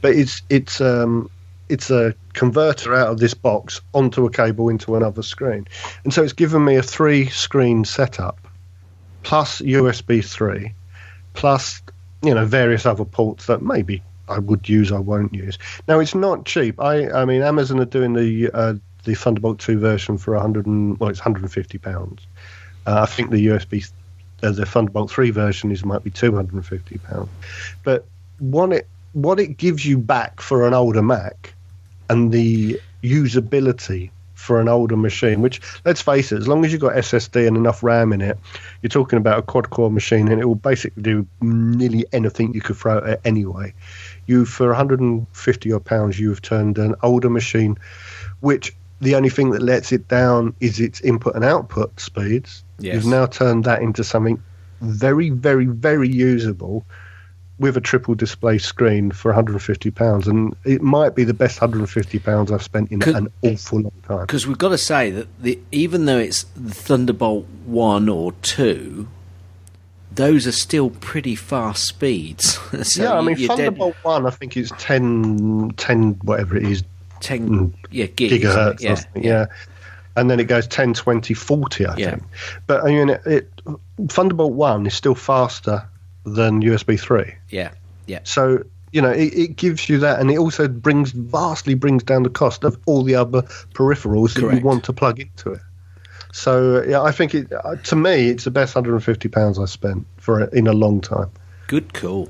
but 0.00 0.14
it's 0.14 0.42
it's 0.48 0.80
um 0.80 1.30
it's 1.68 1.90
a 1.90 2.14
converter 2.32 2.94
out 2.94 3.08
of 3.08 3.18
this 3.18 3.34
box 3.34 3.80
onto 3.94 4.24
a 4.26 4.30
cable 4.30 4.68
into 4.68 4.96
another 4.96 5.22
screen, 5.22 5.68
and 6.04 6.12
so 6.12 6.22
it's 6.22 6.32
given 6.32 6.64
me 6.64 6.76
a 6.76 6.82
three 6.82 7.28
screen 7.28 7.84
setup 7.84 8.38
plus 9.22 9.60
USB 9.60 10.24
three 10.24 10.74
plus 11.34 11.82
you 12.22 12.34
know 12.34 12.46
various 12.46 12.86
other 12.86 13.04
ports 13.04 13.46
that 13.46 13.62
maybe 13.62 14.02
I 14.30 14.38
would 14.38 14.68
use, 14.68 14.92
I 14.92 14.98
won't 14.98 15.34
use. 15.34 15.58
Now 15.88 15.98
it's 15.98 16.14
not 16.14 16.46
cheap. 16.46 16.80
I 16.80 17.10
I 17.10 17.24
mean 17.24 17.42
Amazon 17.42 17.80
are 17.80 17.84
doing 17.84 18.14
the 18.14 18.50
uh, 18.52 18.74
the 19.04 19.14
Thunderbolt 19.14 19.58
two 19.58 19.78
version 19.78 20.18
for 20.18 20.34
100 20.34 20.66
and 20.66 20.98
well 20.98 21.10
it's 21.10 21.20
150 21.20 21.78
pounds. 21.78 22.26
Uh, 22.86 23.02
I 23.02 23.06
think 23.06 23.30
the 23.30 23.46
USB 23.46 23.90
uh, 24.42 24.52
the 24.52 24.66
Thunderbolt 24.66 25.10
three 25.10 25.30
version 25.30 25.70
is 25.70 25.84
might 25.84 26.04
be 26.04 26.10
250 26.10 26.98
pounds. 26.98 27.28
But 27.82 28.06
what 28.38 28.72
it 28.72 28.86
what 29.12 29.40
it 29.40 29.56
gives 29.56 29.84
you 29.84 29.98
back 29.98 30.40
for 30.40 30.66
an 30.66 30.74
older 30.74 31.02
Mac 31.02 31.54
and 32.08 32.32
the 32.32 32.80
usability 33.02 34.10
for 34.40 34.60
an 34.60 34.68
older 34.68 34.96
machine, 34.96 35.42
which 35.42 35.60
let's 35.84 36.00
face 36.00 36.32
it, 36.32 36.38
as 36.38 36.48
long 36.48 36.64
as 36.64 36.72
you've 36.72 36.80
got 36.80 36.94
SSD 36.94 37.46
and 37.46 37.56
enough 37.56 37.82
RAM 37.82 38.12
in 38.12 38.22
it, 38.22 38.38
you're 38.80 38.88
talking 38.88 39.18
about 39.18 39.38
a 39.38 39.42
quad 39.42 39.70
core 39.70 39.90
machine 39.90 40.28
and 40.28 40.40
it 40.40 40.46
will 40.46 40.54
basically 40.54 41.02
do 41.02 41.26
nearly 41.42 42.06
anything 42.12 42.54
you 42.54 42.60
could 42.60 42.76
throw 42.76 42.98
at 42.98 43.06
it 43.06 43.20
anyway. 43.24 43.74
You 44.26 44.46
for 44.46 44.68
150 44.68 45.72
odd 45.72 45.84
pounds, 45.84 46.18
you 46.18 46.30
have 46.30 46.40
turned 46.40 46.78
an 46.78 46.94
older 47.02 47.28
machine, 47.28 47.76
which 48.40 48.74
the 49.00 49.14
only 49.14 49.28
thing 49.28 49.50
that 49.50 49.62
lets 49.62 49.92
it 49.92 50.08
down 50.08 50.54
is 50.60 50.80
its 50.80 51.00
input 51.02 51.34
and 51.34 51.44
output 51.44 52.00
speeds. 52.00 52.64
Yes. 52.78 52.94
You've 52.94 53.06
now 53.06 53.26
turned 53.26 53.64
that 53.64 53.82
into 53.82 54.02
something 54.02 54.42
very, 54.80 55.28
very, 55.30 55.66
very 55.66 56.08
usable 56.08 56.86
with 57.60 57.76
a 57.76 57.80
triple 57.80 58.14
display 58.14 58.56
screen 58.58 59.10
for 59.12 59.28
150 59.28 59.90
pounds, 59.92 60.26
and 60.26 60.56
it 60.64 60.80
might 60.82 61.14
be 61.14 61.22
the 61.24 61.34
best 61.34 61.60
150 61.60 62.18
pounds 62.18 62.50
I've 62.50 62.62
spent 62.62 62.90
in 62.90 63.02
an 63.02 63.28
awful 63.42 63.82
long 63.82 63.92
time. 64.08 64.20
because 64.22 64.46
we've 64.46 64.58
got 64.58 64.70
to 64.70 64.78
say 64.78 65.10
that 65.10 65.28
the 65.42 65.58
even 65.70 66.06
though 66.06 66.18
it's 66.18 66.44
the 66.56 66.72
Thunderbolt 66.74 67.46
one 67.66 68.08
or 68.08 68.32
two, 68.40 69.06
those 70.10 70.46
are 70.46 70.52
still 70.52 70.88
pretty 70.90 71.36
fast 71.36 71.86
speeds. 71.86 72.54
so 72.82 73.02
yeah, 73.02 73.12
I 73.12 73.20
mean 73.20 73.36
you're 73.36 73.48
dead- 73.48 73.56
Thunderbolt 73.66 73.96
One, 74.02 74.26
I 74.26 74.30
think 74.30 74.56
it's 74.56 74.72
10, 74.78 75.72
10 75.76 76.12
whatever 76.22 76.56
it 76.56 76.64
is, 76.64 76.82
10 77.20 77.48
Mm. 77.48 77.74
yeah 77.90 78.06
gigs, 78.06 78.32
gigahertz. 78.42 78.80
yeah, 78.80 78.94
something, 78.94 79.22
yeah. 79.22 79.46
And 80.16 80.28
then 80.30 80.40
it 80.40 80.44
goes 80.44 80.66
10, 80.66 80.94
20, 80.94 81.34
40, 81.34 81.86
I 81.86 81.96
Yeah. 81.96 82.10
think. 82.10 82.22
But 82.66 82.82
I 82.84 82.86
mean, 82.88 83.10
it, 83.10 83.22
it, 83.26 83.52
Thunderbolt 84.08 84.54
1 84.54 84.86
is 84.86 84.94
still 84.94 85.14
faster 85.14 85.86
than 86.24 86.62
USB 86.62 86.98
3. 86.98 87.34
yeah, 87.50 87.72
yeah. 88.06 88.20
So, 88.24 88.64
you 88.92 89.00
know, 89.00 89.10
it, 89.10 89.32
it 89.34 89.56
gives 89.56 89.88
you 89.88 89.98
that, 89.98 90.20
and 90.20 90.30
it 90.30 90.38
also 90.38 90.68
brings 90.68 91.12
vastly 91.12 91.74
brings 91.74 92.02
down 92.02 92.22
the 92.22 92.30
cost 92.30 92.64
of 92.64 92.78
all 92.86 93.02
the 93.02 93.14
other 93.14 93.42
peripherals 93.74 94.34
that 94.34 94.54
you 94.54 94.60
want 94.64 94.84
to 94.84 94.92
plug 94.92 95.20
into 95.20 95.52
it. 95.52 95.60
So, 96.32 96.82
yeah, 96.84 97.02
I 97.02 97.12
think 97.12 97.34
it, 97.34 97.52
uh, 97.52 97.76
to 97.76 97.96
me, 97.96 98.28
it's 98.28 98.44
the 98.44 98.50
best 98.50 98.74
150 98.74 99.28
pounds 99.28 99.58
I 99.58 99.64
spent 99.64 100.06
for 100.18 100.40
it 100.40 100.52
in 100.52 100.66
a 100.66 100.72
long 100.72 101.00
time. 101.00 101.30
Good 101.66 101.92
call. 101.92 102.28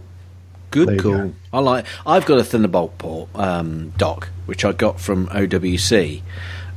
Good 0.71 1.01
call. 1.01 1.13
go. 1.13 1.35
I 1.53 1.59
like. 1.59 1.87
I've 2.07 2.27
got 2.27 2.39
a 2.39 2.45
Thunderbolt 2.45 2.97
port 2.99 3.29
um, 3.35 3.91
dock, 3.97 4.29
which 4.47 4.65
I 4.65 4.73
got 4.73 5.01
from 5.01 5.27
OWC. 5.29 6.23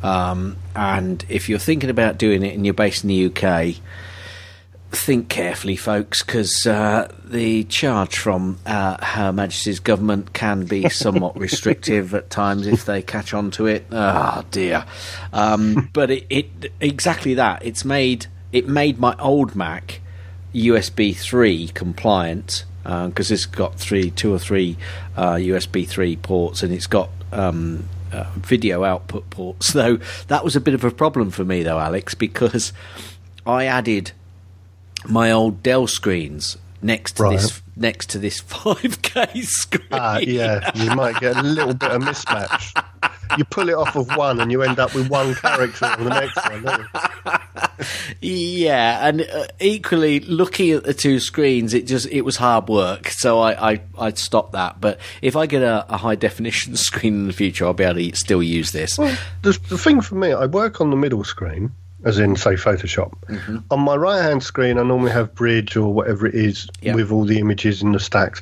Um, 0.01 0.57
and 0.76 1.24
if 1.30 1.47
you're 1.47 1.59
thinking 1.59 1.89
about 1.89 2.18
doing 2.18 2.43
it 2.43 2.53
and 2.53 2.66
you're 2.66 2.74
based 2.74 3.03
in 3.03 3.07
the 3.07 3.28
UK, 3.28 3.76
think 4.96 5.30
carefully, 5.30 5.76
folks, 5.76 6.22
because 6.24 6.66
uh, 6.66 7.12
the 7.26 7.64
charge 7.66 8.18
from 8.18 8.60
uh, 8.66 9.04
Her 9.04 9.34
Majesty's 9.34 9.80
government 9.80 10.34
can 10.34 10.66
be 10.66 10.88
somewhat 10.89 11.38
restrictive 11.38 12.14
at 12.14 12.30
times 12.30 12.68
if 12.68 12.86
they 12.86 13.02
catch 13.02 13.34
on 13.34 13.52
to 13.52 13.66
it. 13.68 13.86
Ah, 13.91 14.46
dear. 14.52 14.86
Um, 15.32 15.89
but 15.94 16.12
it, 16.12 16.26
it 16.30 16.72
exactly 16.80 17.34
that. 17.36 17.66
It's 17.66 17.84
made 17.84 18.28
it 18.52 18.68
made 18.68 19.00
my 19.00 19.16
old 19.20 19.56
Mac 19.56 20.00
USB 20.54 21.16
three 21.16 21.68
compliant 21.70 22.66
because 22.84 23.32
it's 23.32 23.46
got 23.46 23.80
three, 23.80 24.12
two 24.12 24.34
or 24.34 24.39
three 24.39 24.78
uh, 25.16 25.34
USB 25.34 25.88
three 25.88 26.16
ports, 26.16 26.64
and 26.64 26.74
it's 26.74 26.88
got 26.88 27.10
um, 27.32 27.88
uh, 28.12 28.30
video 28.38 28.84
output 28.84 29.30
ports. 29.30 29.74
Though 29.74 29.98
that 30.28 30.44
was 30.44 30.56
a 30.56 30.62
bit 30.62 30.74
of 30.74 30.84
a 30.84 30.91
problem 30.91 31.32
for 31.32 31.44
me, 31.44 31.64
though, 31.64 31.80
Alex, 31.80 32.14
because 32.14 32.74
I 33.46 33.66
added 33.66 34.12
my 35.08 35.32
old 35.32 35.64
Dell 35.64 35.88
screens 35.88 36.58
next 36.82 37.14
to 37.18 37.24
Right. 37.24 37.39
this 37.39 37.62
next 37.76 38.10
to 38.12 38.20
this 38.20 38.41
5K 38.47 39.43
screen. 39.43 39.88
Ah, 39.91 40.18
yeah, 40.20 40.70
you 40.76 40.93
might 40.95 41.20
get 41.20 41.36
a 41.38 41.41
little 41.43 41.74
bit 41.74 41.91
of 41.91 42.01
mismatch. 42.01 42.84
You 43.38 43.45
pull 43.45 43.68
it 43.70 43.74
off 43.76 43.95
of 43.95 44.08
one, 44.16 44.39
and 44.39 44.51
you 44.51 44.62
end 44.62 44.78
up 44.80 44.93
with 44.93 45.10
one 45.10 45.34
character 45.36 45.86
on 45.86 46.04
the 46.04 46.10
next 46.10 46.36
one. 46.49 46.88
Yeah, 48.22 49.08
and 49.08 49.22
uh, 49.22 49.47
equally 49.60 50.20
looking 50.22 50.72
at 50.72 50.84
the 50.84 50.93
two 50.93 51.20
screens, 51.20 51.74
it 51.74 51.88
just 51.88 52.08
it 52.08 52.22
was 52.22 52.36
hard 52.38 52.70
work. 52.70 53.08
So 53.10 53.39
I 53.39 53.72
I 53.74 53.82
I 53.97 54.12
stopped 54.14 54.51
that. 54.54 54.80
But 54.80 54.99
if 55.22 55.36
I 55.36 55.47
get 55.47 55.62
a, 55.64 55.86
a 55.91 55.97
high 55.97 56.16
definition 56.16 56.76
screen 56.78 57.14
in 57.16 57.28
the 57.28 57.34
future, 57.34 57.66
I'll 57.66 57.74
be 57.74 57.84
able 57.84 57.95
to 57.99 58.16
still 58.16 58.43
use 58.43 58.72
this. 58.72 58.97
Well, 58.97 59.18
the, 59.41 59.58
the 59.70 59.78
thing 59.78 60.01
for 60.01 60.16
me, 60.16 60.32
I 60.32 60.45
work 60.45 60.80
on 60.80 60.91
the 60.91 60.95
middle 60.95 61.24
screen, 61.24 61.72
as 62.06 62.20
in, 62.20 62.36
say, 62.36 62.51
Photoshop. 62.54 63.14
Mm-hmm. 63.28 63.58
On 63.72 63.80
my 63.80 63.95
right 63.95 64.22
hand 64.22 64.43
screen, 64.43 64.78
I 64.78 64.84
normally 64.84 65.12
have 65.12 65.34
Bridge 65.36 65.76
or 65.78 65.93
whatever 65.93 66.28
it 66.28 66.36
is 66.36 66.68
Yeah. 66.82 66.95
with 66.95 67.12
all 67.12 67.26
the 67.26 67.39
images 67.39 67.82
in 67.82 67.91
the 67.93 67.99
stacks. 67.99 68.41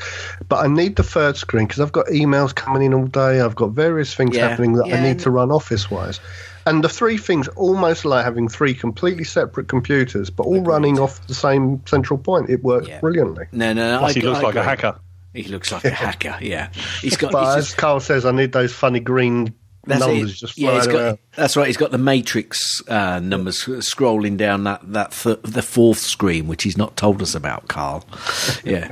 But 0.49 0.63
I 0.63 0.67
need 0.67 0.95
the 0.95 1.03
third 1.03 1.37
screen 1.37 1.67
because 1.67 1.79
I've 1.79 1.91
got 1.91 2.07
emails 2.07 2.53
coming 2.55 2.81
in 2.83 2.93
all 2.93 3.05
day. 3.07 3.41
I've 3.41 3.55
got 3.55 3.71
various 3.71 4.13
things 4.13 4.35
Yeah, 4.35 4.49
happening 4.49 4.73
that 4.73 4.85
I 4.85 4.89
yeah. 4.89 5.03
need 5.03 5.19
to 5.19 5.29
run 5.29 5.51
office 5.51 5.89
wise. 5.91 6.19
And 6.65 6.83
the 6.83 6.89
three 6.89 7.17
things 7.17 7.47
almost 7.49 8.05
like 8.05 8.23
having 8.23 8.47
three 8.47 8.73
completely 8.75 9.23
separate 9.23 9.67
computers, 9.67 10.29
but 10.29 10.43
all 10.43 10.61
running 10.61 10.99
off 10.99 11.25
the 11.27 11.33
same 11.33 11.81
central 11.87 12.19
point. 12.19 12.49
It 12.51 12.63
works 12.63 12.87
Yeah. 12.87 12.99
brilliantly. 12.99 13.45
No, 13.51 13.73
no, 13.73 13.93
no. 13.93 13.97
Plus, 13.99 14.11
I, 14.11 14.19
he 14.19 14.21
looks 14.25 14.39
I 14.39 14.41
like 14.43 14.55
a 14.55 14.63
hacker. 14.63 14.95
He 15.33 15.43
looks 15.45 15.71
like 15.71 15.85
a 15.85 15.89
hacker. 16.05 16.37
Yeah, 16.41 16.69
he's 17.01 17.17
got. 17.17 17.31
But 17.31 17.45
he's 17.45 17.55
as 17.55 17.65
just, 17.67 17.77
Carl 17.77 17.99
says, 17.99 18.25
I 18.25 18.31
need 18.31 18.51
those 18.51 18.73
funny 18.73 18.99
green 18.99 19.53
that's 19.85 19.99
numbers 19.99 20.31
it. 20.31 20.35
just 20.35 20.57
Yeah, 20.57 20.81
flying 20.81 20.97
got, 20.97 21.19
that's 21.35 21.57
right. 21.57 21.67
He's 21.67 21.77
got 21.77 21.91
the 21.91 21.97
matrix 21.97 22.81
uh, 22.87 23.19
numbers 23.19 23.63
scrolling 23.65 24.37
down 24.37 24.63
that 24.65 24.81
that 24.93 25.11
th- 25.11 25.39
the 25.43 25.61
fourth 25.61 25.97
screen, 25.99 26.47
which 26.47 26.63
he's 26.63 26.77
not 26.77 26.95
told 26.97 27.21
us 27.21 27.35
about, 27.35 27.67
Carl. 27.67 28.05
Yeah. 28.63 28.91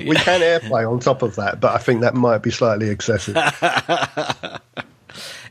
We 0.00 0.16
can 0.16 0.40
airplay 0.40 0.90
on 0.90 0.98
top 1.00 1.22
of 1.22 1.36
that, 1.36 1.60
but 1.60 1.74
I 1.74 1.78
think 1.78 2.00
that 2.00 2.14
might 2.14 2.38
be 2.38 2.50
slightly 2.50 2.88
excessive. 2.88 3.36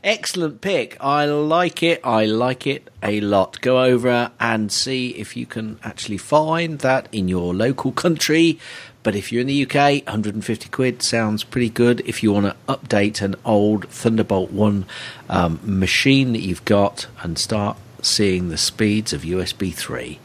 Excellent 0.04 0.60
pick. 0.60 0.96
I 1.00 1.24
like 1.24 1.82
it. 1.82 2.00
I 2.04 2.26
like 2.26 2.66
it 2.66 2.88
a 3.02 3.20
lot. 3.20 3.60
Go 3.60 3.82
over 3.82 4.30
and 4.38 4.70
see 4.70 5.10
if 5.10 5.36
you 5.36 5.46
can 5.46 5.80
actually 5.82 6.18
find 6.18 6.78
that 6.80 7.08
in 7.12 7.28
your 7.28 7.54
local 7.54 7.92
country. 7.92 8.58
But 9.06 9.14
if 9.14 9.30
you're 9.30 9.42
in 9.42 9.46
the 9.46 9.62
UK, 9.62 10.04
150 10.04 10.68
quid 10.70 11.00
sounds 11.00 11.44
pretty 11.44 11.70
good. 11.70 12.00
If 12.06 12.24
you 12.24 12.32
want 12.32 12.46
to 12.46 12.56
update 12.68 13.22
an 13.22 13.36
old 13.44 13.88
Thunderbolt 13.88 14.50
1 14.50 14.84
um, 15.28 15.60
machine 15.62 16.32
that 16.32 16.40
you've 16.40 16.64
got 16.64 17.06
and 17.22 17.38
start 17.38 17.76
seeing 18.02 18.48
the 18.48 18.58
speeds 18.58 19.12
of 19.12 19.22
USB 19.22 19.72
3. 19.72 20.18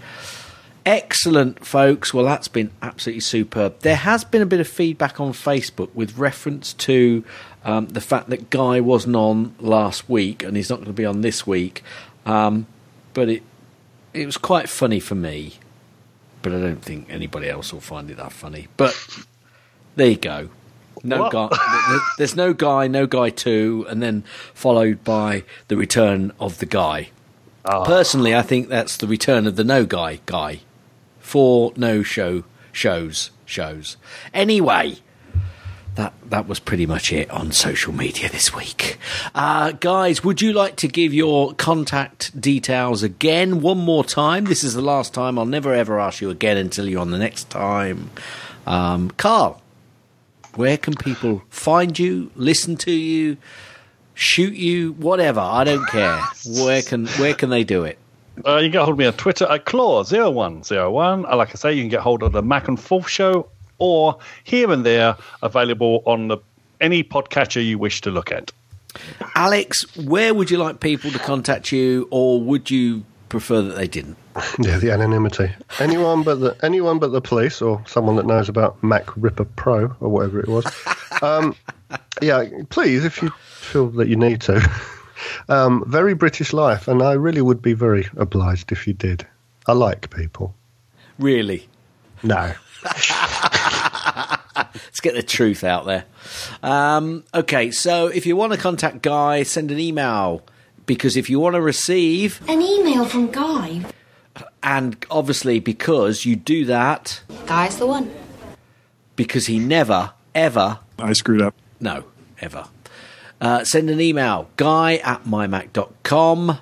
Excellent, 0.84 1.64
folks. 1.64 2.12
Well, 2.12 2.26
that's 2.26 2.48
been 2.48 2.72
absolutely 2.82 3.20
superb. 3.20 3.82
There 3.82 3.98
has 3.98 4.24
been 4.24 4.42
a 4.42 4.48
bit 4.48 4.60
of 4.60 4.68
feedback 4.68 5.20
on 5.20 5.32
Facebook 5.32 5.94
with 5.94 6.18
reference 6.18 6.74
to 6.74 7.24
um, 7.64 7.86
the 7.90 8.02
fact 8.02 8.32
that 8.32 8.50
Guy 8.50 8.82
wasn't 8.82 9.16
on 9.16 9.54
last 9.60 10.10
week 10.10 10.42
and 10.42 10.58
he's 10.58 10.72
not 10.72 10.78
going 10.78 10.88
to 10.88 10.94
be 10.94 11.06
on 11.06 11.22
this 11.22 11.46
week. 11.46 11.84
Um, 12.26 12.66
but 13.14 13.30
it 13.30 13.44
it 14.16 14.26
was 14.26 14.38
quite 14.38 14.70
funny 14.70 15.00
for 15.00 15.14
me. 15.14 15.60
But 16.42 16.54
I 16.54 16.60
don't 16.60 16.82
think 16.84 17.08
anybody 17.10 17.50
else 17.50 17.72
will 17.72 17.82
find 17.82 18.10
it 18.10 18.18
that 18.18 18.32
funny. 18.32 18.68
But 18.78 18.96
there 19.96 20.08
you 20.08 20.18
go. 20.18 20.50
No 21.04 21.22
What? 21.24 21.32
guy. 21.32 21.48
th- 21.50 21.60
th- 21.90 22.02
There's 22.18 22.36
no 22.36 22.54
guy, 22.54 22.88
no 22.88 23.08
guy 23.08 23.30
two, 23.30 23.86
and 23.90 24.02
then 24.04 24.24
followed 24.54 25.04
by 25.04 25.44
the 25.68 25.78
return 25.78 26.32
of 26.40 26.58
the 26.60 26.66
guy. 26.66 27.10
Ah. 27.66 27.84
Personally, 27.86 28.36
I 28.36 28.42
think 28.42 28.70
that's 28.70 28.98
the 28.98 29.08
return 29.08 29.46
of 29.48 29.56
the 29.56 29.64
no 29.64 29.86
guy 29.86 30.20
guy. 30.26 30.60
Four 31.20 31.74
no 31.76 32.02
show 32.04 32.44
shows 32.72 33.30
shows. 33.46 33.98
Anyway, 34.34 34.98
that 35.96 36.14
that 36.30 36.48
was 36.48 36.60
pretty 36.60 36.86
much 36.86 37.12
it 37.12 37.30
on 37.32 37.52
social 37.52 37.94
media 37.94 38.30
this 38.30 38.54
week. 38.56 38.98
Uh, 39.36 39.72
guys, 39.74 40.24
would 40.24 40.42
you 40.42 40.54
like 40.54 40.76
to 40.78 40.88
give 40.88 41.14
your 41.14 41.54
contact 41.54 42.40
details 42.40 43.04
again 43.04 43.62
one 43.62 43.78
more 43.78 44.04
time? 44.04 44.46
This 44.46 44.64
is 44.64 44.74
the 44.74 44.82
last 44.82 45.14
time. 45.14 45.38
I'll 45.38 45.46
never 45.46 45.74
ever 45.74 46.00
ask 46.00 46.22
you 46.22 46.30
again 46.30 46.58
until 46.58 46.88
you're 46.88 47.02
on 47.02 47.12
the 47.12 47.18
next 47.20 47.50
time. 47.50 48.10
Um, 48.66 49.12
Carl. 49.12 49.62
Where 50.56 50.78
can 50.78 50.96
people 50.96 51.42
find 51.50 51.98
you, 51.98 52.30
listen 52.36 52.76
to 52.78 52.92
you, 52.92 53.38
shoot 54.16 54.54
you, 54.54 54.92
whatever? 54.94 55.40
I 55.40 55.64
don't 55.64 55.88
care. 55.88 56.20
Where 56.46 56.82
can 56.82 57.08
where 57.08 57.34
can 57.34 57.50
they 57.50 57.64
do 57.64 57.86
it? 57.86 57.98
Uh, 58.46 58.58
you 58.58 58.64
can 58.66 58.72
get 58.74 58.80
hold 58.80 58.96
of 58.96 58.98
me 59.00 59.06
on 59.06 59.14
Twitter 59.14 59.46
at 59.50 59.66
Claw0101. 59.66 61.24
Uh, 61.32 61.36
Like 61.38 61.50
I 61.52 61.54
say, 61.54 61.74
you 61.74 61.82
can 61.84 61.90
get 61.90 62.02
hold 62.02 62.22
of 62.24 62.34
the 62.34 62.42
Mac 62.42 62.68
and 62.68 62.78
Forth 62.78 63.08
show 63.08 63.48
or 63.82 64.18
here 64.44 64.72
and 64.72 64.86
there 64.86 65.18
available 65.42 66.04
on 66.06 66.28
the, 66.30 66.38
any 66.80 67.04
podcatcher 67.04 67.66
you 67.66 67.78
wish 67.78 68.00
to 68.02 68.12
look 68.12 68.32
at. 68.32 68.52
Alex, 69.36 69.86
where 69.98 70.34
would 70.34 70.52
you 70.52 70.58
like 70.58 70.80
people 70.80 71.12
to 71.12 71.20
contact 71.20 71.72
you, 71.72 72.08
or 72.12 72.40
would 72.42 72.70
you 72.70 73.04
prefer 73.30 73.62
that 73.62 73.76
they 73.76 73.88
didn't? 73.88 74.18
Yeah, 74.60 74.78
the 74.78 74.92
anonymity. 74.92 75.52
Anyone 75.80 76.24
but 76.24 76.40
the 76.40 76.56
anyone 76.64 77.00
but 77.00 77.12
the 77.12 77.22
police 77.22 77.62
or 77.62 77.84
someone 77.86 78.16
that 78.16 78.26
knows 78.26 78.48
about 78.48 78.82
Mac 78.84 79.06
Ripper 79.18 79.46
Pro 79.46 79.94
or 80.00 80.10
whatever 80.10 80.40
it 80.40 80.48
was. 80.48 80.66
um, 81.22 81.56
yeah, 82.22 82.46
please, 82.70 83.04
if 83.04 83.22
you 83.22 83.30
feel 83.46 83.90
that 83.92 84.08
you 84.08 84.16
need 84.16 84.42
to. 84.42 84.62
Um, 85.50 85.84
very 85.88 86.16
British 86.16 86.52
life, 86.52 86.88
and 86.88 87.04
I 87.04 87.14
really 87.14 87.42
would 87.42 87.62
be 87.62 87.74
very 87.74 88.08
obliged 88.18 88.72
if 88.72 88.88
you 88.88 88.94
did. 88.94 89.26
I 89.68 89.74
like 89.74 90.10
people. 90.10 90.56
Really? 91.20 91.68
No. 92.24 92.54
Let's 95.04 95.16
get 95.16 95.20
the 95.20 95.28
truth 95.36 95.64
out 95.64 95.86
there. 95.88 96.06
Um, 96.62 97.24
okay, 97.34 97.72
so 97.72 98.06
if 98.08 98.28
you 98.28 98.36
want 98.36 98.54
to 98.54 98.60
contact 98.60 99.02
Guy, 99.02 99.42
send 99.42 99.72
an 99.72 99.80
email. 99.80 100.44
Because 100.86 101.18
if 101.18 101.28
you 101.28 101.40
want 101.40 101.56
to 101.56 101.62
receive, 101.62 102.40
An 102.48 102.62
email 102.62 103.06
from 103.06 103.32
Guy. 103.32 103.82
and 104.62 105.04
obviously 105.10 105.60
because 105.60 106.24
you 106.24 106.36
do 106.36 106.66
that, 106.66 107.22
Guy's 107.48 107.78
the 107.78 107.88
one. 107.88 108.12
because 109.16 109.48
he 109.48 109.58
never, 109.58 110.12
ever, 110.36 110.78
I 111.00 111.14
screwed 111.14 111.42
up. 111.42 111.56
no, 111.80 112.04
ever, 112.40 112.66
uh, 113.40 113.64
send 113.64 113.90
an 113.90 114.00
email, 114.00 114.50
guy 114.58 114.98
at 114.98 115.24
mymac.com, 115.24 116.60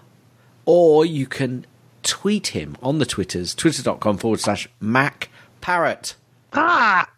or 0.66 1.06
you 1.06 1.26
can 1.26 1.66
tweet 2.04 2.48
him 2.48 2.78
on 2.82 3.00
the 3.00 3.06
Twitters, 3.06 3.54
twitter.com 3.54 4.18
forward 4.18 4.40
slash 4.40 4.70
Mac 4.80 5.28
Parrot. 5.60 6.16
Ah! 6.54 7.10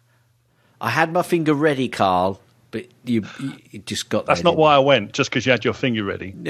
I 0.82 0.90
had 0.90 1.12
my 1.12 1.22
finger 1.22 1.54
ready, 1.54 1.88
Carl, 1.88 2.40
but 2.72 2.86
you, 3.04 3.24
you, 3.70 3.78
just 3.86 4.08
got 4.08 4.26
That's 4.26 4.42
not 4.42 4.56
why 4.56 4.74
I 4.74 4.80
went, 4.80 5.12
just 5.12 5.30
because 5.30 5.46
you 5.46 5.52
had 5.52 5.64
your 5.64 5.74
finger 5.74 6.04
ready. 6.04 6.34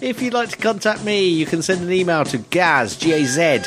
If 0.00 0.20
you'd 0.20 0.34
like 0.34 0.50
to 0.50 0.58
contact 0.58 1.02
me, 1.02 1.28
you 1.28 1.46
can 1.46 1.62
send 1.62 1.80
an 1.80 1.90
email 1.90 2.24
to 2.26 2.36
Gaz, 2.36 2.94
G 2.94 3.12
A 3.12 3.24
Z. 3.24 3.62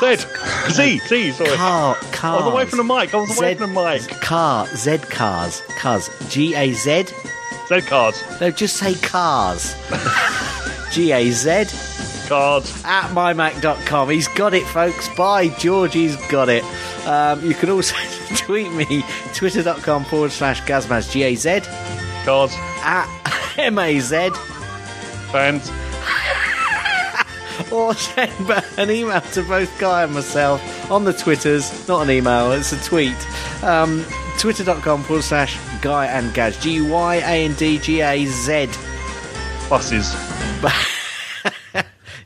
Zed. 0.00 0.26
Z. 0.70 0.98
Z. 1.00 1.32
Sorry. 1.32 1.50
Car, 1.50 1.96
I 2.22 2.36
was 2.36 2.46
away 2.46 2.64
from 2.64 2.78
the 2.78 2.84
mic. 2.84 3.12
I 3.12 3.18
was 3.18 3.38
away 3.38 3.52
Z- 3.52 3.58
from 3.58 3.74
the 3.74 3.82
mic. 3.82 4.08
Car, 4.22 4.66
Z 4.68 4.98
cars. 5.10 5.60
Cars. 5.76 6.08
G 6.30 6.54
A 6.54 6.72
Z. 6.72 7.04
Z 7.68 7.80
cars. 7.82 8.22
No, 8.40 8.50
just 8.50 8.78
say 8.78 8.94
cars. 8.94 9.76
G 10.92 11.12
A 11.12 11.30
Z 11.30 12.11
Cards. 12.28 12.82
at 12.84 13.08
mymac.com. 13.10 14.10
He's 14.10 14.28
got 14.28 14.54
it, 14.54 14.64
folks. 14.66 15.08
By 15.16 15.48
George, 15.48 15.94
he's 15.94 16.16
got 16.26 16.48
it. 16.48 16.64
Um, 17.06 17.44
you 17.44 17.54
can 17.54 17.70
also 17.70 17.94
tweet 18.36 18.72
me, 18.72 19.04
twitter.com 19.34 20.04
forward 20.04 20.32
slash 20.32 20.62
Gazmaz, 20.62 21.10
G 21.10 21.22
A 21.24 21.34
Z, 21.34 21.60
Cards. 22.24 22.54
at 22.82 23.08
M 23.58 23.78
A 23.78 23.98
Z. 24.00 24.30
Fans. 25.30 25.70
or 27.72 27.94
send 27.94 28.32
an 28.78 28.90
email 28.90 29.20
to 29.20 29.42
both 29.44 29.78
Guy 29.78 30.04
and 30.04 30.12
myself 30.14 30.90
on 30.90 31.04
the 31.04 31.12
Twitters. 31.12 31.86
Not 31.88 32.02
an 32.02 32.10
email, 32.10 32.52
it's 32.52 32.72
a 32.72 32.82
tweet. 32.82 33.16
Um, 33.62 34.04
Twitter.com 34.38 35.02
forward 35.04 35.22
slash 35.22 35.58
Guy 35.80 36.06
and 36.06 36.32
Gaz. 36.34 36.56
G 36.58 36.80
Y 36.82 37.16
A 37.16 37.44
N 37.44 37.54
D 37.54 37.78
G 37.78 38.00
A 38.00 38.24
Z. 38.26 38.68
Buses. 39.68 40.12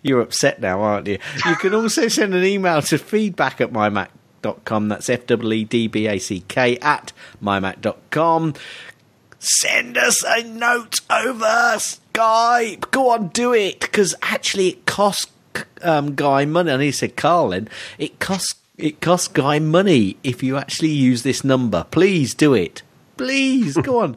You're 0.07 0.21
upset 0.21 0.61
now, 0.61 0.81
aren't 0.83 1.09
you? 1.09 1.19
You 1.45 1.57
can 1.57 1.75
also 1.75 2.07
send 2.17 2.33
an 2.33 2.45
email 2.45 2.81
to 2.83 2.97
feedback 2.97 3.61
at 3.61 3.73
mymac.com. 3.73 4.89
That's 4.89 5.11
F 5.11 5.27
W 5.27 5.53
E 5.53 5.65
D 5.65 5.89
B 5.89 6.07
A 6.07 6.19
C 6.19 6.45
K 6.47 6.79
at 6.79 7.13
mymac.com. 7.43 8.55
Send 9.39 9.99
us 9.99 10.23
a 10.25 10.45
note 10.45 11.01
over 11.11 11.45
Skype. 11.77 12.91
Go 12.91 13.11
on, 13.11 13.29
do 13.29 13.53
it. 13.53 13.81
Because 13.81 14.15
actually, 14.23 14.69
it 14.69 14.87
costs 14.87 15.33
um, 15.83 16.15
Guy 16.15 16.45
money. 16.45 16.71
And 16.71 16.83
he 16.83 16.93
said, 16.93 17.17
Carlin, 17.17 17.69
It 17.99 18.21
costs, 18.21 18.55
it 18.79 19.01
costs 19.01 19.29
Guy 19.29 19.59
money 19.59 20.17
if 20.23 20.43
you 20.43 20.57
actually 20.57 20.91
use 20.91 21.25
this 21.25 21.43
number. 21.43 21.85
Please 21.91 22.33
do 22.33 22.55
it. 22.55 22.83
Please, 23.17 23.77
go 23.77 24.01
on. 24.01 24.17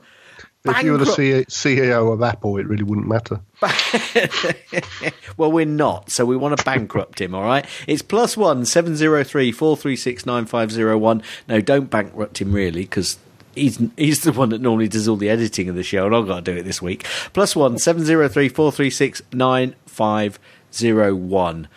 If 0.65 0.83
you 0.83 0.91
were 0.91 0.97
the 0.97 1.05
CEO 1.05 2.11
of 2.11 2.21
Apple, 2.21 2.57
it 2.57 2.67
really 2.67 2.83
wouldn't 2.83 3.07
matter. 3.07 3.39
well, 5.37 5.51
we're 5.51 5.65
not, 5.65 6.11
so 6.11 6.25
we 6.25 6.35
want 6.35 6.57
to 6.57 6.65
bankrupt 6.65 7.21
him. 7.21 7.33
All 7.33 7.43
right, 7.43 7.65
it's 7.87 8.01
plus 8.01 8.35
one 8.35 8.65
seven 8.65 8.97
zero 8.97 9.23
three 9.23 9.53
four 9.53 9.77
three 9.77 9.95
six 9.95 10.25
nine 10.25 10.45
five 10.45 10.71
zero 10.71 10.97
one. 10.97 11.23
No, 11.47 11.61
don't 11.61 11.89
bankrupt 11.89 12.41
him 12.41 12.51
really, 12.51 12.81
because 12.81 13.17
he's 13.55 13.79
he's 13.95 14.21
the 14.23 14.33
one 14.33 14.49
that 14.49 14.59
normally 14.59 14.89
does 14.89 15.07
all 15.07 15.15
the 15.15 15.29
editing 15.29 15.69
of 15.69 15.75
the 15.75 15.83
show, 15.83 16.05
and 16.05 16.15
I've 16.15 16.27
got 16.27 16.43
to 16.43 16.51
do 16.53 16.57
it 16.57 16.63
this 16.63 16.81
week. 16.81 17.05
Plus 17.31 17.55
one 17.55 17.77
seven 17.77 18.03
zero 18.03 18.27
three 18.27 18.49
four 18.49 18.73
three 18.73 18.89
six 18.89 19.21
nine 19.31 19.75
five 19.85 20.39
zero 20.73 21.15
one. 21.15 21.69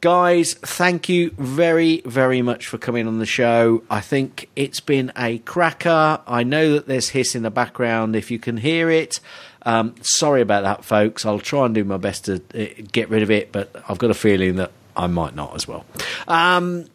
Guys, 0.00 0.54
thank 0.54 1.08
you 1.08 1.30
very, 1.38 2.02
very 2.04 2.40
much 2.40 2.68
for 2.68 2.78
coming 2.78 3.08
on 3.08 3.18
the 3.18 3.26
show. 3.26 3.82
I 3.90 4.00
think 4.00 4.48
it's 4.54 4.78
been 4.78 5.10
a 5.16 5.38
cracker. 5.38 6.20
I 6.24 6.44
know 6.44 6.74
that 6.74 6.86
there's 6.86 7.08
hiss 7.08 7.34
in 7.34 7.42
the 7.42 7.50
background 7.50 8.14
if 8.14 8.30
you 8.30 8.38
can 8.38 8.58
hear 8.58 8.90
it. 8.90 9.18
Um, 9.62 9.96
sorry 10.02 10.40
about 10.40 10.62
that, 10.62 10.84
folks. 10.84 11.26
I'll 11.26 11.40
try 11.40 11.66
and 11.66 11.74
do 11.74 11.82
my 11.82 11.96
best 11.96 12.26
to 12.26 12.36
uh, 12.54 12.82
get 12.92 13.10
rid 13.10 13.24
of 13.24 13.30
it, 13.32 13.50
but 13.50 13.74
I've 13.88 13.98
got 13.98 14.10
a 14.10 14.14
feeling 14.14 14.54
that 14.56 14.70
I 14.96 15.08
might 15.08 15.34
not 15.34 15.56
as 15.56 15.66
well. 15.66 15.84
Um, 16.28 16.86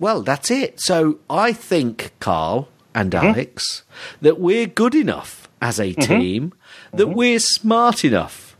well, 0.00 0.22
that's 0.22 0.50
it. 0.50 0.80
So 0.80 1.20
I 1.30 1.52
think, 1.52 2.12
Carl 2.18 2.68
and 2.96 3.14
Alex, 3.14 3.84
that 4.20 4.40
we're 4.40 4.66
good 4.66 4.96
enough 4.96 5.48
as 5.62 5.78
a 5.78 5.92
team, 5.92 6.52
that 6.92 7.08
we're 7.08 7.38
smart 7.38 8.04
enough. 8.04 8.56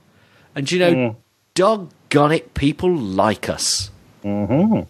And 0.55 0.71
you 0.71 0.79
know, 0.79 1.17
doggone 2.09 2.33
it, 2.33 2.55
people 2.55 2.95
like 2.95 3.49
us. 3.49 3.91
Mm-hmm. 4.25 4.81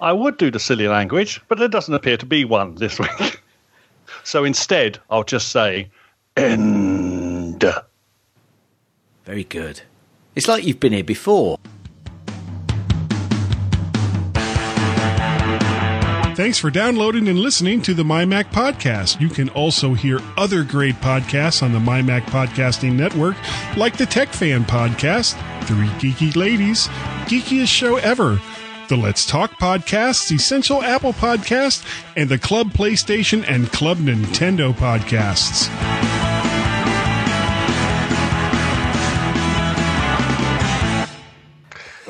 I 0.00 0.12
would 0.12 0.38
do 0.38 0.50
the 0.50 0.58
silly 0.58 0.88
language, 0.88 1.40
but 1.48 1.58
there 1.58 1.68
doesn't 1.68 1.94
appear 1.94 2.16
to 2.16 2.26
be 2.26 2.44
one 2.44 2.74
this 2.76 2.98
week. 2.98 3.40
so 4.24 4.44
instead, 4.44 4.98
I'll 5.10 5.24
just 5.24 5.48
say, 5.48 5.90
end. 6.36 7.64
Very 9.24 9.44
good. 9.44 9.82
It's 10.34 10.48
like 10.48 10.64
you've 10.64 10.80
been 10.80 10.92
here 10.92 11.04
before. 11.04 11.58
Thanks 16.40 16.58
for 16.58 16.70
downloading 16.70 17.28
and 17.28 17.38
listening 17.38 17.82
to 17.82 17.92
the 17.92 18.02
MyMac 18.02 18.44
Podcast. 18.44 19.20
You 19.20 19.28
can 19.28 19.50
also 19.50 19.92
hear 19.92 20.20
other 20.38 20.64
great 20.64 20.94
podcasts 20.94 21.62
on 21.62 21.72
the 21.72 21.78
MyMac 21.78 22.22
Podcasting 22.22 22.94
Network, 22.94 23.36
like 23.76 23.98
the 23.98 24.06
Tech 24.06 24.30
Fan 24.30 24.64
Podcast, 24.64 25.34
Three 25.64 25.88
Geeky 25.98 26.34
Ladies, 26.34 26.88
Geekiest 27.26 27.68
Show 27.68 27.96
Ever, 27.96 28.40
the 28.88 28.96
Let's 28.96 29.26
Talk 29.26 29.50
Podcasts, 29.60 30.32
Essential 30.34 30.82
Apple 30.82 31.12
Podcast, 31.12 31.86
and 32.16 32.30
the 32.30 32.38
Club 32.38 32.70
PlayStation 32.70 33.44
and 33.46 33.70
Club 33.70 33.98
Nintendo 33.98 34.72
Podcasts. 34.72 35.68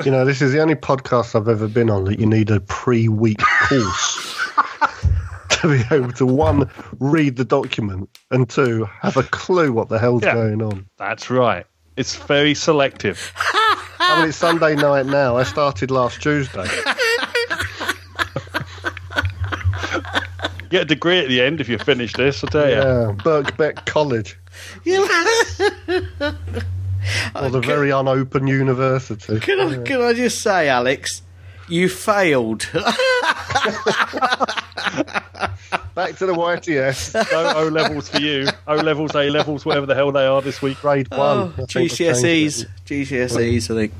You 0.05 0.11
know, 0.11 0.25
this 0.25 0.41
is 0.41 0.51
the 0.51 0.61
only 0.61 0.75
podcast 0.75 1.35
I've 1.35 1.47
ever 1.47 1.67
been 1.67 1.89
on 1.89 2.05
that 2.05 2.19
you 2.19 2.25
need 2.25 2.49
a 2.49 2.59
pre-week 2.61 3.37
course 3.37 4.20
to 5.61 5.67
be 5.69 5.95
able 5.95 6.11
to 6.13 6.25
one 6.25 6.69
read 6.99 7.35
the 7.37 7.45
document 7.45 8.09
and 8.31 8.49
two 8.49 8.85
have 9.01 9.17
a 9.17 9.23
clue 9.23 9.71
what 9.73 9.89
the 9.89 9.99
hell's 9.99 10.23
Yeah. 10.23 10.33
going 10.33 10.61
on. 10.61 10.85
That's 10.97 11.29
right. 11.29 11.65
It's 11.97 12.15
very 12.15 12.53
selective. 12.53 13.33
I 13.99 14.19
mean, 14.19 14.29
it's 14.29 14.37
Sunday 14.37 14.75
night 14.75 15.05
now. 15.05 15.37
I 15.37 15.43
started 15.43 15.91
last 15.91 16.21
Tuesday. 16.21 16.67
Get 20.69 20.83
a 20.83 20.85
degree 20.85 21.19
at 21.19 21.27
the 21.27 21.41
end 21.41 21.59
if 21.59 21.67
you 21.67 21.77
finish 21.77 22.13
this, 22.13 22.43
I 22.45 22.47
tell 22.47 22.69
you. 22.69 22.75
Yeah, 22.75 23.13
Birkbeck 23.17 23.85
College 23.85 24.37
or 27.35 27.49
the 27.49 27.59
very 27.61 27.89
unopen 27.89 28.47
university. 28.47 29.39
Can 29.41 29.59
I, 29.59 29.83
can 29.83 30.01
I 30.01 30.13
just 30.13 30.39
say, 30.41 30.69
Alex, 30.69 31.23
you 31.71 31.89
failed. 31.89 32.67
Back 35.93 36.15
to 36.17 36.25
the 36.25 36.33
YTS 36.33 37.13
No 37.31 37.53
O 37.65 37.67
levels 37.67 38.09
for 38.09 38.19
you. 38.19 38.47
O 38.67 38.75
levels, 38.75 39.13
A 39.15 39.29
levels, 39.29 39.65
whatever 39.65 39.85
the 39.85 39.95
hell 39.95 40.11
they 40.11 40.25
are 40.25 40.41
this 40.41 40.61
week. 40.61 40.79
grade 40.81 41.09
one. 41.11 41.19
Oh, 41.19 41.43
I 41.43 41.45
think 41.47 41.59
I 41.59 41.65
changed 41.65 42.01
it. 42.01 42.13
GCSEs. 42.15 42.65
GCSEs, 42.85 43.71
I 43.71 43.73
think. 43.75 43.93